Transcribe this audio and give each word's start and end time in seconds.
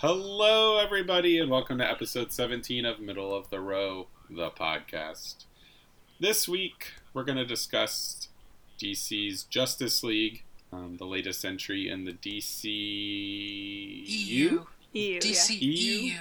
Hello, 0.00 0.78
everybody, 0.78 1.38
and 1.38 1.50
welcome 1.50 1.76
to 1.76 1.86
episode 1.86 2.32
17 2.32 2.86
of 2.86 3.00
Middle 3.00 3.34
of 3.34 3.50
the 3.50 3.60
Row, 3.60 4.06
the 4.30 4.50
podcast. 4.50 5.44
This 6.18 6.48
week, 6.48 6.92
we're 7.12 7.24
going 7.24 7.36
to 7.36 7.44
discuss 7.44 8.28
DC's 8.78 9.42
Justice 9.42 10.02
League, 10.02 10.44
um, 10.72 10.96
the 10.96 11.04
latest 11.04 11.44
entry 11.44 11.86
in 11.86 12.06
the 12.06 12.14
DC 12.14 12.64
EU. 12.64 14.64
EU. 14.94 15.20
DC 15.20 15.60
EU? 15.60 15.68
EU. 15.68 16.14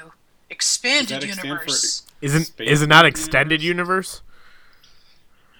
Expanded 0.49 1.21
Does 1.21 1.37
that 1.37 1.45
universe. 1.45 2.03
Isn't 2.21 2.41
Expanded 2.41 2.73
is 2.73 2.81
it 2.81 2.89
not 2.89 3.05
universe? 3.05 3.19
extended 3.21 3.63
universe? 3.63 4.21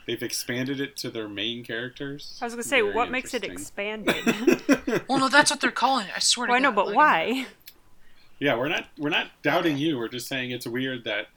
They've 0.07 0.23
expanded 0.23 0.81
it 0.81 0.97
to 0.97 1.11
their 1.11 1.29
main 1.29 1.63
characters. 1.63 2.37
I 2.41 2.45
was 2.45 2.55
gonna 2.55 2.63
say, 2.63 2.81
Very 2.81 2.95
what 2.95 3.11
makes 3.11 3.33
it 3.33 3.43
expanded? 3.43 4.15
Well, 5.07 5.19
no, 5.19 5.29
that's 5.29 5.51
what 5.51 5.61
they're 5.61 5.69
calling 5.69 6.07
it. 6.07 6.13
I 6.15 6.19
swear 6.19 6.47
to 6.47 6.51
well, 6.51 6.57
I 6.57 6.61
know, 6.61 6.71
but 6.71 6.87
like- 6.87 6.95
why? 6.95 7.45
Yeah, 8.39 8.57
we're 8.57 8.69
not 8.69 8.85
we're 8.97 9.09
not 9.09 9.27
doubting 9.43 9.77
you. 9.77 9.97
We're 9.97 10.07
just 10.09 10.27
saying 10.27 10.51
it's 10.51 10.67
weird 10.67 11.03
that 11.05 11.27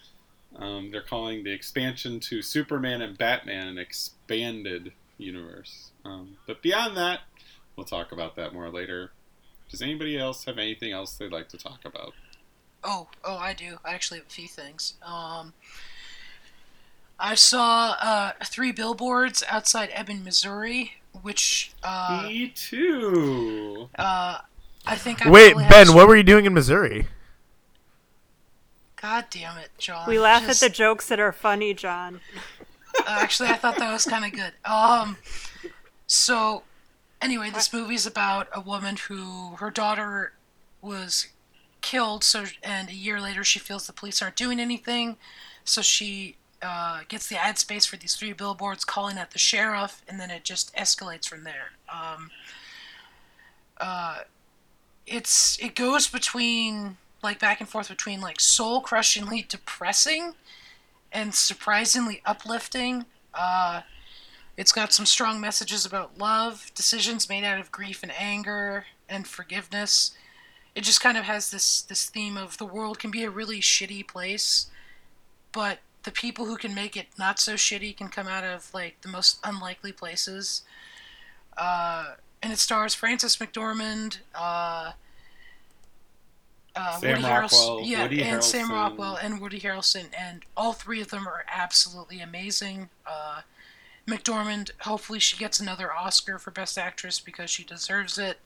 um, 0.56 0.90
they're 0.90 1.02
calling 1.02 1.44
the 1.44 1.50
expansion 1.52 2.20
to 2.20 2.42
Superman 2.42 3.02
and 3.02 3.16
Batman 3.16 3.68
an 3.68 3.78
expanded 3.78 4.92
universe. 5.18 5.90
Um, 6.04 6.36
but 6.46 6.62
beyond 6.62 6.96
that, 6.96 7.20
we'll 7.76 7.86
talk 7.86 8.12
about 8.12 8.36
that 8.36 8.52
more 8.52 8.68
later. 8.70 9.12
Does 9.70 9.80
anybody 9.82 10.18
else 10.18 10.44
have 10.44 10.58
anything 10.58 10.92
else 10.92 11.14
they'd 11.14 11.32
like 11.32 11.48
to 11.50 11.56
talk 11.58 11.84
about? 11.84 12.12
Oh, 12.84 13.08
oh, 13.24 13.36
I 13.36 13.54
do. 13.54 13.78
I 13.84 13.94
actually 13.94 14.18
have 14.18 14.26
a 14.26 14.30
few 14.30 14.48
things. 14.48 14.94
Um, 15.02 15.54
I 17.18 17.34
saw 17.36 17.96
uh, 18.00 18.32
three 18.44 18.72
billboards 18.72 19.44
outside 19.48 19.90
Ebbing, 19.92 20.24
Missouri, 20.24 20.94
which 21.22 21.72
uh, 21.82 22.24
Me 22.26 22.48
too. 22.48 23.88
uh, 23.96 24.38
I 24.86 24.96
think 24.96 25.24
I 25.24 25.30
Wait, 25.30 25.52
probably 25.52 25.64
have 25.64 25.70
Ben, 25.72 25.86
some- 25.86 25.94
what 25.96 26.08
were 26.08 26.16
you 26.16 26.22
doing 26.22 26.44
in 26.44 26.54
Missouri? 26.54 27.06
God 29.00 29.26
damn 29.30 29.58
it, 29.58 29.70
John. 29.78 30.08
We 30.08 30.18
laugh 30.18 30.46
Just- 30.46 30.62
at 30.62 30.68
the 30.68 30.74
jokes 30.74 31.08
that 31.08 31.18
are 31.20 31.32
funny, 31.32 31.74
John. 31.74 32.20
Uh, 32.98 33.04
actually, 33.08 33.48
I 33.48 33.54
thought 33.56 33.76
that 33.78 33.92
was 33.92 34.04
kind 34.04 34.24
of 34.24 34.32
good. 34.32 34.52
Um, 34.64 35.16
so 36.06 36.62
anyway, 37.20 37.50
this 37.50 37.72
movie's 37.72 38.06
about 38.06 38.48
a 38.52 38.60
woman 38.60 38.96
who 38.96 39.56
her 39.56 39.70
daughter 39.70 40.34
was 40.80 41.28
killed. 41.80 42.22
So 42.22 42.44
and 42.62 42.90
a 42.90 42.94
year 42.94 43.20
later, 43.20 43.42
she 43.44 43.58
feels 43.58 43.86
the 43.86 43.92
police 43.92 44.20
aren't 44.22 44.36
doing 44.36 44.60
anything. 44.60 45.16
So 45.64 45.80
she 45.82 46.36
uh, 46.60 47.00
gets 47.08 47.28
the 47.28 47.36
ad 47.36 47.58
space 47.58 47.86
for 47.86 47.96
these 47.96 48.14
three 48.14 48.32
billboards 48.32 48.84
calling 48.84 49.18
at 49.18 49.30
the 49.32 49.38
sheriff, 49.38 50.02
and 50.06 50.20
then 50.20 50.30
it 50.30 50.44
just 50.44 50.72
escalates 50.76 51.26
from 51.28 51.44
there. 51.44 51.72
Um, 51.92 52.30
uh, 53.80 54.18
it's 55.06 55.58
it 55.60 55.74
goes 55.74 56.08
between 56.08 56.96
like 57.22 57.38
back 57.38 57.60
and 57.60 57.68
forth 57.68 57.88
between 57.88 58.20
like 58.20 58.40
soul 58.40 58.80
crushingly 58.80 59.46
depressing 59.48 60.34
and 61.12 61.34
surprisingly 61.34 62.22
uplifting. 62.24 63.04
Uh, 63.34 63.82
it's 64.56 64.72
got 64.72 64.92
some 64.92 65.06
strong 65.06 65.40
messages 65.40 65.86
about 65.86 66.18
love, 66.18 66.70
decisions 66.74 67.28
made 67.28 67.44
out 67.44 67.60
of 67.60 67.72
grief 67.72 68.02
and 68.02 68.12
anger, 68.18 68.86
and 69.08 69.26
forgiveness. 69.26 70.12
It 70.74 70.84
just 70.84 71.00
kind 71.00 71.18
of 71.18 71.24
has 71.24 71.50
this 71.50 71.82
this 71.82 72.08
theme 72.08 72.36
of 72.36 72.58
the 72.58 72.66
world 72.66 72.98
can 72.98 73.10
be 73.10 73.24
a 73.24 73.30
really 73.30 73.60
shitty 73.60 74.06
place, 74.08 74.66
but 75.52 75.80
the 76.02 76.10
people 76.10 76.46
who 76.46 76.56
can 76.56 76.74
make 76.74 76.96
it 76.96 77.06
not 77.18 77.38
so 77.38 77.54
shitty 77.54 77.96
can 77.96 78.08
come 78.08 78.26
out 78.26 78.44
of 78.44 78.72
like 78.74 79.00
the 79.02 79.08
most 79.08 79.38
unlikely 79.44 79.92
places. 79.92 80.62
Uh, 81.56 82.14
and 82.42 82.52
it 82.52 82.58
stars 82.58 82.94
Frances 82.94 83.36
McDormand, 83.36 84.18
uh, 84.34 84.92
uh, 86.74 86.98
Sam 86.98 87.10
Woody 87.10 87.22
Rockwell, 87.22 87.78
Harrelson, 87.80 87.86
yeah, 87.86 88.02
Woody 88.02 88.22
and 88.22 88.42
Sam 88.42 88.70
Rockwell 88.70 89.16
and 89.16 89.40
Woody 89.40 89.60
Harrelson, 89.60 90.06
and 90.18 90.42
all 90.56 90.72
three 90.72 91.00
of 91.00 91.08
them 91.08 91.28
are 91.28 91.44
absolutely 91.52 92.20
amazing. 92.20 92.88
Uh, 93.06 93.42
McDormand, 94.06 94.70
hopefully 94.80 95.18
she 95.18 95.36
gets 95.36 95.60
another 95.60 95.92
Oscar 95.92 96.38
for 96.38 96.50
Best 96.50 96.76
Actress 96.76 97.20
because 97.20 97.50
she 97.50 97.62
deserves 97.62 98.18
it. 98.18 98.38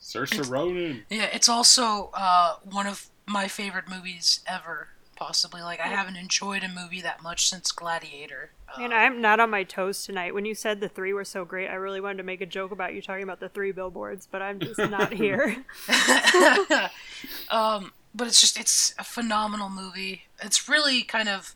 Saoirse 0.00 0.48
Ronan. 0.50 1.04
Yeah, 1.08 1.28
it's 1.32 1.48
also 1.48 2.10
uh, 2.14 2.56
one 2.62 2.86
of 2.86 3.08
my 3.26 3.48
favorite 3.48 3.88
movies 3.88 4.40
ever. 4.46 4.88
Possibly, 5.18 5.62
like 5.62 5.80
I 5.80 5.88
haven't 5.88 6.14
enjoyed 6.16 6.62
a 6.62 6.68
movie 6.68 7.00
that 7.00 7.22
much 7.24 7.48
since 7.48 7.72
Gladiator. 7.72 8.50
Uh, 8.68 8.82
And 8.82 8.94
I'm 8.94 9.20
not 9.20 9.40
on 9.40 9.50
my 9.50 9.64
toes 9.64 10.04
tonight. 10.04 10.32
When 10.32 10.44
you 10.44 10.54
said 10.54 10.80
the 10.80 10.88
three 10.88 11.12
were 11.12 11.24
so 11.24 11.44
great, 11.44 11.68
I 11.68 11.74
really 11.74 12.00
wanted 12.00 12.18
to 12.18 12.22
make 12.22 12.40
a 12.40 12.46
joke 12.46 12.70
about 12.70 12.94
you 12.94 13.02
talking 13.02 13.24
about 13.24 13.40
the 13.40 13.48
three 13.48 13.72
billboards, 13.72 14.28
but 14.30 14.42
I'm 14.42 14.60
just 14.60 14.78
not 14.78 15.12
here. 15.24 15.64
um, 17.50 17.92
but 18.14 18.28
it's 18.28 18.40
just 18.40 18.58
it's 18.58 18.94
a 18.98 19.02
phenomenal 19.04 19.68
movie. 19.68 20.22
It's 20.40 20.68
really 20.68 21.02
kind 21.02 21.28
of 21.28 21.54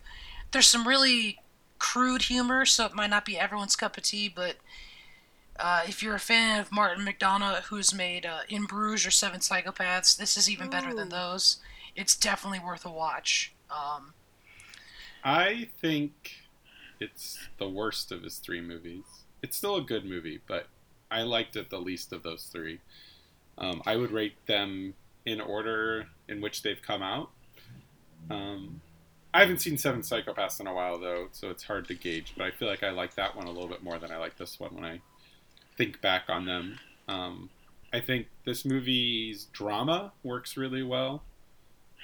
there's 0.51 0.67
some 0.67 0.87
really 0.89 1.39
crude 1.79 2.23
humor, 2.23 2.65
so 2.65 2.87
it 2.87 2.95
might 2.95 3.11
not 3.11 3.25
be 3.25 3.39
everyone's 3.39 3.77
cup 3.77 3.97
of 3.97 4.03
tea. 4.03 4.29
But 4.29 4.57
uh, 5.59 5.83
if 5.87 6.03
you're 6.03 6.15
a 6.17 6.21
fan 6.21 6.61
of 6.61 6.73
Martin 6.73 7.07
McDonagh, 7.07 7.63
who's 7.65 7.95
made 7.95 8.27
uh, 8.27 8.41
In 8.49 8.65
Bruges 8.65 9.07
or 9.07 9.11
Seven 9.13 9.41
Psychopaths, 9.41 10.17
this 10.17 10.37
is 10.37 10.51
even 10.51 10.69
better 10.69 10.93
than 10.95 11.11
those. 11.11 11.59
It's 11.95 12.17
definitely 12.17 12.61
worth 12.61 12.85
a 12.85 12.91
watch. 12.91 13.53
Um, 13.71 14.15
I 15.25 15.69
think 15.81 16.13
it's 17.01 17.39
the 17.59 17.69
worst 17.69 18.13
of 18.13 18.23
his 18.23 18.39
three 18.39 18.61
movies. 18.61 19.05
It's 19.43 19.57
still 19.57 19.77
a 19.77 19.83
good 19.83 20.05
movie, 20.05 20.41
but 20.47 20.67
I 21.11 21.23
liked 21.23 21.57
it 21.57 21.71
the 21.71 21.81
least 21.81 22.13
of 22.13 22.23
those 22.23 22.45
three. 22.45 22.81
Um, 23.59 23.83
I 23.87 23.97
would 23.97 24.11
rate 24.11 24.47
them 24.47 24.95
in 25.27 25.41
order 25.41 26.07
in 26.29 26.41
which 26.41 26.63
they've 26.63 26.81
come 26.81 27.03
out. 27.03 27.31
Um, 28.31 28.81
I 29.35 29.41
haven't 29.41 29.61
seen 29.61 29.79
Seven 29.79 30.01
Psychopaths 30.01 30.61
in 30.61 30.67
a 30.67 30.75
while, 30.75 30.99
though, 30.99 31.29
so 31.33 31.51
it's 31.51 31.65
hard 31.65 31.89
to 31.89 31.95
gauge, 31.95 32.35
but 32.37 32.45
I 32.45 32.51
feel 32.51 32.69
like 32.69 32.83
I 32.83 32.91
like 32.91 33.15
that 33.15 33.37
one 33.37 33.47
a 33.47 33.51
little 33.51 33.69
bit 33.69 33.83
more 33.83 33.99
than 33.99 34.11
I 34.11 34.17
like 34.17 34.37
this 34.37 34.61
one 34.61 34.75
when 34.75 34.85
I 34.85 35.01
think 35.77 36.01
back 36.01 36.25
on 36.29 36.45
them. 36.45 36.79
Um, 37.09 37.51
I 37.93 38.01
think 38.01 38.27
this 38.45 38.65
movie's 38.65 39.47
drama 39.53 40.13
works 40.23 40.57
really 40.57 40.83
well. 40.83 41.23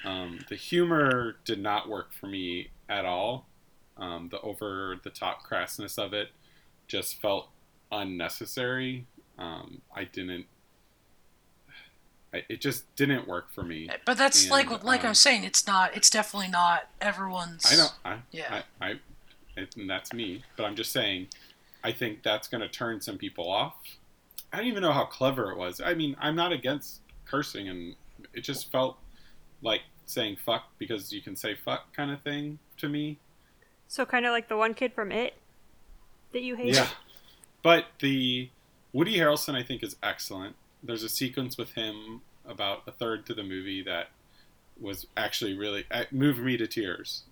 Um, 0.05 0.39
the 0.49 0.55
humor 0.55 1.37
did 1.45 1.59
not 1.59 1.89
work 1.89 2.13
for 2.13 2.27
me 2.27 2.69
at 2.87 3.05
all. 3.05 3.47
Um, 3.97 4.29
the 4.31 4.39
over 4.41 4.95
the 5.03 5.09
top 5.09 5.45
crassness 5.45 5.97
of 5.97 6.13
it 6.13 6.29
just 6.87 7.21
felt 7.21 7.49
unnecessary. 7.91 9.05
Um, 9.37 9.81
I 9.95 10.05
didn't. 10.05 10.45
I, 12.33 12.43
it 12.47 12.61
just 12.61 12.93
didn't 12.95 13.27
work 13.27 13.51
for 13.51 13.63
me. 13.63 13.89
but 14.05 14.17
that's 14.17 14.43
And, 14.43 14.51
like 14.51 14.83
like 14.83 15.01
um, 15.01 15.07
I'm 15.07 15.13
saying, 15.15 15.43
it's 15.43 15.65
not. 15.65 15.95
It's 15.95 16.09
definitely 16.09 16.49
not 16.49 16.87
everyone's. 17.01 17.65
I 17.71 17.75
know. 17.75 17.87
I, 18.05 18.17
Yeah. 18.31 18.61
I, 18.79 18.85
I, 18.87 18.99
it, 19.57 19.75
and 19.75 19.89
that's 19.89 20.13
me. 20.13 20.43
But 20.55 20.65
I'm 20.65 20.75
just 20.75 20.91
saying, 20.91 21.27
I 21.83 21.91
think 21.91 22.23
that's 22.23 22.47
going 22.47 22.61
to 22.61 22.69
turn 22.69 23.01
some 23.01 23.17
people 23.17 23.49
off. 23.49 23.73
I 24.53 24.57
don't 24.57 24.67
even 24.67 24.81
know 24.81 24.91
how 24.91 25.05
clever 25.05 25.51
it 25.51 25.57
was. 25.57 25.81
I 25.83 25.93
mean, 25.93 26.15
I'm 26.19 26.35
not 26.35 26.51
against 26.51 27.01
cursing, 27.25 27.69
and 27.69 27.95
it 28.33 28.41
just 28.41 28.71
felt 28.71 28.97
like 29.61 29.81
saying 30.05 30.37
fuck 30.45 30.63
because 30.77 31.11
you 31.13 31.21
can 31.21 31.35
say 31.35 31.55
fuck 31.55 31.93
kind 31.95 32.11
of 32.11 32.21
thing 32.21 32.59
to 32.77 32.89
me. 32.89 33.17
so 33.87 34.05
kind 34.05 34.25
of 34.25 34.31
like 34.31 34.47
the 34.49 34.57
one 34.57 34.73
kid 34.73 34.93
from 34.93 35.11
It 35.11 35.35
that 36.33 36.41
you 36.41 36.55
hate. 36.55 36.75
Yeah. 36.75 36.87
But 37.61 37.85
the 37.99 38.49
Woody 38.93 39.17
Harrelson, 39.17 39.55
I 39.55 39.63
think, 39.63 39.83
is 39.83 39.95
excellent. 40.01 40.55
There's 40.81 41.03
a 41.03 41.09
sequence 41.09 41.57
with 41.57 41.73
him 41.73 42.21
about 42.47 42.83
a 42.87 42.91
third 42.91 43.25
to 43.27 43.33
the 43.33 43.43
movie 43.43 43.83
that 43.83 44.07
was 44.79 45.05
actually 45.17 45.57
really 45.57 45.85
it 45.91 46.11
moved 46.13 46.39
me 46.39 46.55
to 46.57 46.65
tears. 46.67 47.23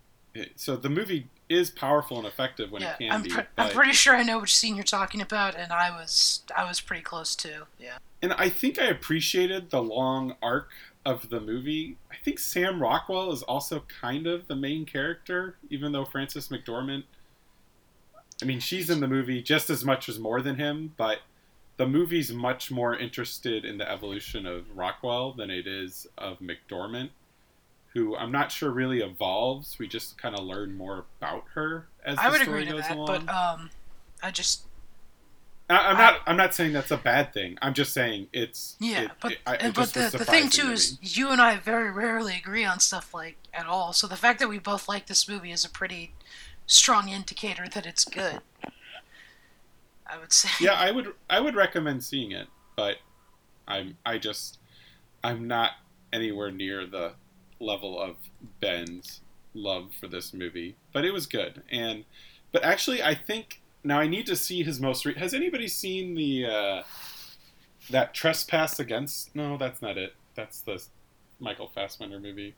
So 0.55 0.75
the 0.75 0.89
movie 0.89 1.27
is 1.49 1.71
powerful 1.71 2.17
and 2.19 2.27
effective 2.27 2.69
when 2.71 2.81
Yeah, 2.83 2.93
it 2.93 2.97
can 2.99 3.11
I'm, 3.11 3.21
be. 3.23 3.29
pre- 3.29 3.43
I'm 3.57 3.71
pretty 3.71 3.93
sure 3.93 4.15
I 4.15 4.21
know 4.21 4.37
which 4.39 4.55
scene 4.55 4.75
you're 4.75 4.83
talking 4.83 5.21
about, 5.21 5.55
and 5.55 5.71
I 5.71 5.89
was 5.89 6.41
I 6.55 6.65
was 6.65 6.79
pretty 6.81 7.01
close 7.01 7.35
too. 7.35 7.63
Yeah. 7.79 7.97
and 8.21 8.33
I 8.33 8.49
think 8.49 8.77
I 8.79 8.85
appreciated 8.85 9.71
the 9.71 9.81
long 9.81 10.35
arc 10.43 10.69
of 11.07 11.29
the 11.29 11.39
movie. 11.39 11.95
I 12.11 12.15
think 12.17 12.37
Sam 12.37 12.81
Rockwell 12.81 13.31
is 13.31 13.41
also 13.43 13.85
kind 14.01 14.27
of 14.27 14.47
the 14.47 14.57
main 14.57 14.85
character, 14.85 15.55
even 15.69 15.93
though 15.93 16.03
Frances 16.03 16.49
McDormand. 16.49 17.03
I 18.41 18.45
mean, 18.45 18.59
she's 18.59 18.89
in 18.89 18.99
the 18.99 19.07
movie 19.07 19.41
just 19.41 19.69
as 19.69 19.85
much 19.85 20.09
as 20.09 20.19
more 20.19 20.41
than 20.41 20.57
him, 20.57 20.93
but 20.97 21.19
the 21.77 21.87
movie's 21.87 22.33
much 22.33 22.69
more 22.71 22.93
interested 22.93 23.63
in 23.63 23.77
the 23.77 23.89
evolution 23.89 24.45
of 24.45 24.65
Rockwell 24.75 25.31
than 25.31 25.49
it 25.49 25.65
is 25.65 26.07
of 26.17 26.39
McDormand, 26.39 27.09
who 27.93 28.17
I'm 28.17 28.31
not 28.31 28.51
sure 28.51 28.69
really 28.69 28.99
evolves. 28.99 29.79
We 29.79 29.87
just 29.87 30.17
kind 30.17 30.35
of 30.37 30.43
learn 30.43 30.75
more 30.75 31.05
about 31.21 31.45
her 31.53 31.87
as 32.03 32.17
I 32.19 32.25
the 32.25 32.31
would 32.31 32.41
story 32.41 32.61
agree 32.63 32.71
to 32.71 32.77
goes 32.77 32.87
that, 32.89 32.97
along. 32.97 33.25
but 33.25 33.33
um, 33.33 33.69
I 34.21 34.31
just 34.31 34.66
I, 35.69 35.77
I'm 35.89 35.97
not. 35.97 36.19
I'm 36.25 36.37
not 36.37 36.53
saying 36.53 36.73
that's 36.73 36.91
a 36.91 36.97
bad 36.97 37.33
thing. 37.33 37.57
I'm 37.61 37.73
just 37.73 37.93
saying 37.93 38.27
it's. 38.31 38.75
yeah, 38.79 39.01
it- 39.03 39.11
but 39.21 39.31
it- 39.33 39.37
I- 39.45 39.55
it 39.55 39.73
but 39.73 39.93
the, 39.93 40.09
the 40.17 40.23
thing 40.25 40.49
too 40.49 40.69
is 40.69 40.97
you 41.01 41.29
and 41.29 41.41
I 41.41 41.57
very 41.57 41.91
rarely 41.91 42.35
agree 42.37 42.63
on 42.63 42.79
stuff 42.79 43.13
like 43.13 43.37
at 43.53 43.65
all. 43.65 43.91
So 43.93 44.07
the 44.07 44.15
fact 44.15 44.39
that 44.39 44.47
we 44.47 44.59
both 44.59 44.87
like 44.87 45.07
this 45.07 45.27
movie 45.27 45.51
is 45.51 45.65
a 45.65 45.69
pretty 45.69 46.13
strong 46.67 47.09
indicator 47.09 47.67
that 47.73 47.85
it's 47.85 48.05
good. 48.05 48.39
I 50.09 50.17
would 50.17 50.31
say. 50.31 50.49
yeah, 50.61 50.73
I 50.73 50.91
would. 50.91 51.13
I 51.29 51.39
would 51.41 51.55
recommend 51.55 52.03
seeing 52.03 52.31
it, 52.31 52.47
but 52.75 52.97
I'm. 53.67 53.97
I 54.05 54.17
just. 54.19 54.59
I'm 55.23 55.47
not 55.47 55.71
anywhere 56.13 56.51
near 56.51 56.85
the 56.85 57.13
level 57.59 57.99
of 57.99 58.15
Ben's 58.61 59.19
love 59.53 59.91
for 59.99 60.07
this 60.07 60.33
movie, 60.33 60.75
but 60.93 61.03
it 61.03 61.11
was 61.11 61.25
good. 61.25 61.61
And 61.69 62.05
but 62.53 62.63
actually, 62.63 63.03
I 63.03 63.15
think 63.15 63.61
now 63.87 63.99
I 63.99 64.07
need 64.07 64.25
to 64.27 64.35
see 64.35 64.63
his 64.63 64.79
most. 64.79 65.05
Re- 65.05 65.15
Has 65.15 65.33
anybody 65.33 65.67
seen 65.67 66.13
the 66.15 66.45
uh, 66.45 66.83
that 67.89 68.13
Trespass 68.13 68.79
Against? 68.79 69.35
No, 69.35 69.57
that's 69.57 69.81
not 69.81 69.97
it. 69.97 70.13
That's 70.35 70.61
the 70.61 70.83
Michael 71.39 71.67
Fassbender 71.67 72.19
movie. 72.19 72.55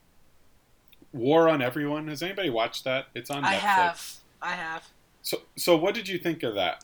War 1.13 1.49
on 1.49 1.61
Everyone. 1.61 2.07
Has 2.07 2.21
anybody 2.21 2.49
watched 2.49 2.83
that? 2.83 3.07
It's 3.15 3.29
on 3.29 3.43
Netflix. 3.43 3.45
I 3.47 3.53
have. 3.53 4.13
I 4.41 4.51
have. 4.53 4.87
So, 5.21 5.41
so 5.55 5.75
what 5.75 5.93
did 5.95 6.07
you 6.07 6.17
think 6.17 6.43
of 6.43 6.55
that? 6.55 6.83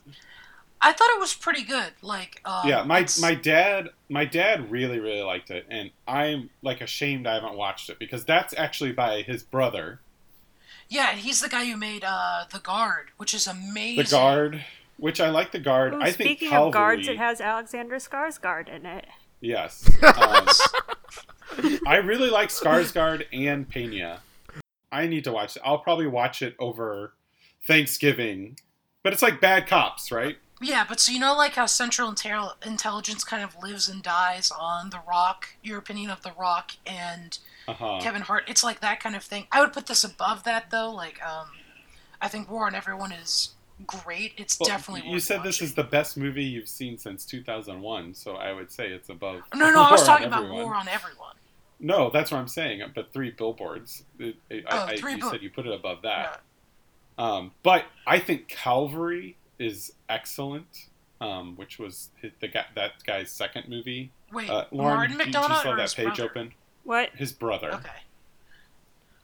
I 0.82 0.92
thought 0.94 1.10
it 1.16 1.20
was 1.20 1.34
pretty 1.34 1.64
good. 1.64 1.94
Like, 2.02 2.42
um, 2.46 2.68
yeah, 2.68 2.84
my 2.84 2.98
it's- 3.00 3.20
my 3.22 3.34
dad 3.34 3.90
my 4.10 4.26
dad 4.26 4.70
really 4.70 5.00
really 5.00 5.22
liked 5.22 5.50
it, 5.50 5.66
and 5.70 5.90
I'm 6.08 6.50
like 6.62 6.82
ashamed 6.82 7.28
I 7.28 7.36
haven't 7.36 7.56
watched 7.56 7.90
it 7.90 7.98
because 7.98 8.26
that's 8.26 8.54
actually 8.58 8.92
by 8.92 9.22
his 9.22 9.42
brother, 9.42 10.00
yeah, 10.90 11.12
and 11.12 11.20
he's 11.20 11.42
the 11.42 11.50
guy 11.50 11.66
who 11.66 11.78
made 11.78 12.04
uh, 12.06 12.46
the 12.52 12.60
Guard, 12.60 13.08
which 13.18 13.34
is 13.34 13.48
amazing. 13.48 14.04
the 14.04 14.10
guard, 14.12 14.64
which 14.98 15.20
I 15.20 15.30
like 15.30 15.52
the 15.52 15.60
guard. 15.60 15.94
Ooh, 15.94 16.02
I 16.02 16.06
think 16.12 16.16
speaking 16.30 16.50
Calvary, 16.50 16.68
of 16.70 16.74
guards, 16.74 17.08
it 17.08 17.18
has 17.18 17.42
Alexander 17.42 17.96
Skarsgård 17.98 18.70
in 18.70 18.86
it. 18.86 19.06
yes. 19.42 19.90
Um, 21.62 21.80
I 21.88 21.98
really 21.98 22.30
like 22.30 22.50
Skarsgård 22.50 23.26
and 23.32 23.70
Pena. 23.70 24.20
I 24.92 25.08
need 25.08 25.24
to 25.26 25.32
watch 25.32 25.56
it. 25.56 25.62
I'll 25.64 25.78
probably 25.78 26.08
watch 26.08 26.42
it 26.42 26.56
over 26.60 27.14
Thanksgiving, 27.68 28.58
but 29.04 29.14
it's 29.14 29.22
like 29.22 29.40
Bad 29.42 29.68
Cops, 29.68 30.12
right? 30.12 30.38
Yeah, 30.62 30.86
but 30.88 31.00
so 31.00 31.12
you 31.12 31.20
know, 31.20 31.36
like 31.36 31.54
how 31.54 31.66
Central 31.66 32.12
Intel- 32.12 32.54
Intelligence 32.66 33.24
kind 33.24 33.44
of 33.44 33.56
lives 33.62 33.88
and 33.90 34.02
dies 34.02 34.52
on 34.58 34.90
The 34.90 35.00
Rock, 35.08 35.50
your 35.62 35.78
opinion 35.78 36.10
of 36.10 36.22
The 36.24 36.32
Rock 36.40 36.72
and 36.86 37.38
Uh 37.68 37.74
huh. 37.74 38.00
Kevin 38.02 38.22
Hart. 38.22 38.44
It's 38.48 38.64
like 38.64 38.80
that 38.82 39.00
kind 39.00 39.16
of 39.16 39.24
thing. 39.24 39.48
I 39.52 39.62
would 39.62 39.74
put 39.74 39.88
this 39.88 40.04
above 40.04 40.44
that 40.44 40.70
though. 40.72 40.92
Like, 40.92 41.20
um, 41.26 41.48
I 42.22 42.28
think 42.28 42.50
War 42.50 42.68
on 42.68 42.76
Everyone 42.76 43.12
is 43.12 43.56
great. 43.88 44.34
It's 44.38 44.60
Well, 44.60 44.68
definitely. 44.70 45.10
you 45.10 45.20
said 45.20 45.44
this 45.44 45.62
is 45.62 45.74
the 45.74 45.84
best 45.84 46.16
movie 46.16 46.44
you've 46.44 46.70
seen 46.70 46.98
since 46.98 47.26
2001, 47.26 48.14
so 48.14 48.36
I 48.36 48.54
would 48.54 48.72
say 48.72 48.90
it's 48.90 49.10
above. 49.10 49.42
No, 49.54 49.70
no, 49.72 49.82
I 49.82 49.92
was 49.92 50.04
talking 50.06 50.28
about 50.28 50.44
Everyone. 50.44 50.64
War 50.64 50.76
on 50.76 50.88
Everyone. 50.88 51.36
No, 51.80 52.10
that's 52.10 52.32
what 52.32 52.38
I'm 52.38 52.48
saying. 52.48 52.82
But 52.96 53.12
three 53.12 53.32
billboards. 53.32 54.04
It, 54.18 54.36
it, 54.50 54.64
Oh, 54.70 54.78
I, 54.78 54.92
I, 54.92 54.94
you 54.94 55.18
Bill- 55.18 55.30
said 55.32 55.42
you 55.42 55.50
put 55.50 55.66
it 55.68 55.74
above 55.74 56.04
that. 56.04 56.42
Um, 57.18 57.52
but 57.64 57.86
I 58.08 58.20
think 58.20 58.48
Calvary 58.48 59.36
is 59.60 59.92
excellent, 60.08 60.88
um, 61.22 61.56
which 61.58 61.80
was 61.80 62.10
his, 62.22 62.32
the 62.42 62.48
guy, 62.48 62.66
that 62.76 62.92
guy's 63.06 63.32
second 63.32 63.68
movie. 63.70 64.12
Wait, 64.32 64.50
Uh, 64.50 64.66
Lauren, 64.72 64.96
Martin 64.98 65.18
do 65.18 65.26
you- 65.26 65.32
do 65.32 65.38
McDonagh 65.38 65.50
you 65.50 65.56
still 65.60 65.72
or 65.72 65.76
have 65.76 65.82
his 65.84 65.94
that 65.96 66.06
page 66.06 66.16
brother? 66.18 66.30
open? 66.32 66.54
What? 66.86 67.10
His 67.16 67.34
brother. 67.34 67.74
Okay. 67.74 67.90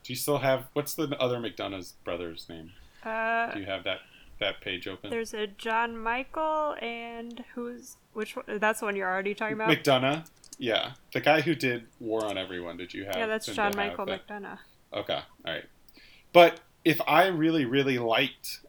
Do 0.03 0.11
you 0.11 0.17
still 0.17 0.39
have 0.39 0.65
what's 0.73 0.95
the 0.95 1.03
other 1.19 1.37
McDonagh's 1.39 1.93
brother's 2.03 2.49
name? 2.49 2.71
Uh, 3.03 3.53
Do 3.53 3.59
you 3.59 3.65
have 3.67 3.83
that 3.85 3.99
that 4.39 4.59
page 4.59 4.87
open? 4.87 5.09
there's 5.11 5.33
a 5.33 5.47
John 5.47 5.97
Michael 5.97 6.75
and 6.81 7.45
who's 7.53 7.97
which 8.13 8.35
one? 8.35 8.45
That's 8.59 8.79
the 8.79 8.87
one 8.87 8.95
you're 8.95 9.09
already 9.09 9.35
talking 9.35 9.53
about. 9.55 9.69
McDonagh. 9.69 10.25
Yeah, 10.57 10.91
the 11.13 11.21
guy 11.21 11.41
who 11.41 11.55
did 11.55 11.85
War 11.99 12.25
on 12.25 12.37
Everyone. 12.37 12.77
Did 12.77 12.93
you 12.93 13.05
have? 13.05 13.15
yeah, 13.15 13.27
that's 13.27 13.45
John 13.47 13.73
Michael 13.75 14.05
that? 14.07 14.27
McDonagh. 14.27 14.57
Okay, 14.93 15.13
all 15.13 15.53
right. 15.53 15.63
But 16.33 16.59
if 16.83 16.99
I 17.07 17.27
really, 17.27 17.65
really 17.65 17.97
liked, 17.99 18.59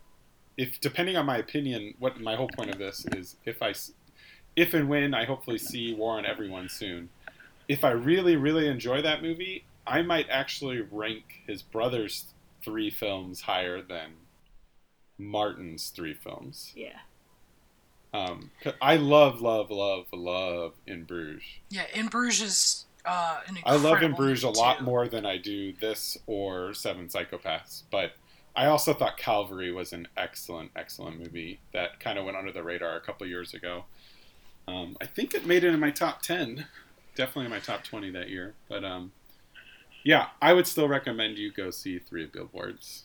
if 0.56 0.80
depending 0.80 1.16
on 1.16 1.26
my 1.26 1.38
opinion, 1.38 1.94
what 1.98 2.20
my 2.20 2.36
whole 2.36 2.48
point 2.48 2.70
of 2.70 2.78
this 2.78 3.06
is, 3.16 3.36
if 3.44 3.62
I, 3.62 3.72
if 4.54 4.74
and 4.74 4.88
when 4.88 5.14
I 5.14 5.24
hopefully 5.24 5.58
see 5.58 5.94
War 5.94 6.18
on 6.18 6.26
Everyone 6.26 6.68
soon, 6.68 7.08
if 7.72 7.84
I 7.84 7.90
really, 7.90 8.36
really 8.36 8.68
enjoy 8.68 9.00
that 9.02 9.22
movie, 9.22 9.64
I 9.86 10.02
might 10.02 10.26
actually 10.28 10.80
rank 10.80 11.42
his 11.46 11.62
brother's 11.62 12.26
three 12.62 12.90
films 12.90 13.40
higher 13.42 13.80
than 13.80 14.10
Martin's 15.18 15.88
three 15.88 16.14
films. 16.14 16.72
Yeah. 16.76 16.98
Um, 18.14 18.50
'cause 18.60 18.74
I 18.82 18.96
love, 18.96 19.40
love, 19.40 19.70
love, 19.70 20.06
love 20.12 20.74
In 20.86 21.04
Bruges. 21.04 21.42
Yeah, 21.70 21.86
In 21.94 22.08
Bruges 22.08 22.42
is 22.42 22.86
uh, 23.06 23.40
an 23.46 23.58
I 23.64 23.76
love 23.76 24.02
In 24.02 24.12
Bruges 24.12 24.44
a 24.44 24.50
lot 24.50 24.78
too. 24.78 24.84
more 24.84 25.08
than 25.08 25.24
I 25.24 25.38
do 25.38 25.72
this 25.72 26.18
or 26.26 26.74
Seven 26.74 27.08
Psychopaths, 27.08 27.84
but 27.90 28.12
I 28.54 28.66
also 28.66 28.92
thought 28.92 29.16
Calvary 29.16 29.72
was 29.72 29.94
an 29.94 30.08
excellent, 30.16 30.72
excellent 30.76 31.18
movie 31.18 31.60
that 31.72 32.00
kind 32.00 32.18
of 32.18 32.26
went 32.26 32.36
under 32.36 32.52
the 32.52 32.62
radar 32.62 32.96
a 32.96 33.00
couple 33.00 33.26
years 33.26 33.54
ago. 33.54 33.86
Um, 34.68 34.94
I 35.00 35.06
think 35.06 35.32
it 35.34 35.46
made 35.46 35.64
it 35.64 35.72
in 35.72 35.80
my 35.80 35.90
top 35.90 36.20
ten, 36.22 36.66
definitely 37.14 37.46
in 37.46 37.50
my 37.50 37.60
top 37.60 37.84
twenty 37.84 38.10
that 38.10 38.28
year. 38.28 38.54
But 38.68 38.84
um, 38.84 39.12
yeah, 40.04 40.28
I 40.40 40.52
would 40.52 40.66
still 40.66 40.88
recommend 40.88 41.38
you 41.38 41.52
go 41.52 41.70
see 41.70 41.98
Three 41.98 42.26
Billboards. 42.26 43.04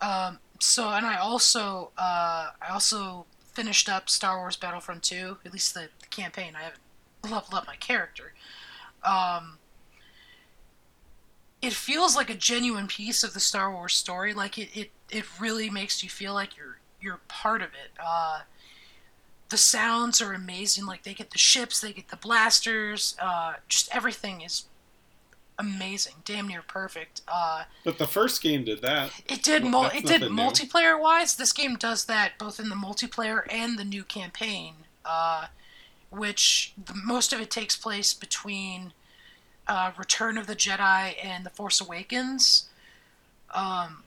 Um, 0.00 0.38
so, 0.58 0.88
and 0.90 1.04
I 1.06 1.16
also, 1.16 1.90
uh, 1.98 2.50
I 2.60 2.70
also 2.70 3.26
finished 3.52 3.88
up 3.88 4.08
Star 4.08 4.38
Wars 4.38 4.56
Battlefront 4.56 5.02
2, 5.02 5.38
at 5.44 5.52
least 5.52 5.74
the, 5.74 5.88
the 6.00 6.06
campaign. 6.06 6.54
I 6.56 6.62
haven't 6.62 6.80
leveled 7.24 7.54
up 7.54 7.66
my 7.66 7.76
character. 7.76 8.32
Um, 9.04 9.58
it 11.60 11.72
feels 11.72 12.16
like 12.16 12.30
a 12.30 12.34
genuine 12.34 12.86
piece 12.86 13.22
of 13.22 13.34
the 13.34 13.40
Star 13.40 13.70
Wars 13.70 13.94
story. 13.94 14.32
Like 14.32 14.56
it, 14.58 14.70
it, 14.74 14.90
it 15.10 15.24
really 15.38 15.68
makes 15.68 16.02
you 16.02 16.08
feel 16.08 16.32
like 16.34 16.56
you're 16.56 16.78
you're 17.02 17.20
part 17.28 17.62
of 17.62 17.68
it. 17.68 17.92
Uh, 18.02 18.40
the 19.50 19.56
sounds 19.56 20.20
are 20.22 20.32
amazing. 20.32 20.86
Like 20.86 21.02
they 21.02 21.14
get 21.14 21.30
the 21.30 21.38
ships, 21.38 21.80
they 21.80 21.92
get 21.92 22.08
the 22.08 22.16
blasters. 22.16 23.16
Uh, 23.20 23.54
just 23.68 23.94
everything 23.94 24.40
is 24.40 24.64
amazing, 25.58 26.14
damn 26.24 26.48
near 26.48 26.62
perfect. 26.62 27.20
Uh, 27.28 27.64
But 27.84 27.98
the 27.98 28.06
first 28.06 28.42
game 28.42 28.64
did 28.64 28.80
that. 28.82 29.10
it 29.28 29.42
did. 29.42 29.62
Well, 29.62 29.70
Mul- 29.72 29.90
it 29.94 30.06
did 30.06 30.20
nothing 30.22 30.36
new. 30.36 30.42
multiplayer 30.42 30.98
wise. 31.00 31.36
This 31.36 31.52
game 31.52 31.76
does 31.76 32.06
that 32.06 32.38
both 32.38 32.58
in 32.58 32.68
the 32.70 32.74
multiplayer 32.76 33.42
and 33.50 33.78
the 33.78 33.84
new 33.84 34.02
campaign, 34.04 34.74
uh, 35.04 35.46
which 36.10 36.72
the, 36.82 36.94
most 36.94 37.32
of 37.32 37.40
it 37.40 37.50
takes 37.50 37.76
place 37.76 38.14
between 38.14 38.92
uh, 39.68 39.92
Return 39.98 40.38
of 40.38 40.46
the 40.46 40.56
Jedi 40.56 41.14
and 41.22 41.44
The 41.44 41.50
Force 41.50 41.80
Awakens. 41.80 42.68
Um, 43.54 44.04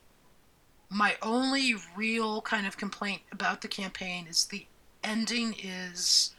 my 0.89 1.16
only 1.22 1.75
real 1.96 2.42
kind 2.42 2.66
of 2.66 2.78
complaint 2.78 3.22
about 3.31 3.62
the 3.62 3.68
campaign 3.68 4.25
is 4.28 4.46
the 4.46 4.66
ending 5.03 5.55
is 5.61 6.33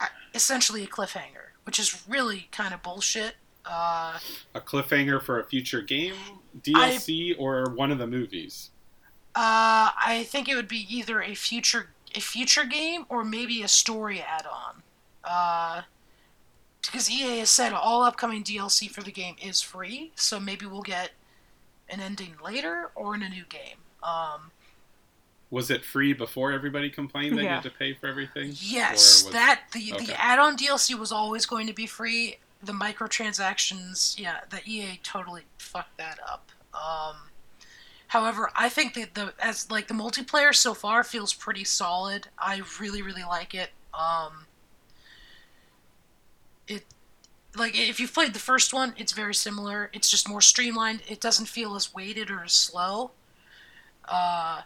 uh, 0.00 0.06
essentially 0.34 0.84
a 0.84 0.86
cliffhanger, 0.86 1.52
which 1.64 1.78
is 1.78 2.04
really 2.08 2.48
kind 2.52 2.72
of 2.74 2.82
bullshit. 2.82 3.34
Uh, 3.64 4.18
A 4.54 4.60
cliffhanger 4.60 5.22
for 5.22 5.38
a 5.40 5.44
future 5.44 5.82
game, 5.82 6.14
DLC, 6.62 7.34
or 7.38 7.70
one 7.70 7.90
of 7.92 7.98
the 7.98 8.06
movies. 8.06 8.70
Uh, 9.34 9.92
I 10.04 10.26
think 10.28 10.48
it 10.48 10.54
would 10.54 10.68
be 10.68 10.86
either 10.88 11.20
a 11.20 11.34
future 11.34 11.90
a 12.14 12.20
future 12.20 12.64
game 12.64 13.04
or 13.10 13.22
maybe 13.22 13.62
a 13.62 13.68
story 13.68 14.20
add-on. 14.20 14.82
Uh, 15.22 15.82
because 16.82 17.10
EA 17.10 17.40
has 17.40 17.50
said 17.50 17.74
all 17.74 18.02
upcoming 18.02 18.42
DLC 18.42 18.90
for 18.90 19.02
the 19.02 19.12
game 19.12 19.36
is 19.42 19.60
free, 19.60 20.12
so 20.14 20.40
maybe 20.40 20.64
we'll 20.64 20.80
get 20.80 21.10
an 21.90 22.00
ending 22.00 22.34
later 22.42 22.90
or 22.94 23.14
in 23.14 23.22
a 23.22 23.28
new 23.28 23.44
game. 23.48 23.76
Um, 24.02 24.50
Was 25.50 25.70
it 25.70 25.84
free 25.84 26.12
before 26.12 26.52
everybody 26.52 26.90
complained 26.90 27.38
that 27.38 27.42
you 27.42 27.48
had 27.48 27.62
to 27.62 27.70
pay 27.70 27.94
for 27.94 28.06
everything? 28.06 28.52
yes, 28.60 29.24
was- 29.24 29.32
that 29.32 29.62
the 29.72 29.94
okay. 29.94 30.06
the 30.06 30.20
add-on 30.22 30.56
DLC 30.56 30.98
was 30.98 31.10
always 31.12 31.46
going 31.46 31.66
to 31.66 31.72
be 31.72 31.86
free. 31.86 32.38
The 32.62 32.72
microtransactions, 32.72 34.18
yeah, 34.18 34.40
the 34.50 34.60
EA 34.66 34.98
totally 35.02 35.42
fucked 35.58 35.96
that 35.96 36.18
up. 36.28 36.50
Um, 36.74 37.28
However, 38.08 38.50
I 38.56 38.70
think 38.70 38.94
that 38.94 39.14
the 39.14 39.34
as 39.38 39.70
like 39.70 39.86
the 39.86 39.94
multiplayer 39.94 40.54
so 40.54 40.72
far 40.74 41.04
feels 41.04 41.34
pretty 41.34 41.64
solid. 41.64 42.28
I 42.38 42.62
really 42.80 43.02
really 43.02 43.22
like 43.22 43.54
it. 43.54 43.70
Um 43.92 44.46
it 46.66 46.84
like 47.54 47.78
if 47.78 48.00
you've 48.00 48.14
played 48.14 48.32
the 48.32 48.38
first 48.38 48.72
one, 48.72 48.94
it's 48.96 49.12
very 49.12 49.34
similar. 49.34 49.90
It's 49.92 50.10
just 50.10 50.26
more 50.28 50.40
streamlined. 50.40 51.02
It 51.06 51.20
doesn't 51.20 51.46
feel 51.46 51.76
as 51.76 51.92
weighted 51.94 52.30
or 52.30 52.44
as 52.44 52.54
slow. 52.54 53.10
Uh 54.06 54.62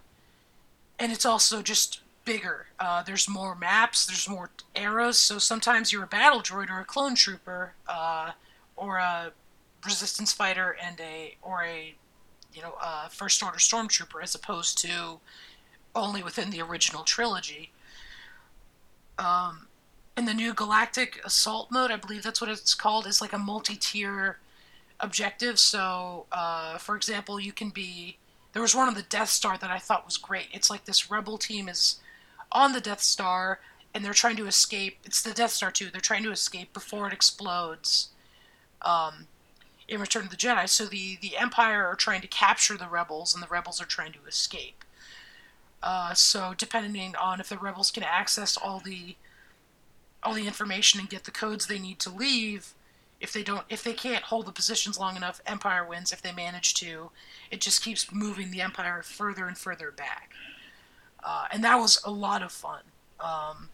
and 1.03 1.11
it's 1.11 1.27
also 1.27 1.63
just 1.63 2.01
bigger. 2.25 2.67
Uh, 2.79 3.03
there's 3.03 3.29
more 3.29 3.57
maps, 3.57 4.07
there's 4.07 4.29
more 4.29 4.51
arrows, 4.77 5.19
so 5.19 5.37
sometimes 5.37 5.93
you're 5.93 6.05
a 6.05 6.07
battle 6.07 6.39
droid 6.41 6.71
or 6.71 6.79
a 6.79 6.85
clone 6.85 7.17
trooper, 7.17 7.75
uh, 7.89 8.31
or 8.77 8.99
a 8.99 9.33
resistance 9.85 10.33
fighter 10.33 10.77
and 10.81 11.01
a 11.01 11.37
or 11.43 11.65
a 11.65 11.95
you 12.55 12.63
know 12.63 12.75
a 12.81 13.11
first 13.11 13.43
order 13.43 13.59
stormtrooper 13.59 14.23
as 14.23 14.37
opposed 14.37 14.79
to 14.79 15.19
only 15.97 16.23
within 16.23 16.51
the 16.51 16.63
original 16.63 17.03
trilogy. 17.03 17.73
Um, 19.19 19.67
in 20.17 20.25
the 20.25 20.35
new 20.35 20.55
Galactic 20.55 21.21
Assault 21.25 21.73
mode, 21.73 21.91
I 21.91 21.97
believe 21.97 22.23
that's 22.23 22.41
what 22.41 22.49
it's 22.49 22.75
called, 22.75 23.09
is 23.09 23.21
like 23.21 23.33
a 23.33 23.39
multi-tier 23.39 24.39
objective. 25.01 25.59
So, 25.59 26.27
uh, 26.31 26.79
for 26.79 26.95
example, 26.95 27.41
you 27.41 27.53
can 27.53 27.71
be 27.71 28.19
there 28.53 28.63
was 28.63 28.75
one 28.75 28.89
on 28.89 28.95
the 28.95 29.03
Death 29.03 29.31
Star 29.31 29.57
that 29.59 29.71
I 29.71 29.79
thought 29.79 30.05
was 30.05 30.17
great. 30.17 30.49
It's 30.53 30.71
like 30.71 30.85
this 30.85 31.11
rebel 31.11 31.39
team 31.39 31.69
is 31.69 32.01
on 32.51 32.73
the 32.73 32.81
Death 32.81 33.01
Star, 33.01 33.61
and 33.95 34.05
they're 34.05 34.13
trying 34.13 34.37
to 34.37 34.47
escape. 34.47 34.99
It's 35.05 35.23
the 35.23 35.33
Death 35.33 35.53
Star 35.53 35.71
too. 35.71 35.89
They're 35.91 36.01
trying 36.01 36.23
to 36.25 36.33
escape 36.33 36.73
before 36.73 37.07
it 37.07 37.13
explodes. 37.13 38.09
Um, 38.83 39.27
in 39.89 40.01
Return 40.01 40.25
of 40.25 40.31
the 40.31 40.37
Jedi, 40.37 40.69
so 40.69 40.87
the 40.87 41.19
the 41.21 41.37
Empire 41.37 41.87
are 41.87 41.95
trying 41.95 42.21
to 42.23 42.29
capture 42.29 42.77
the 42.77 42.89
rebels, 42.89 43.35
and 43.35 43.43
the 43.43 43.49
rebels 43.49 43.81
are 43.81 43.87
trying 43.87 44.13
to 44.13 44.25
escape. 44.27 44.85
Uh, 45.83 46.15
so 46.15 46.55
depending 46.57 47.17
on 47.17 47.41
if 47.41 47.49
the 47.49 47.59
rebels 47.59 47.91
can 47.91 48.03
access 48.03 48.57
all 48.57 48.81
the 48.81 49.17
all 50.23 50.35
the 50.35 50.47
information 50.47 51.01
and 51.01 51.11
get 51.11 51.25
the 51.25 51.31
codes 51.31 51.67
they 51.67 51.79
need 51.79 51.99
to 51.99 52.11
leave, 52.11 52.75
if 53.23 53.33
they 53.33 53.43
don't 53.43 53.65
if 53.71 53.83
they 53.83 53.93
can't 53.95 54.25
hold 54.25 54.45
the 54.47 54.53
positions 54.53 54.99
long 54.99 55.17
enough, 55.17 55.41
Empire 55.47 55.87
wins. 55.87 56.13
If 56.13 56.21
they 56.21 56.33
manage 56.33 56.75
to, 56.75 57.11
it 57.51 57.61
just 57.63 57.83
keeps 57.83 58.13
moving 58.13 58.51
the 58.51 58.61
Empire 58.61 59.03
further 59.03 59.47
and 59.47 59.57
further 59.57 59.91
back. 59.91 60.31
Uh, 61.25 61.47
and 61.53 61.63
that 61.65 61.77
was 61.77 62.01
a 62.05 62.11
lot 62.11 62.43
of 62.43 62.51
fun. 62.53 62.83
Um, 63.21 63.69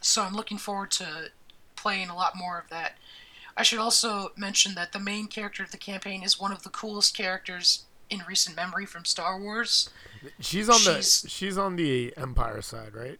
so 0.00 0.22
I'm 0.22 0.34
looking 0.34 0.58
forward 0.58 0.90
to 0.92 1.30
playing 1.76 2.08
a 2.10 2.14
lot 2.14 2.34
more 2.36 2.58
of 2.58 2.68
that. 2.70 2.98
I 3.56 3.62
should 3.62 3.78
also 3.78 4.32
mention 4.36 4.74
that 4.74 4.92
the 4.92 4.98
main 5.00 5.26
character 5.26 5.62
of 5.62 5.70
the 5.70 5.76
campaign 5.78 6.22
is 6.22 6.38
one 6.40 6.52
of 6.52 6.62
the 6.62 6.70
coolest 6.70 7.16
characters 7.16 7.84
in 8.10 8.20
recent 8.28 8.56
memory 8.56 8.84
from 8.86 9.04
Star 9.04 9.40
Wars. 9.40 9.90
She's 10.40 10.68
on 10.68 10.78
She's- 10.78 11.22
the 11.22 11.28
she's 11.28 11.56
on 11.58 11.76
the 11.76 12.12
Empire 12.16 12.60
side, 12.62 12.94
right? 12.94 13.18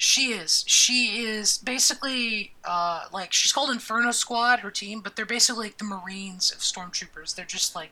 She 0.00 0.26
is. 0.32 0.64
She 0.68 1.24
is 1.24 1.58
basically 1.58 2.52
uh, 2.64 3.06
like 3.12 3.32
she's 3.32 3.52
called 3.52 3.70
Inferno 3.70 4.12
Squad, 4.12 4.60
her 4.60 4.70
team, 4.70 5.00
but 5.00 5.16
they're 5.16 5.26
basically 5.26 5.66
like 5.66 5.78
the 5.78 5.84
Marines 5.84 6.52
of 6.52 6.58
stormtroopers. 6.58 7.34
They're 7.34 7.44
just 7.44 7.74
like 7.74 7.90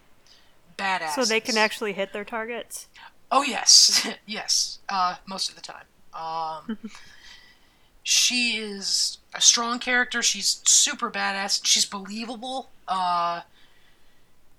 badass. 0.78 1.16
So 1.16 1.24
they 1.24 1.40
can 1.40 1.56
actually 1.56 1.94
hit 1.94 2.12
their 2.12 2.24
targets. 2.24 2.86
Oh 3.32 3.42
yes, 3.42 4.08
yes. 4.26 4.78
Uh, 4.88 5.16
most 5.26 5.50
of 5.50 5.56
the 5.56 5.60
time. 5.60 5.84
Um, 6.14 6.78
she 8.04 8.56
is 8.56 9.18
a 9.34 9.40
strong 9.40 9.80
character. 9.80 10.22
She's 10.22 10.62
super 10.64 11.10
badass. 11.10 11.60
She's 11.64 11.84
believable. 11.84 12.70
Uh, 12.86 13.40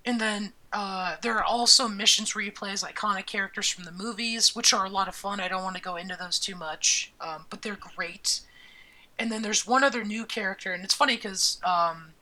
and 0.05 0.19
then 0.19 0.51
uh, 0.73 1.15
there 1.21 1.35
are 1.37 1.43
also 1.43 1.87
missions 1.87 2.35
where 2.35 2.43
you 2.43 2.51
play 2.51 2.71
as 2.71 2.83
iconic 2.83 3.25
characters 3.25 3.69
from 3.69 3.85
the 3.85 3.91
movies, 3.91 4.55
which 4.55 4.73
are 4.73 4.85
a 4.85 4.89
lot 4.89 5.07
of 5.07 5.15
fun. 5.15 5.39
I 5.39 5.47
don't 5.47 5.63
want 5.63 5.75
to 5.75 5.81
go 5.81 5.95
into 5.95 6.17
those 6.19 6.39
too 6.39 6.55
much, 6.55 7.13
um, 7.21 7.45
but 7.49 7.61
they're 7.61 7.77
great. 7.95 8.41
And 9.17 9.31
then 9.31 9.41
there's 9.41 9.65
one 9.65 9.83
other 9.83 10.03
new 10.03 10.25
character, 10.25 10.73
and 10.73 10.83
it's 10.83 10.93
funny 10.93 11.15
because 11.15 11.59
um, 11.63 12.13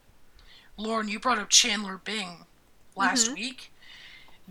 Lauren, 0.78 1.10
you 1.10 1.20
brought 1.20 1.40
up 1.40 1.50
Chandler 1.50 2.00
Bing 2.04 2.46
last 2.96 3.34
week. 3.34 3.72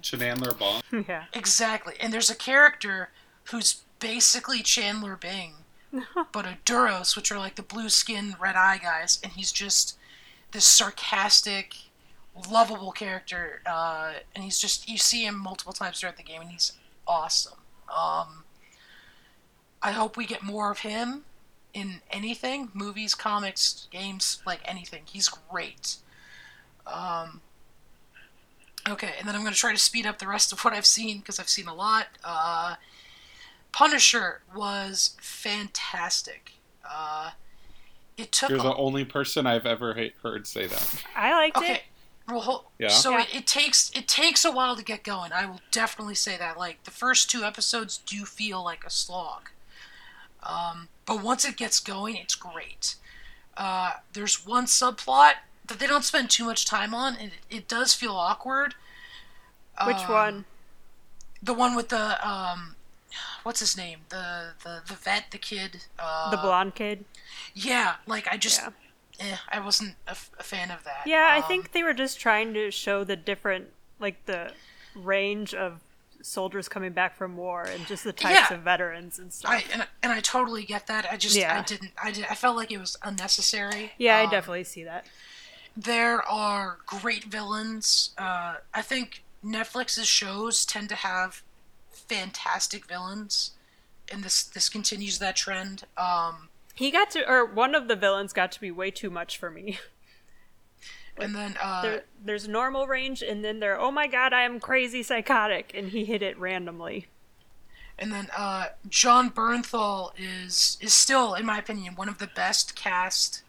Chandler 0.02 0.52
Bong. 0.52 0.82
yeah. 1.08 1.24
Exactly. 1.32 1.94
And 2.00 2.12
there's 2.12 2.30
a 2.30 2.34
character 2.34 3.10
who's 3.44 3.82
basically 4.00 4.62
Chandler 4.62 5.16
Bing, 5.16 5.54
but 6.32 6.46
a 6.46 6.58
Duros, 6.66 7.14
which 7.16 7.30
are 7.30 7.38
like 7.38 7.54
the 7.54 7.62
blue 7.62 7.88
skin, 7.88 8.34
red 8.40 8.56
eye 8.56 8.78
guys, 8.82 9.20
and 9.22 9.32
he's 9.32 9.52
just 9.52 9.96
this 10.50 10.66
sarcastic, 10.66 11.74
lovable 12.50 12.92
character. 12.92 13.60
Uh, 13.66 14.14
and 14.34 14.44
he's 14.44 14.58
just, 14.58 14.88
you 14.88 14.98
see 14.98 15.24
him 15.24 15.38
multiple 15.38 15.72
times 15.72 16.00
throughout 16.00 16.16
the 16.16 16.22
game, 16.22 16.40
and 16.40 16.50
he's 16.50 16.72
awesome. 17.06 17.58
Um, 17.94 18.44
I 19.82 19.90
hope 19.92 20.16
we 20.16 20.26
get 20.26 20.42
more 20.42 20.70
of 20.70 20.80
him 20.80 21.24
in 21.72 22.00
anything 22.10 22.70
movies, 22.72 23.14
comics, 23.14 23.88
games, 23.90 24.40
like 24.46 24.60
anything. 24.64 25.02
He's 25.06 25.28
great. 25.28 25.96
Um, 26.86 27.40
Okay, 28.86 29.12
and 29.18 29.26
then 29.26 29.34
I'm 29.34 29.40
going 29.40 29.54
to 29.54 29.58
try 29.58 29.72
to 29.72 29.78
speed 29.78 30.04
up 30.04 30.18
the 30.18 30.28
rest 30.28 30.52
of 30.52 30.60
what 30.62 30.74
I've 30.74 30.84
seen 30.84 31.20
because 31.20 31.40
I've 31.40 31.48
seen 31.48 31.68
a 31.68 31.74
lot. 31.74 32.06
Uh, 32.22 32.74
Punisher 33.72 34.42
was 34.54 35.16
fantastic. 35.22 36.52
Uh, 36.86 37.30
it 38.18 38.30
took. 38.30 38.50
You're 38.50 38.58
a- 38.58 38.62
the 38.62 38.74
only 38.76 39.06
person 39.06 39.46
I've 39.46 39.64
ever 39.64 39.94
he- 39.94 40.12
heard 40.22 40.46
say 40.46 40.66
that. 40.66 41.02
I 41.16 41.32
liked 41.32 41.56
okay. 41.56 41.72
it. 41.76 41.82
Well, 42.28 42.71
Yeah? 42.78 42.88
so 42.88 43.11
Yeah. 43.12 43.23
It, 43.23 43.35
it 43.35 43.47
takes 43.47 43.90
it 43.95 44.09
takes 44.09 44.45
a 44.45 44.50
while 44.50 44.76
to 44.76 44.83
get 44.83 45.02
going. 45.04 45.33
I 45.33 45.45
will 45.47 45.61
definitely 45.71 46.14
say 46.14 46.37
that. 46.38 46.57
Like 46.59 46.83
the 46.85 46.90
first 46.90 47.31
two 47.31 47.45
episodes 47.45 47.99
do 47.99 48.25
feel 48.25 48.62
like 48.64 48.85
a 48.85 48.90
slog, 48.90 49.50
um, 50.43 50.88
but 51.07 51.23
once 51.23 51.45
it 51.45 51.57
gets 51.57 51.81
going, 51.81 52.16
it's 52.16 52.35
great. 52.35 52.97
Uh, 53.57 53.93
there's 54.12 54.47
one 54.47 54.66
subplot 54.66 55.35
that 55.66 55.78
they 55.78 55.87
don't 55.87 56.04
spend 56.04 56.31
too 56.31 56.45
much 56.45 56.64
time 56.66 56.95
on, 56.95 57.14
and 57.16 57.31
it, 57.50 57.57
it 57.57 57.69
does 57.69 57.95
feel 57.95 58.14
awkward. 58.14 58.75
Which 59.87 59.97
Um, 59.97 60.11
one? 60.12 60.45
The 61.43 61.54
one 61.54 61.75
with 61.75 61.90
the 61.90 62.26
um, 62.26 62.75
what's 63.43 63.61
his 63.61 63.76
name? 63.76 64.00
The 64.09 64.54
the 64.64 64.83
the 64.87 64.95
vet, 64.95 65.26
the 65.31 65.38
kid. 65.38 65.85
Uh, 65.99 66.31
The 66.31 66.37
blonde 66.38 66.75
kid. 66.75 67.04
Yeah, 67.54 67.97
like 68.07 68.26
I 68.31 68.37
just, 68.37 68.61
Yeah. 68.61 68.71
Eh, 69.21 69.37
I 69.49 69.61
wasn't 69.61 69.97
a, 70.06 70.11
f- 70.12 70.30
a 70.38 70.42
fan 70.42 70.71
of 70.71 70.85
that. 70.85 71.02
Yeah, 71.06 71.28
I 71.30 71.38
Um, 71.38 71.42
think 71.44 71.73
they 71.73 71.83
were 71.83 71.94
just 71.94 72.18
trying 72.21 72.54
to 72.54 72.71
show 72.71 73.04
the 73.04 73.16
different, 73.16 73.71
like 73.99 74.25
the 74.26 74.52
range 74.94 75.54
of 75.54 75.80
soldiers 76.23 76.68
coming 76.68 76.92
back 76.92 77.16
from 77.16 77.37
war 77.37 77.62
and 77.64 77.87
just 77.87 78.02
the 78.04 78.12
types 78.12 78.50
Yeah. 78.50 78.56
of 78.56 78.62
veterans 78.62 79.18
and 79.18 79.33
stuff. 79.33 79.50
I 79.50 79.64
and, 79.73 79.83
I- 79.83 79.87
and 80.02 80.12
I 80.12 80.21
totally 80.21 80.64
get 80.64 80.87
that. 80.87 81.06
I 81.11 81.16
just 81.18 81.37
I 81.38 81.62
didn't 81.62 81.92
I 82.02 82.11
did 82.12 82.25
I 82.30 82.35
felt 82.35 82.56
like 82.56 82.71
it 82.73 82.78
was 82.78 82.97
unnecessary. 83.02 83.92
yeah, 83.99 84.16
I 84.18 84.25
Um, 84.25 84.30
definitely 84.30 84.64
see 84.64 84.85
that. 84.85 85.04
There 85.76 86.23
are 86.23 86.78
great 86.87 87.25
villains. 87.25 88.11
Uh, 88.16 88.56
I 88.73 88.80
think 88.80 89.23
Netflix's 89.44 90.06
shows 90.09 90.64
tend 90.64 90.88
to 90.88 90.94
have 90.94 91.42
fantastic 91.90 92.87
villains, 92.87 93.52
and 94.11 94.23
this 94.23 94.42
this 94.44 94.68
continues 94.68 95.18
that 95.18 95.37
trend. 95.37 95.85
Um, 95.97 96.49
He 96.75 96.90
got 96.90 97.11
to, 97.11 97.31
or 97.31 97.45
one 97.45 97.75
of 97.75 97.88
the 97.88 97.97
villains 97.97 98.33
got 98.33 98.50
to 98.52 98.61
be 98.61 98.71
way 98.71 98.90
too 98.90 99.11
much 99.11 99.38
for 99.38 99.50
me. 99.50 99.78
and 101.16 101.35
then 101.35 101.57
uh, 101.62 101.83
there, 101.83 102.04
there's 102.25 102.49
normal 102.49 102.87
range, 102.87 103.23
and 103.23 103.45
then 103.45 103.61
there, 103.61 103.78
oh 103.78 103.90
my 103.90 104.07
god, 104.07 104.33
I 104.33 104.43
am 104.43 104.59
crazy 104.59 105.02
psychotic, 105.02 105.73
and 105.75 105.90
he 105.90 106.04
hit 106.04 106.23
it 106.23 106.38
randomly. 106.38 107.07
And 107.97 108.12
then 108.12 108.28
uh, 108.37 108.66
Jon 108.88 109.31
Bernthal 109.31 110.11
is 110.19 110.76
is 110.81 110.93
still, 110.93 111.35
in 111.35 111.47
my 111.47 111.59
opinion, 111.59 111.95
one 111.95 112.09
of 112.09 112.19
the 112.19 112.26
best 112.26 112.75
cast 112.75 113.43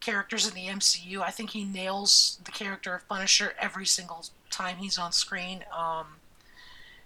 characters 0.00 0.48
in 0.48 0.54
the 0.54 0.66
MCU. 0.66 1.20
I 1.20 1.30
think 1.30 1.50
he 1.50 1.64
nails 1.64 2.40
the 2.44 2.50
character 2.50 2.94
of 2.94 3.08
Punisher 3.08 3.54
every 3.58 3.86
single 3.86 4.24
time 4.50 4.78
he's 4.78 4.98
on 4.98 5.12
screen. 5.12 5.64
Um, 5.76 6.16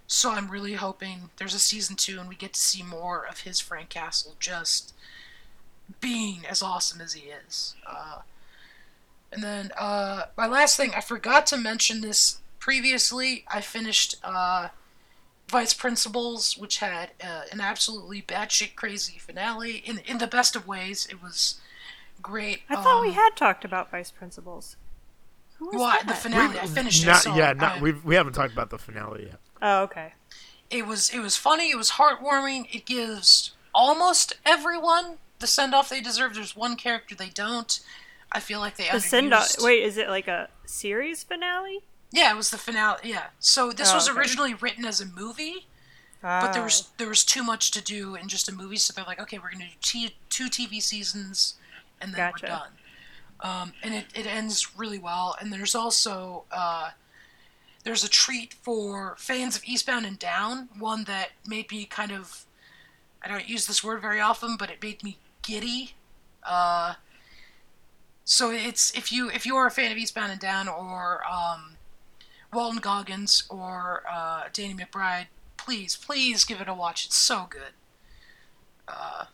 so 0.07 0.31
I'm 0.31 0.51
really 0.51 0.75
hoping 0.75 1.31
there's 1.39 1.55
a 1.55 1.59
season 1.59 1.97
two 1.97 2.21
and 2.21 2.29
we 2.29 2.35
get 2.35 2.53
to 2.53 2.61
see 2.61 2.83
more 2.83 3.27
of 3.27 3.41
his 3.41 3.61
Frank 3.61 3.89
Castle 3.89 4.35
just 4.39 4.95
being 6.01 6.45
as 6.49 6.62
awesome 6.62 7.01
as 7.01 7.12
he 7.15 7.31
is. 7.31 7.75
Uh, 7.87 8.19
and 9.33 9.43
then 9.43 9.71
uh, 9.79 10.25
my 10.37 10.47
last 10.47 10.77
thing, 10.77 10.93
I 10.95 11.01
forgot 11.01 11.47
to 11.49 11.57
mention 11.57 12.01
this 12.01 12.41
previously. 12.59 13.45
I 13.53 13.61
finished. 13.61 14.17
Uh, 14.23 14.69
Vice 15.49 15.75
Principals, 15.75 16.57
which 16.57 16.79
had 16.79 17.11
uh, 17.23 17.43
an 17.53 17.61
absolutely 17.61 18.23
batshit 18.23 18.75
crazy 18.75 19.19
finale 19.19 19.83
in 19.85 19.99
in 20.07 20.17
the 20.17 20.27
best 20.27 20.57
of 20.57 20.67
ways. 20.67 21.07
It 21.11 21.23
was 21.23 21.61
great. 22.23 22.62
I 22.71 22.77
thought 22.77 23.03
we 23.03 23.09
Um, 23.09 23.15
had 23.15 23.31
talked 23.37 23.62
about 23.62 23.91
vice 23.91 24.11
principals. 24.11 24.77
Who 25.59 25.67
was 25.67 25.75
what 25.77 26.01
the 26.03 26.07
that? 26.07 26.19
finale. 26.23 26.59
I 26.59 26.67
finished 26.67 27.07
it. 27.07 27.15
So 27.17 27.35
yeah, 27.35 27.53
not, 27.53 27.79
I- 27.79 27.83
we've, 27.83 28.03
we 28.03 28.15
haven't 28.15 28.33
talked 28.33 28.55
about 28.55 28.71
the 28.71 28.79
finale 28.79 29.27
yet. 29.27 29.41
Oh, 29.61 29.83
okay. 29.83 30.15
it 30.71 30.87
was 30.87 31.11
it 31.11 31.19
was 31.19 31.37
funny. 31.37 31.71
It 31.71 31.77
was 31.77 31.93
heartwarming. 31.93 32.75
It 32.75 32.87
gives 32.87 33.51
almost 33.75 34.33
everyone 34.47 35.19
the 35.43 35.47
send 35.47 35.75
off 35.75 35.91
they 35.91 36.01
deserve. 36.01 36.35
There's 36.35 36.57
one 36.57 36.77
character 36.77 37.15
they 37.15 37.29
don't. 37.29 37.79
I 38.33 38.41
feel 38.41 38.61
like 38.61 38.77
they 38.77 38.89
The 38.91 39.01
send 39.01 39.35
off. 39.35 39.57
Wait, 39.61 39.83
is 39.83 39.99
it 39.99 40.09
like 40.09 40.27
a 40.29 40.49
series 40.65 41.23
finale? 41.23 41.81
Yeah, 42.11 42.33
it 42.33 42.37
was 42.37 42.51
the 42.51 42.57
finale. 42.59 43.01
Yeah. 43.05 43.27
So 43.39 43.73
this 43.73 43.91
Oh, 43.93 43.97
was 43.97 44.09
okay. 44.09 44.19
originally 44.19 44.55
written 44.55 44.87
as 44.87 45.01
a 45.03 45.07
movie. 45.07 45.67
but 46.23 46.53
there 46.53 46.63
Oh. 46.63 46.67
was 46.67 46.89
there 46.99 47.09
was 47.09 47.25
too 47.25 47.43
much 47.43 47.73
to 47.73 47.83
do 47.83 48.15
in 48.15 48.29
just 48.29 48.49
a 48.49 48.53
movie, 48.53 48.77
so 48.77 48.93
they're 48.93 49.05
like, 49.05 49.21
okay, 49.21 49.39
we're 49.39 49.51
gonna 49.51 49.67
do 49.67 49.77
t- 49.83 50.17
two 50.31 50.49
TV 50.49 50.81
seasons, 50.81 51.55
and 52.01 52.13
then 52.15 52.19
Gotcha. 52.31 52.45
we're 52.45 52.49
done. 52.49 52.71
Um, 53.41 53.73
and 53.83 53.93
it, 53.93 54.07
it 54.15 54.25
ends 54.27 54.77
really 54.79 55.01
well. 55.01 55.37
And 55.41 55.53
there's 55.53 55.75
also 55.75 56.45
uh, 56.53 56.91
there's 57.85 58.05
a 58.05 58.09
treat 58.09 58.55
for 58.55 59.17
fans 59.19 59.57
of 59.57 59.65
Eastbound 59.65 60.07
and 60.07 60.17
Down, 60.19 60.69
one 60.79 61.03
that 61.05 61.31
made 61.45 61.71
me 61.73 61.85
kind 61.87 62.13
of 62.13 62.45
I 63.21 63.27
don't 63.29 63.49
use 63.49 63.67
this 63.67 63.83
word 63.83 64.01
very 64.01 64.21
often, 64.21 64.57
but 64.57 64.71
it 64.71 64.81
made 64.83 65.03
me 65.03 65.19
giddy. 65.43 65.95
Uh, 66.43 66.95
so 68.25 68.51
it's 68.51 68.97
if 68.97 69.13
you 69.13 69.31
if 69.31 69.45
you 69.45 69.57
are 69.57 69.67
a 69.67 69.71
fan 69.71 69.93
of 69.93 69.99
Eastbound 69.99 70.33
and 70.33 70.41
Down 70.41 70.69
or 70.69 71.23
um, 71.31 71.77
Walton 72.53 72.81
Goggins 72.81 73.45
or 73.49 74.03
uh, 74.11 74.45
Danny 74.53 74.75
McBride, 74.75 75.27
please, 75.57 75.97
please 75.97 76.45
give 76.45 76.61
it 76.61 76.69
a 76.69 76.75
watch. 76.75 77.07
It's 77.07 77.17
so 77.17 77.47
good. 77.49 77.73
Uh, 78.89 79.27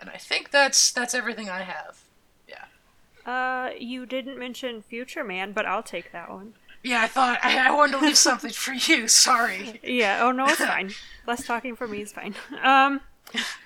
and 0.00 0.10
I 0.10 0.16
think 0.16 0.50
that's 0.50 0.90
that's 0.92 1.14
everything 1.14 1.48
I 1.48 1.62
have. 1.62 2.00
Yeah. 2.48 3.30
Uh, 3.30 3.70
you 3.78 4.06
didn't 4.06 4.38
mention 4.38 4.82
Future 4.82 5.24
Man, 5.24 5.52
but 5.52 5.66
I'll 5.66 5.82
take 5.82 6.12
that 6.12 6.30
one. 6.30 6.54
Yeah, 6.82 7.00
I 7.02 7.06
thought 7.06 7.38
I, 7.42 7.68
I 7.68 7.70
wanted 7.70 7.98
to 7.98 8.04
leave 8.04 8.18
something 8.18 8.50
for 8.50 8.72
you. 8.72 9.08
Sorry. 9.08 9.80
Yeah. 9.84 10.20
Oh 10.22 10.32
no, 10.32 10.44
it's 10.46 10.56
fine. 10.64 10.90
Less 11.26 11.46
talking 11.46 11.76
for 11.76 11.86
me 11.88 12.02
is 12.02 12.12
fine. 12.12 12.34
Um, 12.62 13.00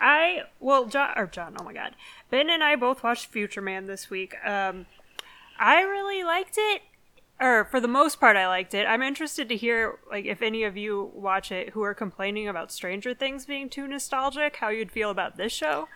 I 0.01 0.43
well, 0.61 0.87
John 0.87 1.13
or 1.17 1.27
John. 1.27 1.57
Oh 1.59 1.65
my 1.65 1.73
God, 1.73 1.95
Ben 2.31 2.51
and 2.51 2.63
I 2.63 2.77
both 2.77 3.03
watched 3.03 3.27
Future 3.27 3.63
Man 3.63 3.87
this 3.87 4.11
week. 4.11 4.35
Um, 4.45 4.87
I 5.59 5.83
really 5.83 6.23
liked 6.23 6.57
it, 6.57 6.83
or 7.41 7.65
for 7.65 7.81
the 7.81 7.89
most 7.89 8.21
part, 8.21 8.37
I 8.37 8.47
liked 8.49 8.75
it. 8.75 8.87
I'm 8.87 9.03
interested 9.03 9.49
to 9.49 9.57
hear 9.57 9.99
like 10.11 10.25
if 10.25 10.43
any 10.43 10.65
of 10.65 10.77
you 10.77 11.11
watch 11.15 11.51
it 11.51 11.71
who 11.71 11.83
are 11.83 11.95
complaining 11.95 12.49
about 12.49 12.73
Stranger 12.73 13.15
Things 13.15 13.47
being 13.47 13.69
too 13.69 13.87
nostalgic, 13.87 14.57
how 14.57 14.69
you'd 14.69 14.93
feel 14.93 15.11
about 15.11 15.37
this 15.37 15.53
show, 15.53 15.89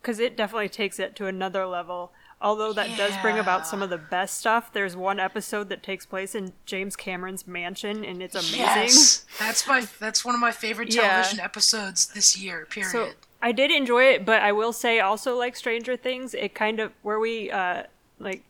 because 0.00 0.18
it 0.18 0.36
definitely 0.36 0.68
takes 0.68 0.98
it 0.98 1.14
to 1.16 1.26
another 1.26 1.66
level. 1.66 2.12
Although 2.42 2.72
that 2.72 2.96
does 2.98 3.14
bring 3.22 3.38
about 3.38 3.66
some 3.68 3.82
of 3.82 3.88
the 3.90 3.96
best 3.98 4.36
stuff. 4.38 4.72
There's 4.72 4.96
one 4.96 5.20
episode 5.20 5.68
that 5.68 5.82
takes 5.82 6.04
place 6.04 6.34
in 6.34 6.52
James 6.66 6.96
Cameron's 6.96 7.46
mansion, 7.46 8.04
and 8.04 8.20
it's 8.22 8.34
amazing. 8.34 8.58
Yes, 8.58 9.24
that's 9.38 9.66
my 9.68 9.86
that's 10.00 10.24
one 10.24 10.34
of 10.34 10.40
my 10.40 10.50
favorite 10.50 10.92
Yeah. 10.92 11.02
television 11.02 11.40
episodes 11.40 12.06
this 12.08 12.36
year. 12.36 12.66
Period. 12.68 12.90
So 12.90 13.10
I 13.40 13.52
did 13.52 13.70
enjoy 13.70 14.04
it, 14.04 14.26
but 14.26 14.42
I 14.42 14.50
will 14.52 14.72
say 14.72 14.98
also 15.00 15.36
like 15.38 15.54
Stranger 15.56 15.96
Things, 15.96 16.34
it 16.34 16.52
kind 16.54 16.80
of 16.80 16.92
where 17.02 17.20
we 17.20 17.50
uh 17.50 17.84
like 18.18 18.42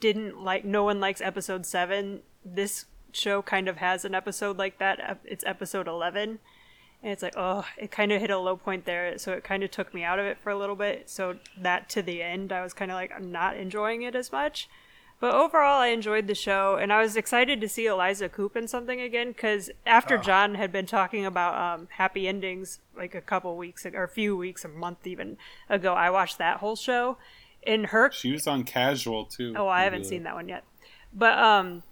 didn't 0.00 0.42
like 0.42 0.64
no 0.64 0.84
one 0.84 1.00
likes 1.00 1.20
episode 1.20 1.66
7. 1.66 2.20
This 2.44 2.84
show 3.12 3.42
kind 3.42 3.68
of 3.68 3.78
has 3.78 4.04
an 4.04 4.14
episode 4.14 4.58
like 4.58 4.78
that. 4.78 5.18
It's 5.24 5.44
episode 5.44 5.88
11. 5.88 6.38
And 7.02 7.12
it's 7.12 7.22
like, 7.22 7.34
oh, 7.36 7.64
it 7.76 7.90
kind 7.92 8.10
of 8.10 8.20
hit 8.20 8.30
a 8.30 8.38
low 8.38 8.56
point 8.56 8.84
there, 8.84 9.16
so 9.18 9.32
it 9.32 9.44
kind 9.44 9.62
of 9.62 9.70
took 9.70 9.94
me 9.94 10.02
out 10.02 10.18
of 10.18 10.26
it 10.26 10.36
for 10.38 10.50
a 10.50 10.58
little 10.58 10.74
bit. 10.74 11.08
So 11.08 11.36
that 11.56 11.88
to 11.90 12.02
the 12.02 12.22
end, 12.22 12.52
I 12.52 12.62
was 12.62 12.72
kind 12.74 12.90
of 12.90 12.96
like, 12.96 13.12
I'm 13.14 13.30
not 13.30 13.56
enjoying 13.56 14.02
it 14.02 14.16
as 14.16 14.32
much. 14.32 14.68
But 15.20 15.34
overall, 15.34 15.80
I 15.80 15.88
enjoyed 15.88 16.28
the 16.28 16.34
show, 16.34 16.76
and 16.76 16.92
I 16.92 17.02
was 17.02 17.16
excited 17.16 17.60
to 17.60 17.68
see 17.68 17.86
Eliza 17.86 18.28
Coupe 18.28 18.56
in 18.56 18.68
something 18.68 19.00
again 19.00 19.28
because 19.28 19.68
after 19.84 20.16
John 20.16 20.54
had 20.54 20.70
been 20.70 20.86
talking 20.86 21.26
about 21.26 21.54
um, 21.80 21.88
happy 21.90 22.28
endings 22.28 22.78
like 22.96 23.16
a 23.16 23.20
couple 23.20 23.56
weeks 23.56 23.84
or 23.84 24.04
a 24.04 24.08
few 24.08 24.36
weeks, 24.36 24.64
a 24.64 24.68
month 24.68 25.06
even 25.08 25.36
ago, 25.68 25.94
I 25.94 26.10
watched 26.10 26.38
that 26.38 26.58
whole 26.58 26.76
show. 26.76 27.18
In 27.62 27.84
her, 27.84 28.12
She 28.12 28.30
was 28.30 28.46
on 28.46 28.62
Casual 28.62 29.24
too. 29.24 29.54
oh, 29.56 29.66
I 29.66 29.82
haven't 29.82 30.04
seen 30.04 30.22
that 30.22 30.36
one 30.36 30.48
yet, 30.48 30.62
but 31.12 31.36
um, 31.36 31.82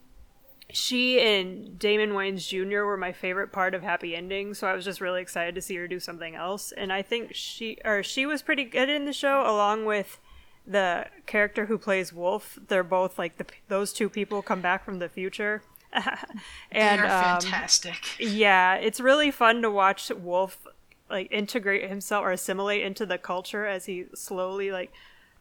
she 0.73 1.21
and 1.21 1.79
Damon 1.79 2.11
Wayans 2.11 2.49
Jr. 2.49 2.83
were 2.83 2.97
my 2.97 3.13
favorite 3.13 3.53
part 3.53 3.75
of 3.75 3.83
Happy 3.83 4.17
Endings, 4.17 4.59
so 4.59 4.67
I 4.67 4.75
was 4.75 4.85
just 4.85 5.01
really 5.01 5.23
excited 5.23 5.55
to 5.55 5.63
see 5.63 5.77
her 5.77 5.87
do 5.87 6.01
something 6.01 6.35
else. 6.35 6.73
And 6.73 6.93
I 6.93 7.03
think 7.03 7.35
she 7.35 7.79
or 7.85 8.03
she 8.03 8.27
was 8.27 8.43
pretty 8.43 8.65
good 8.65 8.89
in 8.89 9.05
the 9.05 9.13
show, 9.13 9.43
along 9.43 9.85
with 9.85 10.21
the 10.67 11.07
character 11.27 11.67
who 11.67 11.79
plays 11.79 12.13
Wolf. 12.13 12.59
They're 12.69 12.83
both 12.83 13.19
like 13.19 13.37
the 13.39 13.47
those 13.69 13.93
two 13.93 14.09
people 14.09 14.43
come 14.43 14.61
back 14.61 14.85
from 14.85 14.99
the 14.99 15.09
future. 15.09 15.63
and 15.93 17.01
They're 17.01 17.05
um, 17.05 17.41
fantastic. 17.41 17.97
yeah, 18.19 18.75
it's 18.75 19.01
really 19.01 19.31
fun 19.31 19.63
to 19.63 19.71
watch 19.71 20.11
Wolf 20.11 20.67
like 21.09 21.31
integrate 21.31 21.89
himself 21.89 22.25
or 22.25 22.33
assimilate 22.33 22.83
into 22.83 23.07
the 23.07 23.19
culture 23.19 23.65
as 23.65 23.87
he 23.87 24.07
slowly 24.15 24.73
like 24.73 24.93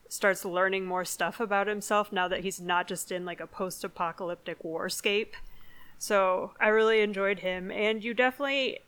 starts 0.09 0.45
learning 0.45 0.85
more 0.85 1.05
stuff 1.05 1.39
about 1.39 1.67
himself 1.67 2.11
now 2.11 2.27
that 2.27 2.41
he's 2.41 2.61
not 2.61 2.87
just 2.87 3.11
in 3.11 3.25
like 3.25 3.39
a 3.39 3.47
post-apocalyptic 3.47 4.61
warscape. 4.63 5.33
So, 5.97 6.51
I 6.59 6.67
really 6.67 6.99
enjoyed 7.01 7.39
him 7.39 7.71
and 7.71 8.03
you 8.03 8.13
definitely 8.13 8.79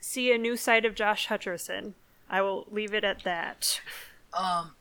see 0.00 0.32
a 0.32 0.38
new 0.38 0.56
side 0.56 0.84
of 0.84 0.94
Josh 0.94 1.28
Hutcherson. 1.28 1.94
I 2.28 2.42
will 2.42 2.66
leave 2.70 2.92
it 2.92 3.04
at 3.04 3.22
that. 3.24 3.80
Um, 4.32 4.72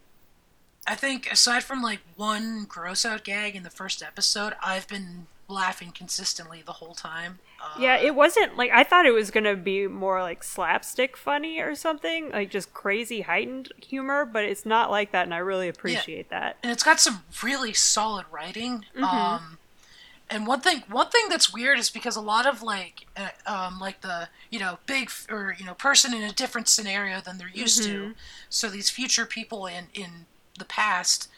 I 0.87 0.95
think 0.95 1.31
aside 1.31 1.63
from 1.63 1.81
like 1.81 2.01
one 2.15 2.65
gross 2.67 3.05
out 3.05 3.23
gag 3.23 3.55
in 3.55 3.63
the 3.63 3.69
first 3.69 4.03
episode, 4.03 4.53
I've 4.61 4.87
been 4.87 5.27
laughing 5.47 5.91
consistently 5.91 6.61
the 6.65 6.73
whole 6.73 6.93
time. 6.95 7.39
Uh, 7.61 7.77
Yeah, 7.79 7.97
it 7.97 8.15
wasn't 8.15 8.57
like 8.57 8.71
I 8.71 8.83
thought 8.83 9.05
it 9.05 9.11
was 9.13 9.29
gonna 9.31 9.55
be 9.55 9.87
more 9.87 10.21
like 10.21 10.43
slapstick 10.43 11.15
funny 11.15 11.59
or 11.59 11.75
something, 11.75 12.31
like 12.31 12.49
just 12.49 12.73
crazy 12.73 13.21
heightened 13.21 13.71
humor, 13.85 14.25
but 14.25 14.43
it's 14.43 14.65
not 14.65 14.89
like 14.91 15.11
that, 15.11 15.23
and 15.23 15.33
I 15.33 15.37
really 15.37 15.67
appreciate 15.69 16.29
that. 16.29 16.57
and 16.63 16.71
it's 16.71 16.83
got 16.83 16.99
some 16.99 17.23
really 17.43 17.73
solid 17.73 18.25
writing. 18.31 18.85
Mm-hmm. 18.95 19.03
Um, 19.03 19.57
and 20.27 20.47
one 20.47 20.59
thing, 20.61 20.81
one 20.89 21.09
thing 21.09 21.29
that's 21.29 21.53
weird 21.53 21.77
is 21.77 21.91
because 21.91 22.15
a 22.15 22.21
lot 22.21 22.47
of 22.47 22.63
like, 22.63 23.05
uh, 23.15 23.29
um, 23.45 23.79
like 23.79 24.01
the 24.01 24.29
you 24.49 24.57
know 24.59 24.79
big 24.87 25.05
f- 25.09 25.27
or 25.29 25.55
you 25.59 25.65
know 25.65 25.75
person 25.75 26.13
in 26.15 26.23
a 26.23 26.31
different 26.31 26.67
scenario 26.67 27.21
than 27.21 27.37
they're 27.37 27.47
used 27.53 27.83
Mm-hmm. 27.83 28.09
to. 28.09 28.15
So 28.49 28.67
these 28.69 28.89
future 28.89 29.27
people 29.27 29.67
in 29.67 29.87
in 29.93 30.25
the 30.57 30.65
past, 30.65 31.29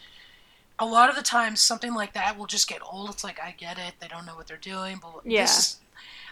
a 0.80 0.86
lot 0.86 1.10
of 1.10 1.16
the 1.16 1.24
times 1.24 1.62
something 1.62 1.94
like 1.94 2.13
that 2.13 2.38
will 2.38 2.46
just 2.46 2.68
get 2.68 2.82
old. 2.84 3.10
It's 3.10 3.24
like 3.24 3.40
I 3.42 3.52
get 3.58 3.78
it, 3.78 3.96
they 4.00 4.08
don't 4.08 4.26
know 4.26 4.36
what 4.36 4.48
they're 4.48 4.58
doing, 4.58 5.00
but 5.02 5.24
Yeah. 5.24 5.46
this. 5.46 5.78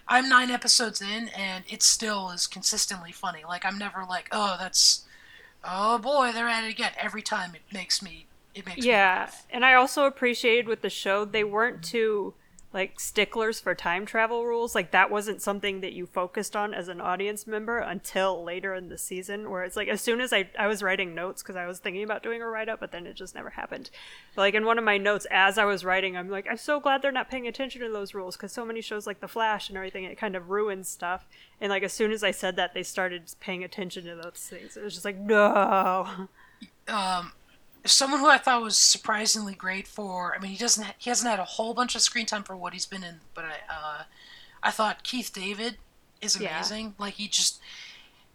I'm 0.08 0.30
nine 0.30 0.52
episodes 0.52 1.02
in, 1.02 1.30
and 1.30 1.64
it 1.68 1.82
still 1.84 2.30
is 2.32 2.48
consistently 2.48 3.12
funny. 3.12 3.44
Like 3.48 3.66
I'm 3.66 3.78
never 3.78 4.06
like, 4.08 4.28
oh, 4.32 4.56
that's, 4.60 5.06
oh 5.64 5.98
boy, 6.00 6.32
they're 6.34 6.48
at 6.48 6.64
it 6.64 6.72
again. 6.72 6.92
Every 6.98 7.22
time 7.22 7.56
it 7.56 7.64
makes 7.74 8.02
me, 8.02 8.28
it 8.54 8.66
makes 8.66 8.92
me 8.92 8.92
Yeah, 8.92 9.30
and 9.50 9.66
I 9.66 9.74
also 9.74 10.06
appreciated 10.06 10.68
with 10.68 10.82
the 10.82 10.90
show 10.90 11.26
they 11.26 11.44
weren't 11.44 11.82
too 11.84 12.34
like 12.76 13.00
sticklers 13.00 13.62
for 13.62 13.74
time 13.74 14.06
travel 14.06 14.46
rules. 14.46 14.76
Like 14.76 14.92
that 14.92 15.10
wasn't 15.10 15.42
something 15.42 15.80
that 15.80 15.94
you 15.94 16.06
focused 16.06 16.58
on 16.58 16.74
as 16.74 16.90
an 16.90 17.00
audience 17.00 17.48
member 17.48 17.80
until 17.80 18.44
later 18.44 18.76
in 18.76 18.90
the 18.90 18.98
season, 18.98 19.50
where 19.50 19.64
it's 19.64 19.78
like 19.78 19.88
as 19.88 20.02
soon 20.02 20.20
as 20.20 20.34
I 20.34 20.50
I 20.60 20.68
was 20.68 20.84
writing 20.84 21.16
notes 21.16 21.42
because 21.42 21.56
I 21.56 21.68
was 21.68 21.80
thinking 21.80 22.04
about 22.04 22.22
doing 22.22 22.42
a 22.42 22.46
write 22.46 22.68
up, 22.68 22.82
but 22.82 22.92
then 22.92 23.08
it 23.08 23.16
just 23.16 23.34
never 23.34 23.52
happened. 23.52 23.90
But 24.36 24.42
like 24.42 24.56
in 24.56 24.66
one 24.66 24.78
of 24.78 24.84
my 24.84 24.98
notes 24.98 25.26
as 25.32 25.58
I 25.58 25.64
was 25.64 25.86
writing, 25.86 26.18
I'm 26.18 26.30
like, 26.30 26.48
I'm 26.52 26.58
so 26.58 26.82
glad 26.82 27.02
they're 27.02 27.14
not 27.14 27.32
paying 27.32 27.48
attention 27.48 27.80
to 27.80 27.90
those 27.90 28.14
rules 28.14 28.36
because 28.36 28.52
so 28.52 28.66
many 28.66 28.82
shows 28.82 29.08
like 29.08 29.22
The 29.22 29.30
Flash 29.30 29.70
and 29.70 29.78
everything 29.78 30.04
it 30.04 30.18
kind 30.18 30.36
of 30.36 30.50
ruins 30.50 30.90
stuff. 30.90 31.26
And 31.62 31.70
like 31.70 31.84
as 31.84 31.94
soon 31.94 32.12
as 32.12 32.26
I 32.26 32.32
said 32.32 32.58
that, 32.58 32.74
they 32.74 32.84
started 32.84 33.34
paying 33.40 33.64
attention 33.64 34.04
to 34.04 34.16
those 34.16 34.48
things. 34.50 34.76
It 34.76 34.84
was 34.84 34.94
just 34.94 35.06
like 35.06 35.18
no. 35.18 36.28
Um, 36.90 37.32
someone 37.92 38.20
who 38.20 38.30
I 38.30 38.38
thought 38.38 38.62
was 38.62 38.78
surprisingly 38.78 39.54
great 39.54 39.88
for. 39.88 40.36
I 40.36 40.40
mean, 40.40 40.52
he 40.52 40.58
doesn't. 40.58 40.84
Ha- 40.84 40.94
he 40.98 41.10
hasn't 41.10 41.30
had 41.30 41.40
a 41.40 41.46
whole 41.46 41.74
bunch 41.74 41.96
of 41.96 42.02
screen 42.02 42.26
time 42.26 42.44
for 42.44 42.56
what 42.56 42.74
he's 42.74 42.86
been 42.86 43.04
in, 43.04 43.20
but 43.34 43.46
I, 43.46 43.54
uh, 43.70 44.04
I 44.64 44.72
thought 44.72 45.04
Keith 45.04 45.32
David 45.34 45.78
is 46.22 46.40
Yeah. 46.40 46.58
amazing. 46.58 46.96
Like 46.98 47.16
he 47.16 47.28
just, 47.28 47.60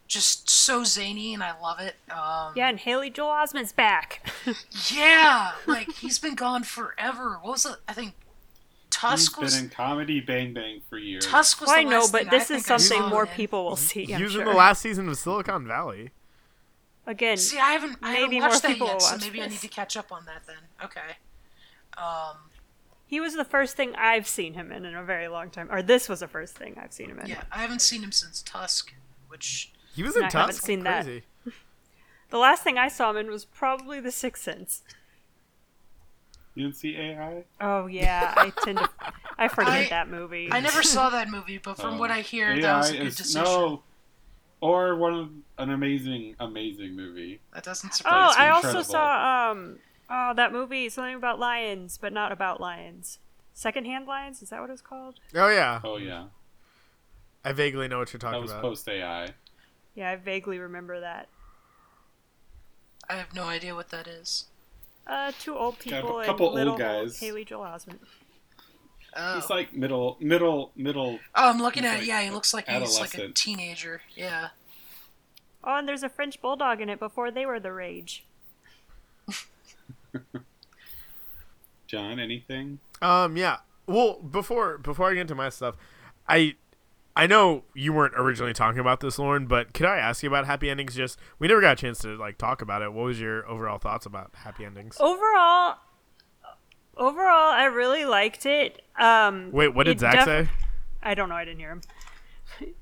just 0.07 0.49
so 0.51 0.85
zany, 0.85 1.35
and 1.35 1.43
I 1.43 1.59
love 1.61 1.81
it. 1.81 1.97
Um, 2.11 2.53
Yeah, 2.57 2.69
and 2.69 2.79
Haley 2.79 3.11
Joel 3.11 3.31
Osment's 3.31 3.73
back. 3.73 4.31
yeah, 4.93 5.53
like 5.67 5.91
he's 5.95 6.19
been 6.19 6.35
gone 6.35 6.63
forever. 6.65 7.39
What 7.43 7.53
was 7.53 7.67
it? 7.67 7.77
I 7.89 7.93
think 7.93 8.15
He's 8.93 8.97
Tusk 8.99 9.37
been 9.37 9.45
was. 9.45 9.59
in 9.59 9.69
comedy 9.71 10.21
Bang 10.21 10.53
Bang 10.53 10.83
for 10.91 10.99
years. 10.99 11.25
Tusk 11.27 11.61
was. 11.61 11.69
Well, 11.69 11.77
the 11.77 11.81
I 11.81 11.85
know, 11.85 12.01
last 12.01 12.13
but 12.13 12.19
thing 12.23 12.29
I 12.29 12.39
this 12.39 12.51
is 12.51 12.67
something 12.67 13.09
more 13.09 13.23
in. 13.23 13.29
people 13.31 13.65
will 13.65 13.77
see. 13.77 14.05
He 14.05 14.23
was 14.23 14.33
sure. 14.33 14.43
in 14.43 14.49
the 14.49 14.53
last 14.55 14.83
season 14.83 15.09
of 15.09 15.17
Silicon 15.17 15.67
Valley. 15.67 16.11
Again, 17.11 17.37
See, 17.39 17.59
I 17.59 17.73
haven't. 17.73 17.97
I 18.03 18.13
Maybe 18.13 18.21
haven't 18.37 18.39
more 18.41 18.49
watched 18.51 18.63
that 18.63 18.69
people 18.69 18.87
yet, 18.87 18.93
will 18.95 19.01
so 19.01 19.15
watch 19.17 19.25
maybe 19.25 19.43
I 19.43 19.47
need 19.49 19.59
to 19.61 19.69
catch 19.69 19.97
up 19.97 20.13
on 20.13 20.25
that 20.27 20.43
then. 20.47 20.57
Okay. 20.85 21.17
Um. 21.99 22.37
he 23.07 23.19
was 23.21 23.35
the 23.35 23.45
first 23.45 23.77
thing 23.77 23.95
I've 23.97 24.29
seen 24.29 24.55
him 24.55 24.71
in 24.71 24.85
in 24.85 24.95
a 24.95 25.03
very 25.03 25.27
long 25.29 25.51
time. 25.51 25.69
Or 25.73 25.83
this 25.83 26.09
was 26.09 26.21
the 26.21 26.29
first 26.29 26.57
thing 26.57 26.79
I've 26.81 26.93
seen 26.93 27.11
him 27.11 27.19
in. 27.19 27.27
Yeah, 27.27 27.43
I 27.51 27.59
haven't 27.59 27.83
seen 27.83 28.03
him 28.03 28.13
since 28.13 28.43
Tusk, 28.43 28.95
which 29.29 29.73
He 29.95 30.03
was 30.05 30.15
in 30.17 30.23
I 30.23 30.27
haven't 30.31 30.55
Tusk. 30.55 30.63
seen 30.65 30.85
that. 30.85 31.07
The 32.31 32.39
last 32.39 32.63
thing 32.63 32.79
I 32.79 32.87
saw 32.87 33.11
him 33.11 33.17
in 33.17 33.29
was 33.29 33.45
probably 33.45 33.99
The 33.99 34.13
Sixth 34.13 34.45
Sense. 34.45 34.83
You 36.55 36.63
didn't 36.67 36.77
see 36.77 36.97
AI? 36.97 37.43
Oh 37.61 37.87
yeah, 37.87 38.35
I 38.37 38.51
tend 38.65 38.79
to 38.79 38.89
I 39.37 39.49
forget 39.49 39.73
I- 39.73 39.89
that 39.89 40.09
movie. 40.09 40.49
I 40.53 40.61
never 40.61 40.85
saw 40.85 41.11
that 41.11 41.29
movie, 41.29 41.59
but 41.59 41.77
from 41.77 41.99
what 41.99 42.13
I 42.13 42.21
hear, 42.21 42.57
that 42.61 42.77
was 42.77 42.91
a 42.91 42.95
AI 42.95 42.99
good 42.99 43.07
is 43.09 43.17
decision. 43.17 43.43
no, 43.43 43.83
or 44.61 44.95
one 44.97 45.15
of 45.15 45.31
an 45.59 45.71
amazing, 45.71 46.37
amazing 46.41 46.95
movie. 46.97 47.41
That 47.55 47.65
doesn't 47.65 47.95
surprise 47.95 48.31
me. 48.31 48.35
oh, 48.39 48.43
I 48.43 48.47
me. 48.47 48.51
also 48.51 48.83
saw 48.83 49.51
um 49.51 49.79
oh 50.09 50.33
that 50.35 50.53
movie 50.53 50.89
something 50.89 51.15
about 51.17 51.39
lions, 51.39 51.99
but 52.01 52.13
not 52.13 52.33
about 52.33 52.61
lions. 52.61 53.19
Secondhand 53.55 54.07
lions 54.07 54.43
is 54.43 54.51
that 54.51 54.61
what 54.61 54.71
it's 54.71 54.81
called? 54.83 55.21
Oh 55.35 55.49
yeah, 55.49 55.81
Oh 55.85 55.97
yeah, 55.97 56.25
I 57.45 57.53
vaguely 57.53 57.89
know 57.89 57.99
what 57.99 58.13
you're 58.13 58.19
that 58.19 58.27
talking 58.27 58.43
was 58.43 58.51
about. 58.51 58.63
post 58.63 58.89
AI. 58.89 59.29
Yeah, 59.95 60.11
I 60.11 60.17
vaguely 60.17 60.59
remember 60.59 61.01
that. 61.01 61.29
I 63.09 63.15
have 63.15 63.35
no 63.35 63.45
idea 63.45 63.75
what 63.75 63.89
that 63.91 64.07
is. 64.07 64.45
Uh, 65.07 65.33
two 65.41 65.57
old 65.57 65.79
Got 65.79 65.87
a 65.87 66.01
people 66.03 66.23
couple 66.25 66.47
and 66.49 66.55
little 66.55 66.73
old 66.75 66.81
guys. 66.81 67.19
Haley 67.19 67.45
Joel 67.45 67.65
Osment. 67.65 67.99
Oh. 69.17 69.35
He's 69.35 69.51
like 69.51 69.75
middle, 69.75 70.17
middle, 70.21 70.73
middle. 70.77 71.19
oh, 71.35 71.51
I'm 71.51 71.59
looking 71.61 71.83
he's 71.83 71.93
at 71.93 71.97
it. 71.97 72.01
like 72.01 72.09
Yeah, 72.09 72.23
he 72.23 72.31
looks 72.31 72.55
like 72.55 72.69
he's 72.69 73.01
like 73.01 73.15
a 73.15 73.29
teenager. 73.29 74.03
Yeah. 74.15 74.49
Oh, 75.63 75.77
and 75.77 75.89
there's 75.89 76.03
a 76.03 76.09
French 76.09 76.41
bulldog 76.41 76.81
in 76.81 76.89
it 76.89 76.99
before 76.99 77.31
they 77.31 77.45
were 77.45 77.61
the 77.61 77.73
rage. 77.73 78.25
John, 81.87 82.19
anything? 82.19 82.79
Um, 83.03 83.37
yeah. 83.37 83.59
Well, 83.87 84.15
before 84.15 84.79
before 84.79 85.11
I 85.11 85.15
get 85.15 85.23
into 85.23 85.35
my 85.35 85.49
stuff, 85.49 85.77
I 86.29 86.55
I 87.17 87.27
know 87.27 87.65
you 87.75 87.93
weren't 87.93 88.15
originally 88.17 88.53
talking 88.53 88.79
about 88.79 89.01
this, 89.01 89.19
Lauren, 89.19 89.47
but 89.47 89.75
could 89.75 89.87
I 89.87 89.99
ask 89.99 90.23
you 90.23 90.29
about 90.29 90.47
happy 90.47 90.71
endings? 90.71 90.95
Just 90.95 91.19
we 91.39 91.49
never 91.49 91.61
got 91.61 91.73
a 91.73 91.77
chance 91.77 91.99
to 92.01 92.17
like 92.17 92.39
talk 92.39 92.63
about 92.63 92.83
it. 92.83 92.93
What 92.93 93.05
was 93.05 93.21
your 93.21 93.47
overall 93.49 93.79
thoughts 93.79 94.07
about 94.07 94.31
happy 94.35 94.65
endings? 94.65 94.97
Overall, 95.01 95.79
overall, 97.01 97.51
I 97.51 97.65
really 97.65 98.05
liked 98.05 98.47
it. 98.47 98.83
Um, 98.97 99.51
Wait, 99.51 99.75
what 99.75 99.87
did 99.87 99.99
Zach 99.99 100.15
def- 100.15 100.25
say? 100.25 100.49
I 101.03 101.15
don't 101.15 101.29
know. 101.29 101.35
I 101.35 101.45
didn't 101.45 101.59
hear 101.59 101.71
him. 101.73 101.83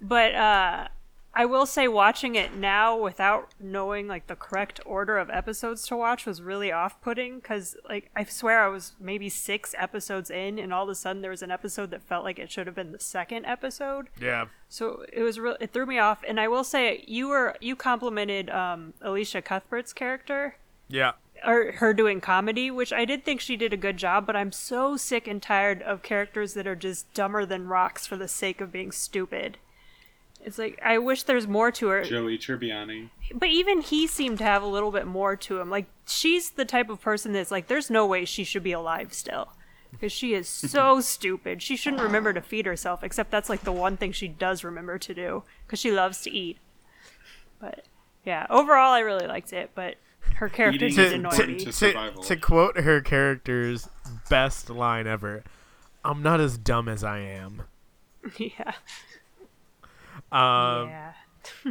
but 0.00 0.34
uh, 0.34 0.88
I 1.34 1.46
will 1.46 1.64
say 1.64 1.88
watching 1.88 2.34
it 2.34 2.54
now 2.54 2.94
without 2.96 3.48
knowing 3.58 4.06
like 4.06 4.26
the 4.26 4.36
correct 4.36 4.80
order 4.84 5.16
of 5.16 5.30
episodes 5.30 5.86
to 5.86 5.96
watch 5.96 6.26
was 6.26 6.42
really 6.42 6.70
off-putting 6.70 7.40
cuz 7.40 7.74
like 7.88 8.10
I 8.14 8.24
swear 8.24 8.62
I 8.62 8.68
was 8.68 8.92
maybe 9.00 9.30
6 9.30 9.74
episodes 9.78 10.30
in 10.30 10.58
and 10.58 10.74
all 10.74 10.82
of 10.82 10.90
a 10.90 10.94
sudden 10.94 11.22
there 11.22 11.30
was 11.30 11.40
an 11.42 11.50
episode 11.50 11.90
that 11.92 12.02
felt 12.02 12.24
like 12.24 12.38
it 12.38 12.50
should 12.50 12.66
have 12.66 12.76
been 12.76 12.92
the 12.92 13.00
second 13.00 13.46
episode. 13.46 14.08
Yeah. 14.20 14.46
So 14.68 15.06
it 15.10 15.22
was 15.22 15.40
real 15.40 15.56
it 15.58 15.72
threw 15.72 15.86
me 15.86 15.98
off 15.98 16.22
and 16.28 16.38
I 16.38 16.48
will 16.48 16.64
say 16.64 17.02
you 17.08 17.28
were 17.28 17.56
you 17.60 17.76
complimented 17.76 18.50
um 18.50 18.92
Elisha 19.02 19.40
Cuthbert's 19.40 19.94
character 19.94 20.56
Yeah. 20.88 21.12
Or 21.44 21.72
her 21.72 21.92
doing 21.92 22.20
comedy, 22.20 22.70
which 22.70 22.92
I 22.92 23.04
did 23.04 23.24
think 23.24 23.40
she 23.40 23.56
did 23.56 23.72
a 23.72 23.76
good 23.76 23.96
job, 23.96 24.26
but 24.26 24.36
I'm 24.36 24.52
so 24.52 24.96
sick 24.96 25.26
and 25.26 25.42
tired 25.42 25.82
of 25.82 26.02
characters 26.02 26.54
that 26.54 26.66
are 26.66 26.76
just 26.76 27.12
dumber 27.14 27.44
than 27.44 27.68
rocks 27.68 28.06
for 28.06 28.16
the 28.16 28.28
sake 28.28 28.60
of 28.60 28.72
being 28.72 28.92
stupid. 28.92 29.58
It's 30.44 30.58
like 30.58 30.78
I 30.84 30.98
wish 30.98 31.22
there's 31.22 31.46
more 31.46 31.70
to 31.72 31.88
her. 31.88 32.02
Joey 32.02 32.36
Tribbiani. 32.36 33.10
But 33.34 33.50
even 33.50 33.80
he 33.80 34.06
seemed 34.06 34.38
to 34.38 34.44
have 34.44 34.62
a 34.62 34.66
little 34.66 34.90
bit 34.90 35.06
more 35.06 35.36
to 35.36 35.60
him. 35.60 35.70
Like 35.70 35.86
she's 36.06 36.50
the 36.50 36.64
type 36.64 36.90
of 36.90 37.00
person 37.00 37.32
that's 37.32 37.50
like 37.50 37.68
there's 37.68 37.90
no 37.90 38.06
way 38.06 38.24
she 38.24 38.44
should 38.44 38.62
be 38.62 38.72
alive 38.72 39.12
still. 39.12 39.52
Because 39.90 40.10
she 40.10 40.34
is 40.34 40.48
so 40.48 41.00
stupid. 41.02 41.62
She 41.62 41.76
shouldn't 41.76 42.02
remember 42.02 42.32
to 42.32 42.40
feed 42.40 42.66
herself, 42.66 43.04
except 43.04 43.30
that's 43.30 43.48
like 43.48 43.62
the 43.62 43.72
one 43.72 43.96
thing 43.96 44.10
she 44.10 44.26
does 44.26 44.64
remember 44.64 44.98
to 44.98 45.14
do. 45.14 45.44
Because 45.66 45.78
she 45.78 45.92
loves 45.92 46.22
to 46.22 46.30
eat. 46.30 46.58
But 47.60 47.84
yeah, 48.24 48.46
overall 48.50 48.92
I 48.92 49.00
really 49.00 49.26
liked 49.26 49.52
it, 49.52 49.70
but 49.74 49.94
her 50.36 50.48
character 50.48 50.86
Eating 50.86 50.96
did 50.96 51.06
is 51.06 51.12
annoy 51.12 51.30
to 51.30 51.72
to, 51.72 52.12
to 52.22 52.36
quote 52.36 52.78
her 52.80 53.00
character's 53.00 53.88
best 54.28 54.70
line 54.70 55.06
ever, 55.06 55.44
I'm 56.04 56.22
not 56.22 56.40
as 56.40 56.58
dumb 56.58 56.88
as 56.88 57.04
I 57.04 57.18
am. 57.20 57.62
yeah. 58.38 58.72
Um, 60.30 60.88
yeah. 60.88 61.12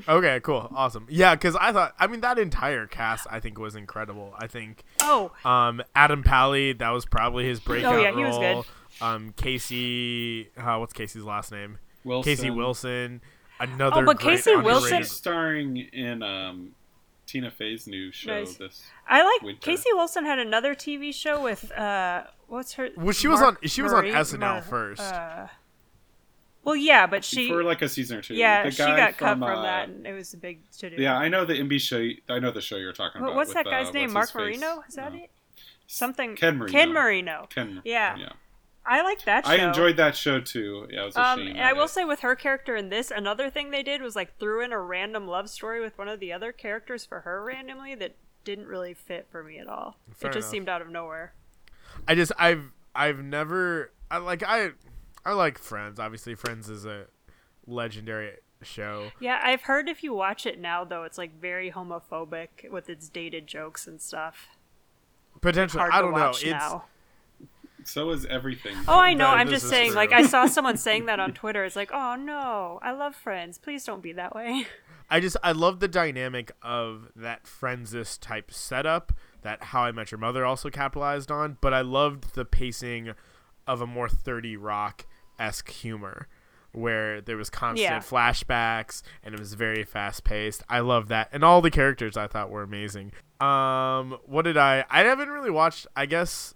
Okay, 0.08 0.42
cool, 0.42 0.70
awesome. 0.76 1.08
Yeah, 1.10 1.34
because 1.34 1.56
I 1.56 1.72
thought, 1.72 1.94
I 1.98 2.08
mean, 2.08 2.20
that 2.22 2.38
entire 2.38 2.88
cast 2.88 3.26
I 3.32 3.40
think 3.40 3.58
was 3.58 3.74
incredible. 3.76 4.34
I 4.38 4.48
think 4.48 4.84
Oh, 5.02 5.32
um, 5.46 5.82
Adam 5.96 6.24
Pally, 6.24 6.74
that 6.74 6.90
was 6.90 7.06
probably 7.06 7.46
his 7.46 7.62
breakout 7.62 7.96
Oh 7.96 8.02
yeah, 8.02 8.14
he 8.14 8.22
was 8.22 8.38
good. 8.38 8.66
Um, 9.02 9.34
Casey, 9.38 10.50
uh, 10.58 10.76
what's 10.78 10.92
Casey's 10.92 11.24
last 11.24 11.54
name? 11.54 11.78
Wilson. 12.04 12.30
Casey 12.30 12.50
Wilson. 12.50 13.22
Another. 13.62 14.02
Oh, 14.02 14.06
but 14.06 14.18
great 14.20 14.38
Casey 14.38 14.56
Wilson- 14.58 14.84
underrated- 14.96 15.08
starring 15.10 15.78
in 15.78 16.22
um, 16.22 16.72
Tina 17.32 17.50
Fey's 17.50 17.88
new 17.88 18.12
show. 18.12 18.40
Nice. 18.40 18.56
This 18.56 18.84
I 19.08 19.24
like 19.24 19.42
Winter. 19.42 19.62
Casey 19.62 19.90
Wilson 19.94 20.26
had 20.26 20.38
another 20.40 20.76
TV 20.76 21.14
show 21.14 21.42
with 21.42 21.72
uh, 21.72 22.24
what's 22.48 22.74
her? 22.74 22.90
Well, 22.98 23.14
she 23.14 23.28
was 23.30 23.42
on- 23.42 23.58
she 23.64 23.82
was 23.82 23.94
on 23.94 24.04
Marie- 24.04 24.12
SNL 24.14 24.40
Mar- 24.40 24.62
first. 24.62 25.02
Uh, 25.02 25.48
well, 26.64 26.76
yeah, 26.76 27.08
but 27.08 27.24
she, 27.24 27.48
for 27.48 27.64
like 27.64 27.82
a 27.82 27.90
season 27.90 28.18
or 28.20 28.22
two. 28.22 28.36
yeah, 28.36 28.64
the 28.64 28.72
she 28.72 28.78
guy 28.80 28.96
got 28.98 29.18
cut 29.18 29.30
from, 29.32 29.40
from 29.40 29.60
uh, 29.60 29.64
that, 29.64 29.90
and 29.90 30.06
it 30.06 30.14
was 30.14 30.34
a 30.34 30.38
big 30.38 30.70
to 30.80 30.90
do. 30.90 31.02
Yeah, 31.02 31.18
I 31.18 31.28
know 31.30 31.46
the 31.46 31.54
MB 31.54 31.80
show. 31.80 32.08
I 32.34 32.40
know 32.40 32.52
the 32.52 32.62
show 32.62 32.76
you're 32.76 32.92
talking 32.94 33.22
What, 33.22 33.30
about. 33.30 33.36
what's 33.38 33.48
with, 33.50 33.64
that 33.64 33.66
guy's 33.66 33.88
uh, 33.88 33.92
name? 33.94 34.12
Mark 34.14 34.28
his? 34.28 34.36
Marino? 34.36 34.84
Is 34.88 34.96
that 34.96 35.14
No. 35.14 35.20
it? 35.24 35.32
Something. 35.88 36.36
Ken 36.36 36.58
Marino. 36.58 36.72
Ken 36.72 36.94
Marino. 36.94 37.48
Ken. 37.50 37.82
Yeah. 37.84 38.18
Yeah. 38.18 38.30
I 38.86 39.02
like 39.04 39.24
that 39.26 39.46
show. 39.46 39.52
I 39.52 39.56
enjoyed 39.56 39.98
that 39.98 40.16
show 40.16 40.40
too. 40.42 40.88
Yeah, 40.90 41.04
it 41.04 41.06
was 41.06 41.16
a 41.16 41.22
Um, 41.24 41.40
shame. 41.40 41.48
and 41.50 41.62
I 41.62 41.74
will 41.74 41.84
it- 41.86 41.90
say 41.90 42.04
with 42.04 42.22
her 42.22 42.36
character 42.36 42.76
in 42.76 42.90
this, 42.90 43.12
another 43.12 43.50
thing 43.50 43.70
they 43.72 43.84
did 43.84 44.02
was 44.02 44.16
like 44.16 44.38
threw 44.40 44.64
in 44.64 44.72
a 44.72 44.80
random 44.80 45.28
love 45.28 45.50
story 45.50 45.80
with 45.80 45.98
one 45.98 46.08
of 46.08 46.20
the 46.20 46.34
other 46.34 46.52
characters 46.52 47.06
for 47.06 47.22
her 47.22 47.44
randomly 47.44 47.94
that 47.96 48.16
didn't 48.44 48.66
really 48.68 48.94
fit 48.96 49.28
for 49.32 49.44
me 49.44 49.60
at 49.60 49.68
all. 49.68 49.98
Fair 50.16 50.32
it 50.32 50.34
just 50.34 50.46
enough. 50.46 50.52
seemed 50.52 50.70
out 50.70 50.82
of 50.82 50.90
nowhere. 50.90 51.34
I 52.08 52.16
just 52.16 52.32
I've 52.40 52.72
I've 52.96 53.20
never 53.20 53.92
I 54.10 54.18
like 54.18 54.42
I 54.44 54.72
I 55.24 55.34
like 55.34 55.60
Friends. 55.60 56.00
Obviously, 56.00 56.34
Friends 56.34 56.68
is 56.68 56.84
a 56.86 57.06
legendary 57.68 58.38
show. 58.64 59.12
Yeah, 59.20 59.40
I've 59.44 59.62
heard 59.64 59.90
if 59.90 60.04
you 60.04 60.14
watch 60.14 60.48
it 60.48 60.60
now 60.60 60.84
though, 60.84 61.04
it's 61.04 61.20
like 61.20 61.40
very 61.40 61.72
homophobic 61.72 62.70
with 62.72 62.90
its 62.90 63.10
dated 63.10 63.46
jokes 63.46 63.86
and 63.86 64.02
stuff. 64.02 64.48
Potentially, 65.40 65.80
Hard 65.82 65.94
I 65.94 66.02
don't 66.02 66.12
know. 66.14 66.18
watch 66.28 66.42
It's 66.44 66.52
now. 66.52 66.86
So 67.84 68.10
is 68.12 68.26
everything. 68.26 68.76
Oh, 68.88 69.00
I 69.00 69.14
know. 69.14 69.26
That- 69.26 69.38
I'm 69.38 69.50
just 69.50 69.70
saying. 69.70 69.90
true. 69.92 69.96
Like, 69.96 70.12
I 70.12 70.24
saw 70.26 70.46
someone 70.46 70.78
saying 70.78 71.06
that 71.06 71.20
on 71.20 71.34
Twitter. 71.34 71.64
It's 71.66 71.76
like, 71.76 71.92
oh 71.94 72.16
no, 72.16 72.80
I 72.82 72.92
love 72.92 73.16
Friends. 73.16 73.58
Please 73.58 73.84
don't 73.84 74.02
be 74.02 74.14
that 74.14 74.36
way. 74.36 74.66
I 75.10 75.20
just 75.20 75.36
I 75.44 75.52
love 75.52 75.80
the 75.82 75.88
dynamic 75.90 76.52
of 76.62 77.10
that 77.16 77.46
Friends 77.46 78.18
type 78.18 78.52
setup 78.54 79.12
that 79.42 79.64
How 79.66 79.82
I 79.84 79.92
Met 79.92 80.12
Your 80.12 80.20
Mother 80.20 80.46
also 80.46 80.70
capitalized 80.70 81.30
on, 81.32 81.58
but 81.62 81.74
I 81.74 81.82
loved 81.82 82.36
the 82.36 82.46
pacing 82.46 83.14
of 83.68 83.82
a 83.82 83.88
more 83.88 84.08
30 84.08 84.56
Rock 84.58 85.06
esque 85.40 85.70
humor 85.70 86.28
where 86.72 87.20
there 87.20 87.36
was 87.36 87.50
constant 87.50 87.82
Yeah. 87.92 88.00
flashbacks 88.00 89.02
and 89.24 89.34
it 89.34 89.40
was 89.40 89.56
very 89.56 89.84
fast 89.84 90.24
paced. 90.24 90.64
I 90.70 90.80
love 90.80 91.10
that. 91.10 91.28
And 91.34 91.44
all 91.44 91.62
the 91.62 91.72
characters 91.72 92.16
I 92.16 92.28
thought 92.28 92.50
were 92.50 92.64
amazing. 92.64 93.12
Um 93.42 94.18
what 94.26 94.44
did 94.44 94.56
I 94.56 94.86
I 94.90 95.02
haven't 95.04 95.30
really 95.30 95.50
watched 95.50 95.88
I 95.96 96.06
guess 96.06 96.54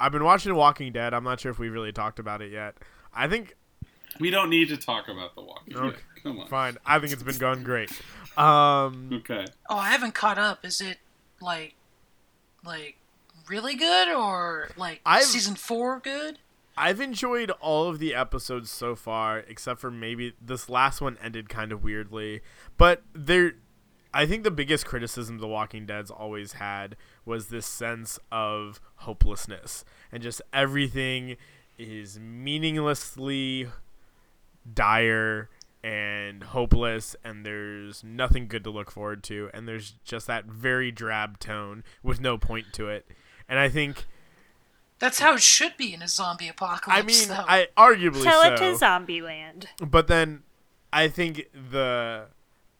I've 0.00 0.12
been 0.12 0.24
watching 0.24 0.54
Walking 0.54 0.92
Dead. 0.92 1.14
I'm 1.14 1.24
not 1.24 1.40
sure 1.40 1.50
if 1.52 1.58
we 1.58 1.68
really 1.68 1.92
talked 1.92 2.18
about 2.18 2.42
it 2.42 2.50
yet. 2.52 2.76
I 3.14 3.28
think 3.28 3.56
We 4.20 4.30
don't 4.30 4.50
need 4.50 4.68
to 4.68 4.76
talk 4.76 5.08
about 5.08 5.34
the 5.34 5.42
Walking 5.42 5.76
Okay. 5.76 5.96
Dead. 5.96 6.22
Come 6.22 6.38
on. 6.40 6.48
fine. 6.48 6.76
I 6.86 6.98
think 6.98 7.12
it's 7.12 7.22
been 7.22 7.38
going 7.38 7.62
great. 7.62 7.90
Um 8.36 9.10
Okay. 9.12 9.44
Oh, 9.70 9.76
I 9.76 9.90
haven't 9.90 10.14
caught 10.14 10.38
up. 10.38 10.64
Is 10.64 10.80
it 10.80 10.98
like, 11.40 11.74
like 12.64 12.96
really 13.48 13.74
good 13.76 14.08
or 14.08 14.70
like 14.76 15.00
I've- 15.06 15.24
season 15.24 15.54
four 15.54 16.00
good? 16.00 16.38
I've 16.76 17.00
enjoyed 17.00 17.52
all 17.60 17.88
of 17.88 18.00
the 18.00 18.16
episodes 18.16 18.68
so 18.68 18.96
far, 18.96 19.38
except 19.38 19.78
for 19.80 19.92
maybe 19.92 20.32
this 20.40 20.68
last 20.68 21.00
one 21.00 21.16
ended 21.22 21.48
kind 21.48 21.70
of 21.70 21.84
weirdly. 21.84 22.40
But 22.76 23.04
there, 23.12 23.52
I 24.12 24.26
think 24.26 24.42
the 24.42 24.50
biggest 24.50 24.84
criticism 24.84 25.38
The 25.38 25.46
Walking 25.46 25.86
Dead's 25.86 26.10
always 26.10 26.54
had 26.54 26.96
was 27.24 27.48
this 27.48 27.66
sense 27.66 28.18
of 28.30 28.80
hopelessness 28.96 29.84
and 30.12 30.22
just 30.22 30.42
everything 30.52 31.36
is 31.78 32.18
meaninglessly 32.18 33.68
dire 34.72 35.48
and 35.82 36.42
hopeless 36.44 37.14
and 37.24 37.44
there's 37.44 38.02
nothing 38.02 38.46
good 38.48 38.64
to 38.64 38.70
look 38.70 38.90
forward 38.90 39.22
to 39.22 39.50
and 39.52 39.68
there's 39.68 39.94
just 40.04 40.26
that 40.26 40.46
very 40.46 40.90
drab 40.90 41.38
tone 41.38 41.84
with 42.02 42.20
no 42.20 42.38
point 42.38 42.66
to 42.72 42.88
it. 42.88 43.06
And 43.48 43.58
I 43.58 43.68
think 43.68 44.06
That's 44.98 45.18
how 45.20 45.34
it 45.34 45.42
should 45.42 45.76
be 45.76 45.92
in 45.92 46.00
a 46.00 46.08
zombie 46.08 46.48
apocalypse. 46.48 47.02
I 47.02 47.02
mean, 47.02 47.28
though. 47.28 47.44
I 47.46 47.68
arguably 47.76 48.22
Tell 48.22 48.42
so. 48.42 48.52
it 48.52 48.56
to 48.56 48.84
Zombieland. 48.84 49.66
But 49.78 50.06
then 50.06 50.44
I 50.92 51.08
think 51.08 51.48
the 51.52 52.28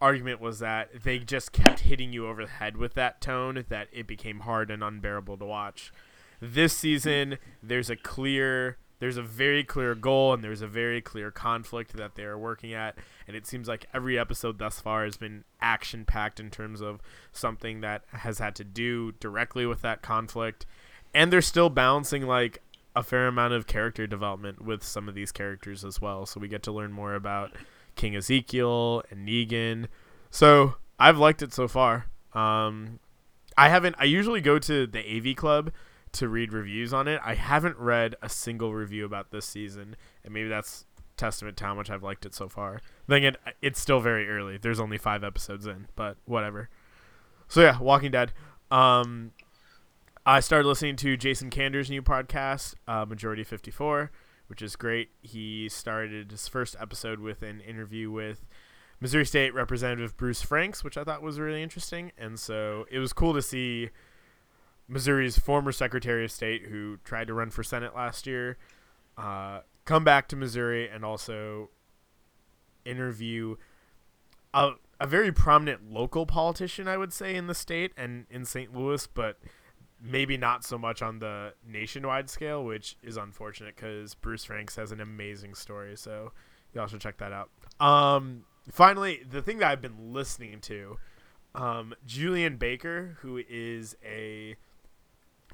argument 0.00 0.40
was 0.40 0.59
that 0.59 1.02
they 1.02 1.18
just 1.18 1.52
kept 1.52 1.80
hitting 1.80 2.12
you 2.12 2.26
over 2.26 2.44
the 2.44 2.50
head 2.50 2.76
with 2.76 2.94
that 2.94 3.20
tone 3.20 3.64
that 3.68 3.88
it 3.92 4.07
became 4.07 4.40
hard 4.40 4.70
and 4.70 4.83
unbearable 4.83 5.37
to 5.38 5.44
watch. 5.44 5.92
This 6.40 6.76
season, 6.76 7.38
there's 7.62 7.88
a 7.88 7.96
clear, 7.96 8.76
there's 8.98 9.16
a 9.16 9.22
very 9.22 9.64
clear 9.64 9.94
goal 9.94 10.35
and 10.35 10.44
there's 10.44 10.62
a 10.62 10.66
very 10.66 11.00
clear 11.00 11.30
conflict 11.30 11.96
that 11.96 12.16
they're 12.16 12.37
working 12.37 12.74
at. 12.74 12.98
And 13.26 13.37
it 13.37 13.46
seems 13.46 13.68
like 13.68 13.87
every 13.94 14.18
episode 14.18 14.59
thus 14.59 14.80
far 14.80 15.04
has 15.04 15.16
been 15.16 15.44
action 15.61 16.04
packed 16.04 16.38
in 16.38 16.50
terms 16.50 16.80
of 16.80 17.00
something 17.33 17.80
that 17.80 18.02
has 18.09 18.38
had 18.38 18.54
to 18.57 18.64
do 18.64 19.12
directly 19.12 19.64
with 19.64 19.80
that 19.83 20.02
conflict. 20.02 20.66
And 21.14 21.33
they're 21.33 21.40
still 21.40 21.70
balancing 21.70 22.26
like 22.26 22.61
a 22.96 23.02
fair 23.02 23.26
amount 23.26 23.54
of 23.54 23.66
character 23.66 24.07
development 24.07 24.62
with 24.62 24.83
some 24.83 25.09
of 25.09 25.14
these 25.14 25.33
characters 25.33 25.85
as 25.85 26.00
well. 26.00 26.26
So 26.26 26.40
we 26.40 26.48
get 26.48 26.62
to 26.64 26.72
learn 26.72 26.92
more 26.92 27.14
about 27.14 27.52
King 27.94 28.16
Ezekiel 28.16 29.02
and 29.11 29.26
Negan. 29.26 29.87
So 30.30 30.76
I've 30.98 31.18
liked 31.18 31.42
it 31.42 31.52
so 31.52 31.68
far. 31.68 32.07
Um, 32.33 32.98
I 33.57 33.68
haven't. 33.68 33.96
I 33.98 34.04
usually 34.04 34.40
go 34.40 34.59
to 34.59 34.87
the 34.87 35.00
AV 35.00 35.37
Club 35.37 35.72
to 36.12 36.28
read 36.28 36.52
reviews 36.52 36.92
on 36.92 37.09
it. 37.09 37.20
I 37.24 37.35
haven't 37.35 37.76
read 37.78 38.14
a 38.22 38.28
single 38.28 38.72
review 38.72 39.04
about 39.04 39.30
this 39.30 39.46
season, 39.46 39.96
and 40.24 40.33
maybe 40.33 40.48
that's 40.48 40.87
testament 41.16 41.57
to 41.59 41.64
how 41.64 41.74
much 41.74 41.90
I've 41.90 42.02
liked 42.02 42.26
it 42.26 42.35
so 42.35 42.48
far. 42.48 42.80
Then 43.07 43.18
again, 43.18 43.37
it's 43.62 43.80
still 43.80 44.00
very 44.00 44.28
early. 44.28 44.59
There's 44.59 44.80
only 44.80 44.98
five 44.98 45.22
episodes 45.22 45.66
in, 45.66 45.87
but 45.94 46.16
whatever. 46.24 46.68
So 47.48 47.61
yeah, 47.61 47.78
Walking 47.78 48.11
Dead. 48.11 48.33
Um, 48.70 49.33
I 50.26 50.40
started 50.40 50.66
listening 50.66 50.96
to 50.96 51.16
Jason 51.16 51.50
Kander's 51.50 51.90
new 51.90 52.02
podcast, 52.02 52.74
uh, 52.88 53.04
Majority 53.04 53.44
54, 53.44 54.11
which 54.46 54.62
is 54.62 54.76
great. 54.76 55.11
He 55.22 55.68
started 55.68 56.30
his 56.30 56.48
first 56.48 56.76
episode 56.80 57.20
with 57.20 57.42
an 57.42 57.61
interview 57.61 58.11
with 58.11 58.46
Missouri 59.00 59.26
State 59.26 59.54
Representative 59.54 60.16
Bruce 60.16 60.42
Franks, 60.42 60.85
which 60.85 60.96
I 60.96 61.04
thought 61.04 61.22
was 61.22 61.38
really 61.40 61.62
interesting. 61.62 62.12
And 62.16 62.38
so 62.38 62.87
it 62.90 62.98
was 62.98 63.12
cool 63.12 63.35
to 63.35 63.42
see 63.42 63.90
Missouri's 64.88 65.38
former 65.38 65.72
Secretary 65.72 66.24
of 66.24 66.30
State, 66.30 66.66
who 66.66 66.98
tried 67.04 67.26
to 67.28 67.35
run 67.35 67.50
for 67.50 67.62
Senate 67.62 67.94
last 67.94 68.26
year, 68.26 68.57
uh, 69.16 69.61
come 69.85 70.04
back 70.04 70.28
to 70.28 70.37
Missouri 70.37 70.88
and 70.88 71.04
also 71.04 71.70
interview 72.85 73.57
a, 74.52 74.72
a 75.00 75.07
very 75.07 75.33
prominent 75.33 75.90
local 75.90 76.26
politician, 76.26 76.87
I 76.87 76.96
would 76.96 77.12
say, 77.12 77.35
in 77.35 77.46
the 77.46 77.54
state 77.54 77.92
and 77.96 78.26
in 78.30 78.44
St. 78.44 78.74
Louis, 78.74 79.07
but 79.07 79.38
maybe 80.05 80.37
not 80.37 80.64
so 80.64 80.77
much 80.77 81.01
on 81.01 81.19
the 81.19 81.55
nationwide 81.67 82.29
scale, 82.29 82.62
which 82.62 82.97
is 83.03 83.17
unfortunate 83.17 83.75
because 83.75 84.14
Bruce 84.14 84.45
Franks 84.45 84.77
has 84.77 84.93
an 84.93 85.01
amazing 85.01 85.55
story. 85.55 85.97
So 85.97 86.33
y'all 86.75 86.87
should 86.87 87.01
check 87.01 87.17
that 87.19 87.33
out. 87.33 87.51
Um, 87.81 88.45
finally, 88.71 89.23
the 89.29 89.40
thing 89.40 89.59
that 89.59 89.71
I've 89.71 89.81
been 89.81 90.12
listening 90.12 90.61
to, 90.62 90.99
um, 91.55 91.95
Julien 92.07 92.59
Baker, 92.59 93.17
who 93.21 93.40
is 93.49 93.97
a 94.05 94.57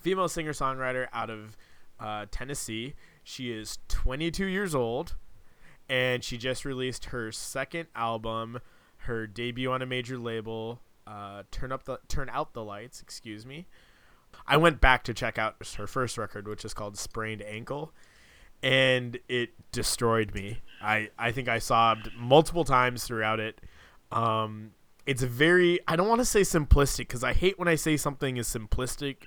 female 0.01 0.29
singer 0.29 0.53
songwriter 0.53 1.07
out 1.13 1.31
of 1.31 1.57
uh, 2.01 2.27
Tennessee. 2.31 2.95
She 3.23 3.53
is 3.53 3.79
22 3.89 4.47
years 4.47 4.75
old, 4.75 5.15
and 5.89 6.25
she 6.25 6.37
just 6.39 6.65
released 6.65 7.07
her 7.07 7.31
second 7.31 7.89
album, 7.95 8.61
her 8.99 9.27
debut 9.27 9.71
on 9.71 9.83
a 9.83 9.87
major 9.87 10.19
label. 10.19 10.81
Uh, 11.07 11.43
turn 11.51 11.71
up 11.73 11.85
the 11.85 11.99
turn 12.09 12.29
out 12.31 12.55
the 12.55 12.65
lights. 12.65 13.01
Excuse 13.01 13.45
me. 13.45 13.67
I 14.51 14.57
went 14.57 14.81
back 14.81 15.05
to 15.05 15.15
check 15.15 15.39
out 15.39 15.55
her 15.77 15.87
first 15.87 16.19
record, 16.19 16.49
which 16.49 16.65
is 16.65 16.75
called 16.75 16.99
Sprained 16.99 17.41
Ankle, 17.43 17.93
and 18.65 19.17
it 19.29 19.51
destroyed 19.71 20.35
me. 20.35 20.59
I 20.83 21.11
I 21.17 21.31
think 21.31 21.49
I 21.49 21.61
sobbed 21.61 22.11
multiple 22.17 22.65
times 22.65 23.05
throughout 23.05 23.39
it. 23.39 23.61
Um, 24.11 24.73
it's 25.07 25.23
very 25.23 25.79
I 25.87 25.95
don't 25.95 26.09
want 26.09 26.19
to 26.21 26.25
say 26.25 26.41
simplistic 26.41 26.99
because 26.99 27.23
I 27.23 27.33
hate 27.33 27.61
when 27.61 27.69
I 27.69 27.77
say 27.77 27.97
something 27.97 28.39
is 28.39 28.49
simplistic. 28.49 29.19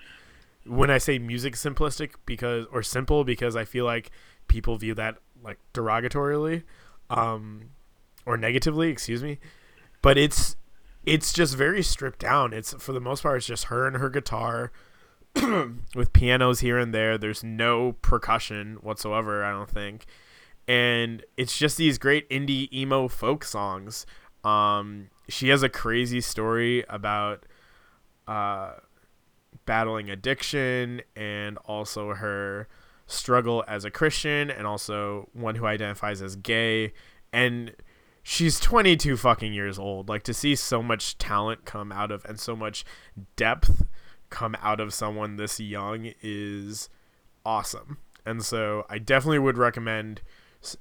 When 0.66 0.92
I 0.92 0.98
say 0.98 1.20
music 1.20 1.54
simplistic 1.54 2.16
because 2.26 2.66
or 2.70 2.84
simple 2.84 3.24
because 3.24 3.56
I 3.56 3.64
feel 3.64 3.86
like 3.86 4.12
people 4.50 4.76
view 4.76 4.94
that 4.96 5.20
like 5.42 5.58
derogatorily, 5.74 6.64
um, 7.10 7.70
or 8.26 8.36
negatively. 8.36 8.90
Excuse 8.90 9.24
me, 9.24 9.40
but 10.02 10.18
it's 10.18 10.58
it's 11.06 11.32
just 11.32 11.56
very 11.56 11.82
stripped 11.82 12.20
down. 12.20 12.52
It's 12.52 12.74
for 12.74 12.92
the 12.92 13.00
most 13.00 13.24
part 13.24 13.38
it's 13.38 13.48
just 13.48 13.66
her 13.66 13.88
and 13.88 13.96
her 13.96 14.10
guitar 14.10 14.74
with 15.96 16.14
pianos 16.14 16.60
here 16.60 16.78
and 16.78 16.94
there. 16.94 17.18
There's 17.18 17.44
no 17.44 17.94
percussion 18.02 18.78
whatsoever, 18.82 19.44
I 19.44 19.52
don't 19.52 19.70
think. 19.70 20.06
And 20.68 21.24
it's 21.38 21.58
just 21.58 21.78
these 21.78 21.98
great 21.98 22.30
indie 22.30 22.72
emo 22.74 23.08
folk 23.08 23.44
songs. 23.44 24.06
Um, 24.44 25.10
she 25.28 25.50
has 25.50 25.64
a 25.64 25.70
crazy 25.70 26.22
story 26.22 26.84
about 26.88 27.46
uh, 28.28 28.74
battling 29.66 30.10
addiction 30.10 31.02
and 31.16 31.58
also 31.60 32.14
her 32.14 32.68
struggle 33.08 33.64
as 33.68 33.86
a 33.86 33.92
Christian 33.92 34.50
and 34.50 34.66
also 34.66 35.30
one 35.34 35.56
who 35.56 35.66
identifies 35.66 36.22
as 36.22 36.36
gay. 36.36 36.94
And 37.32 37.76
she's 38.22 38.60
22 38.60 39.18
fucking 39.18 39.54
years 39.54 39.78
old. 39.78 40.08
Like 40.08 40.24
to 40.24 40.34
see 40.34 40.56
so 40.56 40.82
much 40.82 41.18
talent 41.18 41.66
come 41.66 41.92
out 41.92 42.12
of 42.12 42.24
and 42.26 42.40
so 42.40 42.56
much 42.56 42.86
depth 43.36 43.86
come 44.34 44.58
out 44.64 44.80
of 44.80 44.96
someone 44.96 45.36
this 45.36 45.60
young 45.60 46.12
is 46.24 46.90
awesome. 47.46 48.00
And 48.26 48.44
so 48.44 48.84
I 48.90 48.98
definitely 48.98 49.38
would 49.38 49.60
recommend 49.60 50.22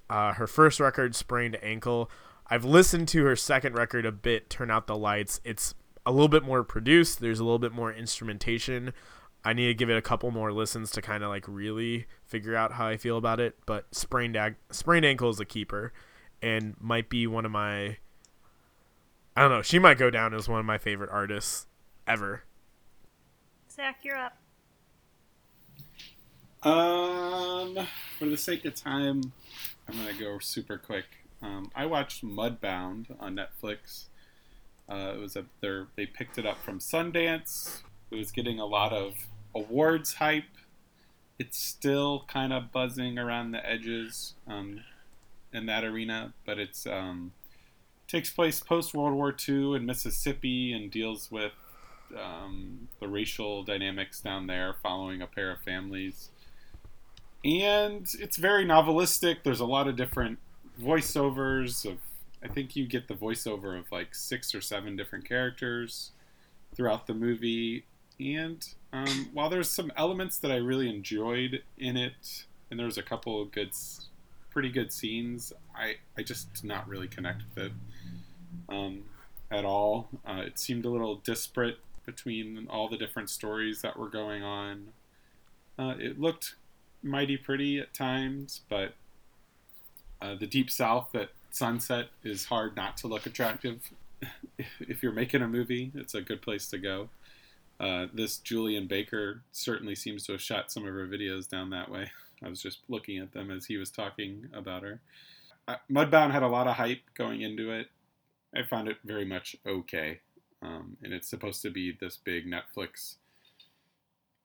uh, 0.08 0.32
her 0.32 0.46
first 0.46 0.80
record, 0.80 1.14
Sprained 1.14 1.58
Ankle. 1.62 2.10
I've 2.48 2.64
listened 2.64 3.08
to 3.08 3.24
her 3.26 3.36
second 3.36 3.74
record 3.74 4.06
a 4.06 4.12
bit, 4.12 4.48
Turn 4.48 4.70
Out 4.70 4.86
the 4.86 4.96
Lights. 4.96 5.40
It's 5.44 5.74
a 6.06 6.10
little 6.10 6.28
bit 6.28 6.44
more 6.44 6.64
produced, 6.64 7.20
there's 7.20 7.40
a 7.40 7.44
little 7.44 7.58
bit 7.58 7.72
more 7.72 7.92
instrumentation. 7.92 8.94
I 9.44 9.52
need 9.52 9.66
to 9.66 9.74
give 9.74 9.90
it 9.90 9.96
a 9.98 10.02
couple 10.02 10.30
more 10.30 10.50
listens 10.50 10.90
to 10.92 11.02
kind 11.02 11.22
of 11.22 11.28
like 11.28 11.44
really 11.46 12.06
figure 12.24 12.56
out 12.56 12.72
how 12.72 12.86
I 12.86 12.96
feel 12.96 13.18
about 13.18 13.38
it. 13.38 13.56
But 13.66 13.94
Sprained, 13.94 14.36
Ag- 14.36 14.56
Sprained 14.70 15.04
Ankle 15.04 15.28
is 15.28 15.40
a 15.40 15.44
keeper 15.44 15.92
and 16.40 16.74
might 16.80 17.10
be 17.10 17.26
one 17.26 17.44
of 17.44 17.50
my. 17.50 17.98
I 19.36 19.40
don't 19.40 19.50
know. 19.50 19.62
She 19.62 19.78
might 19.78 19.98
go 19.98 20.10
down 20.10 20.32
as 20.32 20.48
one 20.48 20.60
of 20.60 20.66
my 20.66 20.78
favorite 20.78 21.10
artists 21.10 21.66
ever. 22.06 22.44
Zach, 23.74 24.00
you're 24.02 24.16
up. 24.16 24.36
Um, 26.62 27.86
for 28.18 28.26
the 28.26 28.36
sake 28.36 28.66
of 28.66 28.74
time, 28.74 29.32
I'm 29.88 29.96
gonna 29.96 30.12
go 30.12 30.38
super 30.40 30.76
quick. 30.76 31.06
Um, 31.40 31.70
I 31.74 31.86
watched 31.86 32.22
Mudbound 32.22 33.06
on 33.18 33.34
Netflix. 33.34 34.08
Uh, 34.90 35.14
it 35.14 35.18
was 35.18 35.36
a 35.36 35.46
they 35.96 36.04
picked 36.04 36.36
it 36.36 36.44
up 36.44 36.62
from 36.62 36.80
Sundance. 36.80 37.80
It 38.10 38.16
was 38.16 38.30
getting 38.30 38.58
a 38.58 38.66
lot 38.66 38.92
of 38.92 39.14
awards 39.54 40.14
hype. 40.14 40.44
It's 41.38 41.56
still 41.56 42.24
kind 42.28 42.52
of 42.52 42.72
buzzing 42.72 43.18
around 43.18 43.52
the 43.52 43.66
edges 43.66 44.34
um, 44.46 44.82
in 45.50 45.64
that 45.64 45.82
arena, 45.82 46.34
but 46.44 46.58
it's 46.58 46.86
um, 46.86 47.32
takes 48.06 48.30
place 48.30 48.60
post 48.60 48.92
World 48.92 49.14
War 49.14 49.34
II 49.48 49.76
in 49.76 49.86
Mississippi 49.86 50.74
and 50.74 50.90
deals 50.90 51.30
with 51.30 51.52
um, 52.14 52.88
the 53.00 53.08
racial 53.08 53.62
dynamics 53.62 54.20
down 54.20 54.46
there, 54.46 54.76
following 54.82 55.22
a 55.22 55.26
pair 55.26 55.50
of 55.50 55.60
families. 55.60 56.30
And 57.44 58.06
it's 58.20 58.36
very 58.36 58.64
novelistic. 58.64 59.38
There's 59.42 59.60
a 59.60 59.66
lot 59.66 59.88
of 59.88 59.96
different 59.96 60.38
voiceovers 60.80 61.84
of. 61.84 61.98
I 62.44 62.48
think 62.48 62.74
you 62.74 62.86
get 62.86 63.06
the 63.06 63.14
voiceover 63.14 63.78
of 63.78 63.90
like 63.92 64.16
six 64.16 64.52
or 64.52 64.60
seven 64.60 64.96
different 64.96 65.28
characters 65.28 66.10
throughout 66.74 67.06
the 67.06 67.14
movie. 67.14 67.84
And 68.18 68.66
um, 68.92 69.30
while 69.32 69.48
there's 69.48 69.70
some 69.70 69.92
elements 69.96 70.38
that 70.38 70.50
I 70.50 70.56
really 70.56 70.88
enjoyed 70.88 71.62
in 71.78 71.96
it, 71.96 72.44
and 72.70 72.80
there's 72.80 72.98
a 72.98 73.02
couple 73.02 73.40
of 73.40 73.52
good, 73.52 73.70
pretty 74.50 74.70
good 74.70 74.92
scenes, 74.92 75.52
I, 75.74 75.96
I 76.16 76.22
just 76.22 76.52
did 76.54 76.64
not 76.64 76.88
really 76.88 77.08
connect 77.08 77.42
with 77.54 77.66
it 77.66 77.72
um, 78.68 79.04
at 79.50 79.64
all. 79.64 80.08
Uh, 80.26 80.42
it 80.46 80.58
seemed 80.58 80.84
a 80.84 80.90
little 80.90 81.16
disparate 81.16 81.78
between 82.04 82.66
all 82.68 82.88
the 82.88 82.96
different 82.96 83.30
stories 83.30 83.82
that 83.82 83.98
were 83.98 84.08
going 84.08 84.42
on. 84.42 84.88
Uh, 85.78 85.94
it 85.98 86.20
looked 86.20 86.56
mighty 87.02 87.36
pretty 87.36 87.78
at 87.78 87.94
times, 87.94 88.60
but 88.68 88.94
uh, 90.20 90.34
the 90.34 90.46
deep 90.46 90.70
south 90.70 91.14
at 91.14 91.30
sunset 91.50 92.08
is 92.22 92.46
hard 92.46 92.76
not 92.76 92.96
to 92.98 93.06
look 93.06 93.26
attractive. 93.26 93.90
if 94.80 95.02
you're 95.02 95.12
making 95.12 95.42
a 95.42 95.48
movie, 95.48 95.90
it's 95.94 96.14
a 96.14 96.20
good 96.20 96.42
place 96.42 96.68
to 96.68 96.78
go. 96.78 97.08
Uh, 97.80 98.06
this 98.14 98.38
Julien 98.38 98.86
Baker 98.86 99.42
certainly 99.50 99.94
seems 99.94 100.24
to 100.26 100.32
have 100.32 100.40
shot 100.40 100.70
some 100.70 100.86
of 100.86 100.94
her 100.94 101.06
videos 101.06 101.48
down 101.48 101.70
that 101.70 101.90
way. 101.90 102.10
I 102.44 102.48
was 102.48 102.62
just 102.62 102.80
looking 102.88 103.18
at 103.18 103.32
them 103.32 103.50
as 103.50 103.66
he 103.66 103.76
was 103.76 103.90
talking 103.90 104.48
about 104.52 104.82
her. 104.82 105.00
Uh, 105.66 105.76
Mudbound 105.90 106.32
had 106.32 106.42
a 106.42 106.48
lot 106.48 106.66
of 106.66 106.74
hype 106.74 107.02
going 107.14 107.40
into 107.42 107.72
it. 107.72 107.88
I 108.54 108.62
found 108.64 108.88
it 108.88 108.98
very 109.04 109.24
much 109.24 109.56
okay. 109.66 110.20
Um, 110.62 110.96
and 111.02 111.12
it's 111.12 111.28
supposed 111.28 111.62
to 111.62 111.70
be 111.70 111.96
this 112.00 112.16
big 112.16 112.46
Netflix 112.46 113.16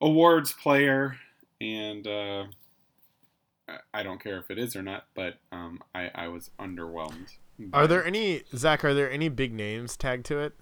awards 0.02 0.54
player. 0.54 1.18
And 1.62 2.08
uh, 2.08 2.46
I 3.94 4.04
don't 4.04 4.22
care 4.22 4.40
if 4.40 4.50
it 4.50 4.58
is 4.58 4.76
or 4.76 4.82
not, 4.82 5.06
but 5.16 5.36
um, 5.52 5.82
I, 5.94 6.12
I 6.14 6.28
was 6.28 6.50
underwhelmed. 6.60 7.38
Are 7.74 7.88
there 7.88 8.06
any 8.06 8.44
Zach? 8.56 8.86
Are 8.86 8.94
there 8.94 9.10
any 9.10 9.30
big 9.30 9.54
names 9.54 9.98
tagged 9.98 10.26
to 10.28 10.40
it? 10.40 10.54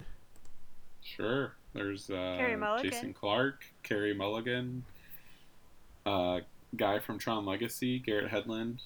Sure. 1.02 1.52
There's 1.74 2.08
uh, 2.08 2.78
Jason 2.82 3.12
Clarke, 3.12 3.66
Carey 3.82 4.14
Mulligan, 4.14 4.82
uh, 6.06 6.40
guy 6.74 6.98
from 6.98 7.18
Tron 7.18 7.44
Legacy, 7.44 7.98
Garrett 7.98 8.30
Hedlund, 8.30 8.78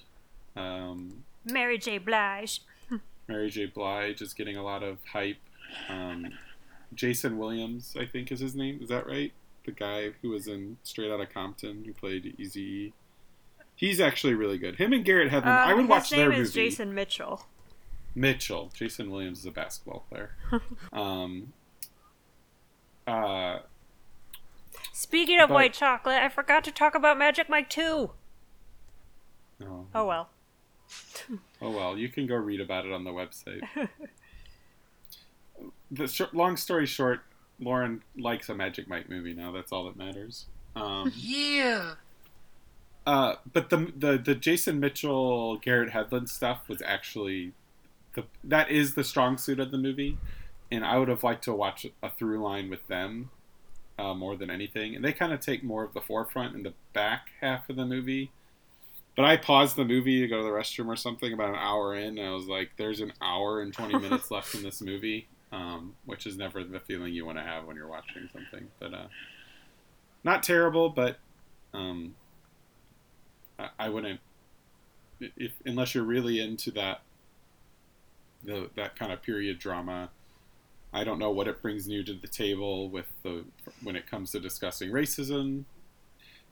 um, 0.57 1.23
Mary 1.45 1.77
J. 1.77 1.97
Blige. 1.99 2.61
Mary 3.27 3.49
J. 3.49 3.67
Blige 3.67 4.21
is 4.21 4.33
getting 4.33 4.57
a 4.57 4.63
lot 4.63 4.83
of 4.83 4.97
hype. 5.05 5.37
Um, 5.87 6.33
Jason 6.93 7.37
Williams, 7.37 7.95
I 7.99 8.05
think 8.05 8.31
is 8.31 8.39
his 8.39 8.55
name. 8.55 8.79
Is 8.81 8.89
that 8.89 9.05
right? 9.07 9.31
The 9.65 9.71
guy 9.71 10.09
who 10.21 10.29
was 10.29 10.47
in 10.47 10.77
Straight 10.83 11.11
Outta 11.11 11.25
Compton, 11.27 11.83
who 11.85 11.93
played 11.93 12.35
Easy. 12.37 12.93
He's 13.75 13.99
actually 13.99 14.33
really 14.33 14.57
good. 14.57 14.75
Him 14.75 14.93
and 14.93 15.03
Garrett 15.05 15.31
Hedlund. 15.31 15.45
I 15.45 15.73
would 15.73 15.81
Um, 15.85 15.85
his 15.85 15.89
watch 15.89 16.11
name 16.11 16.31
is. 16.31 16.53
Jason 16.53 16.93
Mitchell. 16.93 17.45
Mitchell. 18.13 18.71
Jason 18.73 19.09
Williams 19.09 19.39
is 19.39 19.45
a 19.45 19.51
basketball 19.51 20.05
player. 20.09 20.35
um, 20.93 21.53
uh, 23.07 23.59
Speaking 24.93 25.39
of 25.39 25.49
But- 25.49 25.55
white 25.55 25.73
chocolate, 25.73 26.21
I 26.21 26.29
forgot 26.29 26.63
to 26.65 26.71
talk 26.71 26.93
about 26.95 27.17
Magic 27.17 27.49
Mike 27.49 27.69
2. 27.69 28.11
no. 29.59 29.87
Oh 29.95 30.05
well. 30.05 30.29
Oh 31.61 31.69
well, 31.71 31.97
you 31.97 32.09
can 32.09 32.27
go 32.27 32.35
read 32.35 32.59
about 32.59 32.85
it 32.85 32.91
on 32.91 33.03
the 33.03 33.11
website. 33.11 33.61
the 35.91 36.07
short, 36.07 36.33
long 36.33 36.57
story 36.57 36.85
short, 36.85 37.21
Lauren 37.59 38.01
likes 38.17 38.49
a 38.49 38.55
Magic 38.55 38.87
Mike 38.87 39.09
movie 39.09 39.33
now. 39.33 39.51
That's 39.51 39.71
all 39.71 39.85
that 39.85 39.97
matters. 39.97 40.45
Um, 40.75 41.11
Yeah. 41.17 41.95
uh, 43.05 43.35
but 43.51 43.69
the, 43.69 43.91
the 43.97 44.17
the 44.17 44.35
Jason 44.35 44.79
Mitchell 44.79 45.57
Garrett 45.57 45.91
Hedlund 45.91 46.29
stuff 46.29 46.67
was 46.69 46.81
actually 46.81 47.53
the 48.13 48.23
that 48.43 48.69
is 48.71 48.93
the 48.95 49.03
strong 49.03 49.37
suit 49.37 49.59
of 49.59 49.71
the 49.71 49.77
movie, 49.77 50.17
and 50.71 50.85
I 50.85 50.97
would 50.97 51.07
have 51.09 51.23
liked 51.23 51.43
to 51.45 51.53
watch 51.53 51.85
a 52.01 52.09
through 52.09 52.41
line 52.41 52.69
with 52.69 52.85
them 52.87 53.29
uh, 53.99 54.13
more 54.13 54.35
than 54.35 54.49
anything. 54.49 54.95
And 54.95 55.03
they 55.03 55.13
kind 55.13 55.33
of 55.33 55.39
take 55.39 55.63
more 55.63 55.83
of 55.83 55.93
the 55.93 56.01
forefront 56.01 56.55
in 56.55 56.63
the 56.63 56.73
back 56.93 57.27
half 57.41 57.69
of 57.69 57.75
the 57.75 57.85
movie. 57.85 58.31
But 59.15 59.25
I 59.25 59.35
paused 59.37 59.75
the 59.75 59.83
movie 59.85 60.21
to 60.21 60.27
go 60.27 60.37
to 60.37 60.43
the 60.43 60.49
restroom 60.49 60.87
or 60.87 60.95
something 60.95 61.33
about 61.33 61.49
an 61.49 61.55
hour 61.55 61.95
in, 61.95 62.17
and 62.17 62.27
I 62.27 62.31
was 62.31 62.47
like, 62.47 62.71
"There's 62.77 63.01
an 63.01 63.11
hour 63.21 63.61
and 63.61 63.73
twenty 63.73 63.97
minutes 63.99 64.31
left 64.31 64.55
in 64.55 64.63
this 64.63 64.81
movie," 64.81 65.27
um, 65.51 65.95
which 66.05 66.25
is 66.25 66.37
never 66.37 66.63
the 66.63 66.79
feeling 66.79 67.13
you 67.13 67.25
want 67.25 67.37
to 67.37 67.43
have 67.43 67.65
when 67.65 67.75
you're 67.75 67.87
watching 67.87 68.29
something. 68.31 68.67
But 68.79 68.93
uh, 68.93 69.07
not 70.23 70.43
terrible, 70.43 70.89
but 70.89 71.17
um, 71.73 72.15
I, 73.59 73.69
I 73.79 73.89
wouldn't 73.89 74.19
if 75.37 75.51
unless 75.65 75.93
you're 75.93 76.03
really 76.03 76.39
into 76.39 76.71
that 76.71 77.01
the 78.43 78.69
that 78.75 78.95
kind 78.95 79.11
of 79.11 79.21
period 79.21 79.59
drama. 79.59 80.09
I 80.93 81.05
don't 81.05 81.19
know 81.19 81.31
what 81.31 81.47
it 81.47 81.61
brings 81.61 81.87
new 81.87 82.03
to 82.03 82.13
the 82.13 82.27
table 82.27 82.89
with 82.89 83.05
the 83.23 83.45
when 83.81 83.95
it 83.95 84.09
comes 84.09 84.31
to 84.31 84.39
discussing 84.39 84.91
racism 84.91 85.63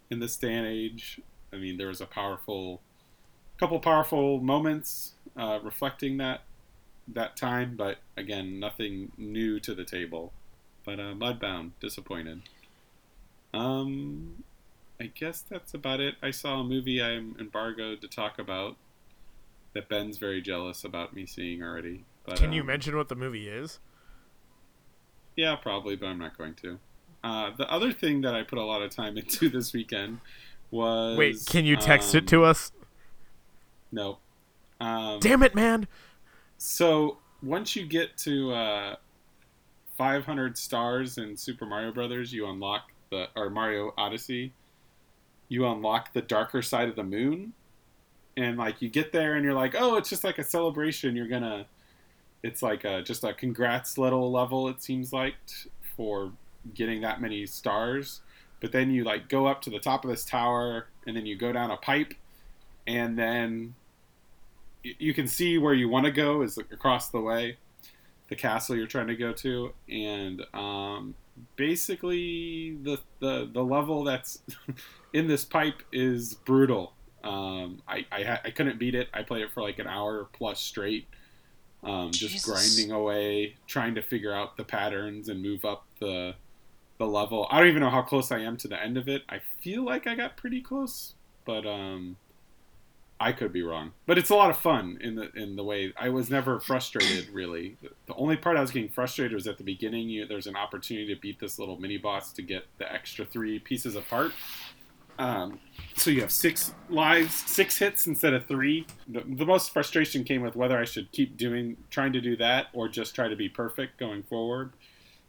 in 0.10 0.20
this 0.20 0.38
day 0.38 0.54
and 0.54 0.66
age. 0.66 1.20
I 1.52 1.58
mean, 1.58 1.78
there 1.78 1.88
was 1.88 2.00
a 2.00 2.06
powerful, 2.06 2.82
couple 3.60 3.80
powerful 3.80 4.40
moments 4.40 5.14
uh, 5.36 5.60
reflecting 5.64 6.18
that 6.18 6.44
that 7.14 7.36
time, 7.36 7.76
but 7.78 7.98
again, 8.18 8.60
nothing 8.60 9.12
new 9.18 9.60
to 9.62 9.74
the 9.74 9.84
table. 9.84 10.34
But 10.86 11.00
uh, 11.00 11.14
Mudbound, 11.14 11.72
disappointed. 11.80 12.42
Um, 13.54 14.44
I 15.00 15.08
guess 15.08 15.42
that's 15.42 15.74
about 15.74 16.00
it. 16.00 16.16
I 16.22 16.32
saw 16.32 16.62
a 16.62 16.64
movie 16.64 17.02
I'm 17.02 17.36
embargoed 17.40 18.02
to 18.02 18.08
talk 18.08 18.40
about 18.40 18.76
that 19.74 19.88
Ben's 19.88 20.18
very 20.18 20.42
jealous 20.42 20.84
about 20.84 21.14
me 21.14 21.26
seeing 21.26 21.64
already. 21.64 22.04
But, 22.26 22.38
Can 22.38 22.54
you 22.54 22.62
um, 22.62 22.68
mention 22.68 22.98
what 22.98 23.08
the 23.08 23.16
movie 23.16 23.48
is? 23.48 23.80
Yeah, 25.36 25.56
probably, 25.56 25.96
but 25.96 26.08
I'm 26.08 26.20
not 26.20 26.38
going 26.38 26.56
to. 26.56 26.80
Uh, 27.24 27.52
the 27.56 27.70
other 27.72 27.92
thing 27.92 28.22
that 28.22 28.36
I 28.36 28.44
put 28.44 28.58
a 28.58 28.64
lot 28.64 28.82
of 28.82 28.92
time 28.92 29.18
into 29.18 29.50
this 29.50 29.74
weekend 29.74 30.20
was. 30.72 31.18
Wait, 31.18 31.46
can 31.46 31.66
you 31.66 31.76
text 31.76 32.14
it 32.16 32.28
to 32.28 32.44
um, 32.44 32.52
us? 32.52 32.72
No. 33.92 34.20
Um, 34.82 35.20
Damn 35.20 35.44
it, 35.44 35.56
man! 35.56 35.88
So 36.60 37.18
once 37.42 37.74
you 37.78 37.86
get 37.86 38.18
to 38.18 38.52
uh, 38.52 38.96
500 39.98 40.58
stars 40.58 41.18
in 41.18 41.38
Super 41.38 41.66
Mario 41.66 41.94
Brothers, 41.94 42.34
you 42.34 42.48
unlock 42.48 42.92
the 43.12 43.30
or 43.34 43.50
Mario 43.50 43.94
Odyssey. 43.98 44.52
You 45.48 45.66
unlock 45.66 46.12
the 46.12 46.22
darker 46.22 46.62
side 46.62 46.90
of 46.90 46.98
the 46.98 47.04
moon, 47.04 47.54
and 48.36 48.58
like 48.58 48.82
you 48.82 48.90
get 48.90 49.14
there 49.14 49.36
and 49.36 49.46
you're 49.46 49.54
like, 49.54 49.74
oh, 49.80 49.96
it's 49.96 50.10
just 50.10 50.26
like 50.26 50.38
a 50.38 50.44
celebration. 50.44 51.16
You're 51.16 51.30
gonna, 51.30 51.66
it's 52.44 52.62
like 52.62 52.84
a, 52.84 53.02
just 53.04 53.24
a 53.24 53.34
congrats 53.34 53.98
little 53.98 54.30
level. 54.30 54.68
It 54.68 54.84
seems 54.84 55.14
like 55.14 55.36
for 55.96 56.34
getting 56.74 57.00
that 57.02 57.22
many 57.22 57.46
stars. 57.46 58.20
But 58.60 58.74
then 58.74 58.92
you 58.92 59.06
like 59.06 59.30
go 59.30 59.48
up 59.48 59.62
to 59.62 59.70
the 59.70 59.80
top 59.80 60.04
of 60.04 60.12
this 60.12 60.26
tower, 60.26 60.88
and 61.08 61.16
then 61.16 61.26
you 61.26 61.38
go 61.38 61.54
down 61.54 61.72
a 61.72 61.78
pipe, 61.78 62.14
and 62.86 63.18
then 63.18 63.76
you 64.84 65.14
can 65.14 65.28
see 65.28 65.58
where 65.58 65.74
you 65.74 65.90
want 65.90 66.06
to 66.06 66.12
go 66.12 66.42
is 66.42 66.58
across 66.58 67.10
the 67.10 67.20
way, 67.20 67.58
the 68.30 68.36
castle 68.36 68.76
you're 68.76 68.88
trying 68.88 69.08
to 69.08 69.16
go 69.16 69.34
to, 69.34 69.74
and 69.90 70.46
um, 70.54 71.16
basically 71.56 72.78
the, 72.84 73.00
the 73.20 73.50
the 73.54 73.64
level 73.64 74.04
that's 74.04 74.40
in 75.14 75.28
this 75.28 75.46
pipe 75.46 75.82
is 75.92 76.34
brutal. 76.34 76.94
Um, 77.24 77.82
I 77.88 78.06
I, 78.12 78.24
ha- 78.24 78.42
I 78.46 78.52
couldn't 78.52 78.80
beat 78.80 78.96
it. 78.96 79.10
I 79.14 79.24
played 79.24 79.44
it 79.44 79.52
for 79.52 79.62
like 79.62 79.80
an 79.80 79.88
hour 79.88 80.28
plus 80.34 80.60
straight, 80.60 81.08
um, 81.84 82.12
just 82.12 82.46
grinding 82.46 82.92
away, 82.92 83.56
trying 83.68 83.96
to 83.96 84.02
figure 84.02 84.34
out 84.34 84.58
the 84.58 84.64
patterns 84.64 85.30
and 85.30 85.42
move 85.42 85.66
up 85.66 85.86
the 86.00 86.36
the 86.98 87.08
level. 87.08 87.48
I 87.50 87.60
don't 87.60 87.70
even 87.70 87.82
know 87.82 87.90
how 87.90 88.02
close 88.02 88.32
I 88.32 88.40
am 88.40 88.58
to 88.58 88.68
the 88.68 88.82
end 88.82 88.98
of 88.98 89.08
it. 89.08 89.24
I 89.30 89.40
feel 89.62 89.84
like 89.84 90.06
I 90.08 90.16
got 90.16 90.38
pretty 90.38 90.62
close, 90.62 91.16
but 91.46 91.66
um, 91.66 92.18
I 93.20 93.34
could 93.34 93.52
be 93.52 93.64
wrong. 93.64 93.92
But 94.06 94.18
it's 94.18 94.30
a 94.30 94.36
lot 94.36 94.50
of 94.50 94.58
fun 94.58 94.98
in 95.02 95.16
the 95.16 95.32
in 95.34 95.56
the 95.56 95.64
way 95.64 95.94
I 96.00 96.10
was 96.10 96.30
never 96.30 96.60
frustrated 96.60 97.30
really. 97.30 97.78
The 98.06 98.16
only 98.16 98.38
part 98.38 98.56
I 98.56 98.62
was 98.62 98.72
getting 98.72 98.90
frustrated 98.90 99.34
was 99.34 99.46
at 99.48 99.58
the 99.58 99.64
beginning. 99.64 100.10
You, 100.10 100.26
there's 100.26 100.48
an 100.48 100.56
opportunity 100.56 101.14
to 101.14 101.20
beat 101.20 101.40
this 101.40 101.60
little 101.60 101.80
mini 101.80 101.98
boss 101.98 102.32
to 102.34 102.42
get 102.42 102.66
the 102.78 102.92
extra 102.92 103.26
three 103.26 103.60
pieces 103.60 103.96
of 103.96 104.08
heart. 104.08 104.32
Um, 105.20 105.60
so 105.98 106.12
you 106.12 106.22
have 106.22 106.32
six 106.32 106.74
lives, 106.90 107.34
six 107.34 107.78
hits 107.78 108.08
instead 108.08 108.34
of 108.34 108.46
three. 108.46 108.88
The, 109.06 109.22
the 109.28 109.46
most 109.46 109.74
frustration 109.74 110.24
came 110.24 110.42
with 110.42 110.56
whether 110.56 110.80
I 110.80 110.86
should 110.86 111.12
keep 111.12 111.36
doing, 111.36 111.76
trying 111.90 112.14
to 112.14 112.22
do 112.22 112.38
that, 112.38 112.68
or 112.72 112.88
just 112.88 113.16
try 113.16 113.28
to 113.28 113.36
be 113.36 113.50
perfect 113.50 114.00
going 114.00 114.24
forward. 114.24 114.72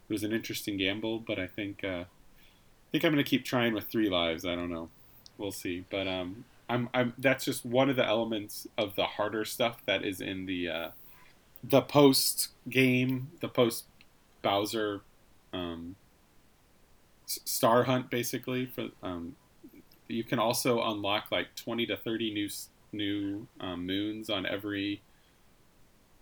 It 0.09 0.13
was 0.13 0.23
an 0.23 0.33
interesting 0.33 0.77
gamble, 0.77 1.19
but 1.19 1.41
I 1.41 1.49
think 1.49 1.83
uh, 1.83 2.05
I 2.05 2.89
think 2.93 3.05
I'm 3.05 3.13
going 3.13 3.25
to 3.25 3.29
keep 3.29 3.45
trying 3.45 3.75
with 3.75 3.89
three 3.89 4.09
lives. 4.09 4.45
I 4.45 4.55
don't 4.55 4.71
know, 4.71 4.91
we'll 5.39 5.51
see. 5.51 5.85
But 5.91 6.07
um, 6.07 6.45
I'm, 6.71 6.89
I'm 6.95 7.13
that's 7.19 7.45
just 7.45 7.67
one 7.67 7.91
of 7.91 7.97
the 7.97 8.07
elements 8.07 8.67
of 8.79 8.95
the 8.95 9.05
harder 9.05 9.45
stuff 9.45 9.83
that 9.87 10.05
is 10.05 10.21
in 10.21 10.47
the 10.47 10.69
uh, 10.69 10.89
the 11.65 11.83
post 11.83 12.51
game, 12.69 13.33
the 13.41 13.49
post 13.49 13.85
Bowser 14.41 15.03
um, 15.53 15.97
Star 17.27 17.83
Hunt, 17.83 18.09
basically 18.09 18.67
for 18.67 18.89
um, 19.03 19.35
you 20.09 20.25
can 20.25 20.39
also 20.39 20.83
unlock 20.83 21.27
like 21.31 21.55
20 21.57 21.87
to 21.87 21.97
30 21.97 22.33
new 22.33 22.49
new 22.93 23.47
um, 23.61 23.87
moons 23.87 24.31
on 24.31 24.47
every 24.47 25.03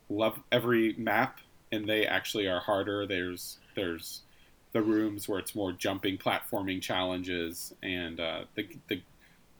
lev- 0.08 0.40
every 0.50 0.94
map 0.98 1.40
and 1.72 1.86
they 1.86 2.06
actually 2.06 2.46
are 2.46 2.60
harder. 2.60 3.06
There's 3.06 3.58
there's 3.76 4.22
the 4.72 4.82
rooms 4.82 5.28
where 5.28 5.38
it's 5.38 5.54
more 5.54 5.72
jumping 5.72 6.18
platforming 6.18 6.80
challenges 6.80 7.74
and 7.82 8.18
uh, 8.18 8.44
the, 8.54 8.66
the 8.88 9.02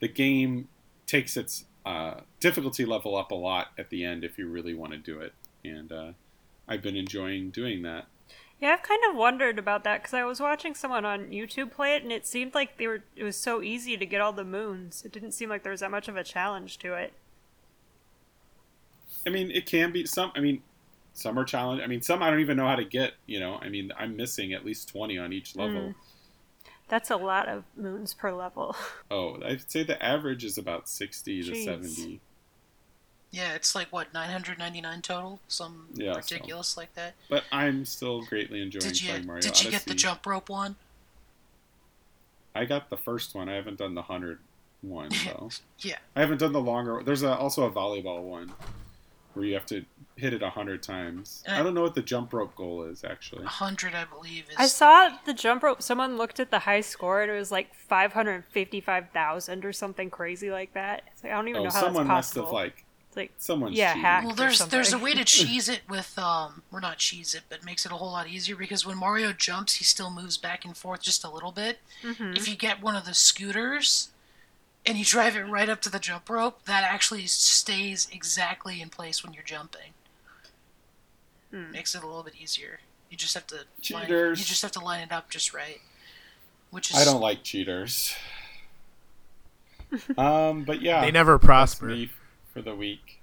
the 0.01 0.09
game 0.09 0.69
takes 1.09 1.37
its 1.37 1.65
uh, 1.85 2.21
difficulty 2.39 2.85
level 2.85 3.17
up 3.17 3.33
a 3.33 3.35
lot 3.35 3.69
at 3.77 3.91
the 3.91 4.05
end 4.05 4.23
if 4.23 4.39
you 4.39 4.49
really 4.49 4.75
want 4.75 4.93
to 4.93 4.99
do 4.99 5.19
it 5.19 5.33
and 5.65 5.91
uh, 5.91 6.13
I've 6.69 6.83
been 6.83 6.97
enjoying 6.97 7.51
doing 7.51 7.83
that 7.83 8.07
Yeah, 8.61 8.73
I've 8.73 8.83
kind 8.83 9.01
of 9.09 9.17
wondered 9.17 9.59
about 9.59 9.85
that 9.85 10.03
because 10.03 10.15
I 10.15 10.25
was 10.25 10.41
watching 10.41 10.75
someone 10.75 11.05
on 11.05 11.31
YouTube 11.31 11.71
play 11.71 11.95
it, 11.95 12.03
and 12.03 12.11
it 12.11 12.27
seemed 12.27 12.55
like 12.55 12.77
they 12.77 12.89
were. 12.89 13.05
It 13.15 13.23
was 13.23 13.37
so 13.37 13.63
easy 13.63 13.97
to 13.97 14.05
get 14.05 14.21
all 14.21 14.33
the 14.33 14.45
moons. 14.45 15.05
It 15.05 15.13
didn't 15.13 15.31
seem 15.33 15.49
like 15.49 15.63
there 15.63 15.71
was 15.71 15.81
that 15.81 15.93
much 15.93 16.09
of 16.09 16.17
a 16.17 16.25
challenge 16.25 16.79
to 16.79 16.95
it. 16.95 17.13
I 19.25 19.31
mean, 19.31 19.53
it 19.53 19.67
can 19.67 19.93
be 19.93 20.07
some. 20.07 20.33
I 20.35 20.41
mean, 20.41 20.63
some 21.15 21.39
are 21.39 21.45
challenge. 21.45 21.83
I 21.83 21.87
mean, 21.87 22.03
some 22.03 22.21
I 22.21 22.31
don't 22.31 22.41
even 22.41 22.57
know 22.57 22.67
how 22.67 22.75
to 22.75 22.85
get. 22.85 23.13
You 23.27 23.39
know, 23.39 23.61
I 23.63 23.69
mean, 23.69 23.93
I'm 23.97 24.17
missing 24.17 24.53
at 24.53 24.65
least 24.65 24.89
twenty 24.89 25.19
on 25.19 25.33
each 25.33 25.55
level. 25.55 25.81
Mm. 25.81 25.95
That's 26.89 27.11
a 27.11 27.17
lot 27.17 27.49
of 27.49 27.65
moons 27.77 28.15
per 28.15 28.33
level. 28.33 28.75
Oh, 29.11 29.39
I'd 29.45 29.71
say 29.71 29.83
the 29.83 30.03
average 30.05 30.45
is 30.45 30.59
about 30.59 30.89
sixty 30.89 31.43
to 31.43 31.51
Jeez. 31.53 31.65
seventy. 31.65 32.21
Yeah, 33.31 33.55
it's 33.55 33.75
like 33.75 33.89
what 33.93 34.13
999 34.15 35.03
total, 35.03 35.41
some 35.49 35.89
Yeah, 35.93 36.13
so- 36.15 36.35
ridiculous 36.37 36.77
like 36.79 36.95
that. 36.95 37.15
But 37.29 37.45
I'm 37.53 37.85
still 37.85 38.23
greatly 38.23 38.63
enjoying 38.63 38.83
Did 38.85 39.03
you 39.03 39.09
playing 39.11 39.27
Mario 39.27 39.43
did 39.43 39.49
you 39.49 39.69
Odyssey. 39.69 39.71
get 39.71 39.85
the 39.85 39.95
jump 39.95 40.27
rope 40.27 40.49
one? 40.49 40.77
I 42.55 42.65
got 42.65 42.89
the 42.91 42.97
first 42.97 43.35
one. 43.35 43.49
I 43.49 43.55
haven't 43.55 43.79
done 43.79 43.95
the 43.95 44.03
hundred 44.03 44.39
one 44.83 45.11
though. 45.27 45.51
Yeah. 45.81 45.99
I 46.17 46.21
haven't 46.21 46.39
done 46.39 46.53
the 46.53 46.61
longer. 46.61 47.03
There's 47.05 47.23
a, 47.23 47.37
also 47.37 47.65
a 47.65 47.71
volleyball 47.71 48.23
one 48.23 48.53
where 49.39 49.47
you 49.47 49.55
have 49.55 49.67
to 49.67 49.85
hit 50.17 50.35
it 50.35 50.43
a 50.43 50.51
hundred 50.51 50.83
times. 50.83 51.43
And 51.47 51.57
I- 51.57 51.61
I 51.61 51.63
don't 51.63 51.75
know 51.75 51.83
what 51.83 51.95
the 51.95 52.03
jump 52.03 52.33
rope 52.33 52.55
goal 52.57 52.83
is 52.83 53.05
actually. 53.05 53.45
100, 53.45 53.95
I 53.95 54.05
believe. 54.05 54.49
Is 54.51 54.57
I 54.59 54.67
saw 54.67 55.17
the 55.25 55.33
jump 55.33 55.63
rope. 55.63 55.81
Someone 55.81 56.17
looked 56.17 56.41
at 56.41 56.51
the 56.51 56.59
high 56.61 56.81
score, 56.81 57.23
and 57.23 57.31
it 57.31 57.35
was 57.39 57.53
like 57.53 57.75
five 57.75 58.13
hundred 58.13 58.45
fifty-five 58.51 59.11
thousand 59.15 59.65
or 59.65 59.73
something 59.73 60.11
crazy 60.11 60.51
like 60.51 60.75
that. 60.75 61.03
It's 61.13 61.23
like 61.23 61.33
I 61.33 61.37
don't 61.37 61.49
even 61.49 61.61
Oh, 61.61 61.65
know 61.65 61.71
how 61.71 61.81
someone 61.81 62.09
that's 62.09 62.29
must 62.29 62.35
have 62.35 62.51
like 62.53 62.85
it's 63.09 63.17
like 63.17 63.33
someone. 63.39 63.73
Yeah, 63.73 63.95
hacked. 63.95 64.25
Well, 64.27 64.35
or 64.35 64.37
there's 64.37 64.59
there's 64.67 64.93
a 64.93 64.99
way 64.99 65.15
to 65.15 65.25
cheese 65.37 65.69
it 65.69 65.81
with 65.89 66.19
um, 66.19 66.63
or 66.73 66.81
not 66.81 66.99
cheese 66.99 67.35
it, 67.35 67.43
but 67.49 67.65
makes 67.65 67.87
it 67.87 67.93
a 67.93 67.95
whole 67.95 68.11
lot 68.11 68.29
easier 68.29 68.57
because 68.57 68.85
when 68.85 68.99
Mario 68.99 69.33
jumps, 69.33 69.75
he 69.77 69.85
still 69.85 70.11
moves 70.11 70.37
back 70.37 70.65
and 70.65 70.77
forth 70.77 71.01
just 71.03 71.23
a 71.25 71.31
little 71.31 71.53
bit. 71.53 71.79
Mhm. 72.03 72.37
If 72.37 72.49
you 72.49 72.57
get 72.57 72.83
one 72.83 72.97
of 72.97 73.05
the 73.07 73.15
scooters 73.15 74.09
and 74.89 74.97
you 74.99 75.05
drive 75.05 75.37
it 75.37 75.43
right 75.43 75.69
up 75.69 75.81
to 75.83 75.91
the 75.91 75.99
jump 75.99 76.31
rope, 76.31 76.65
that 76.65 76.83
actually 76.83 77.27
stays 77.27 78.09
exactly 78.11 78.81
in 78.81 78.89
place 78.89 79.23
when 79.23 79.35
you're 79.35 79.43
jumping. 79.43 79.93
Hmm. 81.53 81.71
Makes 81.71 81.95
it 81.95 82.03
a 82.03 82.07
little 82.07 82.23
bit 82.23 82.35
easier. 82.41 82.81
You 83.11 83.17
just 83.17 83.35
have 83.35 83.47
to 83.49 83.65
line, 83.93 84.09
you 84.09 84.35
just 84.37 84.63
have 84.63 84.73
to 84.73 84.81
line 84.81 85.03
it 85.03 85.13
up 85.13 85.31
just 85.31 85.53
right. 85.55 85.81
Which 86.71 86.91
is 86.91 86.97
I 86.97 87.05
don't 87.05 87.21
like 87.21 87.43
cheaters. 87.43 88.15
um, 90.17 90.65
but 90.65 90.83
yeah, 90.83 91.01
They 91.05 91.11
never 91.11 91.39
that's 91.39 91.45
prosper. 91.47 91.87
me 91.87 92.11
for 92.53 92.61
the 92.63 92.75
week. 92.75 93.21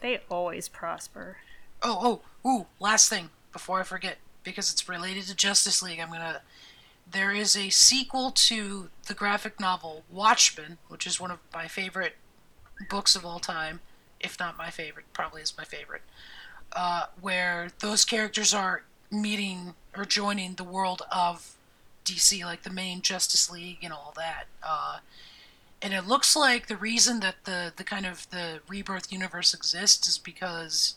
they 0.00 0.20
always 0.28 0.68
prosper. 0.68 1.38
Oh, 1.82 2.20
oh, 2.44 2.48
ooh, 2.48 2.66
last 2.80 3.08
thing 3.08 3.30
before 3.52 3.80
I 3.80 3.82
forget, 3.82 4.18
because 4.44 4.72
it's 4.72 4.88
related 4.88 5.24
to 5.24 5.34
Justice 5.36 5.82
League, 5.82 6.00
I'm 6.00 6.08
gonna. 6.10 6.40
There 7.16 7.32
is 7.32 7.56
a 7.56 7.70
sequel 7.70 8.30
to 8.30 8.90
the 9.06 9.14
graphic 9.14 9.58
novel 9.58 10.04
Watchmen, 10.10 10.76
which 10.88 11.06
is 11.06 11.18
one 11.18 11.30
of 11.30 11.38
my 11.50 11.66
favorite 11.66 12.16
books 12.90 13.16
of 13.16 13.24
all 13.24 13.38
time, 13.38 13.80
if 14.20 14.38
not 14.38 14.58
my 14.58 14.68
favorite, 14.68 15.06
probably 15.14 15.40
is 15.40 15.56
my 15.56 15.64
favorite, 15.64 16.02
uh, 16.72 17.06
where 17.18 17.68
those 17.78 18.04
characters 18.04 18.52
are 18.52 18.82
meeting 19.10 19.72
or 19.96 20.04
joining 20.04 20.56
the 20.56 20.62
world 20.62 21.00
of 21.10 21.56
DC, 22.04 22.44
like 22.44 22.64
the 22.64 22.70
main 22.70 23.00
Justice 23.00 23.50
League 23.50 23.78
and 23.82 23.94
all 23.94 24.12
that. 24.14 24.44
Uh, 24.62 24.98
and 25.80 25.94
it 25.94 26.06
looks 26.06 26.36
like 26.36 26.66
the 26.66 26.76
reason 26.76 27.20
that 27.20 27.36
the, 27.44 27.72
the 27.74 27.84
kind 27.84 28.04
of 28.04 28.28
the 28.28 28.60
rebirth 28.68 29.10
universe 29.10 29.54
exists 29.54 30.06
is 30.06 30.18
because 30.18 30.96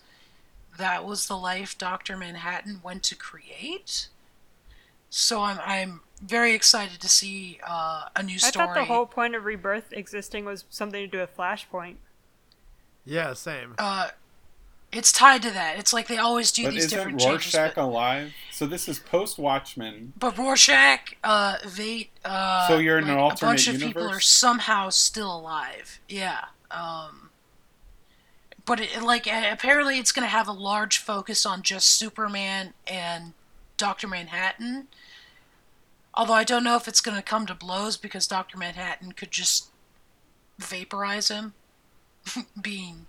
that 0.77 1.05
was 1.05 1.27
the 1.27 1.37
life 1.37 1.77
Doctor 1.77 2.17
Manhattan 2.17 2.81
went 2.83 3.03
to 3.03 3.15
create. 3.15 4.09
So 5.09 5.41
I'm 5.41 5.59
I'm 5.65 6.01
very 6.21 6.53
excited 6.53 6.99
to 7.01 7.09
see 7.09 7.59
uh, 7.67 8.05
a 8.15 8.23
new 8.23 8.37
story. 8.39 8.65
I 8.65 8.67
thought 8.67 8.75
the 8.75 8.85
whole 8.85 9.05
point 9.05 9.35
of 9.35 9.45
rebirth 9.45 9.91
existing 9.93 10.45
was 10.45 10.65
something 10.69 11.01
to 11.01 11.07
do 11.07 11.19
with 11.19 11.35
Flashpoint. 11.35 11.95
Yeah, 13.05 13.33
same. 13.33 13.75
uh, 13.77 14.09
It's 14.91 15.11
tied 15.11 15.41
to 15.43 15.51
that. 15.51 15.79
It's 15.79 15.93
like 15.93 16.07
they 16.07 16.17
always 16.17 16.51
do 16.51 16.63
But 16.65 16.73
these 16.73 16.85
isn't 16.85 16.97
different 16.97 17.19
changes. 17.19 17.53
Rorschach 17.53 17.75
But, 17.75 17.81
alive? 17.83 18.33
So 18.51 18.65
this 18.65 18.87
is 18.89 18.99
post 18.99 19.37
Watchmen. 19.37 20.13
but 20.19 20.37
Rorschach, 20.37 21.15
uh, 21.23 21.57
Veidt, 21.63 22.09
uh, 22.25 22.67
So 22.67 22.77
you're 22.77 22.97
in 22.97 23.05
an 23.07 23.17
like, 23.17 23.17
a 23.41 23.45
bunch 23.45 23.67
alternate 23.67 23.81
of 23.81 23.87
people 23.87 24.07
are 24.09 24.19
somehow 24.19 24.89
still 24.89 25.33
alive. 25.35 25.99
Yeah. 26.09 26.45
Um, 26.71 27.29
but 28.65 28.79
it, 28.81 29.01
like 29.01 29.25
apparently 29.27 29.97
it's 29.97 30.11
going 30.11 30.25
to 30.25 30.29
have 30.29 30.47
a 30.47 30.51
large 30.51 30.97
focus 30.97 31.45
on 31.45 31.61
just 31.63 31.87
Superman 31.87 32.73
and 32.85 33.33
Doctor 33.77 34.07
Manhattan. 34.07 34.87
Although 36.19 36.33
I 36.33 36.43
don't 36.43 36.65
know 36.65 36.75
if 36.75 36.85
it's 36.89 36.99
going 36.99 37.15
to 37.15 37.23
come 37.23 37.45
to 37.45 37.55
blows 37.55 37.95
because 37.95 38.27
Doctor 38.27 38.57
Manhattan 38.57 39.13
could 39.13 39.31
just 39.31 39.69
vaporize 40.57 41.29
him, 41.29 41.53
being 42.61 43.05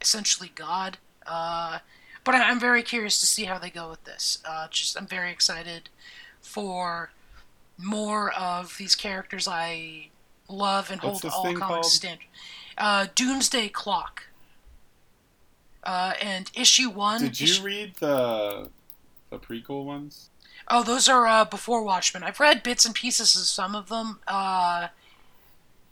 essentially 0.00 0.50
God. 0.54 0.96
Uh, 1.26 1.80
but 2.24 2.34
I- 2.34 2.48
I'm 2.48 2.58
very 2.58 2.82
curious 2.82 3.20
to 3.20 3.26
see 3.26 3.44
how 3.44 3.58
they 3.58 3.68
go 3.68 3.90
with 3.90 4.04
this. 4.04 4.38
Uh, 4.42 4.68
just 4.70 4.96
I'm 4.96 5.06
very 5.06 5.30
excited 5.30 5.90
for 6.40 7.10
more 7.76 8.32
of 8.32 8.78
these 8.78 8.94
characters 8.94 9.46
I 9.46 10.08
love 10.48 10.90
and 10.90 11.02
What's 11.02 11.20
hold 11.22 11.46
all 11.46 11.54
comics 11.60 11.88
standard. 11.92 12.24
Uh, 12.78 13.08
Doomsday 13.14 13.68
Clock. 13.68 14.22
Uh, 15.84 16.14
and 16.22 16.50
issue 16.54 16.88
one. 16.88 17.20
Did 17.20 17.38
you 17.38 17.44
issue- 17.44 17.62
read 17.64 17.94
the 17.96 18.70
the 19.28 19.38
prequel 19.38 19.84
ones? 19.84 20.30
Oh, 20.70 20.82
those 20.84 21.08
are 21.08 21.26
uh, 21.26 21.44
before 21.44 21.82
Watchmen. 21.82 22.22
I've 22.22 22.38
read 22.40 22.62
bits 22.62 22.84
and 22.86 22.94
pieces 22.94 23.34
of 23.34 23.42
some 23.42 23.74
of 23.74 23.88
them. 23.88 24.20
Uh, 24.26 24.88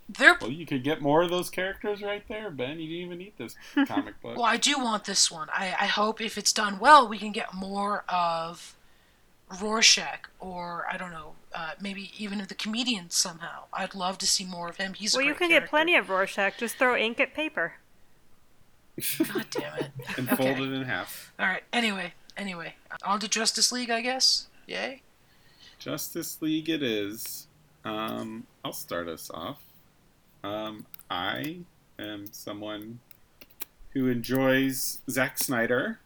they're 0.08 0.38
Well, 0.40 0.50
you 0.50 0.64
could 0.66 0.84
get 0.84 1.02
more 1.02 1.22
of 1.22 1.30
those 1.30 1.50
characters 1.50 2.00
right 2.00 2.22
there, 2.28 2.50
Ben. 2.50 2.78
You 2.80 2.88
didn't 2.88 3.04
even 3.06 3.18
need 3.18 3.32
this 3.36 3.56
comic 3.86 4.20
book. 4.22 4.36
well. 4.36 4.44
I 4.46 4.56
do 4.56 4.78
want 4.78 5.04
this 5.04 5.30
one. 5.30 5.48
I, 5.52 5.74
I 5.78 5.86
hope 5.86 6.20
if 6.20 6.38
it's 6.38 6.52
done 6.52 6.78
well, 6.78 7.06
we 7.08 7.18
can 7.18 7.32
get 7.32 7.52
more 7.52 8.04
of 8.08 8.74
Rorschach, 9.60 10.28
or 10.40 10.86
I 10.90 10.96
don't 10.96 11.10
know, 11.10 11.32
uh, 11.54 11.72
maybe 11.80 12.10
even 12.16 12.40
of 12.40 12.48
the 12.48 12.54
comedian 12.54 13.10
somehow. 13.10 13.64
I'd 13.72 13.94
love 13.94 14.16
to 14.18 14.26
see 14.26 14.44
more 14.44 14.68
of 14.68 14.76
him. 14.76 14.94
He's 14.94 15.14
a 15.14 15.18
well, 15.18 15.24
a 15.26 15.28
you 15.28 15.34
great 15.34 15.50
can 15.50 15.60
get 15.60 15.68
plenty 15.68 15.96
of 15.96 16.08
Rorschach. 16.08 16.56
Just 16.58 16.76
throw 16.76 16.96
ink 16.96 17.18
at 17.20 17.34
paper. 17.34 17.74
God 19.32 19.46
damn 19.50 19.74
it! 19.78 19.90
and 20.16 20.28
Okay. 20.30 20.36
fold 20.54 20.60
it 20.68 20.72
in 20.72 20.82
half. 20.84 21.32
All 21.38 21.46
right. 21.46 21.62
Anyway, 21.72 22.14
anyway, 22.36 22.74
on 23.04 23.20
to 23.20 23.28
Justice 23.28 23.70
League, 23.72 23.90
I 23.90 24.00
guess. 24.00 24.46
Yay. 24.68 25.00
Justice 25.78 26.42
League 26.42 26.68
it 26.68 26.82
is. 26.82 27.46
Um, 27.86 28.46
I'll 28.62 28.74
start 28.74 29.08
us 29.08 29.30
off. 29.32 29.62
Um, 30.44 30.84
I 31.10 31.60
am 31.98 32.26
someone 32.30 33.00
who 33.94 34.08
enjoys 34.08 35.00
Zack 35.08 35.38
Snyder, 35.38 36.00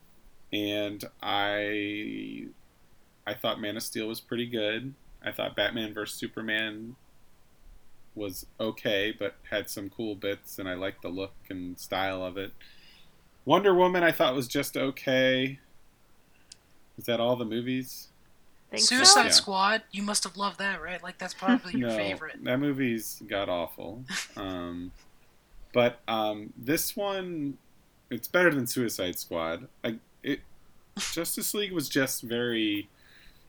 and 0.53 1.05
I 1.21 2.47
I 3.27 3.35
thought 3.35 3.61
Man 3.61 3.77
of 3.77 3.83
Steel 3.83 4.07
was 4.07 4.21
pretty 4.21 4.47
good. 4.47 4.95
I 5.25 5.33
thought 5.33 5.57
Batman 5.57 5.93
vs 5.93 6.17
Superman 6.17 6.95
was 8.15 8.47
okay, 8.61 9.13
but 9.19 9.35
had 9.51 9.69
some 9.69 9.91
cool 9.91 10.15
bits, 10.15 10.61
and 10.61 10.69
I 10.69 10.75
liked 10.75 11.03
the 11.03 11.09
look 11.09 11.35
and 11.51 11.77
style 11.81 12.25
of 12.25 12.37
it. 12.37 12.53
Wonder 13.45 13.75
Woman 13.75 14.05
I 14.05 14.13
thought 14.13 14.37
was 14.37 14.47
just 14.47 14.77
okay. 14.77 15.59
Is 16.97 17.07
that 17.07 17.19
all 17.19 17.35
the 17.35 17.45
movies? 17.45 18.12
Think 18.73 18.85
Suicide 18.85 19.07
so? 19.07 19.23
Yeah. 19.25 19.29
Squad. 19.29 19.83
You 19.91 20.03
must 20.03 20.25
have 20.25 20.39
loved 20.39 20.59
that, 20.59 20.83
right? 20.83 21.03
Like 21.03 21.19
that's 21.19 21.35
probably 21.35 21.79
your 21.79 21.91
no, 21.91 21.97
favorite. 21.97 22.43
That 22.43 22.59
movie's 22.59 23.23
got 23.29 23.49
awful. 23.49 24.05
Um, 24.37 24.93
but 25.75 26.01
um, 26.09 26.53
this 26.57 26.97
one, 26.97 27.59
it's 28.11 28.29
better 28.29 28.53
than 28.53 28.67
Suicide 28.67 29.19
Squad. 29.19 29.69
Like 29.85 29.97
it, 30.23 30.41
Justice 31.13 31.53
League 31.53 31.73
was 31.73 31.89
just 31.89 32.23
very. 32.23 32.89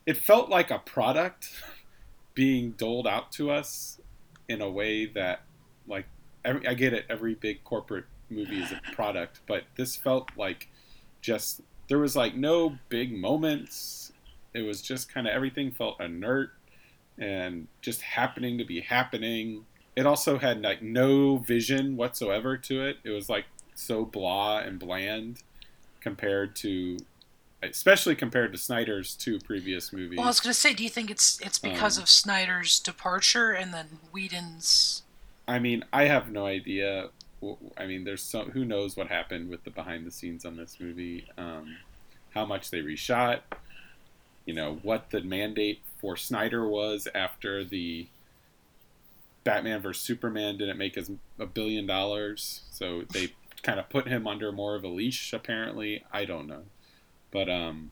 It 0.05 0.17
felt 0.17 0.49
like 0.49 0.71
a 0.71 0.79
product 0.79 1.51
being 2.33 2.71
doled 2.71 3.07
out 3.07 3.31
to 3.33 3.49
us 3.49 4.01
in 4.49 4.61
a 4.61 4.69
way 4.69 5.05
that, 5.05 5.43
like, 5.87 6.05
every, 6.43 6.67
I 6.67 6.73
get 6.73 6.93
it. 6.93 7.05
Every 7.09 7.35
big 7.35 7.63
corporate 7.63 8.05
movie 8.29 8.61
is 8.61 8.73
a 8.73 8.81
product, 8.93 9.39
but 9.47 9.63
this 9.77 9.95
felt 9.95 10.29
like 10.35 10.67
just 11.21 11.61
there 11.87 11.99
was 11.99 12.15
like 12.15 12.35
no 12.35 12.77
big 12.89 13.13
moments. 13.13 14.02
It 14.53 14.61
was 14.61 14.81
just 14.81 15.13
kind 15.13 15.27
of 15.27 15.33
everything 15.33 15.71
felt 15.71 15.99
inert 15.99 16.51
and 17.17 17.67
just 17.81 18.01
happening 18.01 18.57
to 18.57 18.65
be 18.65 18.81
happening. 18.81 19.65
It 19.95 20.05
also 20.05 20.37
had 20.39 20.61
like 20.61 20.81
no 20.81 21.37
vision 21.37 21.95
whatsoever 21.95 22.57
to 22.57 22.83
it. 22.85 22.97
It 23.03 23.11
was 23.11 23.29
like 23.29 23.45
so 23.75 24.05
blah 24.05 24.59
and 24.59 24.79
bland 24.79 25.39
compared 26.01 26.55
to, 26.57 26.97
especially 27.61 28.15
compared 28.15 28.51
to 28.51 28.57
Snyder's 28.57 29.15
two 29.15 29.39
previous 29.39 29.93
movies. 29.93 30.17
Well, 30.17 30.25
I 30.25 30.29
was 30.29 30.39
gonna 30.39 30.53
say, 30.53 30.73
do 30.73 30.83
you 30.83 30.89
think 30.89 31.09
it's 31.11 31.39
it's 31.41 31.59
because 31.59 31.97
Um, 31.97 32.03
of 32.03 32.09
Snyder's 32.09 32.79
departure 32.79 33.51
and 33.51 33.73
then 33.73 33.99
Whedon's? 34.11 35.03
I 35.47 35.59
mean, 35.59 35.83
I 35.93 36.05
have 36.05 36.31
no 36.31 36.45
idea. 36.45 37.09
I 37.77 37.85
mean, 37.85 38.05
there's 38.05 38.23
so 38.23 38.45
who 38.45 38.63
knows 38.65 38.95
what 38.95 39.07
happened 39.07 39.49
with 39.49 39.63
the 39.65 39.69
behind 39.69 40.05
the 40.07 40.11
scenes 40.11 40.45
on 40.45 40.55
this 40.55 40.79
movie, 40.79 41.27
um, 41.37 41.77
how 42.33 42.45
much 42.45 42.71
they 42.71 42.79
reshot, 42.79 43.41
you 44.45 44.53
know, 44.53 44.79
what 44.83 45.09
the 45.11 45.21
mandate 45.21 45.81
for 45.97 46.15
Snyder 46.17 46.67
was 46.67 47.07
after 47.13 47.63
the 47.63 48.07
Batman 49.43 49.81
vs 49.81 50.01
Superman 50.03 50.57
didn't 50.57 50.77
make 50.77 50.97
as 50.97 51.11
a 51.39 51.45
billion 51.45 51.85
dollars, 51.85 52.61
so 52.71 53.03
they 53.11 53.33
kind 53.61 53.79
of 53.79 53.89
put 53.89 54.07
him 54.07 54.27
under 54.27 54.51
more 54.51 54.75
of 54.75 54.83
a 54.83 54.87
leash. 54.87 55.33
Apparently, 55.33 56.03
I 56.11 56.25
don't 56.25 56.47
know, 56.47 56.63
but 57.31 57.49
um, 57.49 57.91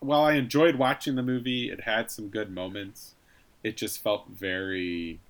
while 0.00 0.22
I 0.22 0.34
enjoyed 0.34 0.76
watching 0.76 1.14
the 1.14 1.22
movie, 1.22 1.70
it 1.70 1.82
had 1.82 2.10
some 2.10 2.28
good 2.28 2.50
moments. 2.50 3.14
It 3.62 3.76
just 3.76 4.02
felt 4.02 4.28
very 4.28 5.20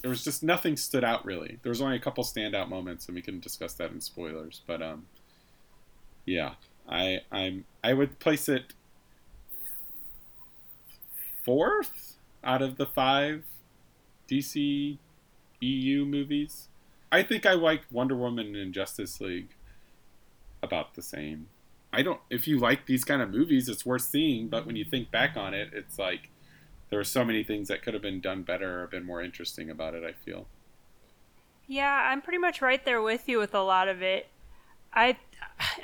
there 0.00 0.10
was 0.10 0.22
just 0.22 0.42
nothing 0.42 0.76
stood 0.76 1.04
out 1.04 1.24
really. 1.24 1.58
There 1.62 1.70
was 1.70 1.80
only 1.80 1.96
a 1.96 2.00
couple 2.00 2.24
standout 2.24 2.68
moments, 2.68 3.06
and 3.06 3.14
we 3.14 3.22
can 3.22 3.40
discuss 3.40 3.74
that 3.74 3.90
in 3.90 4.00
spoilers. 4.00 4.62
But 4.66 4.82
um, 4.82 5.06
yeah, 6.24 6.52
I 6.88 7.20
I'm 7.32 7.64
I 7.82 7.94
would 7.94 8.18
place 8.18 8.48
it 8.48 8.74
fourth 11.48 12.18
out 12.44 12.60
of 12.60 12.76
the 12.76 12.84
five 12.84 13.42
DC 14.30 14.98
EU 15.60 16.04
movies. 16.04 16.68
I 17.10 17.22
think 17.22 17.46
I 17.46 17.54
like 17.54 17.84
Wonder 17.90 18.14
Woman 18.14 18.54
and 18.54 18.74
Justice 18.74 19.18
League 19.18 19.54
about 20.62 20.94
the 20.94 21.00
same. 21.00 21.48
I 21.90 22.02
don't. 22.02 22.20
If 22.28 22.46
you 22.46 22.58
like 22.58 22.84
these 22.84 23.02
kind 23.02 23.22
of 23.22 23.30
movies, 23.30 23.66
it's 23.66 23.86
worth 23.86 24.02
seeing. 24.02 24.48
But 24.48 24.66
when 24.66 24.76
you 24.76 24.84
think 24.84 25.10
back 25.10 25.38
on 25.38 25.54
it, 25.54 25.70
it's 25.72 25.98
like 25.98 26.28
there 26.90 27.00
are 27.00 27.04
so 27.04 27.24
many 27.24 27.42
things 27.42 27.68
that 27.68 27.80
could 27.80 27.94
have 27.94 28.02
been 28.02 28.20
done 28.20 28.42
better 28.42 28.82
or 28.82 28.86
been 28.86 29.06
more 29.06 29.22
interesting 29.22 29.70
about 29.70 29.94
it. 29.94 30.04
I 30.04 30.12
feel. 30.12 30.48
Yeah, 31.66 32.10
I'm 32.10 32.20
pretty 32.20 32.36
much 32.36 32.60
right 32.60 32.84
there 32.84 33.00
with 33.00 33.26
you 33.26 33.38
with 33.38 33.54
a 33.54 33.62
lot 33.62 33.88
of 33.88 34.02
it. 34.02 34.26
I 34.92 35.16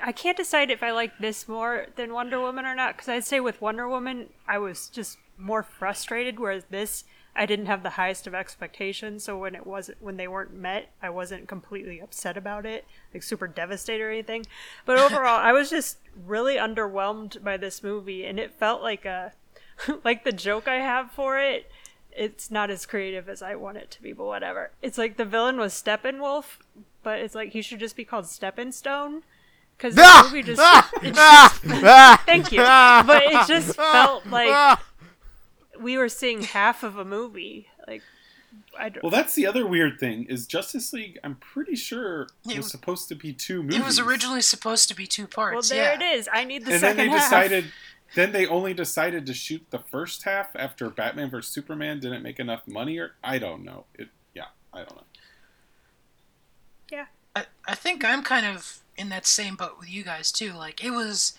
I 0.02 0.12
can't 0.12 0.36
decide 0.36 0.70
if 0.70 0.82
I 0.82 0.90
like 0.90 1.16
this 1.20 1.48
more 1.48 1.86
than 1.96 2.12
Wonder 2.12 2.38
Woman 2.38 2.66
or 2.66 2.74
not 2.74 2.96
because 2.96 3.08
I'd 3.08 3.24
say 3.24 3.40
with 3.40 3.62
Wonder 3.62 3.88
Woman 3.88 4.28
I 4.46 4.58
was 4.58 4.90
just 4.90 5.16
more 5.38 5.62
frustrated, 5.62 6.38
whereas 6.38 6.64
this 6.70 7.04
I 7.36 7.46
didn't 7.46 7.66
have 7.66 7.82
the 7.82 7.90
highest 7.90 8.26
of 8.26 8.34
expectations. 8.34 9.24
So 9.24 9.36
when 9.36 9.54
it 9.54 9.66
wasn't 9.66 10.00
when 10.00 10.16
they 10.16 10.28
weren't 10.28 10.54
met, 10.54 10.90
I 11.02 11.10
wasn't 11.10 11.48
completely 11.48 12.00
upset 12.00 12.36
about 12.36 12.64
it, 12.66 12.84
like 13.12 13.22
super 13.22 13.46
devastated 13.48 14.02
or 14.02 14.10
anything. 14.10 14.46
But 14.86 14.98
overall, 14.98 15.40
I 15.40 15.52
was 15.52 15.70
just 15.70 15.98
really 16.26 16.56
underwhelmed 16.56 17.42
by 17.42 17.56
this 17.56 17.82
movie, 17.82 18.24
and 18.24 18.38
it 18.38 18.58
felt 18.58 18.82
like 18.82 19.04
a 19.04 19.32
like 20.04 20.24
the 20.24 20.32
joke 20.32 20.68
I 20.68 20.76
have 20.76 21.10
for 21.10 21.38
it 21.38 21.70
it's 22.16 22.50
not 22.50 22.70
as 22.70 22.86
creative 22.86 23.28
as 23.28 23.42
I 23.42 23.54
want 23.56 23.76
it 23.76 23.90
to 23.92 24.02
be, 24.02 24.12
but 24.12 24.24
whatever. 24.24 24.70
It's 24.82 24.98
like 24.98 25.16
the 25.16 25.24
villain 25.24 25.58
was 25.58 25.72
Steppenwolf, 25.74 26.58
but 27.02 27.20
it's 27.20 27.34
like 27.34 27.50
he 27.50 27.62
should 27.62 27.80
just 27.80 27.96
be 27.96 28.04
called 28.04 28.26
Steppenstone. 28.26 29.22
Because 29.76 29.96
the 29.96 30.02
Ah! 30.04 30.22
movie 30.24 30.42
just, 30.44 30.60
Ah! 30.62 30.88
just 31.02 31.18
Ah! 31.18 31.60
Ah! 31.66 32.22
thank 32.26 32.52
you. 32.52 32.58
But 32.60 33.22
it 33.24 33.48
just 33.48 33.74
felt 33.74 34.24
like! 34.26 34.78
We 35.80 35.96
were 35.96 36.08
seeing 36.08 36.42
half 36.42 36.82
of 36.82 36.96
a 36.98 37.04
movie. 37.04 37.68
Like 37.86 38.02
I 38.78 38.88
don't. 38.88 39.02
Well, 39.02 39.10
that's 39.10 39.34
the 39.34 39.46
other 39.46 39.66
weird 39.66 39.98
thing 39.98 40.24
is 40.24 40.46
Justice 40.46 40.92
League. 40.92 41.18
I'm 41.24 41.36
pretty 41.36 41.76
sure 41.76 42.22
It 42.44 42.48
was 42.48 42.56
was- 42.58 42.70
supposed 42.70 43.08
to 43.08 43.14
be 43.14 43.32
two 43.32 43.62
movies. 43.62 43.78
It 43.80 43.84
was 43.84 43.98
originally 43.98 44.40
supposed 44.42 44.88
to 44.88 44.94
be 44.96 45.06
two 45.06 45.26
parts. 45.26 45.70
well, 45.70 45.78
there 45.80 45.98
yeah. 45.98 46.12
it 46.12 46.16
is. 46.18 46.28
I 46.32 46.44
need 46.44 46.64
the 46.64 46.74
and 46.74 46.82
then 46.82 46.96
second 46.96 46.96
they 46.96 47.08
half. 47.08 47.22
decided. 47.24 47.64
Then 48.14 48.30
they 48.30 48.46
only 48.46 48.74
decided 48.74 49.26
to 49.26 49.34
shoot 49.34 49.66
the 49.70 49.80
first 49.80 50.22
half 50.22 50.54
after 50.54 50.88
Batman 50.88 51.30
vs 51.30 51.50
Superman 51.52 51.98
didn't 51.98 52.22
make 52.22 52.38
enough 52.38 52.62
money, 52.68 52.96
or 52.98 53.12
I 53.24 53.38
don't 53.38 53.64
know. 53.64 53.86
It, 53.94 54.08
yeah, 54.34 54.44
I 54.72 54.78
don't 54.78 54.94
know. 54.96 55.04
Yeah. 56.92 57.06
I, 57.34 57.46
I 57.66 57.74
think 57.74 58.04
I'm 58.04 58.22
kind 58.22 58.46
of 58.46 58.80
in 58.96 59.08
that 59.08 59.26
same 59.26 59.56
boat 59.56 59.76
with 59.80 59.90
you 59.90 60.04
guys 60.04 60.30
too. 60.30 60.52
Like 60.52 60.84
it 60.84 60.90
was, 60.90 61.34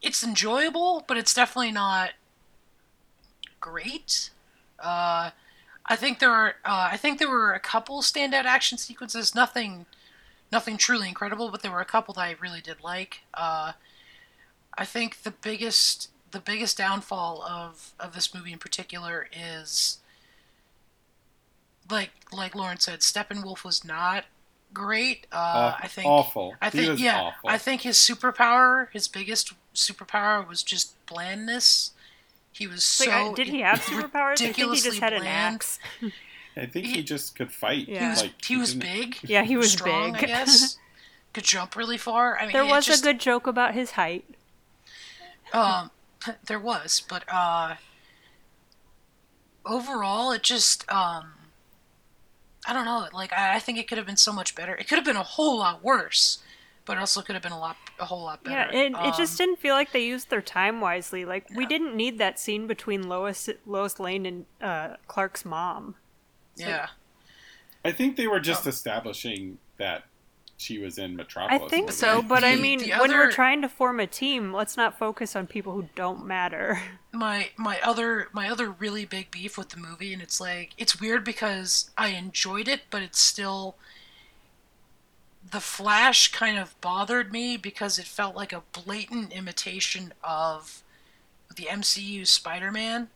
it's 0.00 0.22
enjoyable, 0.22 1.04
but 1.08 1.16
it's 1.16 1.34
definitely 1.34 1.72
not 1.72 2.10
great. 3.62 4.28
Uh, 4.78 5.30
I 5.86 5.96
think 5.96 6.18
there 6.18 6.30
are. 6.30 6.56
Uh, 6.64 6.90
I 6.92 6.98
think 6.98 7.18
there 7.18 7.30
were 7.30 7.54
a 7.54 7.60
couple 7.60 8.02
standout 8.02 8.44
action 8.44 8.76
sequences. 8.76 9.34
Nothing, 9.34 9.86
nothing 10.50 10.76
truly 10.76 11.08
incredible, 11.08 11.50
but 11.50 11.62
there 11.62 11.72
were 11.72 11.80
a 11.80 11.86
couple 11.86 12.12
that 12.14 12.20
I 12.20 12.36
really 12.38 12.60
did 12.60 12.82
like. 12.84 13.20
Uh, 13.32 13.72
I 14.76 14.84
think 14.84 15.22
the 15.22 15.30
biggest 15.30 16.10
the 16.30 16.40
biggest 16.40 16.76
downfall 16.76 17.42
of 17.42 17.94
of 17.98 18.14
this 18.14 18.34
movie 18.34 18.52
in 18.52 18.58
particular 18.58 19.28
is 19.32 19.98
like 21.90 22.10
like 22.32 22.54
Lauren 22.54 22.78
said, 22.78 23.00
Steppenwolf 23.00 23.64
was 23.64 23.84
not 23.84 24.24
great. 24.72 25.26
Uh, 25.32 25.74
I 25.80 25.88
think 25.88 26.08
awful. 26.08 26.54
I 26.60 26.70
think 26.70 26.98
yeah. 26.98 27.20
awful. 27.20 27.50
I 27.50 27.58
think 27.58 27.82
his 27.82 27.96
superpower, 27.96 28.88
his 28.92 29.08
biggest 29.08 29.52
superpower, 29.74 30.46
was 30.46 30.62
just 30.62 30.94
blandness. 31.06 31.92
He 32.52 32.66
was 32.66 33.00
Like, 33.00 33.08
so 33.08 33.34
did 33.34 33.48
he 33.48 33.60
have 33.60 33.80
superpowers? 33.80 34.32
I 34.32 34.36
think 34.36 34.56
he 34.56 34.62
ridiculously 34.62 34.90
just 34.90 35.00
had 35.00 35.12
an 35.14 35.26
axe. 35.26 35.78
I 36.56 36.66
think 36.66 36.86
he 36.86 36.92
He- 36.96 37.02
just 37.02 37.34
could 37.34 37.50
fight. 37.52 37.88
Yeah. 37.88 38.00
He 38.00 38.08
was 38.10 38.22
Like, 38.22 38.44
he 38.44 38.56
was 38.56 38.74
big. 38.74 39.16
Yeah, 39.22 39.42
he 39.44 39.56
was 39.56 39.72
strong, 39.72 40.12
big. 40.12 40.24
I 40.24 40.26
guess. 40.44 40.76
Could 41.32 41.44
jump 41.44 41.76
really 41.76 41.96
far. 41.96 42.36
I 42.38 42.42
mean, 42.42 42.52
There 42.52 42.66
was 42.66 42.84
just, 42.84 43.02
a 43.02 43.06
good 43.06 43.18
joke 43.18 43.46
about 43.46 43.72
his 43.74 43.92
height. 43.92 44.26
um, 45.54 45.90
there 46.46 46.60
was, 46.60 47.02
but 47.08 47.24
uh, 47.32 47.76
overall, 49.64 50.32
it 50.32 50.42
just 50.42 50.84
um, 50.92 51.32
I 52.66 52.72
don't 52.72 52.84
know. 52.84 53.08
Like 53.12 53.32
I, 53.32 53.56
I 53.56 53.58
think 53.58 53.78
it 53.78 53.88
could 53.88 53.98
have 53.98 54.06
been 54.06 54.16
so 54.16 54.32
much 54.32 54.54
better. 54.54 54.74
It 54.74 54.88
could 54.88 54.96
have 54.96 55.04
been 55.04 55.16
a 55.16 55.22
whole 55.22 55.58
lot 55.58 55.82
worse, 55.82 56.38
but 56.84 56.96
it 56.96 57.00
also 57.00 57.22
could 57.22 57.34
have 57.34 57.42
been 57.42 57.52
a 57.52 57.58
lot 57.58 57.76
a 57.98 58.04
whole 58.04 58.22
lot 58.22 58.40
Yeah, 58.44 58.66
better. 58.66 58.76
it, 58.78 58.92
it 58.92 59.14
just 59.16 59.40
Um, 59.40 59.46
didn't 59.46 59.60
feel 59.60 59.74
like 59.74 59.92
they 59.92 60.04
used 60.04 60.30
their 60.30 60.42
time 60.42 60.80
wisely. 60.80 61.24
Like 61.24 61.46
we 61.54 61.66
didn't 61.66 61.94
need 61.96 62.18
that 62.18 62.38
scene 62.38 62.66
between 62.66 63.08
Lois 63.08 63.48
Lois 63.66 63.98
Lane 64.00 64.26
and 64.26 64.46
uh, 64.60 64.96
Clark's 65.06 65.44
mom. 65.44 65.96
yeah. 66.56 66.88
I 67.84 67.90
think 67.92 68.16
they 68.16 68.28
were 68.28 68.36
Oh. 68.36 68.40
just 68.40 68.66
establishing 68.66 69.58
that 69.78 70.04
she 70.56 70.78
was 70.78 70.98
in 70.98 71.16
Metropolis. 71.16 71.60
I 71.60 71.68
think 71.68 71.86
wasn't 71.86 72.10
so, 72.12 72.18
it? 72.20 72.28
but 72.28 72.44
I 72.44 72.54
mean, 72.54 72.78
the 72.78 72.92
when 72.92 73.10
we're 73.10 73.32
trying 73.32 73.62
to 73.62 73.68
form 73.68 73.98
a 73.98 74.06
team, 74.06 74.52
let's 74.52 74.76
not 74.76 74.96
focus 74.96 75.34
on 75.34 75.48
people 75.48 75.72
who 75.72 75.88
don't 75.96 76.24
matter. 76.24 76.80
my 77.12 77.50
my 77.56 77.80
other 77.80 78.28
my 78.32 78.48
other 78.48 78.70
really 78.70 79.04
big 79.04 79.30
beef 79.32 79.58
with 79.58 79.70
the 79.70 79.76
movie 79.76 80.12
and 80.12 80.22
it's 80.22 80.40
like 80.40 80.70
it's 80.78 81.00
weird 81.00 81.24
because 81.24 81.90
I 81.98 82.08
enjoyed 82.10 82.68
it 82.68 82.82
but 82.90 83.02
it's 83.02 83.18
still 83.20 83.76
the 85.52 85.60
flash 85.60 86.32
kind 86.32 86.58
of 86.58 86.78
bothered 86.80 87.32
me 87.32 87.56
because 87.56 87.98
it 87.98 88.06
felt 88.06 88.34
like 88.34 88.52
a 88.52 88.62
blatant 88.72 89.32
imitation 89.32 90.12
of 90.24 90.82
the 91.54 91.64
MCU 91.64 92.26
Spider-Man. 92.26 93.08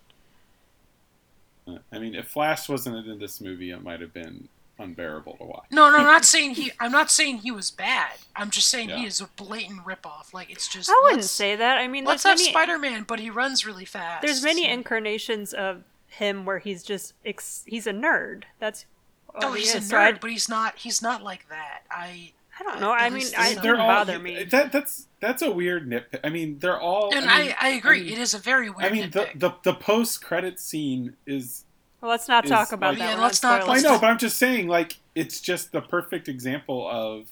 I 1.91 1.99
mean, 1.99 2.15
if 2.15 2.29
Flash 2.29 2.69
wasn't 2.69 3.07
in 3.09 3.19
this 3.19 3.41
movie, 3.41 3.71
it 3.71 3.83
might 3.83 4.01
have 4.01 4.13
been 4.13 4.49
unbearable 4.79 5.37
to 5.39 5.45
watch. 5.45 5.65
No, 5.71 5.91
no, 5.91 5.97
I'm 5.97 6.05
not 6.05 6.25
saying 6.35 6.55
he 6.55 6.71
I'm 6.79 6.93
not 6.93 7.11
saying 7.11 7.39
he 7.39 7.51
was 7.51 7.71
bad. 7.71 8.19
I'm 8.37 8.51
just 8.51 8.69
saying 8.69 8.91
he 8.91 9.07
is 9.07 9.21
a 9.21 9.27
blatant 9.37 9.85
ripoff. 9.85 10.33
Like 10.33 10.51
it's 10.51 10.69
just 10.69 10.91
I 10.91 11.01
wouldn't 11.05 11.25
say 11.25 11.57
that. 11.57 11.79
I 11.79 11.89
mean, 11.89 12.05
Let's 12.05 12.23
have 12.23 12.39
many, 12.39 12.51
Spider-Man, 12.51 13.05
but 13.09 13.19
he 13.19 13.31
runs 13.31 13.67
really 13.67 13.85
fast. 13.87 14.23
there's 14.23 14.45
many 14.45 14.69
incarnations 14.69 15.53
of 15.53 15.83
him 16.07 16.45
where 16.45 16.59
he's 16.59 16.83
just 16.83 17.15
ex- 17.25 17.65
he's 17.67 17.87
a 17.87 17.93
nerd. 17.93 18.45
That's 18.61 18.85
all 18.85 18.96
Oh, 19.43 19.53
he 19.53 19.61
he's 19.61 19.75
a 19.75 19.79
is. 19.79 19.89
So 19.89 19.97
I, 19.99 20.13
nerd, 20.13 20.21
but 20.21 20.31
he's 20.31 20.49
not. 20.49 20.77
He's 20.77 21.03
not 21.03 21.23
like 21.23 21.49
that. 21.49 21.83
I 21.91 22.33
I 22.59 22.63
don't 22.65 22.81
know. 22.81 22.91
I 22.91 23.07
at 23.07 23.13
mean, 23.13 23.21
least 23.21 23.39
I, 23.39 23.43
this 23.43 23.53
it 23.53 23.57
is- 23.57 23.63
didn't 23.63 23.81
all 23.81 23.89
bother 23.89 24.19
me. 24.19 24.45
That 24.45 24.73
that's 24.73 25.07
that's 25.21 25.43
a 25.43 25.51
weird 25.51 25.89
nitpick. 25.89 26.21
I 26.25 26.29
mean, 26.31 26.59
they're 26.59 26.79
all. 26.81 27.15
and 27.15 27.29
I, 27.29 27.43
mean, 27.43 27.55
I, 27.61 27.69
I 27.69 27.69
agree. 27.73 28.03
mean- 28.05 28.13
it 28.15 28.19
is 28.19 28.35
a 28.35 28.39
very 28.39 28.71
weird. 28.71 28.91
I 28.91 28.95
mean, 28.95 29.11
the, 29.11 29.21
nitpick. 29.21 29.39
the 29.41 29.51
the 29.63 29.75
post 29.75 30.23
credit 30.25 30.59
scene 30.59 31.17
is. 31.27 31.65
Well, 32.01 32.11
let's 32.11 32.29
not 32.29 32.45
is 32.45 32.51
talk 32.51 32.73
about 32.73 32.91
like- 32.91 32.99
that. 32.99 33.17
Yeah, 33.17 33.23
let's 33.23 33.43
not 33.43 33.61
not- 33.61 33.69
I 33.69 33.73
let's 33.73 33.85
know, 33.85 33.99
but 33.99 34.07
I'm 34.07 34.19
just 34.19 34.37
saying, 34.39 34.69
like, 34.69 34.97
it's 35.15 35.41
just 35.41 35.73
the 35.73 35.81
perfect 35.81 36.29
example 36.29 36.87
of 36.91 37.27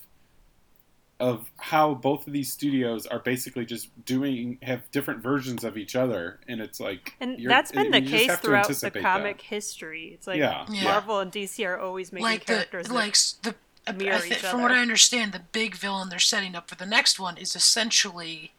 of 1.19 1.49
how 1.57 1.93
both 1.93 2.27
of 2.27 2.33
these 2.33 2.51
studios 2.51 3.05
are 3.05 3.19
basically 3.19 3.65
just 3.65 3.87
doing 4.05 4.57
have 4.61 4.89
different 4.91 5.21
versions 5.23 5.63
of 5.63 5.77
each 5.77 5.95
other, 5.95 6.39
and 6.47 6.59
it's 6.59 6.79
like, 6.79 7.13
And 7.21 7.39
that's 7.47 7.71
been 7.71 7.91
the 7.91 8.01
case 8.01 8.29
have 8.29 8.41
to 8.41 8.47
throughout 8.47 8.67
the 8.67 8.91
comic 8.91 9.37
that. 9.37 9.43
history. 9.45 10.11
It's 10.13 10.27
like 10.27 10.37
Yeah. 10.39 10.65
Yeah. 10.69 10.83
Marvel 10.83 11.19
and 11.19 11.31
DC 11.31 11.65
are 11.65 11.79
always 11.79 12.11
making 12.11 12.25
like 12.25 12.45
the 12.45 12.53
characters. 12.55 12.87
that- 12.87 12.93
like 12.93 13.15
the. 13.43 13.55
Mirror 13.93 14.17
thi- 14.17 14.29
each 14.31 14.37
from 14.37 14.63
what. 14.63 14.71
I 14.71 14.79
understand, 14.81 15.31
the 15.31 15.39
big 15.51 15.75
villain 15.75 16.09
they're 16.09 16.17
setting 16.17 16.55
up 16.55 16.67
for 16.67 16.73
the 16.75 16.87
next 16.87 17.19
one 17.19 17.37
is 17.37 17.55
essentially, 17.55 18.51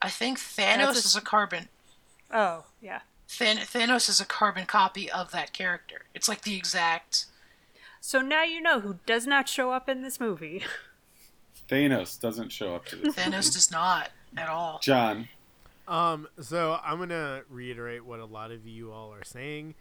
I 0.00 0.08
think 0.08 0.38
Thanos 0.38 0.94
a- 0.94 0.98
is 0.98 1.16
a 1.16 1.20
carbon. 1.20 1.68
oh, 2.32 2.64
yeah. 2.80 3.00
Than- 3.38 3.58
Thanos 3.58 4.08
is 4.08 4.20
a 4.20 4.24
carbon 4.24 4.66
copy 4.66 5.10
of 5.10 5.30
that 5.32 5.52
character. 5.52 6.02
It's 6.14 6.28
like 6.28 6.42
the 6.42 6.56
exact. 6.56 7.26
So 8.00 8.20
now 8.22 8.44
you 8.44 8.60
know 8.60 8.80
who 8.80 8.98
does 9.04 9.26
not 9.26 9.48
show 9.48 9.72
up 9.72 9.88
in 9.88 10.02
this 10.02 10.18
movie. 10.20 10.62
Thanos 11.70 12.20
doesn't 12.20 12.50
show 12.50 12.74
up 12.74 12.84
to 12.86 12.96
this. 12.96 13.14
Thanos 13.14 13.52
does 13.52 13.70
not 13.70 14.10
at 14.36 14.48
all. 14.48 14.80
John, 14.82 15.28
Um, 15.88 16.28
so 16.40 16.78
I'm 16.84 16.98
gonna 16.98 17.42
reiterate 17.48 18.04
what 18.04 18.20
a 18.20 18.24
lot 18.24 18.50
of 18.50 18.66
you 18.66 18.92
all 18.92 19.12
are 19.12 19.24
saying. 19.24 19.74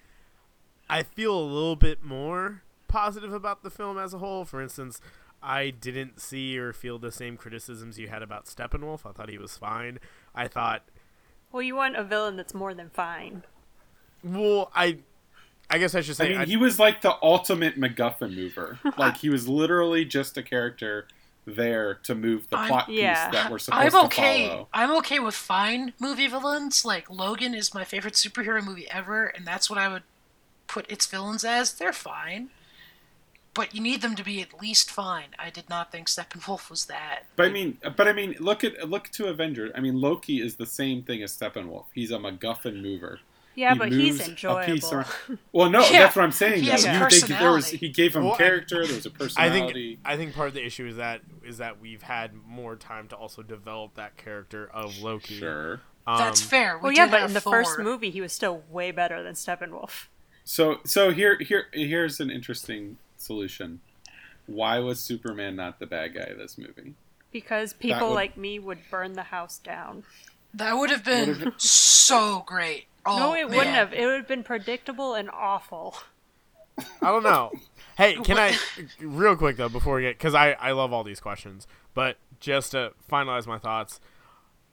I 0.90 1.04
feel 1.04 1.38
a 1.38 1.42
little 1.42 1.76
bit 1.76 2.04
more 2.04 2.64
positive 2.88 3.32
about 3.34 3.62
the 3.64 3.70
film 3.70 3.98
as 3.98 4.14
a 4.14 4.18
whole. 4.18 4.44
For 4.46 4.62
instance, 4.62 5.00
I 5.42 5.70
didn't 5.70 6.20
see 6.20 6.58
or 6.58 6.74
feel 6.74 6.98
the 7.00 7.12
same 7.12 7.38
criticisms 7.38 7.98
you 8.00 8.08
had 8.08 8.22
about 8.24 8.46
Steppenwolf. 8.46 9.06
I 9.08 9.12
thought 9.14 9.30
he 9.30 9.38
was 9.38 9.56
fine. 9.58 10.00
I 10.36 10.48
thought, 10.48 10.84
Well, 11.52 11.62
you 11.62 11.76
want 11.76 11.96
a 11.96 12.04
villain 12.04 12.36
that's 12.38 12.54
more 12.54 12.74
than 12.74 12.90
fine. 12.90 13.44
well, 14.24 14.72
I, 14.76 14.98
I 15.70 15.78
guess 15.78 15.94
I 15.96 16.02
should 16.02 16.12
I 16.20 16.26
say, 16.26 16.30
mean, 16.30 16.38
I- 16.42 16.46
he 16.46 16.58
was 16.58 16.80
like 16.80 17.02
the 17.02 17.16
ultimate 17.22 17.80
MacGuffin 17.80 18.36
mover. 18.36 18.80
like 18.98 19.18
he 19.18 19.30
was 19.30 19.48
literally 19.48 20.04
just 20.06 20.38
a 20.38 20.44
character 20.44 21.08
there 21.50 21.96
to 22.04 22.16
move 22.16 22.50
the 22.50 22.58
I'm- 22.58 22.70
plot 22.70 22.88
piece 22.88 23.00
Yeah. 23.00 23.30
that 23.32 23.52
we're 23.52 23.60
supposed 23.60 23.66
to 23.86 23.92
follow. 23.92 24.04
I'm 24.06 24.10
to 24.10 24.16
okay. 24.16 24.48
follow. 24.48 24.68
I'm 24.74 24.92
okay 25.00 25.20
with 25.20 25.36
fine 25.36 25.94
movie 26.00 26.28
villains. 26.28 26.86
Like 26.86 27.10
Logan 27.10 27.54
is 27.54 27.74
my 27.74 27.84
favorite 27.84 28.14
superhero 28.14 28.64
movie 28.64 28.90
ever, 28.90 29.26
and 29.26 29.46
that's 29.46 29.70
what 29.70 29.78
I 29.80 29.88
would 29.88 30.04
put 30.68 30.90
its 30.92 31.06
villains 31.08 31.44
as. 31.44 31.74
They're 31.74 31.92
fine, 31.94 32.50
but 33.54 33.74
you 33.74 33.82
need 33.82 34.02
them 34.02 34.16
to 34.16 34.24
be 34.24 34.42
at 34.42 34.62
least 34.62 34.92
fine. 34.92 35.30
I 35.40 35.50
did 35.50 35.68
not 35.70 35.92
think 35.92 36.08
Steppenwolf 36.08 36.70
was 36.70 36.86
that. 36.86 37.24
But 37.36 37.48
I 37.48 37.50
mean, 37.50 37.78
but 37.98 38.08
I 38.08 38.14
mean, 38.14 38.36
look 38.40 38.64
at 38.64 38.90
look 38.90 39.10
to 39.10 39.28
Avengers. 39.28 39.72
I 39.76 39.80
mean, 39.80 40.00
Loki 40.00 40.42
is 40.42 40.56
the 40.56 40.66
same 40.66 41.02
thing 41.04 41.24
as 41.24 41.36
Steppenwolf. 41.36 41.86
He's 41.94 42.12
a 42.12 42.18
MacGuffin 42.18 42.82
mover. 42.82 43.20
Yeah, 43.60 43.74
He 43.74 43.80
but 43.80 43.92
he's 43.92 44.14
moves 44.18 44.28
a 44.28 44.32
enjoyable. 44.32 44.74
piece 44.74 44.92
around- 44.94 45.08
Well, 45.52 45.70
no, 45.70 45.80
Yeah. 45.92 46.04
that's 46.04 46.16
what 46.16 46.24
I'm 46.24 46.32
saying. 46.32 46.62
He 46.62 46.66
though. 46.68 46.72
has 46.72 46.86
You- 46.86 46.92
they- 46.92 46.98
there 46.98 47.04
was, 47.08 47.22
personality. 47.66 47.78
he 47.78 47.90
gave 47.90 48.16
him 48.16 48.24
Well, 48.24 48.34
I- 48.34 48.38
character. 48.38 48.86
There 48.86 48.96
was 48.96 49.06
a 49.06 49.10
personality. 49.12 49.60
I 49.62 49.72
think 49.74 50.00
I 50.06 50.18
think 50.18 50.34
part 50.36 50.48
of 50.48 50.54
the 50.54 50.66
issue 50.66 50.88
is 50.88 50.96
that 50.96 51.22
is 51.46 51.58
that 51.58 51.80
we've 51.82 52.02
had 52.04 52.32
more 52.48 52.76
time 52.76 53.08
to 53.10 53.16
also 53.16 53.42
develop 53.42 53.96
that 53.96 54.16
character 54.18 54.70
of 54.74 54.98
Loki. 55.00 55.36
Sure. 55.40 55.82
Um, 56.08 56.18
That's 56.20 56.42
fair. 56.42 56.78
We 56.78 56.84
well, 56.84 56.92
yeah, 56.94 57.08
but 57.12 57.22
in 57.24 57.34
the 57.34 57.42
Thor. 57.42 57.64
first 57.64 57.80
movie, 57.80 58.10
he 58.10 58.22
was 58.22 58.32
still 58.34 58.64
way 58.70 58.92
better 58.92 59.22
than 59.22 59.34
Steppenwolf. 59.34 60.08
So 60.46 60.80
so 60.86 61.12
here 61.12 61.38
here 61.40 61.66
here's 61.74 62.20
an 62.20 62.32
interesting 62.32 62.98
solution. 63.18 63.82
Why 64.48 64.80
was 64.80 65.00
Superman 65.00 65.56
not 65.56 65.78
the 65.80 65.86
bad 65.86 66.16
guy 66.16 66.22
of 66.22 66.38
this 66.38 66.58
movie? 66.58 66.96
Because 67.32 67.74
people 67.74 68.08
would- 68.10 68.16
like 68.16 68.38
me 68.38 68.58
would 68.58 68.80
burn 68.90 69.14
the 69.14 69.24
house 69.24 69.60
down. 69.60 70.04
that 70.54 70.74
would 70.78 70.90
have 70.90 71.04
been 71.04 71.30
Would've 71.38 71.62
so 71.62 72.42
great. 72.48 72.86
Oh, 73.06 73.18
no, 73.18 73.34
it 73.34 73.48
man. 73.48 73.58
wouldn't 73.58 73.76
have. 73.76 73.94
It 73.94 74.06
would 74.06 74.18
have 74.18 74.28
been 74.28 74.44
predictable 74.44 75.14
and 75.16 75.30
awful. 75.32 75.96
I 77.02 77.12
don't 77.12 77.24
know. 77.24 77.52
Hey, 77.98 78.14
can 78.16 78.38
I 78.38 78.58
real 79.02 79.36
quick 79.36 79.58
though 79.58 79.68
before 79.68 79.96
we 79.98 80.04
get 80.04 80.18
because 80.18 80.34
I 80.34 80.52
I 80.54 80.72
love 80.72 80.94
all 80.94 81.04
these 81.04 81.20
questions, 81.20 81.68
but 81.94 82.16
just 82.40 82.72
to 82.72 82.94
finalize 83.12 83.46
my 83.46 83.58
thoughts, 83.58 84.00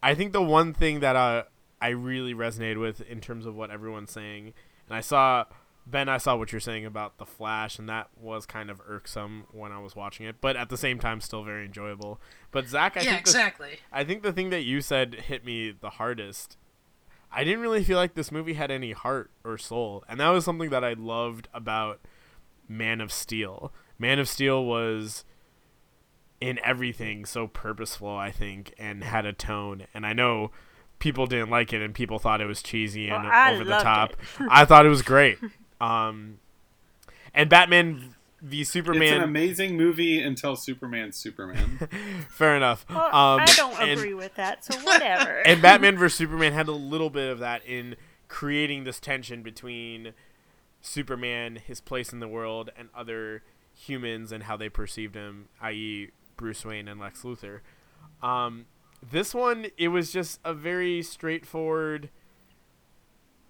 I 0.01 0.15
think 0.15 0.33
the 0.33 0.41
one 0.43 0.73
thing 0.73 1.01
that 1.01 1.17
uh, 1.17 1.43
I 1.83 1.89
really 1.89 2.33
resonated 2.35 2.79
with 2.81 3.01
in 3.01 3.21
terms 3.21 3.45
of 3.45 3.57
what 3.57 3.73
everyone's 3.73 4.13
saying, 4.13 4.53
and 4.89 4.97
I 4.97 5.01
saw 5.01 5.47
Ben, 5.89 6.09
I 6.09 6.19
saw 6.19 6.37
what 6.37 6.53
you're 6.53 6.61
saying 6.61 6.87
about 6.87 7.19
the 7.19 7.27
Flash, 7.27 7.81
and 7.81 7.89
that 7.89 8.11
was 8.17 8.47
kind 8.47 8.71
of 8.71 8.81
irksome 8.87 9.47
when 9.51 9.73
I 9.73 9.81
was 9.81 9.97
watching 9.97 10.25
it, 10.27 10.37
but 10.41 10.57
at 10.57 10.69
the 10.69 10.77
same 10.77 11.01
time, 11.01 11.21
still 11.21 11.43
very 11.43 11.65
enjoyable. 11.67 12.21
But 12.53 12.69
Zach, 12.69 12.97
I 12.97 13.01
yeah, 13.01 13.11
think 13.15 13.25
the- 13.25 13.31
exactly. 13.31 13.71
I 13.91 14.05
think 14.05 14.23
the 14.23 14.33
thing 14.33 14.51
that 14.51 14.63
you 14.63 14.81
said 14.83 15.15
hit 15.27 15.45
me 15.45 15.73
the 15.73 15.91
hardest. 15.91 16.57
I 17.37 17.45
didn't 17.45 17.61
really 17.61 17.85
feel 17.85 17.99
like 17.99 18.15
this 18.15 18.33
movie 18.33 18.55
had 18.55 18.71
any 18.71 18.93
heart 18.93 19.31
or 19.45 19.59
soul, 19.59 20.03
and 20.09 20.19
that 20.21 20.31
was 20.31 20.43
something 20.47 20.71
that 20.71 20.83
I 20.83 20.95
loved 20.95 21.49
about 21.53 22.01
Man 22.67 23.03
of 23.03 23.13
Steel. 23.13 23.75
Man 23.99 24.19
of 24.19 24.27
Steel 24.27 24.65
was 24.65 25.27
in 26.41 26.59
everything 26.65 27.27
so 27.27 27.47
purposeful, 27.47 28.09
I 28.09 28.31
think, 28.31 28.73
and 28.79 29.05
had 29.05 29.27
a 29.27 29.35
tone. 29.35 29.87
And 29.93 30.07
I 30.07 30.15
know 30.15 30.51
people 30.99 31.27
didn't 31.27 31.51
like 31.51 31.75
it, 31.75 31.83
and 31.83 31.95
people 31.95 32.19
thought 32.19 32.41
it 32.41 32.47
was 32.47 32.63
cheesy 32.63 33.11
and 33.11 33.25
Well, 33.25 33.55
over 33.55 33.65
the 33.65 33.79
top. 33.79 34.15
I 34.49 34.65
thought 34.65 34.87
it 34.87 34.91
was 34.91 35.03
great. 35.03 35.39
Um, 35.79 36.39
and 37.35 37.51
Batman 37.51 38.15
v 38.43 38.61
It's 38.61 38.71
Superman. 38.71 39.15
an 39.15 39.23
amazing 39.23 39.77
movie 39.77 40.21
until 40.23 40.57
Superman's 40.57 41.17
Superman. 41.17 41.89
fair 42.31 42.57
enough. 42.57 42.85
Well, 42.89 43.05
um, 43.07 43.41
I 43.41 43.47
don't 43.57 43.81
and- 43.81 43.91
agree 43.93 44.15
with 44.15 44.35
that, 44.35 44.65
so 44.65 44.79
whatever. 44.81 45.39
and 45.47 45.61
Batman 45.63 45.97
vs 45.97 46.17
Superman 46.17 46.53
had 46.53 46.69
a 46.69 46.73
little 46.73 47.11
bit 47.11 47.31
of 47.31 47.39
that 47.39 47.65
in 47.67 47.97
creating 48.29 48.85
this 48.85 49.01
tension 49.01 49.43
between 49.43 50.13
Superman, 50.81 51.57
his 51.57 51.81
place 51.81 52.13
in 52.13 52.21
the 52.21 52.29
world, 52.29 52.71
and 52.77 52.89
other 52.95 53.43
humans 53.75 54.33
and 54.33 54.45
how 54.45 54.57
they 54.57 54.69
perceived 54.69 55.15
him, 55.15 55.49
i.e., 55.61 56.11
Bruce 56.37 56.65
Wayne 56.65 56.89
and 56.89 57.01
Lex 57.01 57.23
Luthor. 57.23 57.61
Um, 58.23 58.67
this 59.03 59.35
one, 59.35 59.67
it 59.79 59.89
was 59.89 60.13
just 60.13 60.41
a 60.45 60.53
very 60.55 61.03
straightforward. 61.03 62.11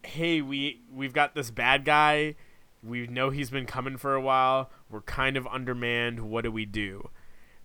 Hey, 0.04 0.40
we 0.40 0.82
we've 0.92 1.12
got 1.12 1.34
this 1.34 1.50
bad 1.50 1.84
guy. 1.84 2.36
We 2.82 3.06
know 3.08 3.30
he's 3.30 3.50
been 3.50 3.66
coming 3.66 3.96
for 3.96 4.14
a 4.14 4.20
while. 4.20 4.70
We're 4.90 5.00
kind 5.02 5.36
of 5.36 5.46
undermanned. 5.46 6.20
What 6.20 6.42
do 6.42 6.52
we 6.52 6.64
do? 6.64 7.10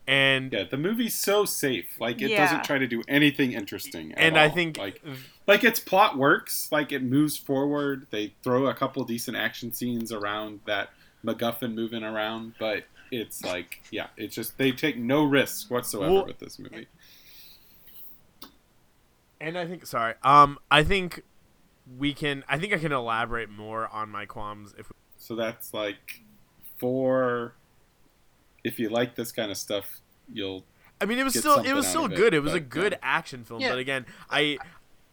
And 0.08 0.52
Yeah, 0.52 0.64
the 0.64 0.78
movie's 0.78 1.14
so 1.16 1.46
safe. 1.46 2.00
Like 2.00 2.22
it 2.22 2.32
Yeah. 2.32 2.44
doesn't 2.46 2.64
try 2.64 2.78
to 2.80 2.88
do 2.88 3.04
anything 3.08 3.54
interesting. 3.54 4.12
At 4.14 4.20
and 4.20 4.38
I 4.38 4.50
think 4.50 4.78
like 4.78 5.02
like 5.48 5.64
its 5.64 5.80
plot 5.80 6.18
works. 6.18 6.70
Like 6.72 6.92
it 6.92 7.04
moves 7.04 7.38
forward. 7.38 8.08
They 8.10 8.34
throw 8.44 8.66
a 8.68 8.74
couple 8.74 9.04
decent 9.04 9.38
action 9.38 9.72
scenes 9.72 10.12
around 10.12 10.62
that 10.66 10.90
MacGuffin 11.24 11.74
moving 11.76 12.04
around, 12.04 12.56
but 12.60 12.86
it's 13.12 13.44
like 13.44 13.84
yeah, 13.92 14.08
it's 14.18 14.34
just 14.34 14.58
they 14.58 14.72
take 14.72 14.98
no 14.98 15.24
risks 15.24 15.70
whatsoever 15.70 16.12
Well- 16.14 16.26
with 16.26 16.40
this 16.40 16.58
movie. 16.58 16.88
And 19.40 19.58
I 19.58 19.66
think 19.68 19.86
sorry. 19.86 20.16
Um 20.24 20.58
I 20.70 20.84
think 20.84 21.24
we 21.98 22.14
can 22.14 22.44
I 22.48 22.58
think 22.58 22.74
I 22.74 22.78
can 22.78 22.92
elaborate 22.92 23.50
more 23.50 23.88
on 23.90 24.10
my 24.10 24.26
qualms 24.26 24.74
if 24.78 24.92
So 25.18 25.36
that's 25.36 25.74
like 25.74 26.22
for 26.82 27.54
if 28.64 28.80
you 28.80 28.90
like 28.90 29.16
this 29.16 29.32
kind 29.32 29.52
of 29.52 29.58
stuff, 29.58 30.02
you'll 30.34 30.66
I 31.00 31.06
mean 31.06 31.18
it 31.20 31.24
was 31.24 31.38
still 31.38 31.60
it 31.60 31.74
was 31.74 31.88
still 31.88 32.06
of 32.06 32.12
it, 32.14 32.16
good. 32.18 32.34
It 32.34 32.42
was 32.42 32.54
a 32.54 32.60
good 32.60 32.94
yeah. 32.94 32.98
action 33.02 33.44
film, 33.46 33.62
Yeah. 33.62 33.70
but 33.70 33.78
again, 33.80 34.06
I 34.30 34.58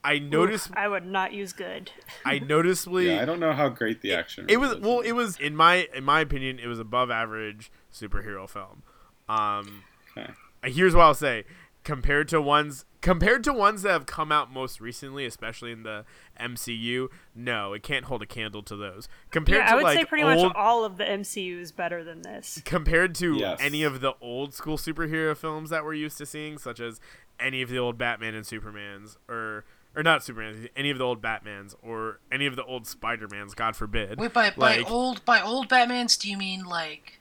I 0.03 0.19
noticed 0.19 0.71
I 0.75 0.89
would 0.89 1.05
not 1.07 1.33
use 1.33 1.53
good. 1.53 1.91
I 2.25 2.39
noticeably 2.55 3.09
yeah, 3.09 3.21
I 3.23 3.25
don't 3.27 3.39
know 3.41 3.53
how 3.53 3.69
great 3.69 4.01
the 4.01 4.13
action. 4.15 4.47
it 4.49 4.57
was 4.57 4.71
really 4.71 4.81
is. 4.81 4.87
well 4.87 5.01
it 5.01 5.13
was 5.13 5.39
in 5.39 5.55
my 5.55 5.87
in 5.95 6.05
my 6.05 6.21
opinion 6.21 6.59
it 6.59 6.67
was 6.67 6.79
above 6.81 7.11
average 7.11 7.71
superhero 7.93 8.49
film. 8.49 8.83
Um 9.29 9.85
Okay. 10.17 10.33
here's 10.65 10.95
what 10.95 11.03
I'll 11.03 11.15
say 11.15 11.45
compared 11.85 12.29
to 12.29 12.41
ones 12.43 12.85
compared 13.01 13.45
to 13.45 13.53
ones 13.53 13.83
that 13.83 13.91
have 13.93 14.07
come 14.07 14.33
out 14.33 14.51
most 14.53 14.81
recently 14.81 15.25
especially 15.25 15.71
in 15.73 15.83
the 15.85 16.05
MCU 16.41 17.09
no 17.35 17.73
it 17.73 17.83
can't 17.83 18.07
hold 18.07 18.23
a 18.23 18.27
candle 18.27 18.63
to 18.63 18.77
those 18.77 19.09
compared 19.31 19.59
Yeah, 19.61 19.67
to 19.67 19.73
I 19.73 19.75
would 19.77 19.85
like 19.85 19.99
say 19.99 20.05
pretty 20.05 20.25
old, 20.25 20.49
much 20.49 20.53
all 20.57 20.85
of 20.85 20.97
the 20.97 21.05
MCU 21.05 21.61
is 21.61 21.73
better 21.73 22.03
than 22.03 22.23
this. 22.23 22.61
compared 22.65 23.15
to 23.17 23.37
Yes. 23.37 23.59
any 23.61 23.83
of 23.83 24.01
the 24.01 24.15
old 24.21 24.55
school 24.55 24.77
superhero 24.77 25.37
films 25.37 25.71
that 25.71 25.85
we're 25.85 25.95
used 25.95 26.19
to 26.19 26.27
seeing, 26.27 26.59
such 26.59 26.81
as 26.81 27.01
any 27.39 27.63
of 27.63 27.69
the 27.71 27.79
old 27.79 27.99
Batman 27.99 28.35
and 28.35 28.45
Supermans, 28.45 29.17
or 29.29 29.65
or 29.97 30.03
not 30.03 30.23
Superman, 30.23 30.69
any 30.77 30.91
of 30.91 30.99
the 30.99 31.05
old 31.05 31.21
Batmans, 31.23 31.75
or 31.83 32.21
any 32.31 32.47
of 32.47 32.55
the 32.57 32.65
old 32.65 32.87
Spider-Mans, 32.87 33.55
God 33.55 33.75
forbid. 33.75 34.19
Wait, 34.21 34.33
by 34.33 34.51
by 34.51 34.79
old 34.81 35.25
by 35.25 35.41
old 35.41 35.69
Batman's, 35.69 36.17
do 36.17 36.29
you 36.31 36.37
mean 36.37 36.65
like 36.65 37.18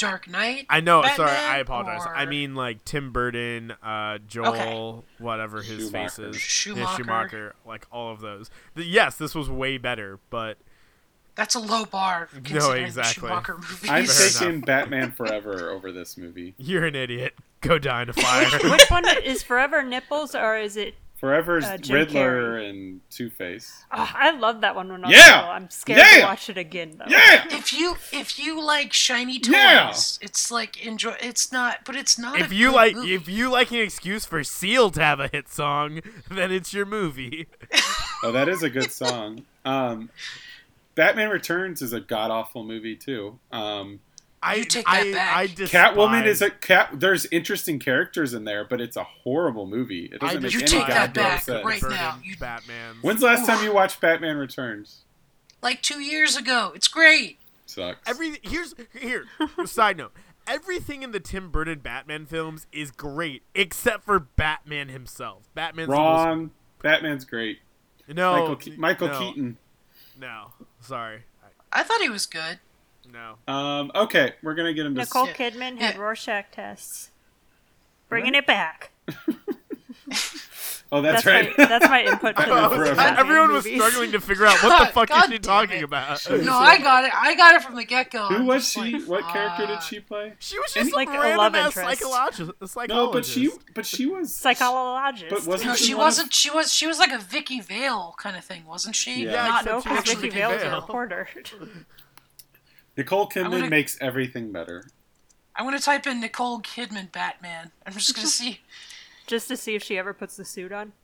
Dark 0.00 0.28
Knight? 0.28 0.66
I 0.68 0.80
know, 0.80 1.02
sorry, 1.14 1.30
I 1.30 1.58
apologize. 1.58 2.02
I 2.06 2.24
mean 2.26 2.54
like 2.54 2.84
Tim 2.84 3.12
Burton, 3.12 3.72
uh, 3.82 4.18
Joel, 4.26 5.04
whatever 5.18 5.62
his 5.62 5.90
face 5.90 6.14
Schumacher. 6.14 6.30
is, 6.30 6.36
Yeah, 6.36 6.40
Schumacher. 6.40 6.96
Schumacher, 6.96 7.54
like 7.66 7.86
all 7.92 8.10
of 8.12 8.20
those. 8.20 8.50
The, 8.74 8.84
yes, 8.84 9.16
this 9.16 9.34
was 9.34 9.48
way 9.50 9.78
better, 9.78 10.18
but 10.30 10.58
That's 11.34 11.54
a 11.54 11.60
low 11.60 11.84
bar. 11.84 12.28
considering 12.32 12.82
the 12.82 12.86
exactly. 12.86 13.30
I'm 13.90 14.06
Fair 14.06 14.28
taking. 14.40 14.60
Batman 14.62 15.12
Forever 15.12 15.70
over 15.70 15.92
this 15.92 16.16
movie. 16.16 16.54
you're 16.58 16.86
an 16.86 16.94
idiot. 16.96 17.34
Go 17.60 17.78
die 17.78 18.02
in 18.02 18.08
a 18.08 18.12
fire. 18.14 18.46
Which 18.70 18.90
one 18.90 19.04
is 19.22 19.42
Forever 19.42 19.82
Nipples 19.82 20.34
or 20.34 20.56
is 20.56 20.76
it? 20.76 20.94
Forever's 21.20 21.64
Uh, 21.66 21.76
Riddler 21.90 22.54
Carrey. 22.56 22.70
and 22.70 23.00
Two 23.10 23.28
Face. 23.28 23.84
Oh, 23.92 24.10
I 24.14 24.30
loved 24.30 24.62
that 24.62 24.74
one 24.74 24.90
when 24.90 25.04
I 25.04 25.08
was 25.08 25.16
Yeah! 25.16 25.36
little. 25.36 25.50
I'm 25.50 25.70
scared 25.70 25.98
Yeah! 26.00 26.20
to 26.20 26.22
watch 26.24 26.48
it 26.48 26.56
again 26.56 26.94
though. 26.98 27.04
Yeah. 27.08 27.44
if 27.50 27.72
you 27.74 27.96
if 28.12 28.38
you 28.38 28.60
like 28.64 28.92
shiny 28.94 29.38
toys, 29.38 29.52
Yeah. 29.52 29.90
it's 30.22 30.50
like 30.50 30.84
enjoy. 30.84 31.14
It's 31.20 31.52
not, 31.52 31.80
but 31.84 31.94
it's 31.94 32.18
not. 32.18 32.40
if 32.40 32.50
a 32.50 32.54
you 32.54 32.68
good 32.68 32.74
like 32.74 32.94
movie. 32.94 33.14
if 33.14 33.28
you 33.28 33.50
like 33.50 33.70
an 33.70 33.76
excuse 33.80 34.24
for 34.24 34.42
Seal 34.42 34.90
to 34.92 35.00
have 35.02 35.20
a 35.20 35.28
hit 35.28 35.48
song, 35.50 36.00
then 36.30 36.50
it's 36.50 36.72
your 36.72 36.86
movie. 36.86 37.46
Oh, 38.24 38.32
that 38.32 38.48
is 38.48 38.62
a 38.62 38.70
good 38.70 38.90
song. 38.90 39.44
Um, 39.62 40.08
Batman 40.94 41.28
Returns 41.28 41.82
is 41.82 41.92
a 41.92 42.00
god 42.00 42.30
awful 42.30 42.64
movie 42.64 42.96
too. 42.96 43.38
Um, 43.52 44.00
I 44.42 44.54
You 44.56 44.64
take 44.64 44.86
that 44.86 44.92
I, 45.06 45.12
back. 45.12 45.36
I 45.36 45.46
despise, 45.48 45.70
Catwoman 45.70 46.24
is 46.26 46.40
a 46.40 46.50
cat. 46.50 46.90
There's 46.94 47.26
interesting 47.26 47.78
characters 47.78 48.32
in 48.32 48.44
there, 48.44 48.64
but 48.64 48.80
it's 48.80 48.96
a 48.96 49.04
horrible 49.04 49.66
movie. 49.66 50.08
It 50.12 50.20
doesn't 50.20 50.42
make 50.42 50.52
You 50.54 50.60
any 50.60 50.68
take 50.68 50.86
that 50.86 51.12
goddamn 51.14 51.24
back 51.24 51.42
sense. 51.42 51.64
right 51.64 51.82
now. 51.90 52.18
You- 52.24 52.36
Batman. 52.38 52.96
When's 53.02 53.20
the 53.20 53.26
last 53.26 53.46
time 53.46 53.62
you 53.64 53.72
watched 53.74 54.00
Batman 54.00 54.36
Returns? 54.36 55.02
like 55.62 55.82
two 55.82 56.00
years 56.00 56.36
ago. 56.36 56.72
It's 56.74 56.88
great. 56.88 57.38
Sucks. 57.66 57.98
Every 58.08 58.38
here's 58.42 58.74
here. 58.98 59.26
side 59.66 59.98
note. 59.98 60.12
Everything 60.46 61.02
in 61.02 61.12
the 61.12 61.20
Tim 61.20 61.50
Burton 61.50 61.80
Batman 61.80 62.24
films 62.24 62.66
is 62.72 62.90
great 62.90 63.42
except 63.54 64.04
for 64.04 64.18
Batman 64.18 64.88
himself. 64.88 65.50
Batman's 65.54 65.90
the 65.90 65.96
most- 65.96 66.24
Wrong. 66.24 66.50
Batman's 66.82 67.26
great. 67.26 67.58
no, 68.08 68.32
Michael, 68.32 68.56
Ke- 68.56 68.78
Michael 68.78 69.08
no, 69.08 69.18
Keaton. 69.18 69.58
No, 70.18 70.52
sorry, 70.80 71.24
I 71.70 71.82
thought 71.82 72.00
he 72.00 72.08
was 72.08 72.24
good. 72.24 72.58
No. 73.12 73.52
Um, 73.52 73.90
okay, 73.94 74.34
we're 74.42 74.54
gonna 74.54 74.72
get 74.74 74.86
into. 74.86 74.98
Nicole 75.00 75.26
Yeah. 75.26 75.32
Kidman 75.34 75.78
had 75.78 75.94
Yeah. 75.96 76.00
Rorschach 76.00 76.46
tests. 76.52 77.10
Bringing 78.08 78.34
it 78.34 78.46
back. 78.46 78.90
Oh, 80.92 81.00
that's, 81.02 81.22
That's 81.22 81.26
right. 81.46 81.56
my 81.56 81.66
that's 81.66 81.88
my 81.88 82.02
input 82.02 82.34
to 82.36 82.42
Batman 82.42 82.62
the 82.64 82.68
Forever. 82.74 82.94
Batman 82.96 83.18
Everyone 83.20 83.52
was 83.52 83.64
movies. 83.64 83.80
struggling 83.80 84.10
to 84.10 84.20
figure 84.20 84.44
out 84.44 84.56
what 84.60 84.86
the 84.86 84.86
fuck 84.92 85.08
God 85.08 85.26
is 85.26 85.30
she 85.30 85.38
talking 85.38 85.78
it. 85.78 85.84
about. 85.84 86.28
No, 86.28 86.52
I 86.58 86.78
got 86.78 87.04
it. 87.04 87.12
I 87.14 87.36
got 87.36 87.54
it 87.54 87.62
from 87.62 87.76
the 87.76 87.84
get 87.84 88.10
go. 88.10 88.26
Who 88.26 88.42
was 88.46 88.68
she? 88.68 88.98
what 89.02 89.22
character 89.28 89.68
did 89.68 89.84
she 89.84 90.00
play? 90.00 90.32
She 90.40 90.58
was 90.58 90.72
just 90.72 90.92
Like 90.92 91.06
like 91.08 91.16
a 91.16 91.36
a 91.36 91.38
love 91.38 91.52
random 91.52 91.66
ass 91.66 91.76
interest. 91.76 92.00
psychologist. 92.00 92.40
A 92.40 92.54
No, 92.60 92.66
psychologist. 92.66 93.12
but 93.14 93.24
she, 93.24 93.50
but 93.74 93.86
she 93.86 94.06
was 94.06 94.34
Psychologist. 94.34 95.26
But 95.30 95.46
wasn't 95.46 95.70
No, 95.70 95.76
she 95.76 95.84
she 95.84 95.94
wasn't. 95.94 96.34
She 96.34 96.50
was. 96.50 96.74
She 96.74 96.88
was 96.88 96.98
like 96.98 97.12
a 97.12 97.18
Vicki 97.18 97.60
Vale 97.60 98.16
kind 98.18 98.36
of 98.36 98.44
thing, 98.44 98.64
wasn't 98.66 98.96
she? 98.96 99.26
Yeah. 99.26 99.30
Yeah, 99.30 99.46
Not 99.46 99.64
no, 99.66 99.80
she 99.80 99.88
because 99.90 100.04
was 100.06 100.14
Vicki 100.14 100.20
Vicki 100.22 100.38
Vale's 100.40 100.54
a 100.62 100.64
Vale. 100.70 100.80
reporter. 100.80 101.28
Nicole 103.00 103.28
Kidman 103.28 103.50
gonna- 103.50 103.70
makes 103.70 103.96
everything 104.00 104.52
better. 104.52 104.84
I'm 105.56 105.64
gonna 105.64 105.78
type 105.80 106.06
in 106.06 106.20
Nicole 106.20 106.60
Kidman 106.60 107.10
Batman. 107.10 107.72
I'm 107.86 107.94
just 107.94 108.14
gonna 108.14 108.28
see. 108.40 108.60
Just 109.26 109.48
to 109.48 109.56
see 109.56 109.74
if 109.74 109.82
she 109.82 109.96
ever 109.96 110.12
puts 110.12 110.36
the 110.36 110.44
suit 110.44 110.70
on. 110.72 110.92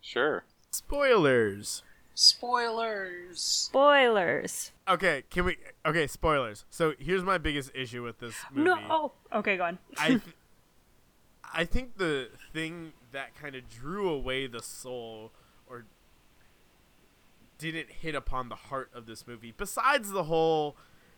Sure. 0.00 0.44
Spoilers. 0.70 1.82
Spoilers. 2.14 3.40
Spoilers. 3.42 4.72
Okay, 4.88 5.22
can 5.30 5.44
we? 5.44 5.58
Okay, 5.84 6.06
spoilers. 6.06 6.64
So 6.70 6.94
here's 6.98 7.22
my 7.22 7.36
biggest 7.36 7.70
issue 7.74 8.02
with 8.02 8.18
this 8.18 8.34
movie. 8.50 8.70
No. 8.70 8.78
Oh, 8.88 9.38
okay, 9.40 9.58
go 9.58 9.64
on. 9.64 9.78
I, 9.98 10.08
th- 10.08 10.20
I 11.52 11.64
think 11.64 11.98
the 11.98 12.30
thing 12.54 12.92
that 13.12 13.34
kind 13.40 13.54
of 13.54 13.68
drew 13.68 14.08
away 14.08 14.46
the 14.46 14.62
soul, 14.62 15.24
or 15.24 15.30
didn't 17.58 17.90
hit 17.90 18.14
upon 18.14 18.48
the 18.48 18.54
heart 18.54 18.90
of 18.94 19.06
this 19.06 19.26
movie, 19.26 19.52
besides 19.56 20.10
the 20.10 20.24
whole 20.24 20.76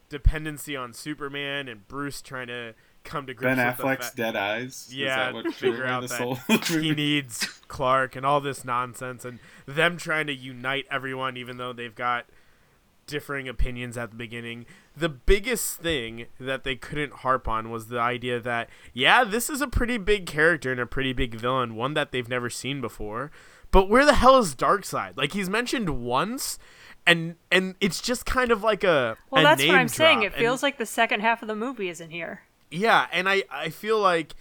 dependency 0.09 0.77
on 0.77 0.93
Superman 0.93 1.69
and 1.69 1.87
Bruce 1.87 2.21
trying 2.21 2.49
to 2.49 2.75
come 3.05 3.27
to 3.27 3.35
grips 3.35 3.57
Ben 3.57 3.67
with 3.67 3.77
the 3.77 3.83
Affleck's 3.83 4.07
fact 4.07 4.17
Dead 4.17 4.37
Eyes. 4.37 4.91
Yeah, 4.93 5.43
figure 5.53 5.87
out 5.87 6.03
the 6.03 6.39
that 6.49 6.65
he 6.69 6.93
needs 6.93 7.47
Clark 7.69 8.17
and 8.17 8.27
all 8.27 8.41
this 8.41 8.65
nonsense, 8.65 9.25
and 9.25 9.39
them 9.67 9.97
trying 9.97 10.27
to 10.27 10.35
unite 10.35 10.87
everyone, 10.91 11.37
even 11.37 11.57
though 11.57 11.73
they've 11.73 11.95
got 11.95 12.27
differing 13.07 13.49
opinions 13.49 13.99
at 13.99 14.11
the 14.11 14.17
beginning. 14.17 14.67
The 14.97 15.09
biggest 15.09 15.79
thing 15.79 16.27
that 16.39 16.65
they 16.65 16.77
couldn't 16.77 17.13
harp 17.13 17.49
on 17.49 17.71
was 17.71 17.89
the 17.89 17.99
idea 17.99 18.39
that, 18.41 18.71
yeah, 18.93 19.25
this 19.25 19.51
is 19.51 19.61
a 19.61 19.67
pretty 19.67 19.99
big 19.99 20.27
character 20.27 20.71
and 20.71 20.81
a 20.81 20.87
pretty 20.87 21.13
big 21.13 21.35
villain, 21.35 21.75
one 21.75 21.95
that 21.95 22.13
they've 22.13 22.29
never 22.29 22.49
seen 22.49 22.81
before. 22.81 23.31
But 23.73 23.89
where 23.89 24.05
the 24.05 24.15
hell 24.15 24.39
is 24.39 24.55
Darkseid? 24.55 25.17
Like 25.17 25.33
he's 25.33 25.49
mentioned 25.49 26.03
once, 26.03 26.59
and 27.07 27.37
and 27.53 27.75
it's 27.81 28.01
just 28.01 28.27
kind 28.27 28.51
of 28.51 28.63
like 28.63 28.83
a 28.85 29.17
Well, 29.31 29.43
a 29.43 29.45
that's 29.45 29.65
what 29.67 29.77
I'm 29.77 29.89
saying. 29.89 30.23
It 30.23 30.27
and- 30.27 30.35
feels 30.35 30.63
like 30.63 30.79
the 30.79 30.87
second 30.87 31.21
half 31.21 31.43
of 31.43 31.49
the 31.49 31.57
movie 31.57 31.89
isn't 31.89 32.11
here. 32.11 32.43
yeah, 32.71 33.07
and 33.13 33.29
I 33.29 33.45
I 33.51 33.69
feel 33.69 33.99
like 34.01 34.35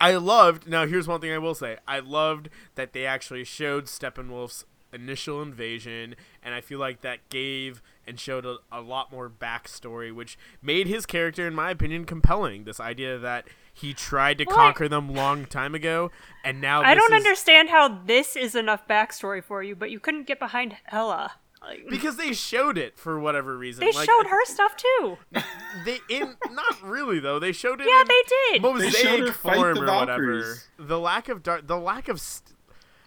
I 0.00 0.12
loved. 0.16 0.68
Now 0.68 0.86
here's 0.86 1.08
one 1.08 1.20
thing 1.20 1.32
I 1.32 1.38
will 1.38 1.54
say: 1.54 1.76
I 1.86 1.98
loved 2.00 2.48
that 2.76 2.92
they 2.92 3.04
actually 3.06 3.44
showed 3.44 3.86
Steppenwolf's 3.86 4.64
initial 4.92 5.42
invasion, 5.42 6.14
and 6.42 6.54
I 6.54 6.60
feel 6.60 6.78
like 6.78 7.02
that 7.02 7.28
gave 7.28 7.82
and 8.06 8.18
showed 8.18 8.46
a, 8.46 8.56
a 8.72 8.80
lot 8.80 9.12
more 9.12 9.28
backstory, 9.28 10.12
which 10.14 10.38
made 10.62 10.86
his 10.86 11.04
character, 11.04 11.46
in 11.46 11.54
my 11.54 11.70
opinion, 11.70 12.04
compelling. 12.04 12.64
This 12.64 12.80
idea 12.80 13.18
that 13.18 13.46
he 13.78 13.94
tried 13.94 14.38
to 14.38 14.44
Well, 14.44 14.56
I- 14.58 14.64
conquer 14.66 14.88
them 14.88 15.14
long 15.14 15.46
time 15.46 15.74
ago, 15.74 16.10
and 16.44 16.60
now 16.60 16.82
I 16.82 16.94
don't 16.94 17.12
is- 17.12 17.16
understand 17.16 17.70
how 17.70 17.88
this 17.88 18.36
is 18.36 18.54
enough 18.54 18.86
backstory 18.88 19.42
for 19.42 19.62
you, 19.62 19.74
but 19.76 19.90
you 19.90 20.00
couldn't 20.00 20.26
get 20.26 20.38
behind 20.38 20.76
Hela. 20.84 21.32
Like, 21.60 21.88
because 21.90 22.16
they 22.16 22.32
showed 22.34 22.78
it 22.78 22.96
for 22.98 23.18
whatever 23.18 23.58
reason. 23.58 23.80
they 23.84 23.90
Like, 23.92 24.06
showed 24.08 24.26
her 24.28 24.44
stuff 24.44 24.76
too. 24.76 25.18
They 25.84 25.98
in 26.08 26.36
not 26.52 26.80
really 26.82 27.18
though. 27.18 27.38
They 27.40 27.52
showed 27.52 27.80
it. 27.80 27.88
Yeah, 27.88 28.00
in 28.02 28.06
they 28.08 28.22
did. 28.52 28.62
Mosaic 28.62 28.92
They 28.92 28.98
showed 29.02 29.20
her 29.28 29.32
fight 29.32 29.56
form 29.56 29.74
the 29.74 29.92
or 29.92 29.98
whatever. 30.00 30.54
The 30.78 30.98
lack 31.00 31.28
of 31.28 31.42
dark, 31.42 31.66
the 31.66 31.76
lack 31.78 32.08
of, 32.08 32.20
st- 32.20 32.54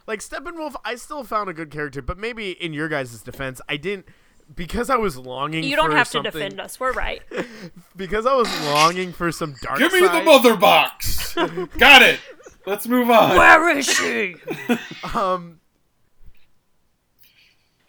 like 0.05 0.19
Steppenwolf, 0.19 0.75
I 0.83 0.95
still 0.95 1.23
found 1.23 1.49
a 1.49 1.53
good 1.53 1.71
character, 1.71 2.01
but 2.01 2.17
maybe 2.17 2.51
in 2.51 2.73
your 2.73 2.89
guys' 2.89 3.21
defense, 3.21 3.61
I 3.69 3.77
didn't. 3.77 4.07
Because 4.55 4.89
I 4.89 4.97
was 4.97 5.17
longing. 5.17 5.63
You 5.63 5.75
don't 5.75 5.91
for 5.91 5.95
have 5.97 6.07
something, 6.07 6.31
to 6.31 6.39
defend 6.39 6.59
us. 6.59 6.79
We're 6.79 6.91
right. 6.93 7.21
Because 7.95 8.25
I 8.25 8.33
was 8.35 8.47
longing 8.65 9.13
for 9.13 9.31
some 9.31 9.55
dark. 9.61 9.77
Give 9.79 9.93
me 9.93 10.01
the 10.01 10.23
mother 10.23 10.55
box. 10.57 11.33
Got 11.77 12.01
it. 12.01 12.19
Let's 12.65 12.87
move 12.87 13.09
on. 13.09 13.35
Where 13.37 13.69
is 13.77 13.85
she? 13.85 14.35
Um, 15.15 15.59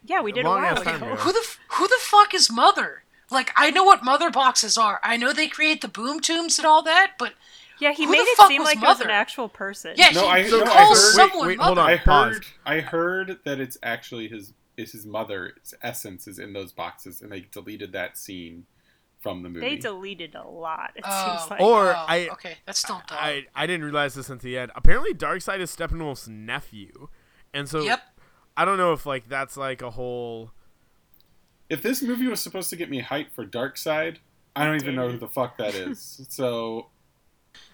Yeah, 0.05 0.21
we 0.23 0.33
did 0.33 0.45
a 0.45 0.49
while 0.49 0.81
ago. 0.81 0.91
Who 0.93 1.33
the 1.33 1.39
f- 1.41 1.59
who 1.73 1.87
the 1.89 1.99
fuck 2.01 2.35
is 2.35 2.51
mother? 2.51 3.03
Like 3.31 3.53
I 3.57 3.71
know 3.71 3.85
what 3.85 4.05
mother 4.05 4.31
boxes 4.31 4.77
are. 4.77 5.01
I 5.03 5.17
know 5.17 5.33
they 5.33 5.49
create 5.49 5.81
the 5.81 5.89
boom 5.89 6.21
tubes 6.21 6.59
and 6.59 6.67
all 6.67 6.83
that, 6.83 7.13
but 7.19 7.33
Yeah, 7.79 7.93
he 7.93 8.05
Who 8.05 8.13
made 8.13 8.19
it 8.19 8.37
seem 8.49 8.61
was 8.61 8.67
like 8.67 8.77
it 8.77 8.81
was 8.83 8.99
Mother? 8.99 9.05
an 9.05 9.11
actual 9.11 9.49
person. 9.49 9.95
yeah, 9.97 10.11
No, 10.11 10.23
he, 10.23 10.27
I- 10.29 10.43
he 10.45 10.51
no, 10.51 10.63
I 10.63 10.67
calls 10.67 11.03
heard- 11.03 11.15
someone 11.15 11.47
wait, 11.49 11.59
wait, 11.59 11.65
hold 11.65 11.79
on. 11.79 11.89
I 11.91 11.97
Pause. 11.99 12.35
heard. 12.35 12.47
I 12.67 12.81
heard 12.81 13.39
that 13.45 13.61
it's 13.61 13.79
actually 13.83 14.29
his. 14.29 14.53
Is 14.77 14.93
his 14.93 15.05
mother's 15.07 15.75
essence 15.83 16.27
is 16.27 16.39
in 16.39 16.53
those 16.53 16.73
boxes, 16.73 17.21
and 17.23 17.31
they 17.31 17.41
deleted 17.41 17.93
that 17.93 18.17
scene 18.17 18.65
from 19.21 19.43
the 19.43 19.49
movie. 19.49 19.69
They 19.69 19.77
deleted 19.77 20.35
a 20.35 20.43
lot. 20.49 20.93
It 20.97 21.05
Oh. 21.07 21.37
seems 21.39 21.51
like. 21.51 21.61
Or 21.61 21.91
Oh, 21.91 22.05
I- 22.09 22.29
okay, 22.33 22.57
that's 22.67 22.81
still 22.81 23.03
dumb. 23.07 23.19
I 23.21 23.47
I 23.55 23.67
didn't 23.67 23.85
realize 23.85 24.15
this 24.15 24.29
until 24.31 24.49
the 24.51 24.59
end. 24.59 24.73
Apparently, 24.75 25.13
Darkseid 25.15 25.61
is 25.61 25.75
Steppenwolf's 25.75 26.27
nephew, 26.29 27.09
and 27.55 27.69
so 27.69 27.83
yep. 27.83 28.03
I 28.57 28.65
don't 28.65 28.79
know 28.79 28.93
if 28.93 29.05
like 29.07 29.29
that's 29.29 29.57
like 29.57 29.83
a 29.83 29.91
whole. 29.91 30.53
if 31.69 31.83
this 31.83 32.03
movie 32.03 32.27
was 32.27 32.41
supposed 32.41 32.69
to 32.71 32.77
get 32.77 32.91
me 32.91 33.01
hyped 33.03 33.33
for 33.33 33.47
Darkseid, 33.47 34.17
I 34.57 34.65
don't 34.65 34.77
even 34.77 34.95
know 34.95 35.09
who 35.11 35.19
the 35.19 35.29
fuck 35.29 35.57
that 35.59 35.75
is. 35.75 36.27
so 36.31 36.89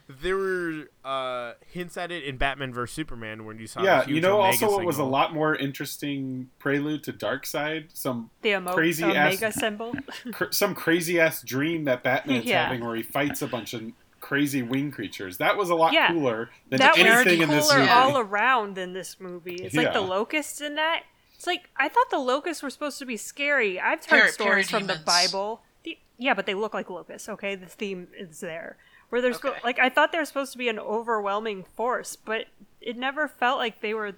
There 0.08 0.36
were 0.38 0.84
uh, 1.04 1.52
hints 1.66 1.98
at 1.98 2.10
it 2.10 2.24
in 2.24 2.38
Batman 2.38 2.72
vs 2.72 2.94
Superman 2.94 3.44
when 3.44 3.58
you 3.58 3.66
saw. 3.66 3.82
yeah, 3.82 4.04
the 4.04 4.12
you 4.12 4.20
know, 4.22 4.40
Omega 4.40 4.64
also 4.64 4.76
what 4.78 4.86
was 4.86 4.96
a 4.98 5.04
lot 5.04 5.34
more 5.34 5.54
interesting 5.54 6.48
prelude 6.58 7.02
to 7.04 7.12
Darkseid. 7.12 7.88
Some 7.92 8.30
the 8.42 8.52
emo- 8.52 8.72
crazy 8.72 9.04
ass- 9.04 9.54
symbol. 9.54 9.94
cr- 10.32 10.44
some 10.50 10.74
crazy 10.74 11.20
ass 11.20 11.42
dream 11.42 11.84
that 11.84 12.02
Batman's 12.02 12.46
Yeah. 12.46 12.64
having 12.64 12.84
where 12.84 12.96
he 12.96 13.02
fights 13.02 13.42
a 13.42 13.46
bunch 13.46 13.74
of 13.74 13.82
crazy 14.20 14.62
wing 14.62 14.90
creatures. 14.90 15.36
That 15.38 15.56
was 15.58 15.68
a 15.68 15.74
lot 15.74 15.92
Yeah. 15.92 16.10
cooler 16.12 16.50
than 16.70 16.78
that 16.78 16.96
was 16.96 17.04
anything 17.06 17.42
in 17.42 17.48
cooler 17.48 17.60
this 17.60 17.72
movie. 17.74 17.88
all 17.90 18.16
around 18.18 18.78
in 18.78 18.94
this 18.94 19.20
movie. 19.20 19.56
It's 19.56 19.74
like 19.74 19.92
the 19.92 20.00
locusts 20.00 20.60
in 20.62 20.74
that. 20.76 21.02
It's 21.34 21.46
like 21.46 21.68
I 21.76 21.88
thought 21.90 22.10
the 22.10 22.18
locusts 22.18 22.62
were 22.62 22.70
supposed 22.70 22.98
to 22.98 23.06
be 23.06 23.16
scary. 23.18 23.78
I've 23.78 24.04
heard 24.06 24.20
Par- 24.22 24.28
stories 24.28 24.70
from 24.70 24.86
the. 24.86 24.98
Bible. 25.04 25.60
The, 25.84 25.98
yeah, 26.16 26.32
but 26.34 26.46
they 26.46 26.54
look 26.54 26.72
like 26.74 26.88
locusts. 26.90 27.28
Okay, 27.28 27.54
the 27.54 27.66
theme 27.66 28.08
is 28.18 28.40
there. 28.40 28.76
Where 29.10 29.22
there's 29.22 29.36
Okay. 29.36 29.58
like 29.64 29.78
I 29.78 29.88
thought 29.88 30.12
they 30.12 30.18
were 30.18 30.24
supposed 30.24 30.52
to 30.52 30.58
be 30.58 30.68
an 30.68 30.78
overwhelming 30.78 31.64
force, 31.64 32.14
but 32.16 32.46
it 32.80 32.96
never 32.96 33.26
felt 33.28 33.58
like 33.58 33.80
they 33.80 33.94
were 33.94 34.14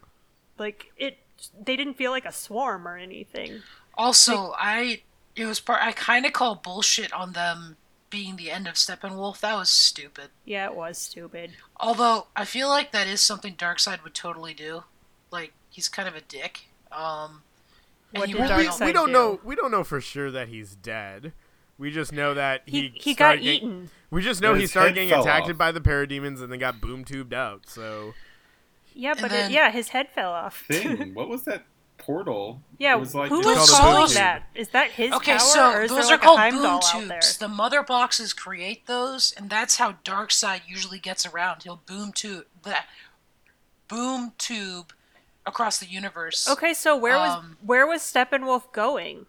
like 0.59 0.93
it. 0.97 1.19
They 1.59 1.77
didn't 1.77 1.95
feel 1.95 2.11
like 2.11 2.25
a 2.25 2.33
swarm 2.33 2.87
or 2.87 2.97
anything. 2.97 3.63
Also, 3.95 4.53
I 4.59 5.03
it 5.37 5.47
was 5.47 5.61
part. 5.61 5.81
I 5.83 5.93
kind 5.93 6.27
of 6.27 6.33
call 6.33 6.57
bullshit 6.57 7.13
on 7.13 7.33
them 7.33 7.77
being 8.11 8.35
the 8.37 8.51
end 8.51 8.67
of 8.67 8.75
Steppenwolf. 8.75 9.39
That 9.41 9.55
was 9.55 9.71
stupid. 9.71 10.31
Yeah, 10.45 10.67
it 10.67 10.75
was 10.75 10.99
stupid. 10.99 11.53
Although 11.79 12.27
I 12.35 12.45
feel 12.45 12.69
like 12.69 12.91
that 12.93 13.07
is 13.07 13.21
something 13.21 13.55
Darkseid 13.55 14.03
would 14.03 14.15
totally 14.15 14.55
do. 14.55 14.83
Like 15.31 15.53
he's 15.71 15.89
kind 15.89 16.09
of 16.09 16.17
a 16.17 16.21
dick. 16.21 16.63
Um, 16.91 17.43
What 18.13 18.29
you 18.29 18.35
did 18.35 18.43
really 18.51 18.57
we, 18.57 18.65
don't- 18.65 18.81
we 18.87 18.93
don't 18.93 19.07
do? 19.07 19.13
know. 19.13 19.41
We 19.45 19.55
don't 19.55 19.71
know 19.71 19.85
for 19.85 20.01
sure 20.01 20.33
that 20.33 20.49
he's 20.49 20.75
dead. 20.75 21.33
We 21.81 21.91
just 21.91 22.13
know 22.13 22.35
that 22.35 22.63
he 22.67 22.89
He 22.95 23.01
he 23.01 23.15
got 23.15 23.39
getting- 23.39 23.49
eaten. 23.49 23.91
We 24.11 24.23
just 24.23 24.41
know 24.43 24.55
he 24.55 24.67
started 24.67 24.95
getting 24.95 25.11
attacked 25.13 25.49
off. 25.51 25.57
by 25.57 25.73
the 25.73 25.81
parademons 25.81 26.43
and 26.43 26.53
then 26.53 26.59
got 26.59 26.81
boom 26.81 27.05
tubed 27.05 27.33
out. 27.33 27.69
So 27.69 28.13
Yeah, 28.95 29.15
but 29.19 29.31
then- 29.31 29.51
it, 29.51 29.55
yeah, 29.55 29.71
his 29.71 29.89
head 29.89 30.09
fell 30.15 30.31
off. 30.33 30.65
thing. 30.69 31.15
What 31.15 31.29
was 31.29 31.45
that 31.45 31.65
portal? 31.97 32.61
Yeah, 32.79 32.97
It 32.97 33.01
was 33.01 33.15
like 33.15 33.31
who 33.31 33.39
was 33.41 33.71
calling 33.71 34.07
boom 34.07 34.15
that? 34.15 34.43
Is 34.55 34.69
that 34.71 34.91
his 34.93 35.13
Okay, 35.13 35.33
power, 35.33 35.39
so 35.41 35.73
or 35.73 35.83
is 35.83 35.91
those 35.91 36.09
there 36.09 36.17
are 36.17 36.19
like 36.19 36.21
called 36.23 36.39
boom 36.51 36.63
Heimdall 36.63 36.81
tubes. 36.81 37.39
The 37.39 37.49
mother 37.49 37.83
boxes 37.83 38.33
create 38.33 38.87
those, 38.87 39.33
and 39.37 39.49
that's 39.49 39.77
how 39.79 39.93
Darkseid 40.05 40.63
usually 40.69 40.99
gets 40.99 41.25
around. 41.25 41.63
He'll 41.63 41.81
boom 41.87 42.13
tube 42.13 42.45
that 42.65 42.87
boom 43.89 44.33
tube 44.39 44.93
across 45.47 45.79
the 45.79 45.87
universe. 45.87 46.49
Okay, 46.49 46.75
so 46.75 46.97
where 46.97 47.17
was 47.17 47.31
Um, 47.37 47.57
where 47.65 47.87
was 47.87 48.03
Steppenwolf 48.03 48.71
going? 48.73 49.27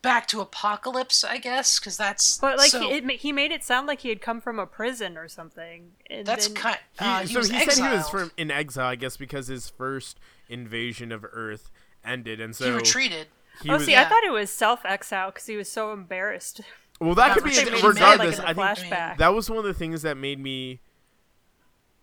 Back 0.00 0.26
to 0.28 0.38
Apokolips, 0.38 1.22
I 1.22 1.36
guess, 1.36 1.78
because 1.78 1.98
that's 1.98 2.38
But 2.38 2.56
like 2.56 2.70
so, 2.70 2.80
he, 2.80 2.94
it, 2.94 3.10
he 3.20 3.30
made 3.30 3.52
it 3.52 3.62
sound 3.62 3.86
like 3.86 4.00
he 4.00 4.08
had 4.08 4.22
come 4.22 4.40
from 4.40 4.58
a 4.58 4.64
prison 4.66 5.18
or 5.18 5.28
something. 5.28 5.90
And 6.08 6.26
that's 6.26 6.46
then, 6.48 6.56
kind. 6.56 6.78
he, 6.98 7.04
Uh, 7.04 7.20
he 7.20 7.26
so 7.34 7.38
was 7.40 7.50
he 7.50 7.70
said 7.70 7.90
he 7.90 7.94
was 7.96 8.08
from 8.08 8.30
in 8.38 8.50
exile, 8.50 8.86
I 8.86 8.94
guess, 8.96 9.18
because 9.18 9.48
his 9.48 9.68
first 9.68 10.18
invasion 10.48 11.12
of 11.12 11.26
Earth 11.30 11.70
ended, 12.04 12.40
and 12.40 12.56
so 12.56 12.64
he 12.64 12.70
retreated. 12.70 13.26
he 13.62 13.68
oh, 13.68 13.74
was- 13.74 13.84
see, 13.84 13.94
I 13.94 14.04
thought 14.04 14.24
it 14.24 14.32
was 14.32 14.48
self 14.50 14.84
exile 14.86 15.30
because 15.30 15.44
he 15.46 15.56
was 15.56 15.70
so 15.70 15.92
embarrassed. 15.92 16.62
well, 16.98 17.14
that 17.14 17.34
could 17.34 17.44
be 17.44 17.50
retreated, 17.50 17.74
he 17.74 17.82
made, 17.82 17.84
like, 17.84 17.94
regardless. 17.94 18.40
I 18.40 18.54
think 18.54 18.58
flashback. 18.58 19.18
that 19.18 19.34
was 19.34 19.50
one 19.50 19.58
of 19.58 19.64
the 19.64 19.74
things 19.74 20.00
that 20.02 20.16
made 20.16 20.40
me 20.40 20.80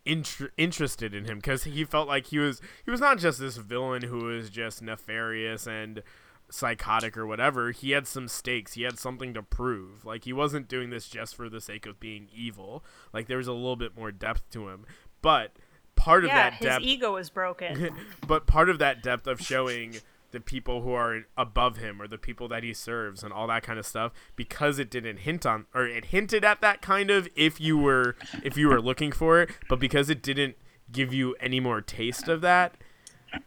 inter- 0.05 0.51
interested 0.57 1.13
in 1.13 1.25
him 1.25 1.37
because 1.37 1.63
he 1.63 1.83
felt 1.85 2.07
like 2.07 2.27
he 2.27 2.39
was 2.39 2.61
he 2.85 2.91
was 2.91 2.99
not 2.99 3.17
just 3.17 3.39
this 3.39 3.57
villain 3.57 4.03
who 4.03 4.25
was 4.25 4.49
just 4.49 4.81
nefarious 4.81 5.67
and 5.67 6.03
psychotic 6.51 7.17
or 7.17 7.25
whatever 7.25 7.71
he 7.71 7.91
had 7.91 8.07
some 8.07 8.27
stakes. 8.27 8.73
He 8.73 8.83
had 8.83 8.99
something 8.99 9.33
to 9.33 9.43
prove. 9.43 10.05
Like 10.05 10.25
he 10.25 10.33
wasn't 10.33 10.67
doing 10.67 10.89
this 10.89 11.07
just 11.07 11.35
for 11.35 11.49
the 11.49 11.61
sake 11.61 11.85
of 11.85 11.99
being 11.99 12.27
evil. 12.33 12.83
Like 13.13 13.27
there 13.27 13.37
was 13.37 13.47
a 13.47 13.53
little 13.53 13.75
bit 13.75 13.95
more 13.95 14.11
depth 14.11 14.49
to 14.51 14.69
him. 14.69 14.85
But 15.21 15.53
part 15.95 16.23
of 16.23 16.29
yeah, 16.29 16.49
that 16.49 16.53
his 16.53 16.65
depth 16.65 16.83
ego 16.83 17.13
was 17.13 17.29
broken. 17.29 17.89
but 18.27 18.47
part 18.47 18.69
of 18.69 18.79
that 18.79 19.03
depth 19.03 19.27
of 19.27 19.41
showing 19.41 19.97
the 20.31 20.39
people 20.39 20.81
who 20.81 20.93
are 20.93 21.23
above 21.37 21.77
him 21.77 22.01
or 22.01 22.07
the 22.07 22.17
people 22.17 22.47
that 22.47 22.63
he 22.63 22.73
serves 22.73 23.23
and 23.23 23.33
all 23.33 23.47
that 23.47 23.63
kind 23.63 23.79
of 23.79 23.85
stuff 23.85 24.11
because 24.35 24.79
it 24.79 24.89
didn't 24.89 25.17
hint 25.17 25.45
on 25.45 25.65
or 25.73 25.87
it 25.87 26.05
hinted 26.05 26.43
at 26.43 26.61
that 26.61 26.81
kind 26.81 27.09
of 27.09 27.27
if 27.35 27.59
you 27.59 27.77
were 27.77 28.15
if 28.43 28.55
you 28.57 28.67
were 28.67 28.81
looking 28.81 29.11
for 29.11 29.41
it 29.41 29.49
but 29.67 29.79
because 29.79 30.09
it 30.09 30.21
didn't 30.21 30.55
give 30.91 31.13
you 31.13 31.35
any 31.39 31.59
more 31.59 31.81
taste 31.81 32.27
of 32.27 32.41
that 32.41 32.75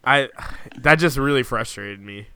i 0.05 0.29
that 0.77 0.97
just 0.97 1.17
really 1.17 1.43
frustrated 1.43 2.01
me 2.01 2.27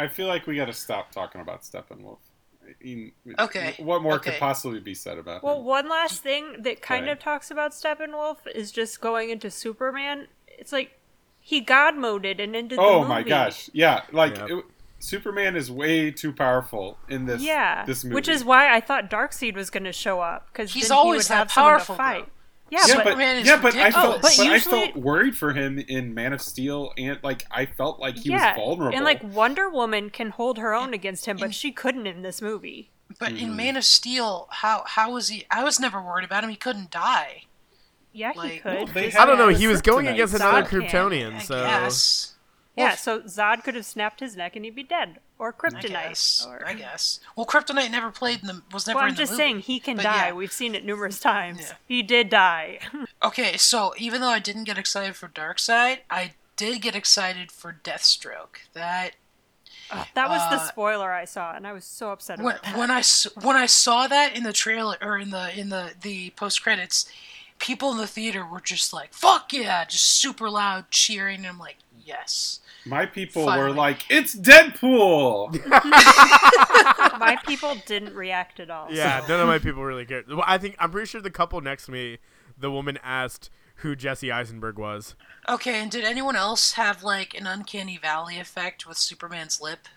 I 0.00 0.08
feel 0.08 0.26
like 0.26 0.46
we 0.46 0.56
got 0.56 0.66
to 0.66 0.72
stop 0.72 1.12
talking 1.12 1.40
about 1.40 1.62
Steppenwolf. 1.62 2.18
I 2.62 2.84
mean, 2.84 3.12
Okay, 3.38 3.74
What 3.78 4.02
more 4.02 4.14
okay. 4.14 4.32
could 4.32 4.40
possibly 4.40 4.80
be 4.80 4.94
said 4.94 5.18
about 5.18 5.42
well, 5.42 5.58
him? 5.58 5.64
one 5.64 5.88
last 5.88 6.22
thing 6.22 6.62
that 6.62 6.80
kind 6.82 7.04
Okay. 7.04 7.12
of 7.12 7.18
talks 7.18 7.50
about 7.50 7.72
Steppenwolf 7.72 8.36
is 8.54 8.70
just 8.72 9.00
going 9.00 9.30
into 9.30 9.50
Superman. 9.50 10.28
It's 10.46 10.72
like 10.72 10.92
he 11.40 11.60
god 11.60 11.96
moded 11.96 12.38
and 12.40 12.54
ended 12.54 12.78
the 12.78 12.82
Oh 12.82 13.04
my 13.04 13.22
gosh! 13.22 13.70
Yeah, 13.72 14.02
like 14.12 14.36
Yep. 14.36 14.50
it, 14.50 14.64
Superman 15.00 15.56
is 15.56 15.70
way 15.70 16.10
too 16.10 16.32
powerful 16.32 16.98
in 17.08 17.24
this. 17.26 17.42
Yeah, 17.42 17.84
this 17.86 18.04
movie. 18.04 18.14
which 18.14 18.28
is 18.28 18.44
why 18.44 18.72
I 18.74 18.80
thought 18.80 19.10
Darkseid 19.10 19.54
was 19.54 19.70
going 19.70 19.84
to 19.84 19.92
show 19.92 20.20
up 20.20 20.48
because 20.52 20.74
He's 20.74 20.90
always 20.90 21.26
he 21.28 21.32
would 21.32 21.38
that 21.38 21.38
have 21.38 21.48
powerful, 21.48 21.94
to 21.94 21.96
fight. 21.96 22.26
though. 22.26 22.32
Yeah, 22.70 22.78
yeah, 22.86 22.94
but, 22.94 23.04
but, 23.04 23.10
Superman 23.10 23.36
is 23.38 23.46
yeah, 23.48 23.60
but 23.60 23.74
I 23.76 23.90
felt, 23.90 24.06
Oh, 24.06 24.18
but 24.22 24.34
but 24.36 24.46
I 24.46 24.60
felt 24.60 24.96
worried 24.96 25.36
for 25.36 25.52
him 25.52 25.78
in 25.80 26.14
Man 26.14 26.32
of 26.32 26.40
Steel, 26.40 26.92
and 26.96 27.18
like 27.22 27.44
I 27.50 27.66
felt 27.66 27.98
like 27.98 28.16
he 28.16 28.30
yeah, 28.30 28.56
was 28.56 28.64
vulnerable. 28.64 28.96
and 28.96 29.04
like 29.04 29.22
Wonder 29.24 29.68
Woman 29.68 30.08
can 30.10 30.30
hold 30.30 30.58
her 30.58 30.72
own 30.72 30.94
against 30.94 31.26
him, 31.26 31.36
but 31.36 31.46
and- 31.46 31.54
she 31.54 31.72
couldn't 31.72 32.06
in 32.06 32.22
this 32.22 32.40
movie. 32.40 32.90
But 33.18 33.30
Mm-hmm. 33.32 33.44
in 33.44 33.56
Man 33.56 33.76
of 33.76 33.84
Steel, 33.84 34.46
how 34.50 34.84
how 34.86 35.12
was 35.12 35.28
he? 35.28 35.44
I 35.50 35.64
was 35.64 35.80
never 35.80 36.00
worried 36.00 36.24
about 36.24 36.44
him. 36.44 36.50
He 36.50 36.56
couldn't 36.56 36.92
die. 36.92 37.44
Yeah, 38.12 38.32
he 38.32 38.38
Like- 38.38 38.62
could. 38.62 38.74
Well, 38.94 39.04
had- 39.10 39.16
i 39.16 39.26
don't 39.26 39.36
know 39.38 39.48
he 39.48 39.66
was 39.66 39.82
going 39.82 40.06
Kryptonite. 40.06 40.12
against 40.14 40.34
another 40.34 40.62
Zod 40.62 40.68
can, 40.68 40.80
kryptonian 40.82 41.34
I 41.34 41.38
so 41.40 41.64
guess. 41.64 42.34
Yeah, 42.76 42.94
so 42.94 43.20
Zod 43.22 43.64
could 43.64 43.74
have 43.74 43.84
snapped 43.84 44.20
his 44.20 44.36
neck 44.36 44.54
and 44.54 44.64
he'd 44.64 44.76
be 44.76 44.84
dead, 44.84 45.18
or 45.40 45.48
I 45.48 45.68
kryptonite. 45.70 45.88
guess. 45.88 46.44
or- 46.46 46.64
I 46.66 46.74
guess. 46.74 47.18
Well, 47.34 47.46
Kryptonite 47.46 47.90
never 47.90 48.10
played 48.10 48.40
in 48.42 48.46
the 48.46 48.62
was 48.72 48.86
never 48.86 48.98
Well, 48.98 49.06
in 49.06 49.10
I'm 49.10 49.16
the 49.16 49.22
just 49.22 49.32
movie. 49.32 49.42
saying 49.42 49.58
he 49.60 49.80
can 49.80 49.96
die. 49.96 50.26
yeah. 50.28 50.32
We've 50.32 50.52
seen 50.52 50.74
it 50.76 50.84
numerous 50.84 51.18
times. 51.18 51.60
Yeah. 51.62 51.72
He 51.88 52.02
did 52.02 52.28
die. 52.30 52.78
Okay, 53.22 53.58
so 53.58 53.92
even 53.98 54.22
though 54.22 54.28
I 54.30 54.38
didn't 54.38 54.64
get 54.64 54.78
excited 54.78 55.14
for 55.14 55.28
Darkseid, 55.28 55.98
I 56.10 56.32
did 56.56 56.80
get 56.80 56.94
excited 56.94 57.52
for 57.52 57.76
Deathstroke. 57.84 58.56
That 58.72 59.10
that 60.14 60.28
was 60.30 60.40
the 60.50 60.56
Uh, 60.62 60.68
spoiler 60.68 61.12
I 61.12 61.24
saw, 61.26 61.54
and 61.54 61.66
I 61.66 61.72
was 61.72 61.84
so 61.84 62.12
upset 62.12 62.38
when 62.38 62.54
about 62.56 62.62
that. 62.64 62.76
when 62.78 62.90
I 62.90 63.02
when 63.42 63.56
I 63.56 63.66
saw 63.66 64.06
that 64.06 64.34
in 64.36 64.42
the 64.44 64.52
trailer 64.54 64.96
or 65.02 65.18
in 65.18 65.30
the 65.30 65.58
in 65.58 65.68
the 65.68 65.92
the 66.00 66.30
post 66.30 66.62
credits, 66.62 67.10
people 67.58 67.90
in 67.92 67.98
the 67.98 68.06
theater 68.06 68.44
were 68.46 68.60
just 68.60 68.92
like 68.92 69.12
"fuck 69.12 69.52
yeah!" 69.52 69.84
just 69.84 70.04
super 70.06 70.48
loud 70.48 70.90
cheering. 70.90 71.38
And 71.40 71.48
I'm 71.48 71.58
like, 71.58 71.76
yes. 72.02 72.59
My 72.86 73.06
people 73.06 73.44
were 73.46 73.70
like, 73.70 74.04
"It's 74.08 74.34
Deadpool." 74.34 75.54
My 77.20 77.36
people 77.46 77.76
didn't 77.86 78.14
react 78.14 78.60
at 78.60 78.70
all. 78.70 78.86
yeah 78.90 79.20
so- 79.20 79.28
none 79.28 79.40
of 79.40 79.46
my 79.46 79.58
people 79.58 79.84
really 79.84 80.06
cared 80.06 80.26
well, 80.28 80.42
i 80.46 80.56
think 80.58 80.74
i'm 80.78 80.90
pretty 80.90 81.06
sure 81.06 81.20
the 81.20 81.30
couple 81.30 81.60
next 81.60 81.84
to 81.86 81.90
me 81.92 82.18
the 82.58 82.70
woman 82.70 82.98
asked 83.02 83.50
who 83.76 83.94
jesse 83.94 84.32
eisenberg 84.32 84.78
was 84.78 85.14
Okay, 85.48 85.80
and 85.80 85.90
did 85.90 86.04
anyone 86.04 86.36
else 86.36 86.72
have 86.72 87.02
like 87.02 87.34
an 87.34 87.46
uncanny 87.46 87.96
valley 87.98 88.38
effect 88.38 88.86
with 88.86 88.98
Superman's 88.98 89.58
lip? 89.60 89.88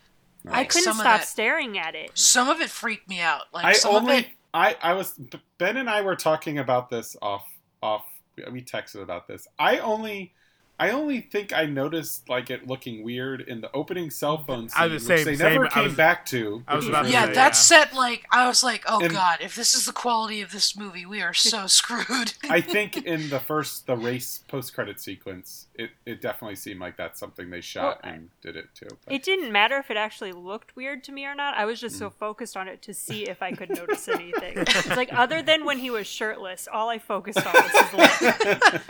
I 0.47 0.51
Like, 0.59 0.69
couldn't 0.69 0.93
stop 0.93 1.03
that- 1.03 1.27
staring 1.27 1.77
at 1.77 1.95
it. 1.95 2.11
Some 2.17 2.47
of 2.49 2.59
it 2.61 2.69
freaked 2.69 3.09
me 3.09 3.19
out. 3.19 3.43
Like 3.53 3.65
I 3.65 3.73
some 3.73 3.93
of 3.95 4.03
it. 4.03 4.09
only, 4.09 4.33
I, 4.53 4.77
I 4.81 4.93
was 4.93 5.19
Ben 5.57 5.75
and 5.77 5.89
I 5.89 6.01
were 6.01 6.15
talking 6.15 6.57
about 6.59 6.89
this 6.89 7.15
off, 7.21 7.43
off. 7.83 8.05
We 8.51 8.61
texted 8.63 9.03
about 9.03 9.27
this. 9.27 9.47
I 9.59 9.79
only 9.79 10.33
I 10.79 10.89
only 10.89 11.21
think 11.21 11.53
I 11.53 11.65
noticed 11.65 12.27
like 12.27 12.49
it 12.49 12.67
looking 12.67 13.03
weird 13.03 13.41
in 13.41 13.61
the 13.61 13.71
opening 13.73 14.09
cell 14.09 14.43
phone 14.43 14.67
scene, 14.69 14.81
I 14.81 14.87
was 14.87 15.05
the 15.07 15.13
which 15.13 15.23
same- 15.23 15.37
they 15.37 15.43
never 15.43 15.55
same- 15.55 15.63
I 15.65 15.69
came 15.69 15.83
was- 15.85 15.93
back 15.95 16.25
to. 16.27 16.63
I 16.67 16.75
was 16.75 16.85
which 16.85 16.89
about 16.93 17.03
to 17.05 17.11
yeah, 17.11 17.19
say, 17.21 17.25
great. 17.27 17.35
that 17.35 17.55
set 17.55 17.93
like 17.93 18.25
I 18.31 18.47
was 18.47 18.63
like, 18.63 18.83
oh 18.87 18.99
And- 19.01 19.11
god, 19.13 19.37
if 19.41 19.55
this 19.55 19.75
is 19.75 19.85
the 19.85 19.93
quality 19.93 20.41
of 20.41 20.51
this 20.51 20.75
movie, 20.75 21.05
we 21.05 21.21
are 21.21 21.33
so 21.33 21.67
screwed. 21.67 22.33
I 22.49 22.59
think 22.59 22.97
in 23.05 23.29
the 23.29 23.39
first 23.39 23.85
the 23.85 23.95
race 23.95 24.43
post 24.47 24.73
credit 24.73 24.99
sequence, 24.99 25.67
it, 25.75 25.91
it 26.05 26.21
definitely 26.21 26.55
seemed 26.55 26.79
like 26.81 26.97
that's 26.97 27.19
something 27.19 27.49
they 27.51 27.61
shot 27.61 28.01
Well, 28.03 28.13
and 28.13 28.29
did 28.41 28.55
it 28.57 28.65
too. 28.73 28.87
But- 29.05 29.13
It 29.13 29.23
didn't 29.23 29.51
matter 29.51 29.77
if 29.77 29.89
it 29.91 29.97
actually 29.97 30.31
looked 30.33 30.75
weird 30.75 31.03
to 31.05 31.11
me 31.11 31.25
or 31.25 31.35
not. 31.35 31.55
I 31.55 31.65
was 31.65 31.79
just 31.79 31.97
so 31.99 32.09
Mm. 32.09 32.13
focused 32.15 32.57
on 32.57 32.67
it 32.67 32.81
to 32.81 32.93
see 32.93 33.23
if 33.29 33.41
I 33.43 33.51
could 33.51 33.69
notice 33.69 34.07
anything. 34.09 34.55
It's 34.57 34.87
like 34.89 35.13
other 35.13 35.41
than 35.43 35.65
when 35.65 35.77
he 35.77 35.91
was 35.91 36.07
shirtless, 36.07 36.67
all 36.71 36.89
I 36.89 36.97
focused 36.97 37.45
on 37.45 37.53
was 37.53 37.71
his 37.71 37.93
legs. 37.93 38.83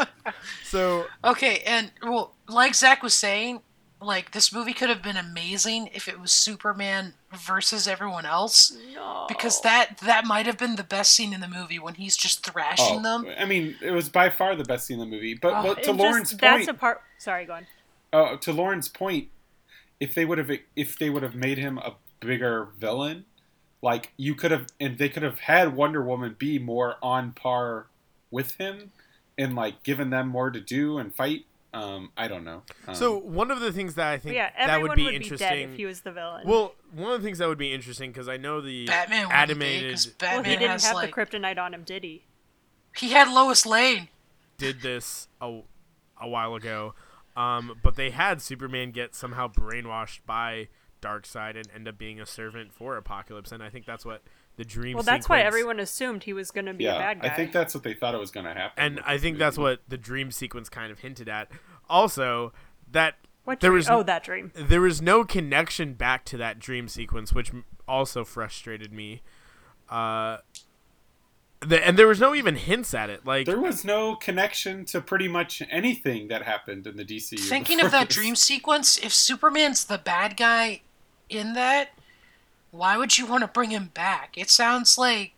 So 0.63 1.05
Okay, 1.23 1.61
and 1.74 1.91
well, 2.01 2.34
like 2.47 2.76
Zach 2.76 3.01
was 3.03 3.13
saying, 3.13 3.61
like 4.01 4.32
this 4.32 4.51
movie 4.53 4.74
could 4.74 4.89
have 4.89 5.01
been 5.01 5.15
amazing 5.17 5.89
if 5.93 6.07
it 6.07 6.19
was 6.19 6.32
Superman 6.32 7.13
versus 7.34 7.88
everyone 7.88 8.26
else, 8.26 8.76
No. 8.93 9.26
because 9.28 9.61
that 9.61 9.97
that 9.99 10.26
might 10.26 10.45
have 10.45 10.57
been 10.57 10.76
the 10.76 10.84
best 10.84 11.11
scene 11.13 11.34
in 11.34 11.41
the 11.41 11.47
movie 11.47 11.80
when 11.80 11.95
he's 11.95 12.17
just 12.17 12.45
thrashing 12.45 12.99
Oh, 12.99 13.03
them. 13.24 13.34
I 13.39 13.45
mean, 13.45 13.76
it 13.82 13.91
was 13.91 14.09
by 14.09 14.30
far 14.30 14.55
the 14.55 14.63
best 14.65 14.86
scene 14.88 14.99
in 14.99 15.09
the 15.09 15.15
movie. 15.15 15.34
But 15.36 15.53
Oh, 15.53 15.63
well, 15.63 15.71
It 15.74 15.84
to 15.84 15.86
just- 15.88 15.99
Lauren's 15.99 16.32
that's 16.32 16.65
point, 16.65 16.69
a 16.69 16.74
part. 16.74 17.01
Sorry, 17.17 17.45
go 17.45 17.53
on. 17.53 17.67
uh, 18.11 18.38
to 18.38 18.51
Lauren's 18.51 18.89
point, 18.89 19.30
if 19.99 20.13
they 20.15 20.26
would 20.26 20.38
have 20.38 20.51
if 20.76 20.99
they 20.99 21.09
would 21.09 21.24
have 21.24 21.36
made 21.36 21.57
him 21.57 21.78
a 21.78 21.95
bigger 22.19 22.69
villain, 22.78 23.26
like 23.82 24.11
you 24.17 24.36
could 24.36 24.51
have, 24.51 24.67
and 24.80 24.97
they 24.97 25.07
could 25.09 25.24
have 25.24 25.39
had 25.39 25.76
Wonder 25.76 26.03
Woman 26.03 26.36
be 26.38 26.59
more 26.59 26.95
on 27.01 27.32
par 27.32 27.88
with 28.32 28.55
him, 28.57 28.91
and 29.38 29.55
like 29.55 29.84
given 29.84 30.09
them 30.09 30.28
more 30.28 30.51
to 30.51 30.59
do 30.59 30.97
and 30.97 31.15
fight. 31.15 31.45
Um, 31.74 32.11
I 32.15 32.28
don't 32.28 32.43
know. 32.43 32.61
Um, 32.88 32.93
so 32.95 33.17
one 33.17 33.49
of 33.49 33.59
the 33.59 33.71
things 33.71 33.95
that 33.95 34.07
I 34.07 34.17
think 34.19 34.36
yeah, 34.36 34.51
that 34.57 34.69
everyone 34.69 34.89
would 34.89 34.95
be 34.95 35.05
dead 35.05 35.13
interesting. 35.15 35.59
if 35.71 35.76
he 35.76 35.86
was 35.88 36.01
the 36.01 36.11
villain. 36.11 36.47
well, 36.47 36.76
one 36.93 37.11
of 37.13 37.21
the 37.21 37.26
things 37.26 37.39
that 37.39 37.47
would 37.47 37.57
be 37.57 37.74
interesting 37.74 38.11
because 38.11 38.30
I 38.30 38.38
know 38.38 38.61
the 38.61 38.86
Batman 38.86 39.32
animated 39.32 39.89
because 39.91 40.13
Well, 40.21 40.43
he 40.43 40.51
didn't 40.51 40.69
has 40.69 40.86
have 40.86 40.95
like 40.95 41.13
the 41.15 41.21
kryptonite 41.21 41.57
on 41.57 41.74
him, 41.74 41.84
did 41.84 42.03
he? 42.03 42.24
he 42.95 43.09
had 43.09 43.28
Lois 43.34 43.65
Lane. 43.65 44.09
did 44.59 44.82
this 44.82 45.28
a, 45.41 45.61
a 46.21 46.28
while 46.28 46.53
ago, 46.53 46.93
um, 47.36 47.80
but 47.82 47.95
they 47.95 48.11
had 48.11 48.39
Superman 48.39 48.91
get 48.91 49.15
somehow 49.15 49.47
brainwashed 49.47 50.19
by 50.28 50.67
Darkseid 51.01 51.55
and 51.57 51.67
end 51.74 51.88
up 51.88 51.97
being 51.97 52.19
a 52.21 52.26
servant 52.28 52.71
for 52.71 53.01
Apokolips, 53.01 53.51
and 53.51 53.63
I 53.63 53.69
think 53.69 53.86
that's 53.88 54.05
what 54.05 54.21
the 54.56 54.66
dream. 54.66 54.95
Well, 54.95 55.04
that's 55.04 55.28
why 55.28 55.41
everyone 55.41 55.80
assumed 55.80 56.24
he 56.24 56.34
was 56.34 56.51
going 56.51 56.66
to 56.66 56.74
be 56.74 56.86
a 56.86 56.91
bad 56.91 57.22
guy. 57.22 57.28
I 57.28 57.36
think 57.36 57.51
that's 57.51 57.74
what 57.74 57.84
they 57.84 57.93
thought 57.93 58.14
it 58.14 58.20
was 58.20 58.32
going 58.32 58.45
to 58.45 58.54
happen. 58.54 58.84
and 58.84 58.99
I 59.06 59.18
think 59.18 59.38
that's 59.38 59.58
what 59.58 59.82
the 59.88 59.97
dream 59.97 60.32
sequence 60.32 60.70
kind 60.70 60.91
of 60.91 60.99
hinted 60.99 61.28
at. 61.30 61.49
Also, 61.89 62.54
that 62.91 63.16
What 63.45 63.60
there 63.60 63.72
dream? 63.72 63.78
was 63.78 63.89
oh, 63.89 64.04
that 64.04 64.24
dream. 64.24 64.51
there 64.56 64.82
was 64.82 65.01
no 65.01 65.24
connection 65.24 65.93
back 65.93 66.24
to 66.26 66.38
that 66.38 66.60
dream 66.60 66.88
sequence, 66.88 67.34
which 67.34 67.51
also 67.88 68.24
frustrated 68.24 68.93
me. 68.93 69.22
Uh, 69.89 70.38
the, 71.62 71.86
and 71.86 71.97
there 71.97 72.08
was 72.08 72.20
no 72.20 72.36
even 72.36 72.56
hints 72.56 72.93
at 72.93 73.10
it. 73.10 73.26
Like 73.26 73.45
There 73.45 73.60
was 73.60 73.86
no 73.86 74.16
connection 74.16 74.86
to 74.86 75.01
pretty 75.01 75.28
much 75.28 75.62
anything 75.70 76.28
that 76.28 76.43
happened 76.43 76.86
in 76.88 76.97
the 76.97 77.06
DCU. 77.06 77.39
Thinking 77.39 77.80
of 77.82 77.91
that 77.91 78.10
dream 78.10 78.36
sequence, 78.49 78.97
if 78.97 79.14
Superman's 79.14 79.86
the 79.86 79.97
bad 79.97 80.36
guy 80.38 80.82
in 81.30 81.54
that, 81.54 81.89
why 82.74 82.97
would 82.97 83.17
you 83.19 83.26
want 83.28 83.41
to 83.43 83.47
bring 83.47 83.69
him 83.69 83.91
back? 83.93 84.34
It 84.36 84.49
sounds 84.49 84.97
like, 84.97 85.34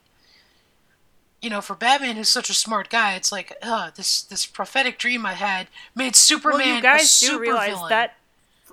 you 1.42 1.50
know, 1.50 1.60
for 1.60 1.76
Batman, 1.76 2.16
who's 2.16 2.30
such 2.32 2.50
a 2.50 2.54
smart 2.54 2.90
guy, 2.90 3.16
it's 3.16 3.30
like, 3.32 3.54
uh, 3.62 3.92
this 3.96 4.22
this 4.24 4.46
prophetic 4.46 4.98
dream 4.98 5.26
I 5.26 5.34
had 5.34 5.68
made 5.94 6.16
Superman 6.16 6.60
well, 6.60 6.68
you 6.70 6.80
a 6.80 6.82
guys 6.82 7.20
do 7.20 7.28
super 7.28 7.42
realize 7.42 7.74
villain. 7.74 7.90
that, 7.90 8.16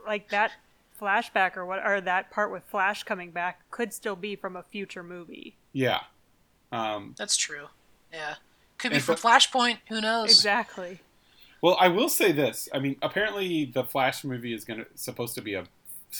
like 0.07 0.29
that 0.31 0.53
flashback 1.01 1.57
or 1.57 1.67
what, 1.67 1.85
or 1.85 2.01
that 2.01 2.31
part 2.31 2.53
with 2.53 2.63
Flash 2.63 3.03
coming 3.03 3.33
back 3.33 3.69
could 3.73 3.93
still 3.93 4.15
be 4.17 4.37
from 4.37 4.55
a 4.55 4.63
future 4.63 5.03
movie. 5.03 5.57
Yeah. 5.73 6.01
Um, 6.71 7.15
That's 7.19 7.37
true. 7.37 7.67
Yeah, 8.13 8.37
could 8.79 8.93
be 8.93 9.01
from 9.01 9.17
but- 9.17 9.23
Flashpoint. 9.23 9.79
Who 9.89 10.01
knows? 10.01 10.31
Exactly. 10.31 11.01
well, 11.61 11.77
I 11.81 11.89
will 11.89 12.09
say 12.09 12.31
this. 12.31 12.69
I 12.73 12.79
mean, 12.79 12.95
apparently 13.03 13.65
the 13.65 13.83
Flash 13.85 14.23
movie 14.23 14.55
is 14.55 14.65
gonna 14.65 14.87
supposed 14.95 15.35
to 15.35 15.43
be 15.43 15.55
a 15.55 15.65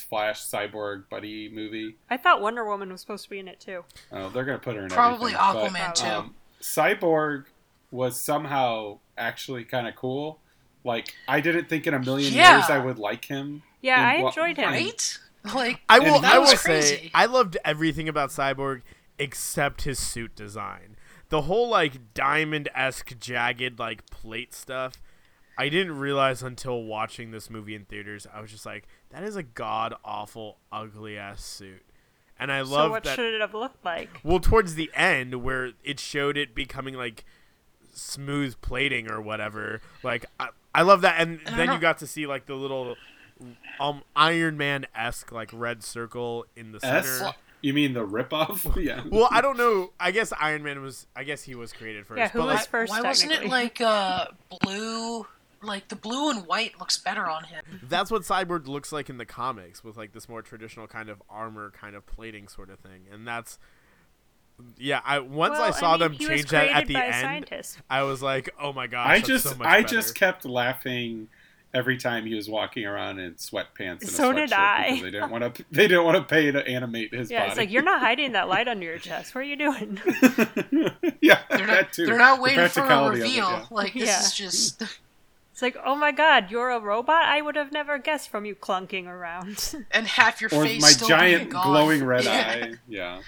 Flash 0.01 0.45
cyborg 0.47 1.09
buddy 1.11 1.49
movie. 1.49 1.97
I 2.09 2.17
thought 2.17 2.41
Wonder 2.41 2.65
Woman 2.65 2.91
was 2.91 3.01
supposed 3.01 3.25
to 3.25 3.31
be 3.31 3.39
in 3.39 3.49
it 3.49 3.61
too. 3.61 3.85
Oh, 4.11 4.29
they're 4.31 4.45
gonna 4.45 4.59
put 4.59 4.77
her 4.77 4.83
in 4.85 4.89
Probably 4.89 5.33
Aquaman 5.33 5.73
but, 5.89 5.95
too. 5.97 6.07
um, 6.07 6.35
cyborg 6.61 7.45
was 7.91 8.19
somehow 8.21 8.99
actually 9.19 9.65
kind 9.65 9.87
of 9.87 9.95
cool. 9.97 10.39
Like 10.85 11.15
I 11.29 11.41
didn't 11.41 11.69
think 11.69 11.87
in 11.87 11.95
a 11.95 11.99
million 11.99 12.33
Yeah. 12.33 12.57
years 12.59 12.71
I 12.71 12.79
would 12.79 12.99
like 12.99 13.27
him. 13.27 13.63
Yeah, 13.81 13.99
And 13.99 14.07
I 14.19 14.23
what- 14.23 14.37
enjoyed 14.37 14.57
him. 14.57 14.71
right? 14.71 15.19
Like 15.55 15.81
I 15.89 15.99
will. 15.99 16.25
I 16.25 16.39
will 16.39 16.43
was 16.51 16.61
say. 16.61 17.11
I 17.13 17.27
loved 17.27 17.57
everything 17.65 18.09
about 18.09 18.31
Cyborg 18.31 18.83
except 19.19 19.83
his 19.83 19.99
suit 19.99 20.35
design. 20.37 20.97
The 21.31 21.43
whole 21.43 21.69
like 21.69 22.15
diamond 22.15 22.69
esque 22.75 23.19
jagged 23.19 23.79
like 23.79 24.07
plate 24.09 24.55
stuff. 24.55 24.95
I 25.59 25.69
didn't 25.69 25.99
realize 25.99 26.43
until 26.43 26.83
watching 26.85 27.31
this 27.31 27.51
movie 27.51 27.75
in 27.75 27.85
theaters. 27.85 28.27
I 28.33 28.41
was 28.41 28.51
just 28.51 28.65
like, 28.65 28.87
that 29.13 29.23
is 29.23 29.37
a 29.37 29.43
god 29.43 29.95
awful 30.05 30.59
ugly 30.73 31.17
ass 31.17 31.45
suit. 31.45 31.83
And 32.39 32.51
I 32.51 32.61
love. 32.63 32.69
So 32.69 32.75
love 32.77 32.91
what 32.91 33.05
that. 33.05 33.17
should 33.17 33.35
it 33.35 33.41
have 33.41 33.55
looked 33.55 33.85
like? 33.85 34.09
Well, 34.25 34.41
towards 34.41 34.75
the 34.75 34.91
end, 34.95 35.45
where 35.45 35.73
it 35.85 36.01
showed 36.01 36.37
it 36.37 36.55
becoming 36.55 36.95
like 36.95 37.25
smooth 37.93 38.61
plating 38.61 39.11
or 39.11 39.21
whatever. 39.21 39.81
Like 40.03 40.27
I, 40.41 40.49
I 40.75 40.83
love 40.83 41.03
that, 41.03 41.21
and 41.21 41.41
And 41.47 41.59
then 41.59 41.73
you 41.73 41.79
got 41.79 41.99
to 41.99 42.07
see 42.07 42.27
like 42.27 42.47
the 42.47 42.55
little 42.55 42.97
um 43.79 44.03
Iron 44.17 44.57
Man 44.57 44.87
esque 44.95 45.31
like 45.31 45.51
red 45.53 45.83
circle 45.85 46.47
in 46.57 46.73
the 46.73 46.85
S? 46.85 47.07
center. 47.07 47.33
You 47.61 47.75
mean 47.75 47.93
the 47.93 48.05
ripoff? 48.05 48.75
yeah. 48.83 49.03
Well, 49.09 49.29
I 49.31 49.41
don't 49.41 49.57
know. 49.57 49.93
I 50.01 50.11
guess 50.11 50.33
Iron 50.41 50.65
Man 50.65 50.83
was. 50.83 51.07
I 51.15 51.23
guess 51.23 51.45
he 51.45 51.55
was 51.55 51.73
created 51.73 52.07
first. 52.07 52.19
Yeah, 52.19 52.29
who 52.29 52.41
but 52.41 52.47
was 52.47 52.57
like, 52.57 52.69
first? 52.69 52.91
Why 52.91 53.03
wasn't 53.03 53.33
it 53.33 53.47
like 53.47 53.81
uh 53.81 54.27
blue? 54.63 55.27
Like 55.63 55.89
the 55.89 55.97
blue 55.97 56.31
and 56.31 56.47
white 56.47 56.79
looks 56.79 56.97
better 56.99 57.27
on 57.29 57.45
him. 57.45 57.63
that's 57.89 58.11
what 58.11 58.23
Cyborg 58.23 58.67
looks 58.67 58.91
like 58.93 59.09
in 59.09 59.19
the 59.19 59.27
comics, 59.27 59.85
with 59.85 59.97
like 59.97 60.13
this 60.13 60.29
more 60.29 60.43
traditional 60.43 60.87
kind 60.87 61.09
of 61.09 61.23
armor, 61.31 61.71
kind 61.71 61.95
of 61.97 62.05
plating 62.07 62.49
sort 62.49 62.71
of 62.71 62.79
thing, 62.81 63.03
and 63.13 63.27
that's. 63.27 63.59
Yeah, 64.77 65.01
I 65.05 65.19
once 65.19 65.53
Well, 65.53 65.63
I 65.63 65.71
saw 65.71 65.93
mean, 65.93 66.01
them 66.01 66.19
change 66.19 66.51
that 66.51 66.69
at 66.69 66.87
the 66.87 66.97
end. 66.97 67.51
I 67.91 68.03
was 68.03 68.23
like, 68.23 68.51
"Oh 68.61 68.73
my 68.73 68.87
gosh!" 68.87 69.09
I 69.09 69.17
that's 69.17 69.29
just 69.29 69.45
so 69.49 69.55
much 69.57 69.67
I 69.67 69.83
better. 69.83 69.95
just 69.95 70.15
kept 70.15 70.45
laughing 70.45 71.29
every 71.75 71.97
time 71.97 72.27
he 72.27 72.35
was 72.35 72.51
walking 72.51 72.85
around 72.85 73.19
in 73.19 73.33
sweatpants 73.35 74.03
and 74.03 74.11
So 74.11 74.31
a 74.31 74.35
did 74.35 74.53
I. 74.53 75.01
they 75.01 75.11
didn't 75.11 75.31
want 75.31 75.55
to 75.55 75.65
they 75.73 75.89
didn't 75.89 76.05
want 76.05 76.17
to 76.19 76.23
pay 76.23 76.51
to 76.53 76.65
animate 76.69 77.13
his 77.15 77.31
Yeah, 77.31 77.41
body. 77.41 77.49
it's 77.51 77.59
like 77.59 77.71
you're 77.73 77.83
not 77.83 78.01
hiding 78.09 78.33
that 78.33 78.47
light 78.49 78.69
under 78.69 78.85
your 78.85 78.99
chest. 78.99 79.35
What 79.35 79.41
are 79.41 79.45
you 79.45 79.57
doing? 79.57 79.99
yeah, 81.23 81.41
They're 81.51 81.67
that 81.67 81.69
not, 81.69 81.93
too. 81.93 82.07
they're 82.07 82.19
not 82.19 82.37
The 82.37 82.43
waiting 82.43 82.59
for 82.69 82.81
a 82.81 82.85
practicality 82.85 83.21
of 83.21 83.25
it, 83.25 83.29
reveal. 83.31 83.49
yeah. 83.51 83.65
Like 83.71 83.95
this 83.95 84.03
Yeah. 84.07 84.21
is 84.21 84.33
just 84.35 84.83
It's 85.53 85.61
like, 85.63 85.77
oh 85.85 85.95
my 85.95 86.13
god, 86.13 86.51
you're 86.51 86.71
a 86.71 86.81
robot. 86.81 87.25
I 87.27 87.43
would 87.43 87.57
have 87.57 87.73
never 87.73 87.99
guessed 87.99 88.31
from 88.31 88.45
you 88.47 88.55
clunking 88.55 89.07
around. 89.07 89.75
and 89.91 90.07
half 90.07 90.41
your 90.41 90.49
Or 90.53 90.65
face 90.65 90.81
my 90.81 90.89
still 90.89 91.09
giant 91.09 91.43
being 91.43 91.51
gone. 91.51 91.67
glowing 91.67 92.05
red 92.05 92.27
eye. 92.29 92.75
Yeah. 92.89 93.21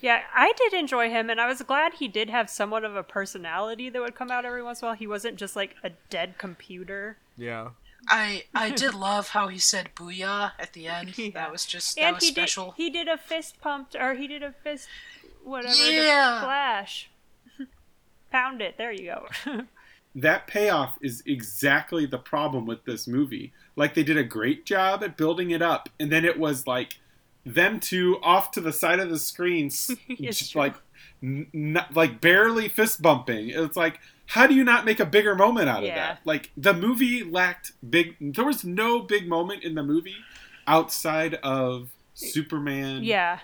yeah, 0.00 0.22
I 0.34 0.52
did 0.56 0.72
enjoy 0.72 1.10
him, 1.10 1.28
and 1.28 1.38
I 1.40 1.46
was 1.46 1.60
glad 1.62 1.94
he 1.94 2.08
did 2.08 2.30
have 2.30 2.48
somewhat 2.48 2.84
of 2.84 2.96
a 2.96 3.02
personality 3.02 3.90
that 3.90 4.00
would 4.00 4.14
come 4.14 4.30
out 4.30 4.46
every 4.46 4.62
once 4.62 4.80
in 4.80 4.86
a 4.86 4.88
while. 4.88 4.96
He 4.96 5.06
wasn't 5.06 5.36
just 5.36 5.56
like 5.56 5.76
a 5.84 5.90
dead 6.10 6.38
computer. 6.38 7.18
yeah. 7.36 7.70
I 8.08 8.44
I 8.54 8.70
did 8.82 8.94
love 8.94 9.30
how 9.30 9.48
he 9.48 9.58
said 9.58 9.90
"booyah" 9.94 10.52
at 10.58 10.72
the 10.72 10.86
end. 10.86 11.18
Yeah. 11.18 11.30
That 11.34 11.52
was 11.52 11.66
just 11.66 11.96
that 11.96 12.02
and 12.04 12.14
was 12.14 12.24
he 12.24 12.30
special. 12.30 12.66
did 12.76 12.82
he 12.82 12.90
did 12.90 13.08
a 13.08 13.18
fist 13.18 13.60
pumped 13.60 13.94
or 13.96 14.14
he 14.14 14.26
did 14.28 14.42
a 14.42 14.52
fist 14.52 14.88
whatever 15.44 15.74
Yeah. 15.90 16.36
the 16.40 16.46
flash. 16.46 17.10
Pound 18.30 18.62
it. 18.62 18.78
There 18.78 18.92
you 18.92 19.14
go. 19.44 19.62
That 20.22 20.46
payoff 20.46 20.96
is 21.00 21.22
exactly 21.26 22.06
the 22.06 22.18
problem 22.18 22.66
with 22.66 22.84
this 22.84 23.06
movie. 23.06 23.52
Like 23.76 23.94
they 23.94 24.02
did 24.02 24.16
a 24.16 24.24
great 24.24 24.64
job 24.66 25.02
at 25.04 25.16
building 25.16 25.50
it 25.50 25.62
up, 25.62 25.88
and 26.00 26.10
then 26.10 26.24
it 26.24 26.38
was 26.38 26.66
like 26.66 26.98
them 27.46 27.78
two 27.80 28.18
off 28.22 28.50
to 28.52 28.60
the 28.60 28.72
side 28.72 28.98
of 29.00 29.10
the 29.10 29.18
screen, 29.18 29.70
just 30.20 30.54
like 30.56 30.74
n- 31.22 31.46
n- 31.54 31.84
like 31.94 32.20
barely 32.20 32.68
fist 32.68 33.00
bumping. 33.00 33.50
It's 33.50 33.76
like 33.76 34.00
how 34.26 34.46
do 34.46 34.54
you 34.54 34.62
not 34.64 34.84
make 34.84 35.00
a 35.00 35.06
bigger 35.06 35.34
moment 35.34 35.68
out 35.70 35.78
of 35.78 35.84
Yeah. 35.88 35.94
that? 35.94 36.20
Like 36.24 36.50
the 36.56 36.74
movie 36.74 37.22
lacked 37.24 37.72
big. 37.88 38.16
There 38.20 38.44
was 38.44 38.64
no 38.64 39.00
big 39.00 39.26
moment 39.28 39.62
in 39.64 39.74
the 39.74 39.82
movie 39.82 40.16
outside 40.66 41.34
of 41.36 41.88
Superman. 42.14 43.04
yeah. 43.04 43.38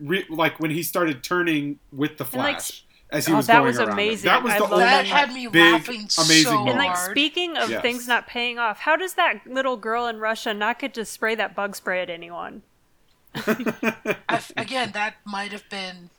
re- 0.00 0.24
like 0.30 0.58
when 0.60 0.70
he 0.70 0.82
started 0.82 1.22
turning 1.22 1.78
with 1.92 2.16
the 2.18 2.24
Flash 2.24 2.84
as 3.10 3.26
he 3.26 3.32
oh, 3.32 3.36
was 3.36 3.46
that 3.46 3.54
going 3.54 3.66
was 3.66 3.78
around 3.78 3.92
amazing. 3.92 4.28
That 4.28 4.42
was 4.42 4.52
I 4.52 4.58
the 4.58 4.64
love 4.64 4.72
only 4.72 4.84
that 4.84 5.06
had 5.06 5.32
me 5.32 5.46
big, 5.46 5.72
laughing 5.72 6.08
amazing 6.18 6.44
so 6.44 6.54
moment. 6.54 6.70
And 6.70 6.78
like 6.78 6.96
speaking 6.96 7.56
of 7.56 7.70
Yes. 7.70 7.82
things 7.82 8.08
not 8.08 8.26
paying 8.26 8.58
off, 8.58 8.80
how 8.80 8.96
does 8.96 9.14
that 9.14 9.46
little 9.46 9.76
girl 9.76 10.06
in 10.06 10.18
Russia 10.18 10.52
not 10.52 10.78
get 10.78 10.94
to 10.94 11.04
spray 11.04 11.34
that 11.36 11.54
bug 11.54 11.76
spray 11.76 12.02
at 12.02 12.10
anyone? 12.10 12.62
I, 13.34 14.42
again, 14.56 14.92
that 14.92 15.16
might 15.24 15.52
have 15.52 15.68
been 15.68 16.10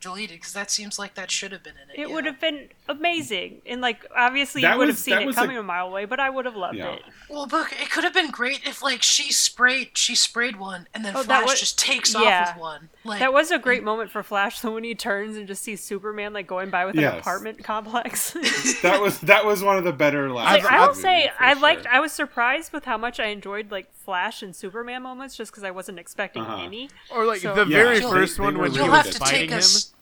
deleted 0.00 0.38
because 0.38 0.52
that 0.52 0.70
seems 0.70 0.98
like 0.98 1.14
that 1.14 1.30
should 1.30 1.52
have 1.52 1.62
been 1.62 1.74
in 1.82 1.90
it. 1.90 2.00
It 2.00 2.08
yeah. 2.08 2.14
would 2.14 2.26
have 2.26 2.40
been 2.40 2.68
amazing. 2.90 3.62
And 3.66 3.80
like 3.80 4.06
obviously 4.16 4.62
That 4.62 4.72
you 4.72 4.78
would 4.78 4.88
have 4.88 4.98
seen 4.98 5.18
it 5.18 5.26
was 5.26 5.36
a- 5.36 5.40
coming 5.40 5.56
a 5.56 5.62
mile 5.62 5.86
away, 5.88 6.04
but 6.04 6.20
I 6.20 6.28
would 6.30 6.44
have 6.44 6.56
loved 6.56 6.76
Yeah. 6.76 6.92
it. 6.94 7.02
Well, 7.28 7.46
but 7.46 7.72
it 7.72 7.90
could 7.90 8.04
have 8.04 8.12
been 8.14 8.30
great 8.30 8.66
if 8.66 8.82
like 8.82 9.02
she 9.02 9.32
sprayed 9.32 9.90
she 9.96 10.14
sprayed 10.14 10.56
one 10.56 10.86
and 10.92 11.04
then 11.04 11.14
Oh, 11.16 11.22
that 11.22 11.42
Flash 11.44 11.50
was- 11.52 11.60
just 11.60 11.78
takes 11.78 12.12
yeah. 12.14 12.20
off 12.48 12.54
with 12.56 12.60
one. 12.62 12.88
Like 13.04 13.20
That 13.20 13.32
was 13.32 13.50
a 13.50 13.58
great 13.58 13.82
moment 13.82 14.10
for 14.10 14.22
Flash 14.22 14.60
though 14.60 14.72
when 14.74 14.84
he 14.84 14.94
turns 14.94 15.36
and 15.36 15.46
just 15.46 15.62
sees 15.62 15.82
Superman 15.82 16.32
like 16.32 16.46
going 16.46 16.70
by 16.70 16.84
with 16.84 16.96
an 16.98 17.04
apartment 17.04 17.62
complex. 17.64 18.34
That 18.82 19.00
was 19.00 19.18
that 19.20 19.44
was 19.44 19.62
one 19.62 19.76
of 19.78 19.84
the 19.84 19.92
better 19.92 20.30
last. 20.32 20.62
Like, 20.64 20.72
I 20.72 20.86
will 20.86 20.94
say, 20.94 21.30
for 21.36 21.44
I 21.44 21.52
sure. 21.52 21.62
liked. 21.62 21.86
I 21.86 22.00
was 22.00 22.12
surprised 22.12 22.72
with 22.72 22.84
how 22.84 22.96
much 22.98 23.20
I 23.20 23.26
enjoyed 23.26 23.70
like 23.70 23.92
Flash 23.94 24.42
and 24.42 24.54
Superman 24.56 25.02
moments, 25.02 25.36
just 25.36 25.50
because 25.52 25.64
I 25.64 25.70
wasn't 25.70 25.98
expecting 25.98 26.42
Uh-huh. 26.42 26.62
any. 26.64 26.88
Or 27.10 27.24
like 27.26 27.40
So- 27.40 27.54
the 27.54 27.66
Yeah, 27.66 27.82
very 27.82 28.00
first 28.00 28.36
they 28.38 28.42
one 28.42 28.54
were 28.56 28.62
when 28.62 28.70
he 28.72 28.78
you'll 28.78 28.88
was 28.88 29.04
have 29.04 29.10
to 29.12 29.18
fighting 29.18 29.40
take 29.40 29.50
him, 29.50 29.58
us. 29.58 29.92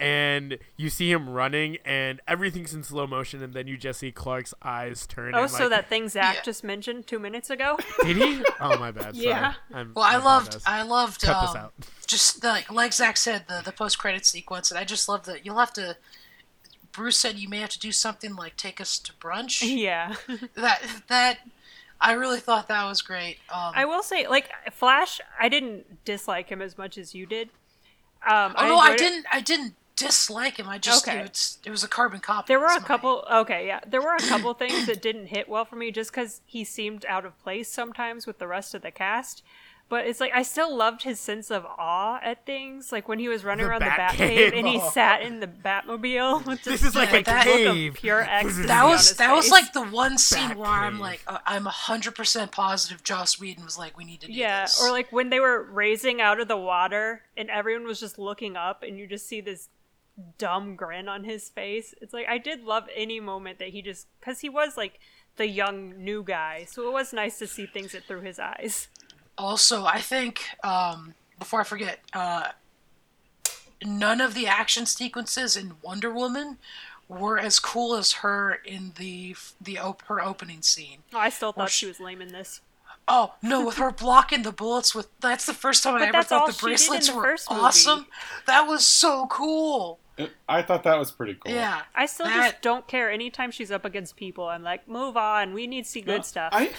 And 0.00 0.58
you 0.76 0.88
see 0.90 1.10
him 1.10 1.28
running, 1.28 1.76
and 1.84 2.20
everything's 2.26 2.72
in 2.72 2.82
slow 2.82 3.06
motion, 3.06 3.42
and 3.42 3.52
then 3.52 3.66
you 3.66 3.76
just 3.76 4.00
see 4.00 4.10
Clark's 4.10 4.54
eyes 4.62 5.06
turn. 5.06 5.34
Oh, 5.34 5.42
and, 5.42 5.50
so 5.50 5.64
like, 5.64 5.70
that 5.70 5.88
thing 5.88 6.08
Zach 6.08 6.36
Yeah. 6.36 6.42
just 6.42 6.64
mentioned 6.64 7.06
two 7.06 7.18
minutes 7.18 7.50
ago. 7.50 7.78
did 8.02 8.16
he? 8.16 8.42
Oh 8.60 8.78
my 8.78 8.90
bad. 8.90 9.14
Sorry. 9.14 9.28
Yeah. 9.28 9.54
I'm, 9.72 9.92
Well, 9.94 10.04
I 10.04 10.16
loved 10.16 10.54
apologize. 10.54 10.62
I 10.66 10.82
loved 10.82 11.20
Cut 11.22 11.40
this 11.42 11.50
um, 11.50 11.56
out. 11.56 11.72
just 12.06 12.42
like 12.42 12.70
like 12.70 12.92
Zach 12.92 13.16
said 13.16 13.44
the 13.48 13.62
the 13.64 13.72
post 13.72 13.98
credit 13.98 14.24
sequence, 14.24 14.70
and 14.70 14.78
I 14.78 14.84
just 14.84 15.08
love 15.08 15.26
that 15.26 15.44
you'll 15.44 15.58
have 15.58 15.72
to. 15.74 15.96
Bruce 16.92 17.18
said 17.18 17.38
you 17.38 17.48
may 17.48 17.58
have 17.58 17.70
to 17.70 17.78
do 17.78 17.92
something 17.92 18.34
like 18.34 18.56
take 18.56 18.80
us 18.80 18.98
to 18.98 19.12
brunch. 19.14 19.62
yeah, 19.78 20.16
that 20.54 20.82
that 21.08 21.38
I 22.00 22.12
really 22.12 22.40
thought 22.40 22.68
that 22.68 22.84
was 22.86 23.02
great. 23.02 23.38
Um, 23.52 23.72
I 23.74 23.84
will 23.84 24.02
say, 24.02 24.26
like 24.26 24.50
Flash, 24.72 25.20
I 25.38 25.48
didn't 25.48 26.04
dislike 26.04 26.48
him 26.48 26.62
as 26.62 26.78
much 26.78 26.96
as 26.96 27.14
you 27.14 27.26
did. 27.26 27.50
Um, 28.26 28.54
oh 28.56 28.68
no, 28.68 28.76
I 28.78 28.96
didn't. 28.96 29.26
I 29.32 29.40
didn't 29.40 29.74
dislike 30.00 30.58
him. 30.58 30.68
I 30.68 30.78
just 30.78 31.06
Okay. 31.06 31.18
it, 31.20 31.28
was, 31.30 31.58
it 31.64 31.70
was 31.70 31.84
a 31.84 31.88
carbon 31.88 32.20
copy. 32.20 32.46
There 32.48 32.60
were 32.60 32.66
a 32.66 32.80
my- 32.80 32.86
couple. 32.86 33.24
Okay, 33.30 33.66
yeah, 33.66 33.80
there 33.86 34.02
were 34.02 34.14
a 34.14 34.18
couple 34.20 34.52
things 34.54 34.86
that 34.86 35.00
didn't 35.02 35.26
hit 35.26 35.48
well 35.48 35.64
for 35.64 35.76
me, 35.76 35.90
just 35.90 36.10
because 36.10 36.40
he 36.46 36.64
seemed 36.64 37.04
out 37.06 37.24
of 37.24 37.38
place 37.42 37.68
sometimes 37.68 38.26
with 38.26 38.38
the 38.38 38.46
rest 38.46 38.74
of 38.74 38.82
the 38.82 38.90
cast. 38.90 39.42
But 39.88 40.06
it's 40.06 40.20
like 40.20 40.30
I 40.32 40.44
still 40.44 40.72
loved 40.76 41.02
his 41.02 41.18
sense 41.18 41.50
of 41.50 41.66
awe 41.66 42.20
at 42.22 42.46
things, 42.46 42.92
like 42.92 43.08
when 43.08 43.18
he 43.18 43.28
was 43.28 43.42
running 43.42 43.64
The 43.66 43.70
around 43.72 43.80
the 43.80 43.86
Batcave. 43.86 44.52
Batcave 44.52 44.56
and 44.56 44.68
he 44.68 44.78
sat 44.78 45.20
in 45.22 45.40
the 45.40 45.48
Batmobile. 45.48 46.46
With 46.46 46.62
This 46.62 46.84
is 46.84 46.94
like 46.94 47.12
a 47.12 47.24
cave. 47.24 47.94
pure 47.94 48.20
ecstasy. 48.22 48.68
That 48.68 48.84
on 48.84 48.90
was 48.90 49.08
his 49.08 49.16
that 49.16 49.34
was 49.34 49.50
like 49.50 49.72
the 49.72 49.82
one 49.82 50.16
scene 50.16 50.56
where 50.56 50.68
I'm 50.70 51.00
like 51.00 51.22
uh, 51.26 51.38
I'm 51.44 51.64
hundred 51.64 52.14
percent 52.14 52.52
positive 52.52 53.02
Joss 53.02 53.40
Whedon 53.40 53.64
was 53.64 53.76
like 53.76 53.98
we 53.98 54.04
need 54.04 54.20
to 54.20 54.28
do 54.28 54.32
Yeah, 54.32 54.62
this. 54.66 54.80
or 54.80 54.92
like 54.92 55.10
when 55.10 55.30
they 55.30 55.40
were 55.40 55.60
raising 55.64 56.20
out 56.20 56.38
of 56.38 56.46
the 56.46 56.56
water 56.56 57.22
and 57.36 57.50
everyone 57.50 57.84
was 57.84 57.98
just 57.98 58.16
looking 58.16 58.54
up 58.56 58.84
and 58.84 58.96
you 58.96 59.08
just 59.08 59.26
see 59.26 59.40
this 59.40 59.68
dumb 60.38 60.76
grin 60.76 61.08
on 61.08 61.24
his 61.24 61.48
face. 61.48 61.94
It's 62.00 62.12
like 62.12 62.28
I 62.28 62.38
did 62.38 62.64
love 62.64 62.88
any 62.94 63.20
moment 63.20 63.58
that 63.58 63.68
he 63.68 63.82
just 63.82 64.06
cuz 64.20 64.40
he 64.40 64.48
was 64.48 64.76
like 64.76 65.00
the 65.36 65.46
young 65.46 66.02
new 66.04 66.22
guy. 66.22 66.66
So 66.68 66.86
it 66.88 66.92
was 66.92 67.12
nice 67.12 67.38
to 67.38 67.46
see 67.46 67.66
things 67.66 67.92
that 67.92 68.04
through 68.04 68.22
his 68.22 68.38
eyes. 68.38 68.88
Also, 69.38 69.86
I 69.86 70.00
think 70.00 70.42
um, 70.62 71.14
before 71.38 71.60
I 71.60 71.64
forget, 71.64 72.00
uh, 72.12 72.48
none 73.84 74.20
of 74.20 74.34
the 74.34 74.46
action 74.46 74.84
sequences 74.86 75.56
in 75.56 75.76
Wonder 75.82 76.12
Woman 76.12 76.58
were 77.08 77.38
as 77.38 77.58
cool 77.58 77.94
as 77.96 78.12
her 78.14 78.54
in 78.54 78.92
the 78.96 79.34
the 79.60 79.78
op- 79.78 80.02
her 80.06 80.22
opening 80.22 80.62
scene. 80.62 80.98
Oh, 81.12 81.18
I 81.18 81.30
still 81.30 81.52
thought 81.52 81.70
sh- 81.70 81.78
she 81.78 81.86
was 81.86 82.00
lame 82.00 82.20
in 82.20 82.32
this. 82.32 82.60
Oh 83.12 83.34
no, 83.42 83.66
with 83.66 83.76
her 83.78 83.90
blocking 83.90 84.42
the 84.42 84.52
bullets 84.52 84.94
with 84.94 85.08
that's 85.20 85.44
the 85.44 85.52
first 85.54 85.82
time 85.82 85.96
I 85.96 86.06
ever 86.06 86.22
thought 86.22 86.46
the 86.46 86.52
she 86.52 86.58
did 86.58 86.64
in 86.64 86.68
bracelets 86.70 87.08
the 87.08 87.16
were 87.16 87.22
first 87.24 87.50
movie. 87.50 87.62
awesome. 87.62 88.06
That 88.46 88.68
was 88.68 88.86
so 88.86 89.26
cool. 89.26 89.98
It- 90.16 90.30
I 90.48 90.62
thought 90.62 90.84
that 90.84 90.96
was 90.98 91.10
pretty 91.10 91.34
cool. 91.34 91.52
Yeah. 91.52 91.82
I 91.94 92.06
still 92.06 92.26
that- 92.26 92.50
just 92.52 92.62
don't 92.62 92.86
care 92.86 93.10
anytime 93.10 93.50
she's 93.50 93.70
up 93.72 93.84
against 93.84 94.16
people. 94.16 94.46
I'm 94.48 94.62
like, 94.62 94.86
"Move 94.86 95.16
on. 95.16 95.54
We 95.54 95.66
need 95.66 95.84
to 95.86 95.90
see 95.90 96.00
good 96.02 96.18
No, 96.18 96.22
stuff." 96.22 96.50
I 96.54 96.70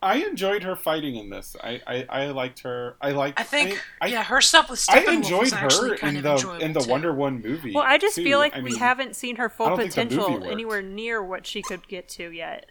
I 0.00 0.18
enjoyed 0.18 0.62
her 0.62 0.76
fighting 0.76 1.16
in 1.16 1.28
this. 1.30 1.56
I 1.60 1.80
I, 1.86 2.06
I 2.08 2.26
liked 2.26 2.60
her. 2.60 2.96
I 3.00 3.10
liked. 3.10 3.40
I 3.40 3.42
think 3.42 3.82
I, 4.00 4.06
yeah, 4.06 4.22
her 4.22 4.40
stuff 4.40 4.70
with 4.70 4.84
I 4.88 5.00
enjoyed 5.12 5.40
was 5.40 5.52
her 5.54 5.94
in 5.94 6.22
the 6.22 6.58
in 6.60 6.72
the 6.72 6.80
too. 6.80 6.88
Wonder 6.90 7.12
Woman 7.12 7.42
movie. 7.42 7.72
well, 7.74 7.82
I 7.84 7.98
just 7.98 8.14
too. 8.14 8.22
feel 8.22 8.38
like 8.38 8.54
I 8.54 8.60
we 8.60 8.70
mean, 8.70 8.78
haven't 8.78 9.16
seen 9.16 9.36
her 9.36 9.48
full 9.48 9.70
don't 9.70 9.78
think 9.78 9.92
the 9.94 10.04
movie 10.04 10.16
potential 10.18 10.44
anywhere 10.52 10.82
near 10.82 11.20
what 11.24 11.46
she 11.48 11.62
could 11.62 11.88
get 11.88 12.08
to 12.10 12.30
yet. 12.30 12.66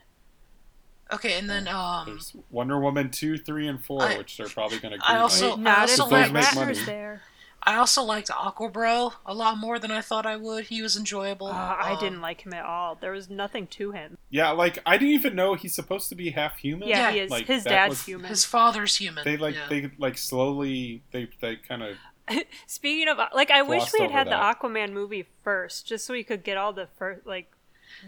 Okay, 1.13 1.37
and 1.39 1.49
then 1.49 1.67
um, 1.67 2.05
There's 2.07 2.35
Wonder 2.51 2.79
Woman 2.79 3.09
two, 3.09 3.37
three, 3.37 3.67
and 3.67 3.83
four, 3.83 4.03
I- 4.03 4.17
which 4.17 4.37
they're 4.37 4.47
probably 4.47 4.79
going 4.79 4.99
to. 4.99 5.05
I 5.07 5.17
also- 5.19 5.53
I 5.53 5.59
Not 5.59 5.79
also 5.79 6.09
Brett 6.09 6.31
like- 6.33 6.43
Ratner's 6.45 6.55
money. 6.55 6.73
there. 6.85 7.21
I 7.63 7.75
also 7.75 8.01
liked 8.03 8.29
Aquabro 8.29 9.13
a 9.25 9.33
lot 9.33 9.57
more 9.57 9.77
than 9.77 9.91
I 9.91 9.99
thought 9.99 10.25
I 10.25 10.37
would. 10.37 10.65
He 10.65 10.81
was 10.81 10.95
enjoyable. 10.95 11.47
Uh, 11.47 11.51
I 11.77 11.93
Um, 11.93 11.99
didn't 11.99 12.21
like 12.21 12.45
him 12.45 12.53
at 12.53 12.63
all. 12.63 12.95
There 12.95 13.11
was 13.11 13.29
nothing 13.29 13.67
to 13.67 13.91
him. 13.91 14.17
Yeah, 14.29 14.51
like 14.51 14.79
I 14.85 14.97
didn't 14.97 15.15
even 15.15 15.35
know 15.35 15.55
he's 15.55 15.73
supposed 15.75 16.07
to 16.09 16.15
be 16.15 16.29
half 16.29 16.57
human. 16.59 16.87
Yeah, 16.87 17.09
Yeah. 17.09 17.11
he 17.11 17.19
is. 17.19 17.31
Like, 17.31 17.45
His 17.47 17.63
that 17.65 17.69
dad's 17.71 17.89
was- 17.89 18.05
human. 18.05 18.29
His 18.29 18.45
father's 18.45 18.95
human. 18.95 19.25
They 19.25 19.35
like 19.35 19.55
yeah. 19.55 19.67
they 19.69 19.91
like 19.97 20.17
slowly 20.17 21.03
they 21.11 21.27
they 21.41 21.57
kind 21.57 21.83
of 21.83 21.97
Speaking 22.67 23.07
of, 23.07 23.17
like, 23.33 23.51
I 23.51 23.61
wish 23.63 23.91
we 23.93 23.99
had 24.01 24.09
over 24.11 24.17
had 24.17 24.27
the. 24.27 24.31
Aquaman 24.31 24.91
movie 24.91 25.25
first, 25.43 25.87
just 25.87 26.05
so 26.05 26.13
we 26.13 26.23
could 26.23 26.43
get 26.43 26.57
all 26.57 26.73
the 26.73 26.87
first, 26.97 27.25
like, 27.25 27.49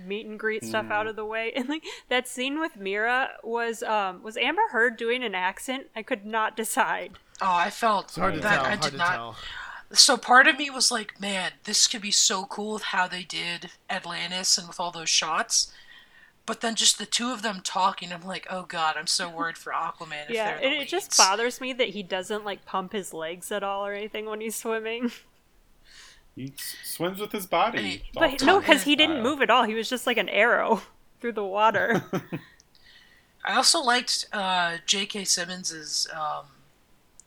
meet 0.05 0.25
and 0.25 0.39
greet 0.39 0.63
stuff 0.63 0.89
out 0.91 1.07
of 1.07 1.15
the 1.15 1.25
way. 1.25 1.51
And 1.55 1.67
like 1.69 1.83
that 2.09 2.27
scene 2.27 2.59
with 2.59 2.77
Mera 2.77 3.31
was, 3.43 3.83
um, 3.83 4.23
was 4.23 4.37
Amber 4.37 4.61
Heard 4.71 4.97
doing 4.97 5.23
an 5.23 5.35
accent? 5.35 5.87
I 5.95 6.03
could 6.03 6.25
not 6.25 6.55
decide. 6.55 7.13
oh, 7.41 7.53
I 7.55 7.69
felt 7.69 8.05
It's 8.05 8.15
hard 8.17 8.35
to 8.35 8.39
that 8.41 8.55
tell. 8.63 8.65
I 8.65 8.75
did 8.75 8.91
to 8.91 8.97
not. 8.97 9.11
tell. 9.11 9.35
So 9.91 10.17
part 10.17 10.47
of 10.47 10.57
me 10.59 10.69
was 10.69 10.91
like, 10.91 11.19
man, 11.19 11.53
this 11.63 11.87
could 11.87 12.01
be 12.01 12.11
so 12.11 12.45
cool 12.45 12.73
with 12.73 12.83
how 12.83 13.07
they 13.07 13.23
did 13.23 13.71
Atlantis 13.89 14.57
and 14.57 14.67
with 14.67 14.79
all 14.79 14.91
those 14.91 15.09
shots. 15.09 15.73
But 16.45 16.61
then 16.61 16.75
just 16.75 16.97
the 16.97 17.05
two 17.05 17.31
of 17.31 17.41
them 17.43 17.61
talking, 17.63 18.11
I'm 18.11 18.23
like, 18.23 18.47
oh 18.49 18.63
god, 18.63 18.95
I'm 18.97 19.07
so 19.07 19.29
worried 19.29 19.57
for 19.57 19.71
Aquaman. 19.71 20.25
If 20.29 20.35
yeah, 20.35 20.57
they're 20.59 20.71
it, 20.73 20.81
it 20.81 20.87
just 20.87 21.15
bothers 21.17 21.59
me 21.61 21.73
that 21.73 21.89
he 21.89 22.01
doesn't 22.03 22.43
like 22.45 22.65
pump 22.65 22.93
his 22.93 23.13
legs 23.13 23.51
at 23.51 23.63
all 23.63 23.85
or 23.85 23.93
anything 23.93 24.25
when 24.27 24.41
he's 24.41 24.55
swimming. 24.55 25.11
he 26.39 26.53
s- 26.57 26.75
swims 26.83 27.19
with 27.19 27.31
his 27.31 27.45
body. 27.45 28.03
But 28.13 28.19
Dolphin 28.39 28.47
no, 28.47 28.59
because 28.59 28.83
he 28.83 28.95
didn't 28.95 29.21
move 29.21 29.41
at 29.41 29.49
all. 29.49 29.63
He 29.65 29.73
was 29.73 29.89
just 29.89 30.07
like 30.07 30.17
an 30.17 30.29
arrow 30.29 30.81
through 31.19 31.33
the 31.33 31.43
water. 31.45 32.03
I 33.45 33.55
also 33.55 33.81
liked 33.81 34.25
uh, 34.33 34.77
J.K. 34.85 35.23
Simmons's 35.25 36.07
um, 36.13 36.45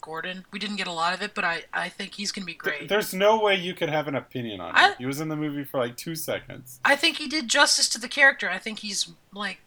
Gordon. 0.01 0.45
We 0.53 0.59
didn't 0.59 0.77
get 0.77 0.87
a 0.87 0.93
lot 0.93 1.15
of 1.15 1.23
it, 1.23 1.35
but 1.35 1.45
I, 1.45 1.65
I 1.73 1.89
think 1.89 2.15
he's 2.15 2.33
gonna 2.33 2.45
be 2.45 2.53
Th- 2.53 2.59
great. 2.61 2.89
There's 2.89 3.15
no 3.15 3.41
way 3.41 3.55
you 3.57 3.75
could 3.75 3.89
have 3.89 4.09
an 4.09 4.15
opinion 4.15 4.61
on 4.61 4.71
him. 4.71 4.77
I- 4.77 4.95
he 4.99 5.07
was 5.07 5.21
in 5.21 5.29
the 5.29 5.37
movie 5.37 5.65
for 5.65 5.79
like 5.79 5.97
two 5.97 6.15
seconds. 6.15 6.81
I 6.85 6.97
think 6.97 7.17
he 7.19 7.29
did 7.29 7.49
justice 7.49 7.89
to 7.91 8.01
the 8.01 8.09
character. 8.09 8.49
I 8.51 8.59
think 8.59 8.81
he's 8.81 9.11
like, 9.33 9.59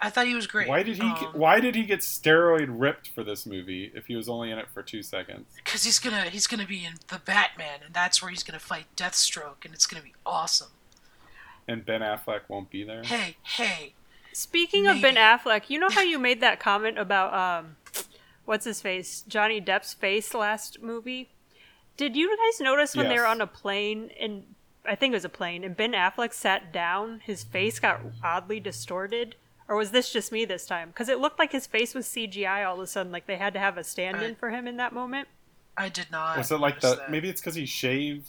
I 0.00 0.10
thought 0.10 0.26
he 0.26 0.34
was 0.34 0.46
great. 0.46 0.68
Why 0.68 0.82
did 0.82 0.96
he? 0.96 1.02
Um, 1.02 1.16
get, 1.18 1.34
why 1.34 1.60
did 1.60 1.74
he 1.74 1.84
get 1.84 2.00
steroid 2.00 2.66
ripped 2.68 3.08
for 3.08 3.24
this 3.24 3.46
movie 3.46 3.90
if 3.94 4.06
he 4.06 4.16
was 4.16 4.28
only 4.28 4.50
in 4.50 4.58
it 4.58 4.66
for 4.72 4.82
two 4.82 5.02
seconds? 5.02 5.46
Because 5.56 5.84
he's 5.84 5.98
gonna 5.98 6.24
he's 6.30 6.46
gonna 6.46 6.66
be 6.66 6.84
in 6.84 6.94
the 7.08 7.20
Batman, 7.24 7.80
and 7.84 7.94
that's 7.94 8.20
where 8.20 8.30
he's 8.30 8.42
gonna 8.42 8.58
fight 8.58 8.86
Deathstroke, 8.96 9.64
and 9.64 9.72
it's 9.72 9.86
gonna 9.86 10.02
be 10.02 10.14
awesome. 10.26 10.68
And 11.66 11.86
Ben 11.86 12.02
Affleck 12.02 12.40
won't 12.48 12.68
be 12.70 12.84
there. 12.84 13.02
Hey, 13.04 13.36
hey, 13.42 13.94
Speaking 14.34 14.88
of 14.88 15.00
Ben 15.00 15.14
Affleck, 15.14 15.70
you 15.70 15.78
know 15.78 15.88
how 15.88 16.02
you 16.02 16.18
made 16.18 16.40
that 16.40 16.58
comment 16.58 16.98
about 16.98 17.32
um, 17.32 17.76
what's 18.44 18.64
his 18.64 18.80
face, 18.80 19.22
Johnny 19.28 19.60
Depp's 19.60 19.94
face 19.94 20.34
last 20.34 20.82
movie? 20.82 21.30
Did 21.96 22.16
you 22.16 22.36
guys 22.36 22.60
notice 22.60 22.96
when 22.96 23.08
they 23.08 23.16
were 23.16 23.28
on 23.28 23.40
a 23.40 23.46
plane 23.46 24.10
and 24.18 24.42
I 24.84 24.96
think 24.96 25.12
it 25.12 25.16
was 25.16 25.24
a 25.24 25.28
plane 25.28 25.62
and 25.62 25.76
Ben 25.76 25.92
Affleck 25.92 26.32
sat 26.32 26.72
down, 26.72 27.20
his 27.20 27.44
face 27.44 27.78
got 27.78 28.00
oddly 28.24 28.58
distorted? 28.58 29.36
Or 29.68 29.76
was 29.76 29.90
this 29.92 30.12
just 30.12 30.30
me 30.30 30.44
this 30.44 30.66
time? 30.66 30.88
Because 30.88 31.08
it 31.08 31.18
looked 31.18 31.38
like 31.38 31.52
his 31.52 31.66
face 31.66 31.94
was 31.94 32.06
CGI 32.06 32.66
all 32.66 32.74
of 32.74 32.80
a 32.80 32.86
sudden, 32.86 33.10
like 33.12 33.26
they 33.26 33.36
had 33.36 33.54
to 33.54 33.58
have 33.58 33.78
a 33.78 33.84
stand-in 33.84 34.32
I- 34.32 34.34
for 34.34 34.50
him 34.50 34.66
in 34.66 34.76
that 34.76 34.92
moment. 34.92 35.28
I 35.76 35.88
did 35.88 36.06
not. 36.12 36.36
Was 36.38 36.52
it 36.52 36.60
like 36.60 36.80
the? 36.80 36.94
that. 36.96 37.10
Maybe 37.10 37.28
it's 37.28 37.40
because 37.40 37.54
he 37.56 37.66
shaved. 37.66 38.28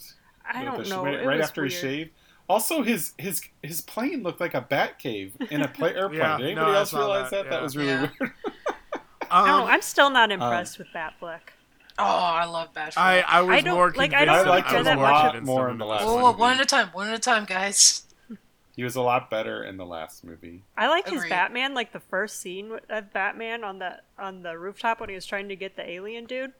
I 0.51 0.63
don't 0.63 0.79
the 0.79 0.85
sh- 0.85 0.89
know. 0.89 1.03
Right, 1.03 1.23
right 1.25 1.41
after 1.41 1.61
weird. 1.61 1.73
he 1.73 1.77
shaved. 1.79 2.11
Also, 2.47 2.81
his 2.83 3.13
his 3.17 3.41
his 3.61 3.81
plane 3.81 4.23
looked 4.23 4.39
like 4.39 4.53
a 4.55 4.61
bat 4.61 4.97
cave 4.97 5.33
in 5.51 5.61
a 5.61 5.67
play, 5.67 5.93
airplane. 5.95 6.19
Yeah, 6.21 6.37
Did 6.37 6.43
no, 6.43 6.47
anybody 6.63 6.71
I 6.71 6.75
else 6.79 6.93
realize 6.93 7.29
that, 7.31 7.43
that? 7.43 7.49
That 7.51 7.61
was 7.61 7.75
really 7.77 7.89
Yeah. 7.89 8.09
weird. 8.19 8.33
I 9.29 9.37
don't 9.39 9.47
know, 9.47 9.63
Um, 9.63 9.67
I'm 9.69 9.81
still 9.81 10.09
not 10.09 10.31
impressed 10.31 10.77
with 10.79 10.87
Batfleck. 10.95 11.39
Oh, 11.97 12.03
I 12.03 12.45
love 12.45 12.73
Batman. 12.73 13.03
I, 13.05 13.21
I 13.21 13.41
was 13.41 13.55
I 13.57 13.61
don't- 13.61 13.73
more 13.75 13.87
like, 13.95 14.11
convinced. 14.11 14.15
I 14.21 14.25
don't 14.25 14.47
I 14.47 14.49
liked 14.49 14.67
care 14.67 14.77
him 14.79 14.83
that 14.85 14.97
a 14.97 15.01
much 15.01 15.11
lot 15.33 15.43
more 15.43 15.69
in 15.69 15.77
the 15.77 15.85
last 15.85 16.03
whoa, 16.05 16.13
one. 16.15 16.23
whoa, 16.23 16.31
one 16.39 16.53
at 16.55 16.61
a 16.61 16.65
time, 16.65 16.87
one 16.93 17.07
at 17.09 17.13
a 17.15 17.19
time, 17.19 17.45
guys. 17.45 18.03
He 18.75 18.83
was 18.83 18.95
a 18.95 19.01
lot 19.01 19.29
better 19.29 19.63
in 19.63 19.77
the 19.77 19.85
last 19.85 20.23
movie. 20.23 20.63
I 20.77 20.87
like 20.87 21.05
his 21.07 21.19
Agreed. 21.19 21.29
Batman, 21.29 21.73
like 21.73 21.91
the 21.93 21.99
first 21.99 22.39
scene 22.41 22.77
of 22.89 23.13
Batman 23.13 23.63
on 23.63 23.79
the 23.79 24.01
on 24.19 24.43
the 24.43 24.57
rooftop 24.57 24.99
when 24.99 25.09
he 25.09 25.15
was 25.15 25.25
trying 25.25 25.47
to 25.49 25.55
get 25.55 25.75
the 25.77 25.89
alien 25.89 26.25
dude. 26.25 26.51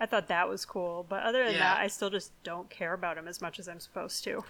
I 0.00 0.06
thought 0.06 0.26
that 0.28 0.48
was 0.48 0.64
cool, 0.64 1.06
but 1.08 1.22
other 1.22 1.44
than 1.44 1.52
Yeah. 1.54 1.60
that, 1.74 1.78
I 1.80 1.86
still 1.86 2.10
just 2.10 2.32
don't 2.42 2.68
care 2.68 2.92
about 2.92 3.16
him 3.16 3.28
as 3.28 3.40
much 3.40 3.60
as 3.60 3.68
I'm 3.68 3.78
supposed 3.78 4.24
to. 4.24 4.42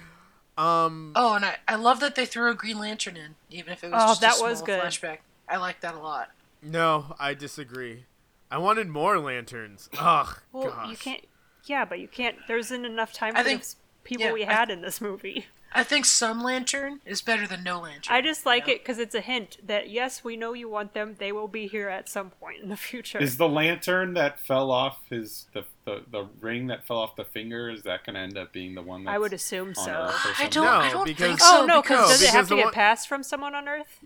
Um, 0.57 1.13
Oh, 1.17 1.35
and 1.35 1.45
I, 1.45 1.57
I 1.69 1.75
love 1.75 2.01
that 2.01 2.15
they 2.15 2.25
threw 2.27 2.51
a 2.51 2.55
Green 2.55 2.79
Lantern 2.79 3.17
in, 3.17 3.35
even 3.51 3.73
if 3.73 3.83
it 3.85 3.91
was 3.91 4.03
Oh, 4.03 4.09
just 4.09 4.21
that 4.23 4.33
a 4.35 4.37
small 4.37 4.49
was 4.51 4.63
good. 4.63 4.81
flashback. 4.81 5.19
I 5.49 5.57
like 5.59 5.81
that 5.81 5.95
a 5.95 5.99
lot. 5.99 6.31
no, 6.63 7.15
I 7.19 7.35
disagree. 7.35 8.05
I 8.51 8.57
wanted 8.59 8.89
more 8.89 9.19
lanterns. 9.19 9.91
Ugh, 9.99 10.39
Well, 10.53 10.71
gosh. 10.71 10.91
you 10.91 10.97
can't. 10.97 11.25
Yeah, 11.65 11.85
but 11.85 11.99
you 11.99 12.09
can't. 12.09 12.37
There 12.47 12.57
isn't 12.59 12.85
enough 12.85 13.13
time 13.13 13.35
I 13.37 13.41
for 13.43 13.49
think- 13.49 13.63
the 13.63 13.75
people 14.05 14.27
yeah, 14.27 14.33
we 14.33 14.45
I- 14.47 14.53
had 14.53 14.71
in 14.71 14.81
this 14.81 15.01
movie. 15.01 15.47
I 15.77 15.83
think 15.83 16.05
some 16.05 16.41
lantern 16.43 17.01
is 17.05 17.21
better 17.21 17.49
than 17.49 17.65
no 17.65 17.81
lantern. 17.81 18.15
I 18.15 18.21
just 18.21 18.47
like 18.47 18.69
you 18.69 18.75
know? 18.75 18.77
it 18.77 18.83
because 18.85 18.99
it's 19.01 19.15
a 19.15 19.21
hint 19.21 19.57
that 19.67 19.91
yes, 19.91 20.23
we 20.23 20.37
know 20.37 20.53
you 20.53 20.69
want 20.69 20.95
them. 20.95 21.17
They 21.19 21.33
will 21.33 21.49
be 21.49 21.67
here 21.67 21.89
at 21.89 22.09
some 22.09 22.31
point 22.31 22.63
in 22.63 22.69
the 22.69 22.77
future. 22.77 23.19
Is 23.19 23.37
the 23.39 23.49
lantern 23.49 24.15
that 24.15 24.39
fell 24.39 24.71
off 24.71 25.01
his 25.11 25.47
the, 25.53 25.65
the, 25.85 26.03
the 26.11 26.29
ring 26.41 26.69
that 26.69 26.87
fell 26.87 26.99
off 26.99 27.17
the 27.17 27.25
finger? 27.25 27.69
Is 27.71 27.83
that 27.83 28.05
going 28.07 28.15
to 28.15 28.21
end 28.21 28.39
up 28.39 28.53
being 28.53 28.75
the 28.77 28.83
one? 28.83 29.03
That's 29.05 29.15
I 29.17 29.19
would 29.19 29.33
assume 29.33 29.75
so. 29.75 30.11
I 30.39 30.47
don't. 30.49 30.65
No, 30.65 30.71
I 30.71 30.91
don't 30.91 31.05
because- 31.07 31.27
think 31.27 31.41
Oh 31.43 31.61
so. 31.63 31.67
no, 31.67 31.83
because 31.83 32.09
does 32.09 32.23
it 32.23 32.31
have 32.31 32.47
to 32.49 32.57
get 32.57 32.67
one- 32.67 32.73
passed 32.75 33.09
from 33.09 33.25
someone 33.25 33.55
on 33.57 33.69
Earth? 33.69 34.01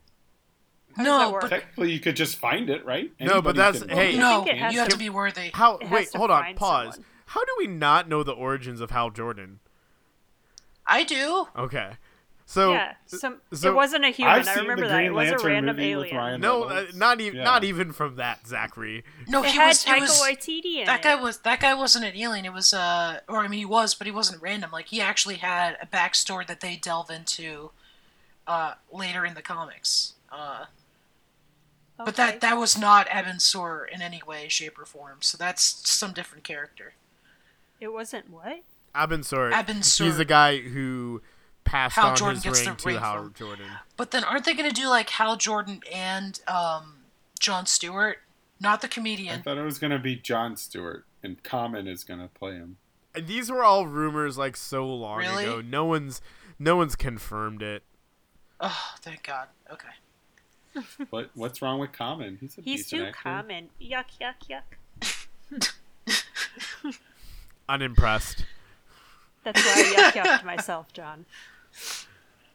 How 0.97 1.03
no, 1.03 1.19
that 1.19 1.33
work? 1.33 1.43
but 1.43 1.51
Technically, 1.51 1.93
you 1.93 2.01
could 2.01 2.17
just 2.17 2.39
find 2.39 2.71
it, 2.71 2.85
right? 2.85 3.13
No, 3.21 3.43
but 3.43 3.55
that's- 3.57 3.83
can- 3.85 3.95
hey- 3.95 4.17
no, 4.17 4.39
think 4.43 4.57
it 4.57 4.59
has 4.59 4.73
you 4.73 4.79
have 4.81 4.89
to- 4.89 4.95
to 4.95 4.99
be 4.99 5.11
worthy. 5.11 5.51
How? 5.53 5.77
It 5.77 5.91
Wait, 5.91 6.09
hold 6.15 6.31
on. 6.31 6.55
Pause. 6.55 6.95
someone. 6.95 7.05
How 7.27 7.45
do 7.45 7.53
we 7.59 7.67
not 7.67 8.09
know 8.09 8.23
the 8.23 8.33
origins 8.33 8.81
of 8.81 8.91
Hal 8.91 9.11
Jordan? 9.11 9.61
I 10.89 11.05
do. 11.05 11.47
Okay, 11.57 11.91
so 12.47 12.73
yeah, 12.73 12.95
some. 13.07 13.41
so- 13.53 13.69
it 13.71 13.75
wasn't 13.75 14.05
a 14.07 14.09
human. 14.09 14.35
I've 14.35 14.49
I 14.49 14.55
remember 14.55 14.89
that. 14.89 14.95
Green 14.97 15.07
It 15.07 15.15
was 15.15 15.31
a 15.43 15.47
random 15.47 15.77
movie 15.77 15.95
with 15.95 16.05
alien. 16.07 16.17
Ryan 16.17 16.41
no, 16.41 16.65
uh, 16.65 16.87
not 16.95 17.21
even 17.21 17.39
Yeah. 17.39 17.45
not 17.45 17.63
even 17.65 17.93
from 17.93 18.17
that, 18.17 18.47
Zachary. 18.47 19.05
No, 19.29 19.43
It 19.45 19.51
he 19.51 19.57
had 19.59 19.69
was. 19.69 19.85
Taika 19.85 19.97
It 19.99 20.01
was 20.01 20.21
Waititi 20.23 20.77
in 20.81 20.87
that 20.87 21.01
it. 21.01 21.03
guy 21.03 21.15
was 21.15 21.39
that 21.41 21.61
guy 21.61 21.75
wasn't 21.75 22.05
an 22.07 22.17
alien. 22.17 22.45
It 22.47 22.53
was 22.53 22.73
uh, 22.73 23.21
or 23.29 23.39
I 23.41 23.49
mean, 23.49 23.59
he 23.59 23.65
was, 23.67 23.95
but 23.95 24.07
he 24.07 24.11
wasn't 24.13 24.41
random. 24.41 24.71
Like 24.73 24.87
he 24.87 25.01
actually 25.01 25.37
had 25.37 25.77
a 25.83 25.87
backstory 25.87 26.47
that 26.47 26.61
they 26.61 26.77
delve 26.77 27.11
into 27.11 27.71
uh, 28.47 28.75
later 28.93 29.27
in 29.27 29.35
the 29.35 29.43
comics. 29.43 30.15
Uh, 30.33 30.65
But 31.99 32.15
that 32.17 32.41
that 32.41 32.57
was 32.57 32.79
not 32.79 33.09
Abin 33.09 33.41
Sur 33.41 33.85
in 33.85 34.01
any 34.01 34.23
way, 34.27 34.49
shape, 34.49 34.79
or 34.79 34.87
form. 34.87 35.19
So 35.21 35.37
that's 35.37 35.63
some 35.91 36.13
different 36.13 36.45
character. 36.45 36.95
It 37.81 37.93
wasn't 37.93 38.31
what? 38.31 38.61
Abin 38.95 39.25
Sur. 39.25 39.51
Abin 39.53 39.85
Sur. 39.85 40.05
He's 40.05 40.17
the 40.17 40.25
guy 40.25 40.59
who 40.59 41.23
passed 41.65 41.97
Hal 41.97 42.11
on 42.11 42.17
Jordan 42.17 42.35
his 42.37 42.45
gets 42.45 42.61
ring 42.61 42.69
the 42.71 42.75
to 42.83 42.89
ring 42.89 42.99
Hal 42.99 43.17
from- 43.25 43.35
Jordan. 43.35 43.67
But 43.97 44.11
then 44.11 44.25
aren't 44.25 44.45
they 44.45 44.55
going 44.55 44.69
to 44.69 44.75
do 44.75 44.89
like 44.89 45.11
Hal 45.11 45.37
Jordan 45.37 45.81
and 45.93 46.41
um, 46.49 46.95
John 47.39 47.67
Stewart? 47.67 48.19
Not 48.61 48.81
the 48.81 48.89
comedian. 48.89 49.39
I 49.41 49.43
thought 49.43 49.59
it 49.59 49.63
was 49.65 49.79
going 49.79 49.93
to 49.93 49.99
be 50.01 50.17
John 50.17 50.57
Stewart, 50.57 51.05
and 51.23 51.41
Common 51.45 51.87
is 51.87 52.03
going 52.03 52.19
to 52.21 52.27
play 52.29 52.55
him. 52.55 52.77
And 53.15 53.27
these 53.29 53.51
were 53.51 53.63
all 53.63 53.87
rumors 53.87 54.37
like 54.37 54.57
so 54.57 54.85
long 54.87 55.19
Really? 55.19 55.45
ago. 55.45 55.61
No 55.61 55.85
one's 55.85 56.21
no 56.59 56.75
one's 56.77 56.97
confirmed 56.97 57.63
it. 57.63 57.83
Oh, 58.61 58.95
thank 59.01 59.23
God. 59.23 59.47
Okay. 59.73 59.89
What 61.11 61.31
What's 61.35 61.61
wrong 61.63 61.79
with 61.81 61.93
Common? 61.93 62.39
He's 62.41 62.59
a 62.59 62.63
He's 62.63 62.87
too 62.89 63.05
actor. 63.05 63.19
common. 63.23 63.69
Yuck, 63.81 64.05
yuck, 64.21 64.35
yuck. 64.49 65.73
Unimpressed. 67.69 68.45
That's 69.45 69.65
why 69.65 69.73
I 69.97 70.11
yuck 70.13 70.25
yucked 70.25 70.45
myself, 70.45 70.93
John. 70.93 71.25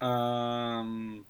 Um, 0.01 1.25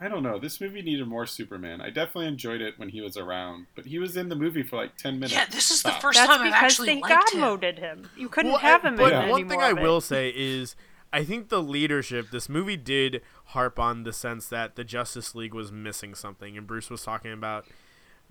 I 0.00 0.08
don't 0.08 0.22
know. 0.22 0.38
This 0.38 0.60
movie 0.60 0.82
needed 0.82 1.06
more 1.08 1.26
Superman. 1.26 1.80
I 1.80 1.88
definitely 1.90 2.26
enjoyed 2.26 2.60
it 2.60 2.74
when 2.78 2.88
he 2.88 3.00
was 3.00 3.16
around, 3.16 3.66
but 3.74 3.86
he 3.86 3.98
was 3.98 4.16
in 4.16 4.28
the 4.28 4.36
movie 4.36 4.62
for 4.62 4.76
like 4.76 4.96
ten 4.96 5.14
minutes. 5.14 5.32
Yeah, 5.34 5.46
this 5.46 5.70
is 5.70 5.82
the 5.82 5.90
Stop. 5.90 6.02
first 6.02 6.18
That's 6.18 6.28
time 6.30 6.40
I've 6.40 6.46
because 6.52 6.62
actually 6.62 6.86
they 6.94 7.00
liked 7.00 7.26
God 7.26 7.34
him. 7.34 7.40
moded 7.40 7.78
him. 7.78 8.08
You 8.16 8.28
couldn't 8.28 8.52
Well, 8.52 8.60
have 8.60 8.84
I- 8.84 8.88
him 8.88 8.96
but 8.96 9.12
in 9.12 9.18
any 9.22 9.30
one 9.32 9.48
thing 9.48 9.60
I 9.60 9.72
will 9.72 10.00
say 10.00 10.32
is 10.34 10.76
I 11.12 11.24
think 11.24 11.48
the 11.48 11.62
leadership 11.62 12.30
this 12.30 12.48
movie 12.48 12.76
did 12.76 13.22
harp 13.46 13.78
on 13.78 14.02
the 14.04 14.12
sense 14.12 14.48
that 14.48 14.76
the 14.76 14.84
Justice 14.84 15.34
League 15.34 15.54
was 15.54 15.70
missing 15.72 16.14
something 16.14 16.56
and 16.58 16.66
Bruce 16.66 16.90
was 16.90 17.02
talking 17.04 17.32
about 17.32 17.66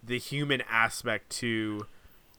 the 0.03 0.19
human 0.19 0.61
aspect 0.69 1.29
to 1.37 1.87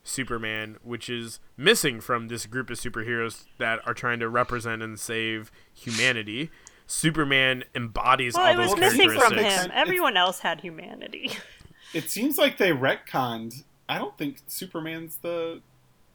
Superman 0.05 0.77
which 0.83 1.09
is 1.09 1.41
missing 1.57 2.01
from 2.01 2.29
this 2.29 2.47
group 2.47 2.71
of 2.71 2.79
superheroes 2.79 3.45
that 3.59 3.81
are 3.87 3.95
trying 3.95 4.21
to 4.21 4.29
represent 4.29 4.83
and 4.83 5.01
save 5.01 5.51
humanity. 5.73 6.51
Superman 6.87 7.65
embodies 7.75 8.35
Well, 8.35 8.47
all 8.47 8.53
it 8.53 8.59
was 8.59 8.77
missing 8.77 9.11
from 9.11 9.35
him. 9.39 9.71
Everyone 9.73 10.17
else 10.17 10.41
had 10.41 10.61
humanity. 10.61 11.33
It 11.93 12.11
seems 12.11 12.37
like 12.37 12.59
they 12.59 12.73
retconned. 12.73 13.63
I 13.89 13.99
don't 13.99 14.19
think 14.19 14.39
Superman's 14.49 15.19
the. 15.19 15.61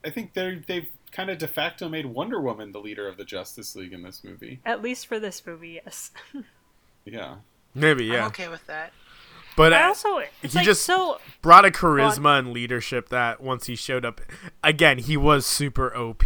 I 0.04 0.10
think 0.10 0.34
they 0.34 0.62
they've 0.68 0.90
kind 1.12 1.30
of 1.30 1.38
de 1.38 1.48
facto 1.48 1.88
made 1.88 2.06
Wonder 2.06 2.42
Woman 2.42 2.74
the 2.74 2.80
leader 2.80 3.08
of 3.08 3.16
the 3.18 3.24
Justice 3.24 3.76
League 3.76 3.94
in 3.94 4.04
this 4.04 4.22
movie. 4.22 4.60
At 4.66 4.82
least 4.82 5.08
for 5.08 5.20
this 5.20 5.42
movie, 5.46 5.80
yes. 5.84 6.12
Yeah. 7.06 7.36
Maybe, 7.74 8.06
yeah. 8.06 8.24
I'm 8.24 8.28
okay 8.28 8.50
with 8.50 8.66
that. 8.68 8.92
But 9.60 9.74
I 9.74 9.84
also, 9.84 10.20
it's 10.42 10.54
he 10.54 10.60
like 10.60 10.66
just- 10.66 10.84
so. 10.84 11.20
brought 11.42 11.66
a 11.66 11.70
charisma 11.70 12.40
and 12.40 12.54
leadership 12.54 13.10
that 13.10 13.42
once 13.42 13.66
he 13.68 13.76
showed 13.76 14.06
up 14.06 14.22
again 14.64 14.98
he 15.00 15.16
was 15.18 15.46
super 15.46 15.94
op 15.96 16.24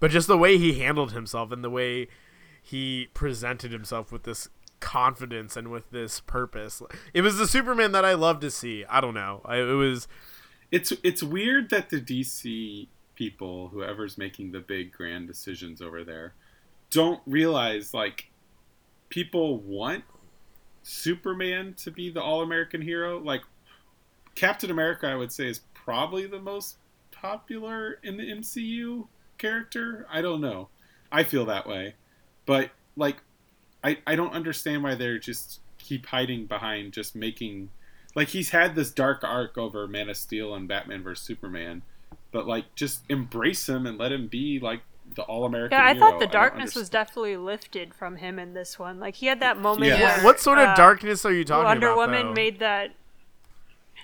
but 0.00 0.10
just 0.10 0.26
the 0.28 0.38
way 0.38 0.58
he 0.58 0.78
handled 0.78 1.12
himself 1.12 1.50
and 1.50 1.64
the 1.64 1.70
way 1.70 2.08
he 2.62 3.08
presented 3.14 3.72
himself 3.72 4.12
with 4.12 4.24
this 4.24 4.48
confidence 4.80 5.56
and 5.56 5.68
with 5.68 5.90
this 5.90 6.20
purpose 6.20 6.82
it 7.14 7.22
was 7.22 7.36
the 7.38 7.46
superman 7.48 7.92
that 7.92 8.04
i 8.04 8.14
love 8.14 8.38
to 8.40 8.50
see 8.50 8.84
i 8.88 9.00
don't 9.00 9.14
know 9.14 9.40
I, 9.44 9.56
it 9.56 9.64
was 9.72 10.06
It's 10.70 10.92
it's 11.02 11.22
weird 11.22 11.70
that 11.70 11.88
the 11.90 12.00
DC 12.00 12.88
people, 13.14 13.68
whoever's 13.68 14.16
making 14.18 14.52
the 14.52 14.60
big 14.60 14.92
grand 14.92 15.26
decisions 15.26 15.80
over 15.82 16.04
there, 16.04 16.34
don't 16.90 17.20
realize 17.26 17.92
like 17.92 18.30
people 19.08 19.58
want 19.58 20.04
Superman 20.88 21.74
to 21.74 21.90
be 21.90 22.08
the 22.08 22.22
all 22.22 22.40
American 22.40 22.80
hero. 22.80 23.18
Like 23.18 23.42
Captain 24.34 24.70
America, 24.70 25.06
I 25.06 25.16
would 25.16 25.30
say 25.30 25.48
is 25.48 25.60
probably 25.74 26.26
the 26.26 26.40
most 26.40 26.76
popular 27.10 27.98
in 28.02 28.16
the 28.16 28.24
MCU 28.24 29.06
character. 29.36 30.06
I 30.10 30.22
don't 30.22 30.40
know. 30.40 30.68
I 31.12 31.24
feel 31.24 31.44
that 31.46 31.68
way. 31.68 31.94
But 32.46 32.70
like 32.96 33.18
I 33.84 33.98
I 34.06 34.16
don't 34.16 34.32
understand 34.32 34.82
why 34.82 34.94
they're 34.94 35.18
just 35.18 35.60
keep 35.76 36.06
hiding 36.06 36.46
behind 36.46 36.92
just 36.92 37.14
making 37.14 37.68
like 38.14 38.28
he's 38.28 38.50
had 38.50 38.74
this 38.74 38.90
dark 38.90 39.22
arc 39.22 39.58
over 39.58 39.86
Man 39.86 40.08
of 40.08 40.16
Steel 40.16 40.54
and 40.54 40.66
Batman 40.66 41.02
vs 41.02 41.24
Superman, 41.24 41.82
but 42.32 42.46
like 42.46 42.74
just 42.74 43.02
embrace 43.10 43.68
him 43.68 43.86
and 43.86 43.98
let 43.98 44.10
him 44.10 44.26
be 44.26 44.58
like 44.58 44.80
the 45.14 45.22
all 45.22 45.44
American. 45.44 45.78
Yeah, 45.78 45.86
I 45.86 45.98
thought 45.98 46.20
the 46.20 46.26
darkness 46.26 46.74
was 46.74 46.88
definitely 46.88 47.36
lifted 47.36 47.94
from 47.94 48.16
him 48.16 48.38
in 48.38 48.54
this 48.54 48.78
one. 48.78 48.98
Like 49.00 49.16
he 49.16 49.26
had 49.26 49.40
that 49.40 49.58
moment 49.58 49.86
Yeah. 49.98 50.16
where 50.16 50.24
what 50.24 50.40
sort 50.40 50.58
of 50.58 50.68
uh, 50.68 50.74
darkness 50.74 51.24
are 51.24 51.32
you 51.32 51.44
talking 51.44 51.64
Wonder 51.64 51.88
about 51.88 51.96
Woman 52.08 52.26
though? 52.28 52.32
made 52.34 52.58
that. 52.60 52.90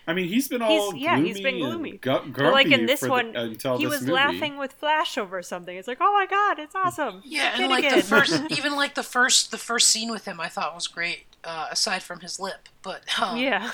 I 0.07 0.13
mean, 0.13 0.29
he's 0.29 0.49
been 0.49 0.61
all 0.61 0.93
He's- 0.93 1.03
yeah, 1.03 1.17
he's 1.19 1.41
been 1.41 1.59
gloomy. 1.59 1.93
gu- 1.93 2.21
But 2.27 2.53
like 2.53 2.67
in 2.67 2.85
this 2.85 3.01
for 3.01 3.07
the- 3.07 3.13
one, 3.13 3.35
until 3.37 3.79
he 3.79 3.85
this 3.87 3.93
was 3.93 4.01
movie. 4.03 4.13
laughing 4.13 4.59
with 4.59 4.73
Flash 4.75 5.17
over 5.17 5.43
something. 5.43 5.75
It's 5.77 5.89
like, 5.89 5.99
oh 6.01 6.13
my 6.13 6.27
god, 6.27 6.59
it's 6.59 6.75
awesome. 6.75 7.23
Yeah, 7.25 7.57
He 7.57 7.63
and 7.63 7.71
like 7.73 7.85
again. 7.85 7.99
the 8.01 8.05
first, 8.05 8.43
even 8.51 8.77
like 8.77 8.95
the 8.97 9.03
first, 9.03 9.51
the 9.51 9.57
first 9.59 9.89
scene 9.89 10.11
with 10.11 10.27
him, 10.27 10.41
I 10.41 10.49
thought 10.49 10.75
was 10.75 10.87
great. 10.89 11.25
Uh, 11.43 11.69
aside 11.71 12.03
from 12.03 12.21
his 12.21 12.39
lip, 12.41 12.69
but 12.83 13.03
um, 13.21 13.37
yeah, 13.39 13.71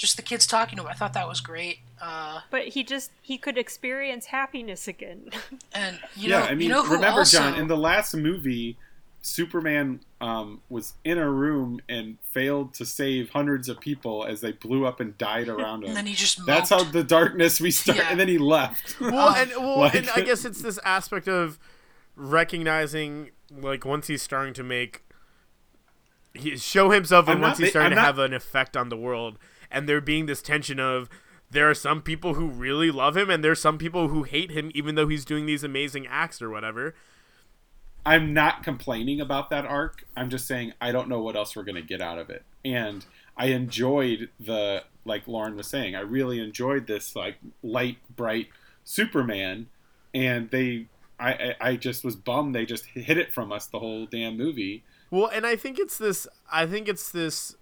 just 0.00 0.16
the 0.16 0.22
kids 0.22 0.46
talking 0.46 0.76
to 0.78 0.82
him, 0.82 0.88
I 0.88 0.94
thought 0.94 1.12
that 1.12 1.28
was 1.28 1.40
great. 1.42 1.80
Uh, 2.00 2.40
but 2.50 2.68
he 2.68 2.82
just 2.82 3.10
he 3.20 3.36
could 3.36 3.58
experience 3.58 4.26
happiness 4.26 4.88
again. 4.88 5.28
and 5.74 5.98
you 6.16 6.30
yeah, 6.30 6.40
know, 6.40 6.46
I 6.46 6.50
mean, 6.54 6.60
you 6.62 6.68
know 6.70 6.84
remember, 6.84 7.18
also, 7.18 7.38
John, 7.38 7.58
in 7.58 7.68
the 7.68 7.76
last 7.76 8.14
movie, 8.14 8.78
Superman 9.20 10.00
um, 10.22 10.62
was 10.70 10.94
in 11.04 11.18
a 11.18 11.28
room 11.30 11.80
and 11.86 12.16
failed 12.22 12.72
to 12.74 12.86
save 12.86 13.28
hundreds 13.30 13.68
of 13.68 13.78
people 13.78 14.24
as 14.24 14.40
they 14.40 14.52
blew 14.52 14.86
up 14.86 15.00
and 15.00 15.18
died 15.18 15.48
around 15.54 15.82
him. 15.82 15.88
and 15.88 15.96
then 15.98 16.06
he 16.06 16.14
just 16.14 16.46
That's 16.46 16.70
how 16.70 16.82
the 16.84 17.04
darkness 17.04 17.60
we 17.60 17.70
start, 17.70 17.98
Yeah. 17.98 18.08
and 18.10 18.18
then 18.18 18.28
he 18.28 18.38
left. 18.38 18.98
well, 19.00 19.34
and 19.34 19.50
well, 19.50 19.80
Like- 19.80 19.94
and 19.96 20.08
I 20.16 20.22
guess 20.22 20.46
it's 20.46 20.62
this 20.62 20.78
aspect 20.82 21.28
of 21.28 21.58
recognizing, 22.16 23.30
like, 23.54 23.84
once 23.84 24.06
he's 24.06 24.22
starting 24.22 24.54
to 24.54 24.62
make, 24.62 25.02
he 26.32 26.56
show 26.56 26.90
himself, 26.90 27.26
and 27.28 27.36
I'm 27.36 27.40
once 27.42 27.58
not 27.58 27.64
he's 27.64 27.72
starting 27.72 27.86
I'm 27.88 27.90
to 27.92 27.96
not- 27.96 28.06
have 28.06 28.18
an 28.18 28.32
effect 28.32 28.76
on 28.76 28.88
the 28.88 28.96
world, 28.96 29.38
and 29.70 29.88
there 29.88 30.00
being 30.00 30.26
this 30.26 30.42
tension 30.42 30.80
of 30.80 31.08
there 31.50 31.68
are 31.68 31.74
some 31.74 32.00
people 32.00 32.34
who 32.34 32.46
really 32.48 32.90
love 32.90 33.16
him, 33.16 33.28
and 33.28 33.42
there's 33.42 33.60
some 33.60 33.78
people 33.78 34.08
who 34.08 34.22
hate 34.22 34.50
him, 34.50 34.70
even 34.74 34.94
though 34.94 35.08
he's 35.08 35.24
doing 35.24 35.46
these 35.46 35.64
amazing 35.64 36.06
acts 36.06 36.40
or 36.40 36.48
whatever. 36.48 36.94
I'm 38.06 38.32
not 38.32 38.62
complaining 38.62 39.20
about 39.20 39.50
that 39.50 39.66
arc. 39.66 40.04
I'm 40.16 40.30
just 40.30 40.46
saying 40.46 40.72
I 40.80 40.92
don't 40.92 41.08
know 41.08 41.20
what 41.20 41.36
else 41.36 41.54
we're 41.54 41.64
gonna 41.64 41.82
get 41.82 42.00
out 42.00 42.18
of 42.18 42.30
it. 42.30 42.44
And 42.64 43.04
I 43.36 43.46
enjoyed 43.46 44.30
the 44.38 44.84
like 45.04 45.26
Lauren 45.26 45.56
was 45.56 45.66
saying. 45.66 45.94
I 45.94 46.00
really 46.00 46.40
enjoyed 46.40 46.86
this 46.86 47.16
like 47.16 47.36
light, 47.62 47.98
bright 48.14 48.48
Superman, 48.84 49.68
and 50.14 50.50
they. 50.50 50.86
I, 51.18 51.32
I 51.32 51.54
I 51.60 51.76
just 51.76 52.02
was 52.02 52.16
bummed 52.16 52.54
they 52.54 52.64
just 52.64 52.86
hid 52.86 53.18
it 53.18 53.34
from 53.34 53.52
us 53.52 53.66
the 53.66 53.78
whole 53.78 54.06
damn 54.06 54.38
movie. 54.38 54.84
Well, 55.10 55.26
and 55.26 55.44
I 55.44 55.56
think 55.56 55.78
it's 55.78 55.98
this. 55.98 56.26
I 56.50 56.66
think 56.66 56.88
it's 56.88 57.10
this. 57.10 57.56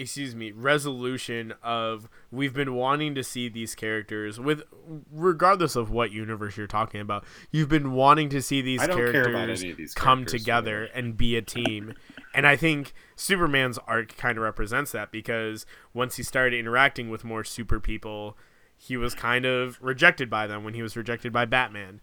Excuse 0.00 0.34
me, 0.34 0.50
resolution 0.50 1.52
of 1.62 2.08
we've 2.30 2.54
been 2.54 2.74
wanting 2.74 3.14
to 3.16 3.22
see 3.22 3.50
these 3.50 3.74
characters 3.74 4.40
with, 4.40 4.62
regardless 5.12 5.76
of 5.76 5.90
what 5.90 6.10
universe 6.10 6.56
you're 6.56 6.66
talking 6.66 7.02
about. 7.02 7.22
You've 7.50 7.68
been 7.68 7.92
wanting 7.92 8.30
to 8.30 8.40
see 8.40 8.62
these 8.62 8.80
I 8.80 8.86
don't 8.86 8.96
care 8.96 9.22
about 9.28 9.32
characters 9.32 9.60
these 9.60 9.92
come 9.92 10.20
characters, 10.20 10.40
together 10.40 10.78
really. 10.78 10.90
and 10.94 11.16
be 11.18 11.36
a 11.36 11.42
team, 11.42 11.92
and 12.34 12.46
I 12.46 12.56
think 12.56 12.94
Superman's 13.14 13.78
arc 13.86 14.16
kind 14.16 14.38
of 14.38 14.44
represents 14.44 14.92
that 14.92 15.12
because 15.12 15.66
once 15.92 16.16
he 16.16 16.22
started 16.22 16.58
interacting 16.58 17.10
with 17.10 17.22
more 17.22 17.44
super 17.44 17.78
people, 17.78 18.38
he 18.78 18.96
was 18.96 19.14
kind 19.14 19.44
of 19.44 19.78
rejected 19.82 20.30
by 20.30 20.46
them 20.46 20.64
when 20.64 20.72
he 20.72 20.82
was 20.82 20.96
rejected 20.96 21.30
by 21.30 21.44
Batman. 21.44 22.00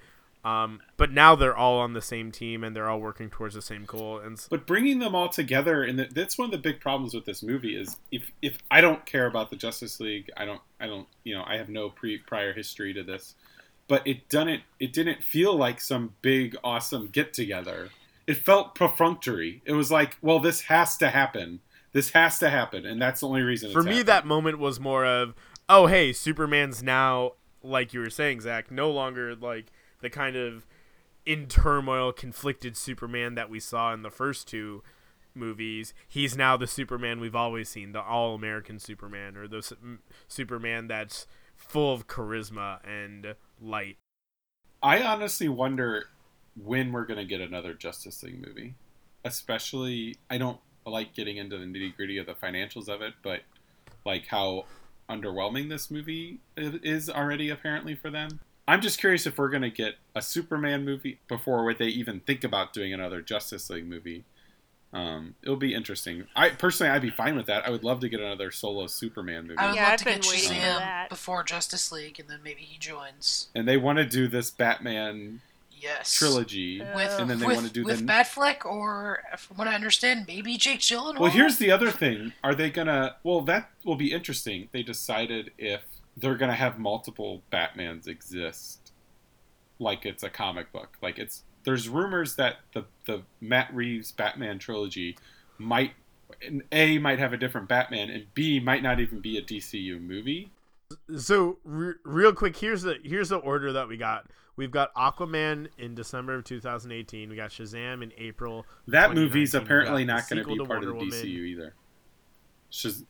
Um, 0.48 0.80
but 0.96 1.12
now 1.12 1.36
they're 1.36 1.58
all 1.58 1.80
on 1.80 1.92
the 1.92 2.02
same 2.02 2.32
team 2.32 2.64
and 2.64 2.74
they're 2.74 2.90
all 2.90 3.02
working 3.02 3.30
towards 3.30 3.54
the 3.54 3.62
same 3.62 3.84
goal. 3.84 4.20
And 4.20 4.40
But 4.50 4.66
bringing 4.66 5.00
them 5.00 5.14
all 5.14 5.28
together, 5.28 5.84
and 5.84 6.00
that's 6.00 6.38
one 6.38 6.46
of 6.46 6.52
the 6.52 6.58
big 6.58 6.80
problems 6.80 7.14
with 7.14 7.26
this 7.26 7.44
movie 7.44 7.76
is 7.76 7.98
if 8.14 8.32
if 8.42 8.58
I 8.72 8.80
don't 8.80 9.06
care 9.06 9.26
about 9.26 9.50
the 9.50 9.58
Justice 9.58 10.00
League, 10.00 10.32
I 10.38 10.46
don't 10.46 10.62
I 10.80 10.88
don't 10.88 11.08
you 11.26 11.36
know 11.36 11.44
I 11.46 11.58
have 11.58 11.68
no 11.68 11.90
pre 11.90 12.18
prior 12.20 12.54
history 12.54 12.94
to 12.94 13.04
this, 13.04 13.36
but 13.90 14.08
it 14.08 14.30
didn't 14.30 14.62
it 14.80 14.94
didn't 14.94 15.22
feel 15.22 15.54
like 15.54 15.82
some 15.82 16.14
big 16.22 16.56
awesome 16.64 17.08
get 17.08 17.34
together. 17.34 17.90
It 18.26 18.38
felt 18.38 18.74
perfunctory. 18.74 19.62
It 19.66 19.74
was 19.74 19.92
like, 19.92 20.18
well, 20.22 20.40
this 20.40 20.62
has 20.62 20.96
to 20.98 21.10
happen. 21.10 21.60
This 21.92 22.12
has 22.12 22.40
to 22.40 22.50
happen, 22.50 22.86
and 22.86 23.02
that's 23.02 23.20
the 23.20 23.28
only 23.28 23.42
reason. 23.42 23.72
for 23.72 23.84
me, 23.84 24.02
that 24.04 24.26
moment 24.26 24.60
was 24.60 24.80
more 24.80 25.06
of, 25.06 25.34
oh, 25.68 25.88
hey, 25.88 26.14
Superman's 26.14 26.84
now, 26.84 27.34
like 27.64 27.94
you 27.94 28.02
were 28.02 28.10
saying, 28.10 28.42
Zach, 28.42 28.70
no 28.70 28.92
longer 28.92 29.34
like 29.34 29.72
the 30.02 30.10
kind 30.10 30.36
of 30.36 30.66
in 31.26 31.48
turmoil, 31.48 32.14
conflicted 32.14 32.78
Superman 32.78 33.36
that 33.36 33.50
we 33.50 33.60
saw 33.60 33.94
in 33.94 34.02
the 34.02 34.10
first 34.10 34.48
two 34.48 34.82
movies. 35.36 35.94
He's 36.08 36.38
now 36.38 36.58
the 36.58 36.68
Superman 36.68 37.20
we've 37.20 37.36
always 37.36 37.70
seen, 37.70 37.92
the 37.92 38.02
all 38.02 38.34
American 38.34 38.80
Superman, 38.80 39.36
or 39.36 39.48
the 39.48 39.62
su- 39.62 40.00
Superman 40.28 40.88
that's 40.88 41.28
full 41.56 41.94
of 41.94 42.08
charisma 42.08 42.80
and 42.88 43.36
light. 43.62 43.98
I 44.82 45.02
honestly 45.02 45.50
wonder 45.50 46.10
when 46.56 46.92
we're 46.92 47.06
gonna 47.06 47.26
get 47.26 47.42
another 47.42 47.74
Justice 47.74 48.24
League 48.24 48.46
movie. 48.46 48.76
Especially, 49.26 50.16
I 50.30 50.38
don't 50.38 50.60
like 50.86 51.14
getting 51.14 51.38
into 51.38 51.58
the 51.58 51.66
nitty 51.66 51.96
gritty 51.96 52.18
of 52.18 52.26
the 52.26 52.34
financials 52.34 52.88
of 52.88 53.02
it, 53.02 53.14
but 53.22 53.42
like 54.06 54.28
how 54.28 54.66
underwhelming 55.10 55.70
this 55.70 55.92
movie 55.92 56.40
is 56.56 57.10
already 57.10 57.50
apparently 57.50 57.96
for 57.96 58.10
them. 58.10 58.40
I'm 58.68 58.82
just 58.82 59.00
curious 59.00 59.26
if 59.26 59.38
we're 59.38 59.50
gonna 59.50 59.70
get 59.70 59.96
a 60.14 60.22
Superman 60.22 60.84
movie 60.84 61.20
before 61.28 61.64
would 61.64 61.78
they 61.80 61.88
even 61.88 62.20
think 62.20 62.44
about 62.44 62.74
doing 62.74 62.94
another 62.94 63.22
Justice 63.22 63.70
League 63.70 63.88
movie. 63.88 64.26
Um, 64.94 65.36
it'll 65.44 65.56
be 65.58 65.74
interesting. 65.74 66.26
I 66.36 66.50
personally, 66.50 66.92
I'd 66.92 67.02
be 67.02 67.10
fine 67.10 67.36
with 67.36 67.46
that. 67.48 67.66
I 67.68 67.70
would 67.70 67.84
love 67.84 68.00
to 68.02 68.10
get 68.10 68.20
another 68.20 68.52
solo 68.52 68.88
Superman 68.88 69.44
movie. 69.48 69.58
I 69.60 69.68
would 69.68 69.76
Yeah, 69.76 69.84
love 69.84 69.94
I've 69.94 70.00
to 70.00 70.06
been 70.06 70.22
get 70.22 70.30
waiting 70.30 70.50
for 70.50 70.54
Shazam 70.56 70.78
that. 70.80 71.10
before 71.10 71.44
Justice 71.44 71.92
League, 71.92 72.20
and 72.20 72.30
then 72.30 72.40
maybe 72.44 72.62
he 72.62 72.78
joins. 72.78 73.50
and 73.54 73.68
they 73.68 73.78
want 73.78 73.98
to 73.98 74.06
do 74.06 74.28
this 74.28 74.50
Batman 74.50 75.42
Yes. 75.80 76.16
trilogy, 76.16 76.80
With, 76.96 77.20
and 77.20 77.30
then 77.30 77.38
they 77.40 77.46
with, 77.46 77.56
want 77.56 77.68
to 77.68 77.74
do 77.74 77.84
with 77.84 78.00
the 78.00 78.06
Batfleck, 78.06 78.66
or 78.66 79.22
from 79.38 79.58
what 79.58 79.68
I 79.68 79.76
understand, 79.76 80.26
maybe 80.28 80.58
Jake 80.58 80.80
Gyllenhaal. 80.80 81.20
Well, 81.20 81.32
here's 81.32 81.58
the 81.60 81.70
other 81.72 81.92
thing. 81.92 82.34
Are 82.44 82.56
they 82.56 82.72
gonna? 82.72 83.18
Well, 83.24 83.42
that 83.42 83.70
will 83.86 83.96
be 83.96 84.12
interesting. 84.12 84.70
They 84.72 84.82
decided 84.84 85.52
if 85.58 85.82
they're 86.18 86.36
gonna 86.36 86.56
have 86.56 86.80
multiple 86.80 87.44
Batmans 87.52 88.08
exist, 88.08 88.92
like 89.80 90.06
it's 90.06 90.24
a 90.24 90.30
comic 90.30 90.72
book. 90.72 90.98
Like 91.02 91.20
it's 91.20 91.44
there's 91.64 91.88
rumors 91.88 92.36
that 92.36 92.58
the 92.74 92.86
the 93.06 93.22
Matt 93.40 93.74
Reeves 93.74 94.12
Batman 94.12 94.60
trilogy 94.60 95.18
might 95.58 95.94
a 96.72 96.98
might 96.98 97.20
have 97.20 97.34
a 97.34 97.38
different 97.38 97.68
Batman, 97.68 98.10
and 98.10 98.34
b 98.34 98.60
might 98.60 98.84
not 98.84 99.00
even 99.00 99.20
be 99.20 99.38
a 99.38 99.42
DCU 99.42 100.02
movie. 100.02 100.52
So 101.18 101.58
re- 101.64 101.96
real 102.04 102.34
quick, 102.34 102.58
here's 102.58 102.82
the 102.82 102.96
here's 103.04 103.30
the 103.30 103.38
order 103.38 103.74
that 103.74 103.88
we 103.88 103.98
got. 103.98 104.26
We've 104.56 104.72
got 104.72 104.94
Aquaman 104.96 105.68
in 105.78 105.94
December 105.94 106.34
of 106.34 106.44
2018. 106.44 107.30
We 107.30 107.36
got 107.36 107.52
Shazam 107.52 108.02
in 108.02 108.12
April. 108.18 108.66
That 108.88 109.14
movie's 109.14 109.54
apparently 109.54 110.04
not 110.04 110.28
going 110.28 110.44
to 110.44 110.50
be 110.50 110.58
part 110.66 110.80
of 110.80 110.88
the 110.88 110.94
Wonder 110.96 111.06
Woman. 111.06 111.10
DCU 111.10 111.46
either. 111.46 111.76
Shaz- 112.72 113.06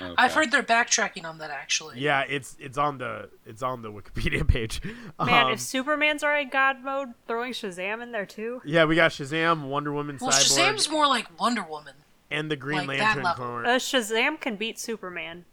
Okay. 0.00 0.14
I've 0.16 0.32
heard 0.32 0.50
they're 0.50 0.62
backtracking 0.62 1.24
on 1.24 1.38
that 1.38 1.50
actually. 1.50 1.98
Yeah, 2.00 2.22
it's 2.28 2.56
it's 2.58 2.78
on 2.78 2.98
the 2.98 3.28
it's 3.44 3.62
on 3.62 3.82
the 3.82 3.92
Wikipedia 3.92 4.46
page. 4.48 4.80
Man, 4.84 5.46
Um, 5.46 5.52
if 5.52 5.60
Superman's 5.60 6.24
already 6.24 6.48
God 6.48 6.82
mode, 6.82 7.10
throwing 7.26 7.52
Shazam 7.52 8.02
in 8.02 8.12
there 8.12 8.26
too. 8.26 8.62
yeah, 8.64 8.84
we 8.84 8.96
got 8.96 9.10
Shazam, 9.10 9.64
Wonder 9.68 9.92
Woman, 9.92 10.18
Well, 10.20 10.30
Cyborg, 10.30 10.58
Shazam's 10.72 10.90
more 10.90 11.06
like 11.06 11.38
Wonder 11.38 11.62
Woman, 11.62 11.94
and 12.30 12.50
the 12.50 12.56
Green 12.56 12.86
like 12.86 12.98
Lantern 13.00 13.22
level. 13.24 13.44
Corps. 13.46 13.64
Uh, 13.66 13.68
Shazam 13.78 14.40
can 14.40 14.56
beat 14.56 14.78
Superman. 14.78 15.44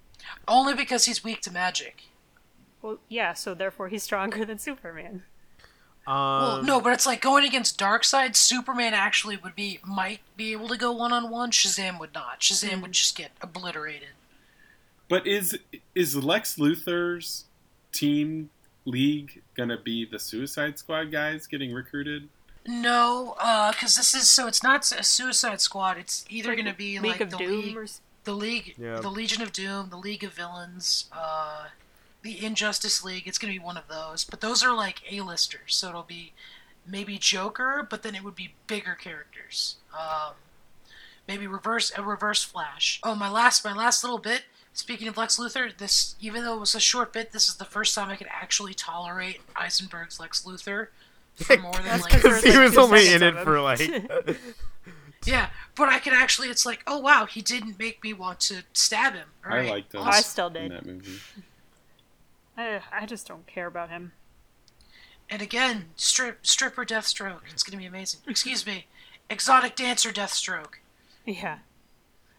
only 0.47 0.73
because 0.73 1.05
he's 1.05 1.23
weak 1.23 1.41
to 1.41 1.51
magic. 1.51 2.03
Well, 2.81 2.99
yeah, 3.09 3.33
so 3.33 3.53
therefore 3.53 3.89
he's 3.89 4.03
stronger 4.03 4.45
than 4.45 4.57
Superman. 4.57 5.23
Well, 6.07 6.15
Um, 6.59 6.65
no, 6.65 6.79
but 6.81 6.93
it's 6.93 7.05
like 7.05 7.21
going 7.21 7.43
against 7.45 7.77
Darkseid. 7.79 8.35
Superman 8.35 8.93
actually 8.93 9.37
would 9.37 9.53
be 9.55 9.79
might 9.85 10.21
be 10.37 10.53
able 10.53 10.67
to 10.69 10.77
go 10.77 10.91
one 10.91 11.11
on 11.11 11.29
one. 11.29 11.51
Shazam 11.51 11.99
would 11.99 12.13
not. 12.15 12.39
Shazam 12.39 12.81
would 12.81 12.93
just 12.93 13.15
get 13.17 13.31
obliterated. 13.41 14.09
But 15.09 15.27
is 15.27 15.57
is 15.95 16.15
Lex 16.15 16.55
Luthor's 16.57 17.45
team 17.91 18.49
league 18.85 19.41
gonna 19.57 19.77
be 19.77 20.05
the 20.05 20.19
Suicide 20.19 20.79
Squad 20.79 21.11
guys 21.11 21.47
getting 21.47 21.73
recruited? 21.73 22.29
No, 22.67 23.35
because 23.71 23.95
this 23.95 24.13
is 24.13 24.29
so 24.29 24.47
it's 24.47 24.61
not 24.61 24.89
a 24.91 25.03
Suicide 25.03 25.59
Squad. 25.61 25.97
It's 25.97 26.23
either 26.29 26.53
going 26.55 26.65
to 26.67 26.73
be 26.73 26.99
League 26.99 27.13
like 27.13 27.21
of 27.21 27.31
the 27.31 27.37
Doom 27.37 27.61
League, 27.61 27.77
or 27.77 27.87
the 28.25 28.33
League, 28.33 28.75
Yeah. 28.77 28.99
the 28.99 29.09
Legion 29.09 29.41
of 29.41 29.51
Doom, 29.51 29.89
the 29.89 29.97
League 29.97 30.23
of 30.23 30.33
Villains, 30.33 31.05
uh, 31.11 31.67
the 32.21 32.45
Injustice 32.45 33.03
League. 33.03 33.27
It's 33.27 33.39
going 33.39 33.51
to 33.51 33.59
be 33.59 33.63
one 33.63 33.77
of 33.77 33.87
those. 33.87 34.23
But 34.23 34.41
those 34.41 34.63
are 34.63 34.75
like 34.75 35.01
A-listers, 35.09 35.73
so 35.75 35.89
it'll 35.89 36.03
be 36.03 36.33
maybe 36.85 37.17
Joker, 37.17 37.87
but 37.89 38.03
then 38.03 38.13
it 38.13 38.23
would 38.23 38.35
be 38.35 38.53
bigger 38.67 38.93
characters. 38.93 39.77
Um, 39.97 40.33
maybe 41.27 41.47
reverse 41.47 41.91
a 41.97 42.03
reverse 42.03 42.43
Flash. 42.43 42.99
Oh, 43.03 43.15
my 43.15 43.29
last 43.31 43.63
my 43.65 43.73
last 43.73 44.03
little 44.03 44.19
bit. 44.19 44.43
Speaking 44.73 45.07
of 45.07 45.17
Lex 45.17 45.37
Luthor, 45.37 45.75
this 45.77 46.15
even 46.21 46.43
though 46.43 46.55
it 46.55 46.59
was 46.59 46.75
a 46.75 46.79
short 46.79 47.11
bit, 47.11 47.31
this 47.31 47.49
is 47.49 47.55
the 47.55 47.65
first 47.65 47.93
time 47.95 48.09
I 48.09 48.15
could 48.15 48.27
actually 48.29 48.73
tolerate 48.73 49.41
Eisenberg's 49.55 50.19
Lex 50.19 50.43
Luthor 50.43 50.87
for 51.35 51.57
more 51.61 51.73
than 51.73 51.83
That's 51.85 52.03
like 52.03 52.11
'cause 52.13 52.21
because 52.21 52.41
there's, 52.43 52.55
he 52.55 52.59
was 52.61 52.77
only 52.77 53.11
in 53.13 53.21
it 53.23 53.35
for 53.43 53.59
like 53.61 53.79
Yeah, 55.25 55.49
but 55.75 55.89
I 55.89 55.99
could 55.99 56.13
actually. 56.13 56.47
It's 56.47 56.65
like, 56.65 56.81
oh 56.87 56.97
wow, 56.99 57.25
he 57.25 57.41
didn't 57.41 57.77
make 57.77 58.01
me 58.03 58.13
want 58.13 58.39
to 58.41 58.63
stab 58.73 59.13
him. 59.13 59.27
All 59.45 59.51
I 59.51 59.57
right, 59.57 59.69
liked 59.69 59.93
him. 59.93 59.99
Oh, 60.01 60.05
I 60.05 60.07
awesome. 60.09 60.23
still 60.23 60.47
in 60.47 60.53
did. 60.53 60.71
that 60.71 60.85
movie. 60.85 61.19
I, 62.57 62.79
I 62.91 63.05
just 63.05 63.27
don't 63.27 63.45
care 63.45 63.67
about 63.67 63.89
him. 63.89 64.13
And 65.29 65.41
again, 65.41 65.89
strip 65.97 66.45
stripper 66.47 66.85
Deathstroke. 66.85 67.41
It's 67.51 67.63
gonna 67.63 67.77
be 67.77 67.85
amazing. 67.85 68.21
Excuse 68.27 68.65
me, 68.65 68.85
exotic 69.29 69.75
dancer 69.75 70.11
Deathstroke. 70.11 70.75
Yeah. 71.25 71.59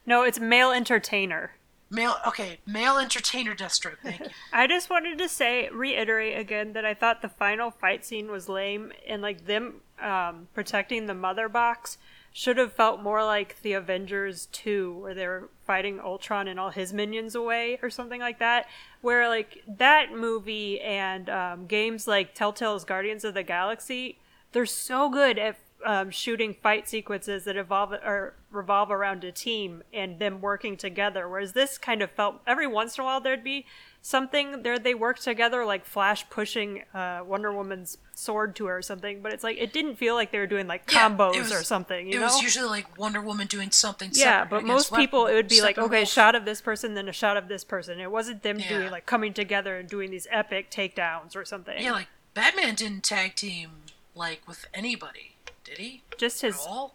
No, 0.07 0.23
it's 0.23 0.41
male 0.41 0.73
entertainer. 0.73 1.53
Male. 1.91 2.17
Okay, 2.27 2.59
male 2.67 2.99
entertainer 2.99 3.55
Deathstroke. 3.55 3.97
Thank 4.03 4.21
you. 4.21 4.27
I 4.53 4.67
just 4.67 4.89
wanted 4.89 5.19
to 5.19 5.29
say, 5.29 5.69
reiterate 5.71 6.39
again 6.39 6.73
that 6.75 6.85
I 6.85 6.95
thought 6.95 7.21
the 7.21 7.29
final 7.29 7.71
fight 7.71 8.05
scene 8.05 8.31
was 8.31 8.49
lame, 8.49 8.93
and 9.09 9.21
like 9.21 9.47
them 9.47 9.81
um, 10.01 10.49
protecting 10.55 11.07
the 11.07 11.15
mother 11.15 11.49
box 11.49 11.99
should 12.33 12.59
have 12.59 12.73
felt 12.73 13.03
more 13.03 13.25
like 13.25 13.61
the 13.63 13.73
Avengers 13.73 14.47
2, 14.53 14.93
where 14.93 15.15
they 15.15 15.27
were 15.27 15.51
fighting 15.67 15.99
Ultron 15.99 16.47
and 16.47 16.61
all 16.61 16.71
his 16.71 16.93
minions 16.93 17.35
away, 17.35 17.79
or 17.83 17.91
something 17.91 18.21
like 18.21 18.39
that. 18.39 18.67
Where 19.01 19.29
like 19.29 19.65
that 19.67 20.13
movie 20.13 20.81
and 20.81 21.29
um, 21.29 21.67
games 21.67 22.07
like 22.07 22.37
Telltale's 22.37 22.85
Guardians 22.85 23.25
of 23.25 23.35
the 23.35 23.43
Galaxy, 23.43 24.19
they're 24.53 24.65
so 24.65 25.11
good 25.11 25.39
at 25.39 25.57
um, 25.85 26.11
shooting 26.11 26.55
fight 26.55 26.89
sequences 26.89 27.45
that 27.45 27.57
evolve 27.57 27.93
or 27.93 28.35
revolve 28.51 28.91
around 28.91 29.25
a 29.25 29.33
team 29.33 29.83
and 29.93 30.19
them 30.19 30.41
working 30.41 30.77
together. 30.77 31.29
Whereas 31.29 31.53
this 31.53 31.79
kind 31.79 32.03
of 32.03 32.11
felt 32.11 32.41
every 32.47 32.67
once 32.67 32.99
in 32.99 33.03
a 33.03 33.05
while 33.05 33.21
there'd 33.21 33.45
be 33.45 33.65
something 34.03 34.63
there 34.63 34.79
they 34.79 34.95
work 34.95 35.19
together, 35.19 35.65
like 35.65 35.85
Flash 35.85 36.29
pushing 36.31 36.83
uh, 36.95 37.21
Wonder 37.25 37.53
Woman's 37.53 37.99
sword 38.15 38.57
to 38.57 38.67
her 38.67 38.79
or 38.79 38.83
something. 38.83 39.21
But 39.23 39.33
it's 39.33 39.45
like 39.45 39.59
it 39.59 39.73
didn't 39.73 39.97
feel 39.97 40.15
like 40.15 40.33
they 40.33 40.39
were 40.39 40.47
doing 40.47 40.67
like 40.67 40.87
combos 40.87 41.35
it 41.37 41.41
was- 41.41 41.53
or 41.53 41.63
something. 41.63 42.07
You 42.09 42.15
it 42.17 42.21
know? 42.21 42.27
was 42.27 42.43
usually 42.43 42.69
like 42.69 42.99
Wonder 42.99 43.21
Woman 43.21 43.47
doing 43.47 43.71
something. 43.71 44.11
yeah, 44.15 44.45
but 44.45 44.65
most 44.65 44.93
people 44.95 45.27
it 45.27 45.35
would 45.35 45.49
be 45.49 45.61
like, 45.63 45.79
okay, 45.79 46.03
Steppenwolf. 46.03 46.13
shot 46.15 46.35
of 46.35 46.45
this 46.45 46.61
person, 46.61 46.95
then 46.95 47.09
a 47.09 47.13
shot 47.13 47.37
of 47.37 47.49
this 47.49 47.65
person. 47.65 48.01
It 48.01 48.11
wasn't 48.11 48.43
them 48.43 48.59
Yeah. 48.59 48.69
doing 48.69 48.91
like 48.91 49.07
coming 49.07 49.33
together 49.35 49.77
and 49.79 49.89
doing 49.89 50.11
these 50.11 50.27
epic 50.31 50.71
takedowns 50.71 51.37
or 51.37 51.45
something. 51.45 51.81
Yeah, 51.83 51.93
like 51.93 52.09
Batman 52.35 52.75
didn't 52.75 53.05
tag 53.05 53.35
team 53.35 53.71
like 54.15 54.43
with 54.49 54.67
anybody, 54.75 55.30
did 55.65 55.79
he? 55.79 56.03
just 56.19 56.43
At 56.45 56.49
his 56.53 56.67
all? 56.67 56.95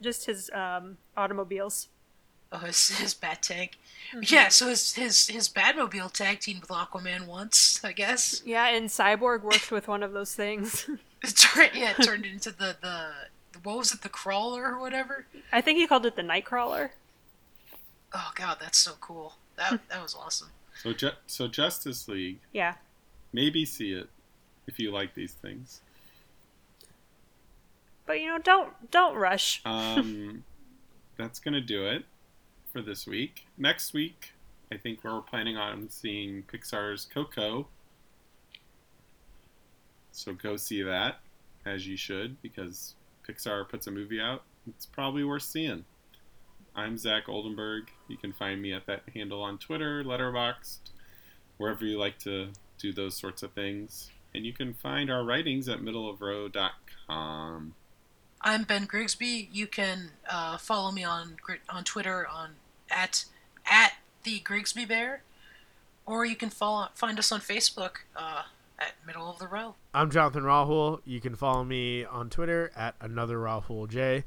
just 0.00 0.26
his 0.26 0.50
um, 0.50 0.98
automobiles. 1.16 1.88
Oh, 2.52 2.58
his, 2.58 2.90
his 2.90 3.12
bat 3.14 3.42
tank. 3.42 3.72
Mm-hmm. 4.14 4.20
Yeah, 4.34 4.48
so 4.48 4.68
his 4.68 4.94
his 4.94 5.26
his 5.26 5.48
Batmobile 5.48 6.12
tag 6.12 6.40
teamed 6.40 6.60
with 6.60 6.70
Aquaman 6.70 7.26
once, 7.26 7.80
I 7.82 7.92
guess. 7.92 8.40
Yeah, 8.46 8.68
and 8.68 8.88
Cyborg 8.88 9.42
worked 9.42 9.70
with 9.72 9.88
one 9.88 10.02
of 10.02 10.12
those 10.12 10.34
things. 10.34 10.88
It 11.22 11.34
turned, 11.34 11.70
yeah, 11.74 11.94
it 11.98 12.04
turned 12.04 12.26
into 12.26 12.50
the, 12.52 12.76
the 12.82 13.08
what 13.62 13.78
was 13.78 13.92
it, 13.92 14.02
the 14.02 14.08
crawler 14.10 14.64
or 14.74 14.78
whatever? 14.78 15.24
I 15.50 15.60
think 15.62 15.78
he 15.78 15.86
called 15.86 16.04
it 16.06 16.14
the 16.14 16.22
Nightcrawler. 16.22 16.90
Oh 18.12 18.30
god, 18.34 18.58
that's 18.60 18.78
so 18.78 18.92
cool. 19.00 19.34
That 19.56 19.80
that 19.88 20.02
was 20.02 20.14
awesome. 20.14 20.50
So, 20.82 20.92
ju- 20.92 21.10
so 21.26 21.48
Justice 21.48 22.06
League, 22.06 22.38
Yeah. 22.52 22.74
maybe 23.32 23.64
see 23.64 23.92
it 23.92 24.08
if 24.66 24.78
you 24.78 24.92
like 24.92 25.14
these 25.14 25.32
things. 25.32 25.80
But 28.06 28.20
you 28.20 28.28
know, 28.28 28.38
don't 28.38 28.90
don't 28.90 29.16
rush. 29.16 29.62
Um, 29.66 30.44
that's 31.16 31.38
gonna 31.38 31.60
do 31.60 31.86
it 31.86 32.04
for 32.72 32.82
this 32.82 33.06
week. 33.06 33.46
Next 33.58 33.92
week, 33.92 34.32
I 34.72 34.76
think 34.76 35.02
we're 35.02 35.20
planning 35.20 35.56
on 35.56 35.88
seeing 35.90 36.42
Pixar's 36.42 37.04
Coco. 37.04 37.68
So 40.12 40.32
go 40.32 40.56
see 40.56 40.82
that, 40.82 41.20
as 41.64 41.86
you 41.86 41.96
should, 41.96 42.40
because 42.42 42.94
Pixar 43.28 43.68
puts 43.68 43.86
a 43.86 43.90
movie 43.90 44.20
out. 44.20 44.42
It's 44.68 44.86
probably 44.86 45.24
worth 45.24 45.42
seeing. 45.42 45.84
I'm 46.74 46.98
Zach 46.98 47.28
Oldenburg. 47.28 47.90
You 48.08 48.16
can 48.16 48.32
find 48.32 48.60
me 48.60 48.72
at 48.72 48.86
that 48.86 49.02
handle 49.14 49.42
on 49.42 49.58
Twitter, 49.58 50.02
Letterboxd, 50.04 50.78
wherever 51.56 51.84
you 51.84 51.98
like 51.98 52.18
to 52.20 52.48
do 52.78 52.92
those 52.92 53.16
sorts 53.16 53.42
of 53.42 53.52
things. 53.52 54.10
And 54.34 54.44
you 54.44 54.52
can 54.52 54.74
find 54.74 55.10
our 55.10 55.24
writings 55.24 55.68
at 55.68 55.80
middleofrow.com. 55.80 57.74
I'm 58.46 58.62
Ben 58.62 58.84
Grigsby. 58.84 59.48
You 59.52 59.66
can 59.66 60.12
uh, 60.30 60.56
follow 60.56 60.92
me 60.92 61.02
on 61.02 61.34
on 61.68 61.82
Twitter 61.82 62.28
on 62.28 62.50
at 62.88 63.24
at 63.68 63.94
the 64.22 64.38
Grigsby 64.38 64.84
Bear, 64.84 65.24
or 66.06 66.24
you 66.24 66.36
can 66.36 66.50
follow 66.50 66.86
find 66.94 67.18
us 67.18 67.32
on 67.32 67.40
Facebook 67.40 68.04
uh, 68.14 68.42
at 68.78 68.92
Middle 69.04 69.28
of 69.28 69.40
the 69.40 69.48
Row. 69.48 69.74
I'm 69.92 70.12
Jonathan 70.12 70.44
Rahul. 70.44 71.00
You 71.04 71.20
can 71.20 71.34
follow 71.34 71.64
me 71.64 72.04
on 72.04 72.30
Twitter 72.30 72.70
at 72.76 72.94
another 73.00 73.36
Rahul 73.38 73.88
J. 73.88 74.22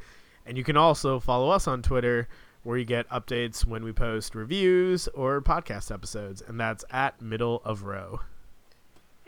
And 0.46 0.58
you 0.58 0.66
can 0.66 0.76
also 0.76 1.22
follow 1.22 1.50
us 1.50 1.66
on 1.66 1.82
Twitter 1.82 2.28
where 2.64 2.78
you 2.78 2.84
get 2.84 3.08
updates 3.08 3.66
when 3.66 3.86
we 3.86 3.94
post 3.94 4.36
reviews 4.36 5.08
or 5.16 5.40
podcast 5.42 5.94
episodes. 5.94 6.44
And 6.46 6.60
that's 6.60 6.84
at 6.92 7.22
Middle 7.22 7.62
of 7.64 7.84
Row. 7.84 8.20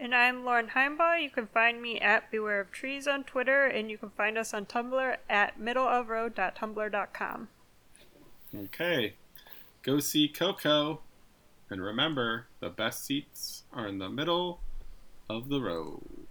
And 0.01 0.15
I'm 0.15 0.43
Lauren 0.43 0.69
Heimbaugh. 0.69 1.21
You 1.21 1.29
can 1.29 1.45
find 1.45 1.79
me 1.79 1.99
at 1.99 2.31
Beware 2.31 2.59
of 2.59 2.71
Trees 2.71 3.07
on 3.07 3.23
Twitter, 3.23 3.67
and 3.67 3.91
you 3.91 3.99
can 3.99 4.09
find 4.09 4.35
us 4.35 4.51
on 4.51 4.65
Tumblr 4.65 5.17
at 5.29 5.59
middleofroad.tumblr.com. 5.59 7.47
Okay. 8.63 9.13
Go 9.83 9.99
see 9.99 10.27
Coco. 10.27 11.01
And 11.69 11.83
remember, 11.83 12.47
the 12.61 12.69
best 12.69 13.05
seats 13.05 13.61
are 13.71 13.87
in 13.87 13.99
the 13.99 14.09
middle 14.09 14.61
of 15.29 15.49
the 15.49 15.61
road. 15.61 16.25